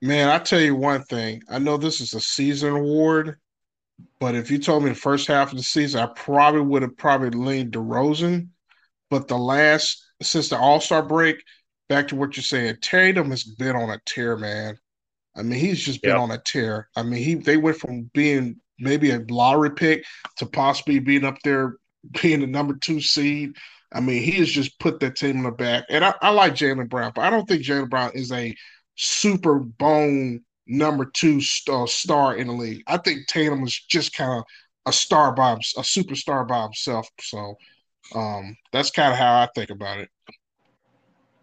Man, 0.00 0.28
I 0.28 0.38
tell 0.38 0.60
you 0.60 0.76
one 0.76 1.02
thing. 1.02 1.42
I 1.50 1.58
know 1.58 1.76
this 1.76 2.00
is 2.00 2.14
a 2.14 2.20
season 2.20 2.72
award, 2.72 3.36
but 4.20 4.34
if 4.34 4.50
you 4.50 4.58
told 4.58 4.82
me 4.82 4.90
the 4.90 4.94
first 4.94 5.26
half 5.28 5.50
of 5.50 5.56
the 5.56 5.62
season, 5.62 6.00
I 6.00 6.06
probably 6.06 6.60
would 6.60 6.82
have 6.82 6.96
probably 6.96 7.30
leaned 7.30 7.72
DeRozan. 7.72 8.48
But 9.10 9.28
the 9.28 9.38
last 9.38 10.04
since 10.22 10.48
the 10.48 10.58
All 10.58 10.80
Star 10.80 11.02
break, 11.02 11.42
back 11.88 12.08
to 12.08 12.16
what 12.16 12.36
you're 12.36 12.44
saying, 12.44 12.76
Tatum 12.80 13.30
has 13.30 13.44
been 13.44 13.76
on 13.76 13.90
a 13.90 14.00
tear, 14.04 14.36
man. 14.36 14.76
I 15.36 15.42
mean, 15.42 15.58
he's 15.58 15.80
just 15.80 16.02
been 16.02 16.12
yep. 16.12 16.20
on 16.20 16.30
a 16.32 16.38
tear. 16.38 16.88
I 16.96 17.02
mean, 17.02 17.22
he 17.22 17.34
they 17.34 17.56
went 17.56 17.78
from 17.78 18.10
being 18.12 18.56
maybe 18.78 19.10
a 19.10 19.24
lottery 19.28 19.70
pick 19.70 20.04
to 20.36 20.46
possibly 20.46 20.98
being 20.98 21.24
up 21.24 21.38
there, 21.44 21.76
being 22.20 22.40
the 22.40 22.46
number 22.46 22.74
two 22.74 23.00
seed. 23.00 23.56
I 23.92 24.00
mean, 24.00 24.22
he 24.22 24.32
has 24.32 24.50
just 24.50 24.78
put 24.78 25.00
that 25.00 25.16
team 25.16 25.38
in 25.38 25.42
the 25.44 25.50
back. 25.50 25.84
And 25.88 26.04
I, 26.04 26.14
I 26.20 26.30
like 26.30 26.54
Jaylen 26.54 26.88
Brown, 26.88 27.12
but 27.14 27.24
I 27.24 27.30
don't 27.30 27.48
think 27.48 27.62
Jaylen 27.64 27.88
Brown 27.88 28.12
is 28.14 28.30
a 28.32 28.54
super 28.96 29.58
bone 29.58 30.44
number 30.68 31.06
two 31.06 31.40
uh, 31.70 31.86
star 31.86 32.36
in 32.36 32.46
the 32.46 32.52
league. 32.52 32.82
I 32.86 32.98
think 32.98 33.26
Tatum 33.26 33.64
is 33.64 33.74
just 33.88 34.14
kind 34.14 34.38
of 34.38 34.44
a 34.86 34.92
star 34.92 35.32
by 35.32 35.52
a 35.52 35.56
superstar 35.56 36.46
by 36.46 36.62
himself. 36.62 37.08
So 37.20 37.56
um, 38.14 38.56
that's 38.72 38.90
kind 38.90 39.12
of 39.12 39.18
how 39.18 39.40
I 39.40 39.48
think 39.54 39.70
about 39.70 39.98
it. 39.98 40.08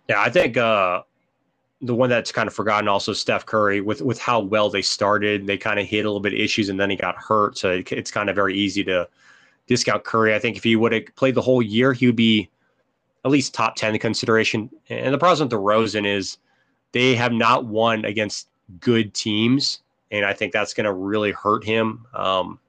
Yeah, 0.07 0.21
I 0.21 0.29
think 0.29 0.55
uh, 0.55 1.01
the 1.81 1.95
one 1.95 2.09
that's 2.09 2.31
kind 2.31 2.47
of 2.47 2.53
forgotten 2.53 2.87
also 2.87 3.13
Steph 3.13 3.45
Curry 3.45 3.81
with 3.81 4.01
with 4.01 4.19
how 4.19 4.39
well 4.39 4.69
they 4.69 4.81
started. 4.81 5.47
They 5.47 5.57
kind 5.57 5.79
of 5.79 5.87
hit 5.87 6.05
a 6.05 6.09
little 6.09 6.19
bit 6.19 6.33
of 6.33 6.39
issues 6.39 6.69
and 6.69 6.79
then 6.79 6.89
he 6.89 6.95
got 6.95 7.15
hurt, 7.15 7.57
so 7.57 7.71
it, 7.71 7.91
it's 7.91 8.11
kind 8.11 8.29
of 8.29 8.35
very 8.35 8.55
easy 8.55 8.83
to 8.85 9.07
discount 9.67 10.03
Curry. 10.03 10.35
I 10.35 10.39
think 10.39 10.57
if 10.57 10.63
he 10.63 10.75
would 10.75 10.91
have 10.91 11.03
played 11.15 11.35
the 11.35 11.41
whole 11.41 11.61
year, 11.61 11.91
he 11.93 12.05
would 12.05 12.15
be 12.15 12.49
at 13.23 13.31
least 13.31 13.55
top 13.55 13.75
ten 13.75 13.93
in 13.93 13.99
consideration. 13.99 14.69
And 14.89 15.13
the 15.13 15.17
problem 15.17 15.45
with 15.45 15.49
the 15.49 15.57
DeRozan 15.57 16.05
is 16.05 16.37
they 16.91 17.15
have 17.15 17.33
not 17.33 17.65
won 17.65 18.05
against 18.05 18.47
good 18.79 19.13
teams, 19.13 19.79
and 20.11 20.25
I 20.25 20.33
think 20.33 20.53
that's 20.53 20.73
going 20.73 20.85
to 20.85 20.93
really 20.93 21.31
hurt 21.31 21.63
him. 21.63 22.05
Um, 22.13 22.59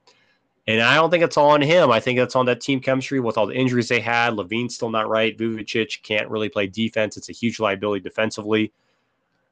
and 0.68 0.80
I 0.80 0.96
don't 0.96 1.10
think 1.10 1.22
it's 1.22 1.36
all 1.36 1.50
on 1.50 1.62
him. 1.62 1.90
I 1.90 2.00
think 2.00 2.18
it's 2.18 2.34
on 2.34 2.46
that 2.46 2.60
team 2.60 2.80
chemistry 2.80 3.20
with 3.20 3.38
all 3.38 3.46
the 3.46 3.54
injuries 3.54 3.88
they 3.88 4.00
had. 4.00 4.34
LaVine's 4.34 4.74
still 4.74 4.90
not 4.90 5.08
right. 5.08 5.36
Vucevic 5.38 6.02
can't 6.02 6.28
really 6.28 6.48
play 6.48 6.66
defense. 6.66 7.16
It's 7.16 7.28
a 7.28 7.32
huge 7.32 7.60
liability 7.60 8.02
defensively. 8.02 8.72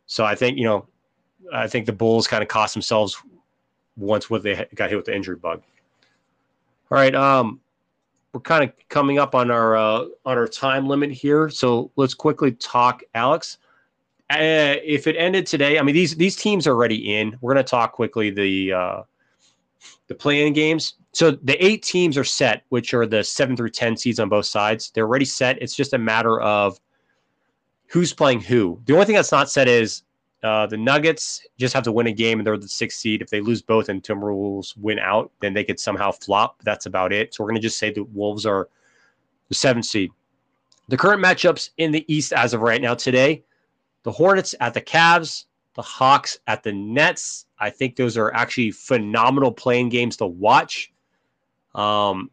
So 0.07 0.25
I 0.25 0.35
think 0.35 0.59
you 0.59 0.65
know, 0.65 0.87
I 1.53 1.69
think 1.69 1.87
the 1.87 1.93
Bulls 1.93 2.27
kind 2.27 2.43
of 2.43 2.49
cost 2.49 2.75
themselves 2.75 3.17
once 3.97 4.29
what 4.29 4.43
they 4.43 4.67
got 4.75 4.91
hit 4.91 4.97
with 4.97 5.07
the 5.07 5.15
injury 5.15 5.37
bug. 5.37 5.63
All 6.91 6.99
right, 6.99 7.15
um, 7.15 7.61
we're 8.33 8.41
kind 8.41 8.65
of 8.65 8.73
coming 8.89 9.19
up 9.19 9.35
on 9.35 9.51
our 9.51 9.77
uh, 9.77 10.07
on 10.27 10.37
our 10.37 10.49
time 10.49 10.89
limit 10.89 11.13
here, 11.13 11.49
so 11.49 11.91
let's 11.97 12.15
quickly 12.15 12.53
talk, 12.53 13.03
Alex. 13.15 13.59
Uh, 14.31 14.81
if 14.83 15.07
it 15.07 15.17
ended 15.17 15.47
today, 15.47 15.79
I 15.79 15.83
mean 15.83 15.95
these 15.95 16.17
these 16.17 16.37
teams 16.37 16.67
are 16.67 16.73
already 16.73 17.17
in. 17.17 17.37
We're 17.41 17.53
going 17.55 17.65
to 17.65 17.71
talk 17.71 17.93
quickly 17.93 18.31
the 18.31 18.73
uh, 18.73 19.03
the 20.09 20.15
play-in 20.15 20.53
games. 20.53 20.95
So 21.13 21.33
the 21.33 21.63
eight 21.65 21.83
teams 21.83 22.17
are 22.17 22.25
set, 22.25 22.65
which 22.71 22.95
are 22.95 23.07
the 23.07 23.23
seven 23.23 23.57
through 23.57 23.71
ten 23.71 23.97
seeds 23.97 24.19
on 24.19 24.29
both 24.29 24.47
sides. 24.47 24.91
They're 24.91 25.07
already 25.07 25.27
set. 25.27 25.61
It's 25.63 25.77
just 25.77 25.93
a 25.93 25.99
matter 25.99 26.41
of 26.41 26.81
who's 27.87 28.13
playing 28.13 28.41
who. 28.41 28.81
The 28.87 28.95
only 28.95 29.05
thing 29.07 29.15
that's 29.15 29.31
not 29.31 29.51
set 29.51 29.69
is 29.69 30.03
uh, 30.43 30.67
the 30.67 30.77
Nuggets 30.77 31.47
just 31.59 31.73
have 31.75 31.85
to 31.85 31.93
win 31.93 32.07
a 32.07 32.13
game 32.13 32.39
and 32.39 32.47
they're 32.47 32.57
the 32.57 32.69
sixth 32.69 32.99
seed. 32.99 33.23
If 33.23 33.31
they 33.31 33.41
lose 33.41 33.63
both 33.63 33.89
and 33.89 34.03
Timberwolves 34.03 34.77
win 34.77 34.99
out, 34.99 35.31
then 35.41 35.55
they 35.55 35.65
could 35.65 35.79
somehow 35.79 36.13
flop. 36.13 36.61
That's 36.65 36.87
about 36.87 37.13
it. 37.13 37.35
So 37.35 37.45
we're 37.45 37.51
going 37.51 37.61
to 37.61 37.67
just 37.67 37.79
say 37.79 37.93
the 37.93 38.05
Wolves 38.05 38.45
are 38.45 38.69
the 39.49 39.55
seventh 39.55 39.87
seed. 39.87 40.11
The 40.89 40.97
current 40.97 41.23
matchups 41.23 41.71
in 41.79 41.93
the 41.93 42.05
East 42.13 42.33
as 42.33 42.53
of 42.53 42.61
right 42.61 42.83
now 42.83 42.95
today 42.95 43.45
the 44.05 44.13
Hornets 44.13 44.55
at 44.61 44.75
the 44.75 44.81
Cavs, 44.81 45.47
the 45.75 45.83
Hawks 45.83 46.39
at 46.47 46.63
the 46.63 46.73
Nets. 46.73 47.47
I 47.59 47.71
think 47.71 47.97
those 47.97 48.17
are 48.17 48.33
actually 48.33 48.71
phenomenal 48.71 49.51
play-in 49.51 49.89
games 49.89 50.17
to 50.19 50.27
watch. 50.27 50.93
Um, 51.75 52.31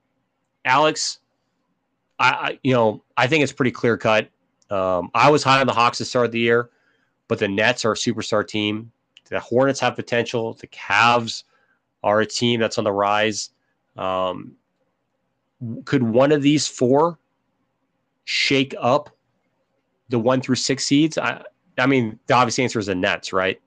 Alex, 0.64 1.20
I, 2.20 2.30
I 2.30 2.60
you 2.64 2.74
know 2.74 3.04
I 3.18 3.26
think 3.28 3.44
it's 3.44 3.52
pretty 3.52 3.72
clear 3.72 3.98
cut. 3.98 4.30
Um, 4.70 5.10
I 5.14 5.30
was 5.30 5.44
high 5.44 5.60
on 5.60 5.68
the 5.68 5.74
Hawks 5.74 5.98
to 5.98 6.06
start 6.06 6.28
of 6.28 6.32
the 6.32 6.40
year, 6.40 6.70
but 7.28 7.40
the 7.40 7.48
Nets 7.48 7.84
are 7.84 7.94
a 7.94 7.96
superstar 7.96 8.48
team. 8.48 8.92
The 9.30 9.40
Hornets 9.40 9.80
have 9.80 9.96
potential. 9.96 10.54
The 10.54 10.68
Cavs 10.68 11.44
are 12.04 12.22
a 12.22 12.26
team 12.26 12.60
that's 12.60 12.78
on 12.78 12.84
the 12.84 12.92
rise. 12.92 13.50
Um, 13.98 14.56
could 15.86 16.04
one 16.04 16.32
of 16.32 16.42
these 16.42 16.68
four 16.68 17.18
shake 18.26 18.76
up 18.80 19.10
the 20.10 20.20
one 20.20 20.42
through 20.42 20.56
six 20.56 20.86
seeds? 20.86 21.18
I, 21.18 21.44
I 21.78 21.86
mean, 21.88 22.20
the 22.28 22.34
obvious 22.34 22.60
answer 22.60 22.80
is 22.80 22.88
the 22.88 22.96
Nets, 22.96 23.34
right? 23.34 23.60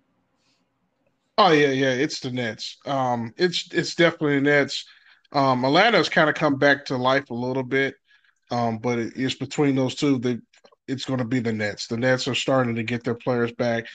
Oh 1.36 1.50
yeah, 1.50 1.70
yeah, 1.70 1.90
it's 1.90 2.20
the 2.20 2.30
Nets. 2.30 2.78
Um, 2.86 3.34
it's 3.36 3.68
it's 3.72 3.94
definitely 3.94 4.36
the 4.36 4.42
Nets. 4.42 4.84
Um, 5.32 5.64
Atlanta's 5.64 6.08
kind 6.08 6.28
of 6.30 6.36
come 6.36 6.56
back 6.56 6.84
to 6.86 6.96
life 6.96 7.30
a 7.30 7.34
little 7.34 7.64
bit, 7.64 7.96
um, 8.50 8.78
but 8.78 8.98
it, 8.98 9.12
it's 9.16 9.34
between 9.34 9.74
those 9.74 9.96
two. 9.96 10.18
That 10.20 10.40
it's 10.86 11.04
going 11.04 11.18
to 11.18 11.24
be 11.24 11.40
the 11.40 11.52
Nets. 11.52 11.88
The 11.88 11.96
Nets 11.96 12.28
are 12.28 12.34
starting 12.34 12.76
to 12.76 12.82
get 12.82 13.02
their 13.02 13.14
players 13.14 13.52
back. 13.52 13.86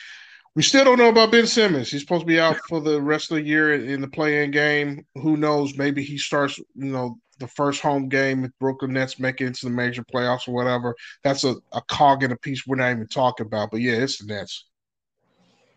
We 0.60 0.64
still 0.64 0.84
don't 0.84 0.98
know 0.98 1.08
about 1.08 1.32
Ben 1.32 1.48
Simmons. 1.48 1.90
He's 1.90 2.02
supposed 2.02 2.24
to 2.24 2.28
be 2.28 2.38
out 2.38 2.58
for 2.68 2.82
the 2.82 3.02
rest 3.02 3.32
of 3.32 3.36
the 3.36 3.44
year 3.44 3.76
in 3.76 4.02
the 4.02 4.10
play-in 4.10 4.52
game. 4.52 5.06
Who 5.16 5.38
knows? 5.38 5.78
Maybe 5.78 6.04
he 6.04 6.18
starts, 6.18 6.58
you 6.58 6.92
know, 6.92 7.18
the 7.40 7.48
first 7.48 7.80
home 7.80 8.10
game 8.10 8.44
if 8.44 8.52
Brooklyn 8.60 8.92
Nets 8.92 9.20
make 9.20 9.40
it 9.40 9.46
into 9.46 9.68
the 9.68 9.72
major 9.72 10.04
playoffs 10.04 10.50
or 10.50 10.52
whatever. 10.52 10.98
That's 11.24 11.46
a, 11.46 11.56
a 11.72 11.82
cog 11.84 12.24
in 12.24 12.34
a 12.34 12.36
piece 12.36 12.68
we're 12.68 12.76
not 12.76 12.92
even 12.92 13.08
talking 13.08 13.46
about. 13.46 13.72
But 13.72 13.80
yeah, 13.80 13.94
it's 13.94 14.18
the 14.18 14.26
Nets. 14.26 14.66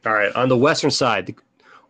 All 0.04 0.14
right. 0.14 0.34
On 0.34 0.48
the 0.48 0.56
western 0.56 0.90
side, 0.90 1.26
the 1.26 1.36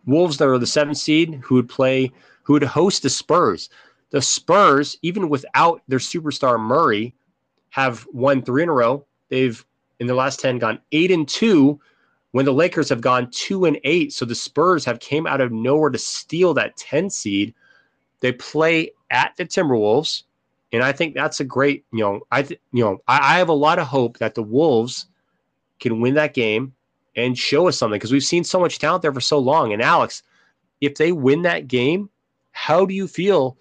Wolves 0.05 0.37
that 0.37 0.47
are 0.47 0.59
the 0.59 0.67
seventh 0.67 0.97
seed 0.97 1.41
who 1.43 1.55
would 1.55 1.69
play 1.69 2.11
who 2.43 2.53
would 2.53 2.61
host 2.61 3.01
the 3.01 3.09
Spurs. 3.09 3.69
The 4.11 4.21
Spurs, 4.21 4.99
even 5.01 5.29
without 5.29 5.81
their 5.87 5.97
superstar 5.97 6.59
Murray, 6.59 7.15
have 7.71 8.05
won 8.13 8.43
three 8.43 8.61
in 8.61 8.69
a 8.69 8.71
row. 8.71 9.07
They've 9.29 9.65
in 9.99 10.05
the 10.05 10.13
last 10.13 10.39
10 10.41 10.59
gone 10.59 10.79
eight 10.91 11.09
and 11.09 11.27
two 11.27 11.79
when 12.33 12.45
the 12.45 12.53
Lakers 12.53 12.89
have 12.89 12.99
gone 12.99 13.29
two 13.31 13.65
and 13.65 13.79
eight. 13.83 14.11
So 14.11 14.25
the 14.25 14.35
Spurs 14.35 14.83
have 14.85 14.99
came 14.99 15.25
out 15.27 15.39
of 15.39 15.51
nowhere 15.51 15.91
to 15.91 15.99
steal 15.99 16.53
that 16.55 16.75
10 16.77 17.09
seed. 17.09 17.53
They 18.19 18.31
play 18.31 18.91
at 19.11 19.35
the 19.37 19.45
Timberwolves, 19.45 20.23
and 20.71 20.83
I 20.83 20.91
think 20.91 21.13
that's 21.13 21.39
a 21.39 21.45
great, 21.45 21.85
you 21.91 21.99
know, 21.99 22.21
I 22.31 22.41
th- 22.41 22.59
you 22.71 22.83
know, 22.83 23.01
I, 23.07 23.35
I 23.35 23.37
have 23.37 23.49
a 23.49 23.53
lot 23.53 23.79
of 23.79 23.87
hope 23.87 24.17
that 24.17 24.33
the 24.33 24.41
Wolves 24.41 25.05
can 25.79 26.01
win 26.01 26.15
that 26.15 26.33
game 26.33 26.73
and 27.15 27.37
show 27.37 27.67
us 27.67 27.77
something 27.77 27.97
because 27.97 28.11
we've 28.11 28.23
seen 28.23 28.43
so 28.43 28.59
much 28.59 28.79
talent 28.79 29.03
there 29.03 29.13
for 29.13 29.21
so 29.21 29.37
long. 29.37 29.71
And 29.71 29.81
Alex, 29.81 30.23
if 30.81 30.95
they 30.95 31.11
win 31.11 31.43
that 31.43 31.67
game, 31.67 32.09
how 32.51 32.85
do 32.85 32.95
you 32.95 33.07
feel 33.07 33.57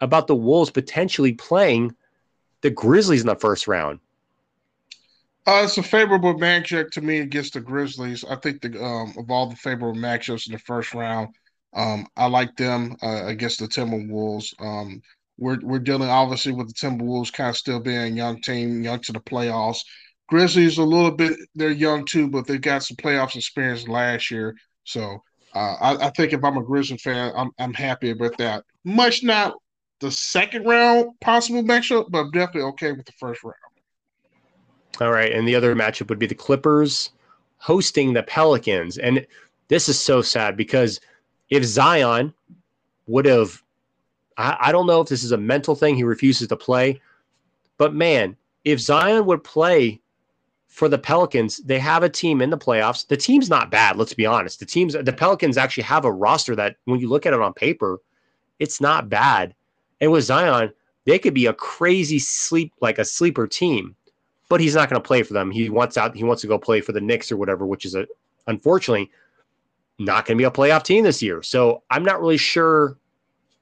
about 0.00 0.26
the 0.26 0.34
Wolves 0.34 0.70
potentially 0.70 1.34
playing 1.34 1.94
the 2.62 2.70
Grizzlies 2.70 3.20
in 3.20 3.26
the 3.26 3.34
first 3.34 3.68
round? 3.68 4.00
Uh, 5.46 5.62
it's 5.62 5.78
a 5.78 5.82
favorable 5.82 6.34
matchup 6.34 6.90
to 6.90 7.00
me 7.00 7.18
against 7.18 7.54
the 7.54 7.60
Grizzlies. 7.60 8.24
I 8.24 8.34
think 8.36 8.60
the 8.60 8.82
um, 8.82 9.14
of 9.16 9.30
all 9.30 9.46
the 9.46 9.54
favorable 9.54 9.98
matchups 9.98 10.48
in 10.48 10.52
the 10.52 10.58
first 10.58 10.92
round, 10.92 11.28
um, 11.72 12.06
I 12.16 12.26
like 12.26 12.56
them 12.56 12.96
uh, 13.00 13.26
against 13.26 13.60
the 13.60 13.68
Timberwolves. 13.68 14.52
Um, 14.60 15.00
we're 15.38 15.58
we're 15.62 15.78
dealing 15.78 16.08
obviously 16.08 16.52
with 16.52 16.66
the 16.66 16.74
Timberwolves 16.74 17.32
kind 17.32 17.50
of 17.50 17.56
still 17.56 17.78
being 17.78 18.00
a 18.12 18.16
young 18.16 18.40
team, 18.40 18.82
young 18.82 19.00
to 19.02 19.12
the 19.12 19.20
playoffs. 19.20 19.84
Grizzlies 20.28 20.78
a 20.78 20.82
little 20.82 21.12
bit 21.12 21.38
they're 21.54 21.70
young 21.70 22.04
too, 22.04 22.28
but 22.28 22.48
they've 22.48 22.60
got 22.60 22.82
some 22.82 22.96
playoffs 22.96 23.36
experience 23.36 23.86
last 23.86 24.32
year. 24.32 24.56
So 24.82 25.22
uh, 25.54 25.74
I, 25.80 26.06
I, 26.06 26.10
think 26.10 26.32
if 26.32 26.42
I'm 26.42 26.56
a 26.56 26.62
Grizzlies 26.64 27.02
fan, 27.02 27.32
I'm 27.36 27.50
I'm 27.60 27.74
happy 27.74 28.10
about 28.10 28.36
that. 28.38 28.64
Much 28.84 29.22
not 29.22 29.54
the 30.00 30.10
second 30.10 30.64
round 30.64 31.10
possible 31.20 31.62
matchup, 31.62 32.06
but 32.10 32.18
I'm 32.18 32.30
definitely 32.32 32.62
okay 32.70 32.90
with 32.90 33.06
the 33.06 33.12
first 33.12 33.44
round. 33.44 33.54
All 35.00 35.10
right, 35.10 35.32
and 35.32 35.46
the 35.46 35.54
other 35.54 35.74
matchup 35.74 36.08
would 36.08 36.18
be 36.18 36.26
the 36.26 36.34
Clippers 36.34 37.10
hosting 37.58 38.12
the 38.12 38.22
Pelicans, 38.22 38.98
and 38.98 39.26
this 39.68 39.88
is 39.88 40.00
so 40.00 40.22
sad 40.22 40.56
because 40.56 41.00
if 41.50 41.64
Zion 41.64 42.32
would 43.06 43.26
have, 43.26 43.62
I, 44.38 44.56
I 44.60 44.72
don't 44.72 44.86
know 44.86 45.00
if 45.00 45.08
this 45.08 45.24
is 45.24 45.32
a 45.32 45.38
mental 45.38 45.74
thing, 45.74 45.96
he 45.96 46.04
refuses 46.04 46.48
to 46.48 46.56
play, 46.56 47.00
but 47.78 47.94
man, 47.94 48.36
if 48.64 48.80
Zion 48.80 49.26
would 49.26 49.44
play 49.44 50.00
for 50.68 50.88
the 50.88 50.98
Pelicans, 50.98 51.58
they 51.58 51.78
have 51.78 52.02
a 52.02 52.08
team 52.08 52.42
in 52.42 52.50
the 52.50 52.58
playoffs. 52.58 53.06
The 53.06 53.16
team's 53.16 53.48
not 53.48 53.70
bad, 53.70 53.96
let's 53.96 54.14
be 54.14 54.26
honest. 54.26 54.60
The 54.60 54.66
teams, 54.66 54.94
the 54.94 55.12
Pelicans 55.12 55.56
actually 55.56 55.84
have 55.84 56.04
a 56.04 56.12
roster 56.12 56.54
that, 56.56 56.76
when 56.84 57.00
you 57.00 57.08
look 57.08 57.26
at 57.26 57.32
it 57.32 57.40
on 57.40 57.54
paper, 57.54 58.00
it's 58.58 58.80
not 58.80 59.08
bad. 59.08 59.54
And 60.00 60.12
with 60.12 60.24
Zion, 60.24 60.72
they 61.06 61.18
could 61.18 61.34
be 61.34 61.46
a 61.46 61.54
crazy 61.54 62.18
sleep, 62.18 62.72
like 62.80 62.98
a 62.98 63.04
sleeper 63.04 63.46
team. 63.46 63.95
But 64.48 64.60
he's 64.60 64.74
not 64.74 64.88
going 64.88 65.00
to 65.00 65.06
play 65.06 65.22
for 65.22 65.34
them. 65.34 65.50
He 65.50 65.70
wants 65.70 65.96
out. 65.96 66.16
He 66.16 66.24
wants 66.24 66.42
to 66.42 66.48
go 66.48 66.58
play 66.58 66.80
for 66.80 66.92
the 66.92 67.00
Knicks 67.00 67.32
or 67.32 67.36
whatever, 67.36 67.66
which 67.66 67.84
is 67.84 67.94
a 67.94 68.06
unfortunately 68.46 69.10
not 69.98 70.26
going 70.26 70.36
to 70.36 70.40
be 70.40 70.44
a 70.44 70.50
playoff 70.50 70.84
team 70.84 71.04
this 71.04 71.22
year. 71.22 71.42
So 71.42 71.82
I'm 71.90 72.04
not 72.04 72.20
really 72.20 72.36
sure, 72.36 72.96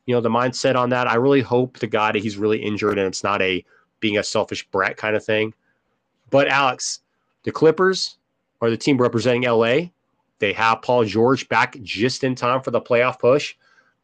you 0.07 0.15
know, 0.15 0.21
the 0.21 0.29
mindset 0.29 0.77
on 0.77 0.91
that. 0.91 1.07
I 1.07 1.15
really 1.15 1.41
hope 1.41 1.79
the 1.79 1.87
guy 1.87 2.13
that 2.13 2.23
he's 2.23 2.37
really 2.37 2.59
injured 2.59 2.99
and 2.99 3.07
it's 3.07 3.23
not 3.23 3.41
a 3.41 3.65
being 4.01 4.19
a 4.19 4.23
selfish 4.23 4.67
brat 4.69 4.97
kind 4.97 5.17
of 5.17 5.25
thing. 5.25 5.55
But 6.31 6.49
Alex, 6.49 7.01
the 7.45 7.53
Clippers 7.53 8.19
are 8.61 8.71
the 8.71 8.77
team 8.77 8.99
representing 8.99 9.43
LA. 9.43 9.91
They 10.41 10.53
have 10.53 10.83
Paul 10.83 11.05
George 11.05 11.49
back 11.49 11.81
just 11.83 12.25
in 12.25 12.35
time 12.35 12.61
for 12.61 12.71
the 12.71 12.81
playoff 12.81 13.19
push. 13.19 13.55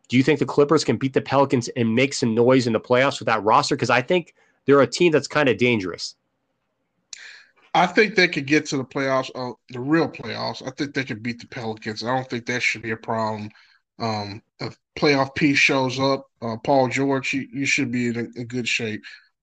Do 0.09 0.17
you 0.17 0.23
think 0.23 0.39
the 0.39 0.47
Clippers 0.47 0.85
can 0.85 0.97
beat 0.97 1.13
the 1.13 1.21
Pelicans 1.21 1.69
and 1.77 1.95
make 1.95 2.15
some 2.15 2.35
noise 2.35 2.67
in 2.67 2.73
the 2.73 2.81
playoffs 2.81 3.19
with 3.19 3.27
that 3.27 3.43
roster? 3.43 3.77
Because 3.77 3.91
I 3.91 4.03
think 4.03 4.35
they're 4.65 4.81
a 4.81 4.87
team 4.87 5.13
that's 5.13 5.29
kind 5.29 5.49
of 5.49 5.59
dangerous. 5.59 6.15
I 7.73 7.87
think 7.87 8.15
they 8.15 8.29
could 8.29 8.47
get 8.47 8.67
to 8.67 8.77
the 8.79 8.85
playoffs, 8.85 9.31
uh, 9.35 9.53
the 9.69 9.81
real 9.81 10.09
playoffs. 10.09 10.67
I 10.67 10.71
think 10.71 10.95
they 10.95 11.05
could 11.05 11.23
beat 11.23 11.41
the 11.41 11.47
Pelicans. 11.47 12.03
I 12.03 12.15
don't 12.15 12.29
think 12.29 12.47
that 12.47 12.63
should 12.63 12.83
be 12.83 12.91
a 12.91 12.97
problem. 12.97 13.51
Um, 14.01 14.43
if 14.59 14.77
playoff 14.99 15.35
piece 15.35 15.59
shows 15.59 16.01
up, 16.01 16.27
uh, 16.43 16.57
Paul 16.65 16.89
George, 16.89 17.33
you, 17.33 17.47
you 17.53 17.67
should 17.67 17.93
be 17.93 18.09
in, 18.09 18.33
in 18.35 18.47
good 18.47 18.67
shape. 18.67 19.03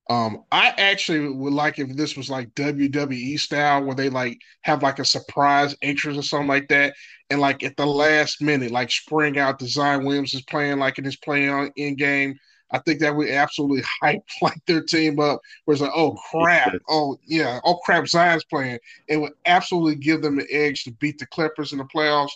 Um, 0.09 0.43
I 0.51 0.73
actually 0.77 1.29
would 1.29 1.53
like 1.53 1.79
if 1.79 1.95
this 1.95 2.15
was 2.15 2.29
like 2.29 2.53
WWE 2.55 3.37
style, 3.37 3.83
where 3.83 3.95
they 3.95 4.09
like 4.09 4.39
have 4.61 4.81
like 4.83 4.99
a 4.99 5.05
surprise 5.05 5.75
entrance 5.81 6.17
or 6.17 6.21
something 6.23 6.47
like 6.47 6.69
that, 6.69 6.95
and 7.29 7.41
like 7.41 7.63
at 7.63 7.75
the 7.75 7.85
last 7.85 8.41
minute, 8.41 8.71
like 8.71 8.89
spring 8.89 9.37
out, 9.37 9.61
Zion 9.61 10.05
Williams 10.05 10.33
is 10.33 10.41
playing 10.43 10.79
like 10.79 10.97
in 10.97 11.03
his 11.03 11.17
playing 11.17 11.49
on 11.49 11.71
in 11.75 11.95
game. 11.95 12.37
I 12.71 12.79
think 12.79 12.99
that 12.99 13.15
would 13.15 13.29
absolutely 13.29 13.83
hype 14.01 14.23
like 14.41 14.59
their 14.65 14.81
team 14.81 15.19
up. 15.19 15.39
Where 15.65 15.73
it's 15.73 15.81
like, 15.81 15.91
oh 15.95 16.17
crap, 16.31 16.73
oh 16.89 17.17
yeah, 17.25 17.59
oh 17.63 17.77
crap, 17.77 18.07
Zion's 18.07 18.43
playing. 18.45 18.79
It 19.07 19.17
would 19.17 19.33
absolutely 19.45 19.95
give 19.95 20.21
them 20.21 20.37
the 20.37 20.51
edge 20.51 20.83
to 20.83 20.91
beat 20.91 21.17
the 21.19 21.27
Clippers 21.27 21.71
in 21.71 21.77
the 21.77 21.85
playoffs, 21.85 22.31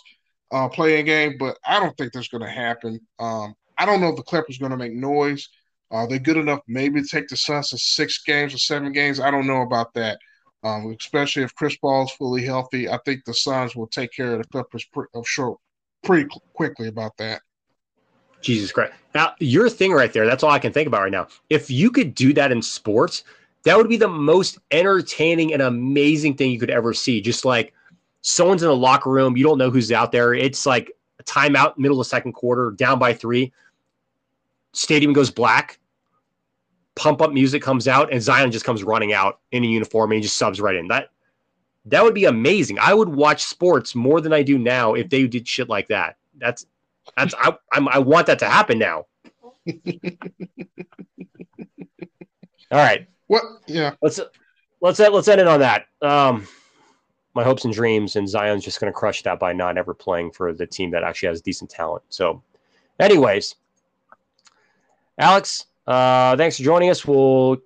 uh, 0.50 0.68
play-in 0.68 1.06
game. 1.06 1.36
But 1.38 1.58
I 1.66 1.78
don't 1.80 1.96
think 1.96 2.12
that's 2.12 2.28
going 2.28 2.44
to 2.44 2.50
happen. 2.50 3.00
Um, 3.18 3.54
I 3.78 3.84
don't 3.84 4.00
know 4.00 4.08
if 4.10 4.16
the 4.16 4.22
Clippers 4.22 4.58
going 4.58 4.70
to 4.70 4.76
make 4.76 4.92
noise. 4.92 5.48
Are 5.90 6.08
they 6.08 6.18
good 6.18 6.38
enough 6.38 6.60
maybe 6.66 7.02
to 7.02 7.06
take 7.06 7.28
the 7.28 7.36
Suns 7.36 7.68
to 7.68 7.78
six 7.78 8.22
games 8.22 8.54
or 8.54 8.58
seven 8.58 8.92
games? 8.92 9.20
I 9.20 9.30
don't 9.30 9.46
know 9.46 9.60
about 9.60 9.92
that. 9.94 10.18
Um, 10.64 10.94
especially 10.98 11.42
if 11.42 11.54
Chris 11.54 11.76
Paul 11.76 12.04
is 12.04 12.12
fully 12.12 12.44
healthy, 12.44 12.88
I 12.88 12.98
think 13.04 13.24
the 13.24 13.34
Suns 13.34 13.74
will 13.76 13.88
take 13.88 14.12
care 14.12 14.32
of 14.32 14.38
the 14.38 14.48
Clippers 14.48 14.84
pre- 14.92 15.06
of 15.14 15.26
short 15.26 15.58
pretty 16.02 16.28
quickly 16.54 16.88
about 16.88 17.16
that. 17.18 17.42
Jesus 18.42 18.72
Christ! 18.72 18.92
Now 19.14 19.34
your 19.40 19.68
thing 19.68 19.92
right 19.92 20.12
there. 20.12 20.26
That's 20.26 20.42
all 20.42 20.50
I 20.50 20.58
can 20.58 20.72
think 20.72 20.86
about 20.86 21.02
right 21.02 21.12
now. 21.12 21.28
If 21.50 21.70
you 21.70 21.90
could 21.90 22.14
do 22.14 22.32
that 22.34 22.52
in 22.52 22.60
sports, 22.60 23.24
that 23.64 23.76
would 23.76 23.88
be 23.88 23.96
the 23.96 24.08
most 24.08 24.58
entertaining 24.70 25.52
and 25.52 25.62
amazing 25.62 26.34
thing 26.36 26.50
you 26.50 26.58
could 26.58 26.70
ever 26.70 26.92
see. 26.92 27.20
Just 27.20 27.44
like 27.44 27.72
someone's 28.20 28.62
in 28.62 28.68
the 28.68 28.76
locker 28.76 29.10
room, 29.10 29.36
you 29.36 29.44
don't 29.44 29.58
know 29.58 29.70
who's 29.70 29.92
out 29.92 30.12
there. 30.12 30.34
It's 30.34 30.66
like 30.66 30.92
a 31.18 31.22
timeout, 31.24 31.78
middle 31.78 32.00
of 32.00 32.06
the 32.06 32.10
second 32.10 32.32
quarter, 32.32 32.72
down 32.72 32.98
by 32.98 33.14
three. 33.14 33.52
Stadium 34.72 35.12
goes 35.12 35.30
black 35.30 35.78
pump 36.94 37.22
up 37.22 37.32
music 37.32 37.62
comes 37.62 37.88
out 37.88 38.12
and 38.12 38.22
Zion 38.22 38.50
just 38.50 38.64
comes 38.64 38.84
running 38.84 39.12
out 39.12 39.40
in 39.50 39.64
a 39.64 39.66
uniform 39.66 40.10
and 40.12 40.16
he 40.16 40.22
just 40.22 40.36
subs 40.36 40.60
right 40.60 40.76
in. 40.76 40.88
That 40.88 41.08
that 41.86 42.04
would 42.04 42.14
be 42.14 42.26
amazing. 42.26 42.78
I 42.78 42.94
would 42.94 43.08
watch 43.08 43.42
sports 43.42 43.94
more 43.94 44.20
than 44.20 44.32
I 44.32 44.42
do 44.42 44.58
now 44.58 44.94
if 44.94 45.08
they 45.08 45.26
did 45.26 45.48
shit 45.48 45.68
like 45.68 45.88
that. 45.88 46.16
That's 46.38 46.66
that's 47.16 47.34
I 47.38 47.56
I'm, 47.72 47.88
I 47.88 47.98
want 47.98 48.26
that 48.26 48.38
to 48.40 48.48
happen 48.48 48.78
now. 48.78 49.06
All 52.70 52.78
right. 52.78 53.06
What? 53.26 53.42
Yeah. 53.66 53.94
Let's 54.00 54.20
let's 54.80 54.98
let's 54.98 55.28
end 55.28 55.40
it 55.40 55.46
on 55.46 55.60
that. 55.60 55.86
Um, 56.00 56.46
my 57.34 57.44
hopes 57.44 57.64
and 57.64 57.72
dreams, 57.72 58.16
and 58.16 58.28
Zion's 58.28 58.64
just 58.64 58.80
going 58.80 58.92
to 58.92 58.98
crush 58.98 59.22
that 59.22 59.38
by 59.38 59.52
not 59.52 59.78
ever 59.78 59.94
playing 59.94 60.32
for 60.32 60.52
the 60.52 60.66
team 60.66 60.90
that 60.90 61.02
actually 61.02 61.28
has 61.28 61.40
decent 61.40 61.70
talent. 61.70 62.02
So, 62.08 62.42
anyways, 63.00 63.54
Alex, 65.18 65.66
uh, 65.86 66.36
thanks 66.36 66.56
for 66.56 66.62
joining 66.62 66.90
us. 66.90 67.06
We'll 67.06 67.58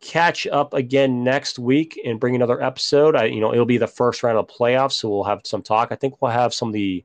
catch 0.00 0.46
up 0.46 0.74
again 0.74 1.24
next 1.24 1.58
week 1.58 2.00
and 2.04 2.20
bring 2.20 2.34
another 2.34 2.62
episode. 2.62 3.16
I, 3.16 3.24
you 3.24 3.40
know, 3.40 3.52
it'll 3.52 3.64
be 3.64 3.78
the 3.78 3.86
first 3.86 4.22
round 4.22 4.38
of 4.38 4.46
playoffs, 4.48 4.94
so 4.94 5.08
we'll 5.08 5.24
have 5.24 5.40
some 5.44 5.62
talk. 5.62 5.88
I 5.90 5.96
think 5.96 6.20
we'll 6.20 6.30
have 6.30 6.52
some 6.52 6.68
of 6.68 6.74
the 6.74 7.04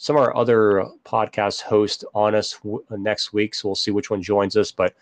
some 0.00 0.16
of 0.16 0.22
our 0.22 0.34
other 0.34 0.86
podcast 1.04 1.60
hosts 1.60 2.04
on 2.14 2.34
us 2.34 2.58
w- 2.64 2.82
next 2.88 3.34
week, 3.34 3.54
so 3.54 3.68
we'll 3.68 3.74
see 3.76 3.90
which 3.90 4.10
one 4.10 4.22
joins 4.22 4.56
us. 4.56 4.72
But 4.72 4.94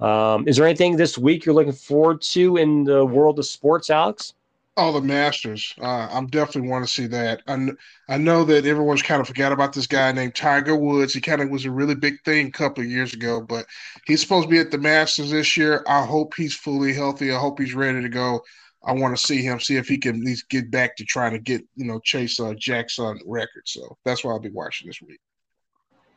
um, 0.00 0.48
is 0.48 0.56
there 0.56 0.64
anything 0.66 0.96
this 0.96 1.18
week 1.18 1.44
you're 1.44 1.54
looking 1.54 1.74
forward 1.74 2.22
to 2.22 2.56
in 2.56 2.84
the 2.84 3.04
world 3.04 3.38
of 3.38 3.44
sports, 3.44 3.90
Alex? 3.90 4.32
Oh, 4.78 4.92
the 4.92 5.02
Masters. 5.02 5.74
Uh, 5.78 6.08
I'm 6.10 6.26
definitely 6.26 6.70
want 6.70 6.86
to 6.86 6.90
see 6.90 7.06
that. 7.08 7.42
I, 7.46 7.68
I 8.08 8.16
know 8.16 8.44
that 8.44 8.64
everyone's 8.64 9.02
kind 9.02 9.20
of 9.20 9.26
forgot 9.26 9.52
about 9.52 9.74
this 9.74 9.86
guy 9.86 10.10
named 10.10 10.34
Tiger 10.34 10.74
Woods. 10.74 11.12
He 11.12 11.20
kind 11.20 11.42
of 11.42 11.50
was 11.50 11.66
a 11.66 11.70
really 11.70 11.94
big 11.94 12.22
thing 12.24 12.46
a 12.46 12.50
couple 12.50 12.82
of 12.82 12.88
years 12.88 13.12
ago, 13.12 13.42
but 13.42 13.66
he's 14.06 14.22
supposed 14.22 14.46
to 14.46 14.50
be 14.50 14.58
at 14.58 14.70
the 14.70 14.78
Masters 14.78 15.32
this 15.32 15.54
year. 15.54 15.84
I 15.86 16.06
hope 16.06 16.32
he's 16.34 16.56
fully 16.56 16.94
healthy. 16.94 17.30
I 17.30 17.38
hope 17.38 17.58
he's 17.58 17.74
ready 17.74 18.00
to 18.00 18.08
go. 18.08 18.40
I 18.82 18.92
want 18.92 19.16
to 19.16 19.22
see 19.22 19.42
him, 19.42 19.60
see 19.60 19.76
if 19.76 19.88
he 19.88 19.98
can 19.98 20.16
at 20.16 20.24
least 20.24 20.48
get 20.48 20.70
back 20.70 20.96
to 20.96 21.04
trying 21.04 21.32
to 21.32 21.38
get, 21.38 21.62
you 21.76 21.84
know, 21.84 22.00
chase 22.00 22.40
uh, 22.40 22.54
Jackson 22.54 23.20
record. 23.26 23.62
So 23.66 23.96
that's 24.04 24.24
why 24.24 24.32
I'll 24.32 24.38
be 24.38 24.50
watching 24.50 24.88
this 24.88 25.02
week. 25.02 25.20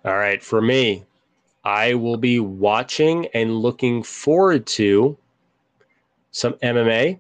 All 0.06 0.16
right. 0.16 0.42
For 0.42 0.62
me, 0.62 1.04
I 1.64 1.94
will 1.94 2.18
be 2.18 2.40
watching 2.40 3.28
and 3.34 3.58
looking 3.58 4.04
forward 4.04 4.66
to 4.68 5.18
some 6.32 6.54
MMA 6.54 7.20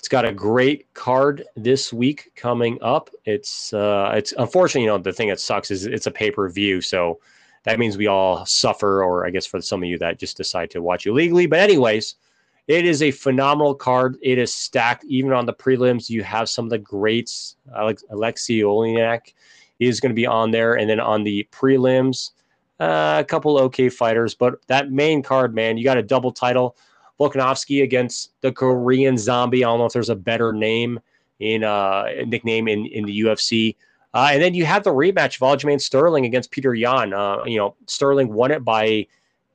it's 0.00 0.08
got 0.08 0.24
a 0.24 0.32
great 0.32 0.92
card 0.94 1.44
this 1.56 1.92
week 1.92 2.32
coming 2.34 2.78
up. 2.80 3.10
It's 3.26 3.74
uh, 3.74 4.12
it's 4.14 4.32
unfortunately, 4.38 4.84
you 4.84 4.86
know, 4.86 4.96
the 4.96 5.12
thing 5.12 5.28
that 5.28 5.38
sucks 5.38 5.70
is 5.70 5.84
it's 5.84 6.06
a 6.06 6.10
pay 6.10 6.30
per 6.30 6.48
view, 6.48 6.80
so 6.80 7.20
that 7.64 7.78
means 7.78 7.98
we 7.98 8.06
all 8.06 8.46
suffer. 8.46 9.04
Or 9.04 9.26
I 9.26 9.30
guess 9.30 9.44
for 9.44 9.60
some 9.60 9.82
of 9.82 9.90
you 9.90 9.98
that 9.98 10.18
just 10.18 10.38
decide 10.38 10.70
to 10.70 10.80
watch 10.80 11.04
illegally. 11.04 11.44
But 11.44 11.58
anyways, 11.58 12.14
it 12.68 12.84
is 12.84 13.02
a 13.02 13.10
phenomenal 13.10 13.74
card. 13.74 14.16
It 14.22 14.38
is 14.38 14.52
stacked. 14.52 15.04
Even 15.04 15.32
on 15.32 15.46
the 15.46 15.52
prelims, 15.52 16.08
you 16.08 16.22
have 16.22 16.48
some 16.48 16.66
of 16.66 16.70
the 16.70 16.78
greats. 16.78 17.56
Alex, 17.74 18.04
Alexei 18.10 18.60
Oleinik 18.60 19.34
is 19.78 20.00
going 20.00 20.10
to 20.10 20.14
be 20.14 20.26
on 20.26 20.50
there, 20.50 20.74
and 20.74 20.88
then 20.88 21.00
on 21.00 21.24
the 21.24 21.48
prelims, 21.50 22.30
uh, 22.78 23.16
a 23.20 23.24
couple 23.24 23.58
okay 23.58 23.88
fighters. 23.88 24.34
But 24.34 24.66
that 24.66 24.90
main 24.90 25.22
card, 25.22 25.54
man, 25.54 25.78
you 25.78 25.84
got 25.84 25.98
a 25.98 26.02
double 26.02 26.32
title. 26.32 26.76
Volkanovski 27.18 27.82
against 27.82 28.32
the 28.40 28.50
Korean 28.50 29.18
Zombie. 29.18 29.64
I 29.64 29.68
don't 29.68 29.78
know 29.78 29.86
if 29.86 29.92
there's 29.92 30.08
a 30.08 30.16
better 30.16 30.52
name 30.52 31.00
in 31.38 31.64
uh, 31.64 32.04
nickname 32.26 32.68
in 32.68 32.86
in 32.86 33.04
the 33.04 33.20
UFC. 33.20 33.76
Uh, 34.12 34.30
and 34.32 34.42
then 34.42 34.54
you 34.54 34.64
have 34.64 34.82
the 34.82 34.90
rematch 34.90 35.40
of 35.40 35.40
Aljamain 35.40 35.80
Sterling 35.80 36.24
against 36.24 36.50
Petr 36.50 36.76
Yan. 36.76 37.12
Uh, 37.12 37.44
you 37.44 37.58
know, 37.58 37.76
Sterling 37.86 38.32
won 38.32 38.50
it 38.50 38.64
by 38.64 39.06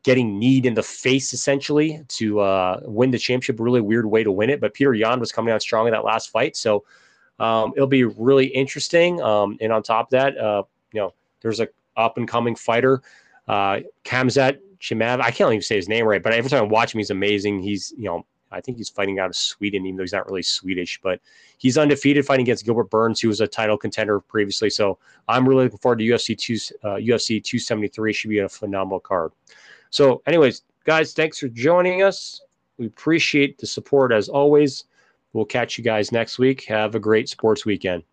getting 0.06 0.38
kneed 0.38 0.68
in 0.68 0.76
the 0.76 0.84
face 0.84 1.34
essentially 1.34 1.99
to 2.07 2.40
uh, 2.40 2.80
win 2.84 3.10
the 3.10 3.18
championship. 3.18 3.60
Really 3.60 3.82
weird 3.82 4.06
way 4.06 4.23
to 4.23 4.32
win 4.32 4.52
it, 4.52 4.61
but 4.61 4.76
Petr 4.76 4.95
Yan 4.95 5.19
was 5.19 5.32
coming 5.32 5.52
out 5.52 5.64
strong 5.64 5.88
in 5.88 5.94
that 5.94 6.06
last 6.06 6.30
fight, 6.30 6.56
so 6.56 6.86
um, 7.40 7.73
it'll 7.76 7.88
be 7.88 8.03
really 8.03 8.45
interesting. 8.45 9.19
Um, 9.19 9.57
and 9.61 9.73
on 9.73 9.82
top 9.82 10.06
of 10.06 10.11
that, 10.11 10.38
uh, 10.38 10.61
you 10.94 11.02
know, 11.02 11.11
there's 11.41 11.60
a 11.60 11.68
up 11.98 12.18
and 12.18 12.27
coming 12.27 12.56
fighter, 12.56 13.02
uh, 13.48 13.80
Khamzat 14.03 14.60
Chimaev. 14.80 15.22
I 15.22 15.32
can't 15.32 15.52
even 15.52 15.64
say 15.64 15.76
his 15.76 15.90
name 15.90 16.06
right, 16.06 16.22
but 16.22 16.34
every 16.34 16.52
time 16.52 16.64
I 16.64 16.68
watch 16.68 16.94
him, 16.94 16.99
he's 16.99 17.10
amazing. 17.10 17.61
He's, 17.61 17.91
you 17.98 18.03
know, 18.03 18.27
I 18.52 18.61
think 18.61 18.77
he's 18.77 18.90
fighting 18.90 19.18
out 19.18 19.32
of 19.32 19.36
Sweden, 19.36 19.88
even 19.88 19.98
though 19.98 20.03
he's 20.03 20.14
not 20.14 20.27
really 20.27 20.44
Swedish, 20.44 20.99
but 21.02 21.19
he's 21.57 21.80
undefeated 21.80 22.27
fighting 22.27 22.44
against 22.44 22.64
Gilbert 22.64 22.91
Burns, 22.91 23.19
who 23.19 23.27
was 23.27 23.41
a 23.41 23.48
title 23.48 23.76
contender 23.76 24.19
previously. 24.19 24.69
So 24.69 24.99
I'm 25.27 25.49
really 25.49 25.64
looking 25.64 25.80
forward 25.80 25.98
to 25.98 26.06
UFC 26.06 26.38
two, 26.38 26.57
uh, 26.84 26.98
UFC 26.98 27.44
273. 27.44 28.14
Should 28.14 28.30
be 28.30 28.40
a 28.40 28.48
phenomenal 28.48 28.99
card. 28.99 29.32
So, 29.90 30.22
anyways, 30.28 30.64
guys, 30.86 31.14
thanks 31.14 31.40
for 31.40 31.48
joining 31.48 32.03
us. 32.03 32.41
We 32.78 32.88
appreciate 32.88 33.57
the 33.57 33.68
support 33.68 34.12
as 34.12 34.28
always. 34.30 34.86
We'll 35.34 35.45
catch 35.45 35.78
you 35.78 35.84
guys 35.84 36.12
next 36.12 36.40
week. 36.40 36.64
Have 36.66 36.95
a 36.95 36.99
great 36.99 37.30
sports 37.30 37.66
weekend. 37.66 38.03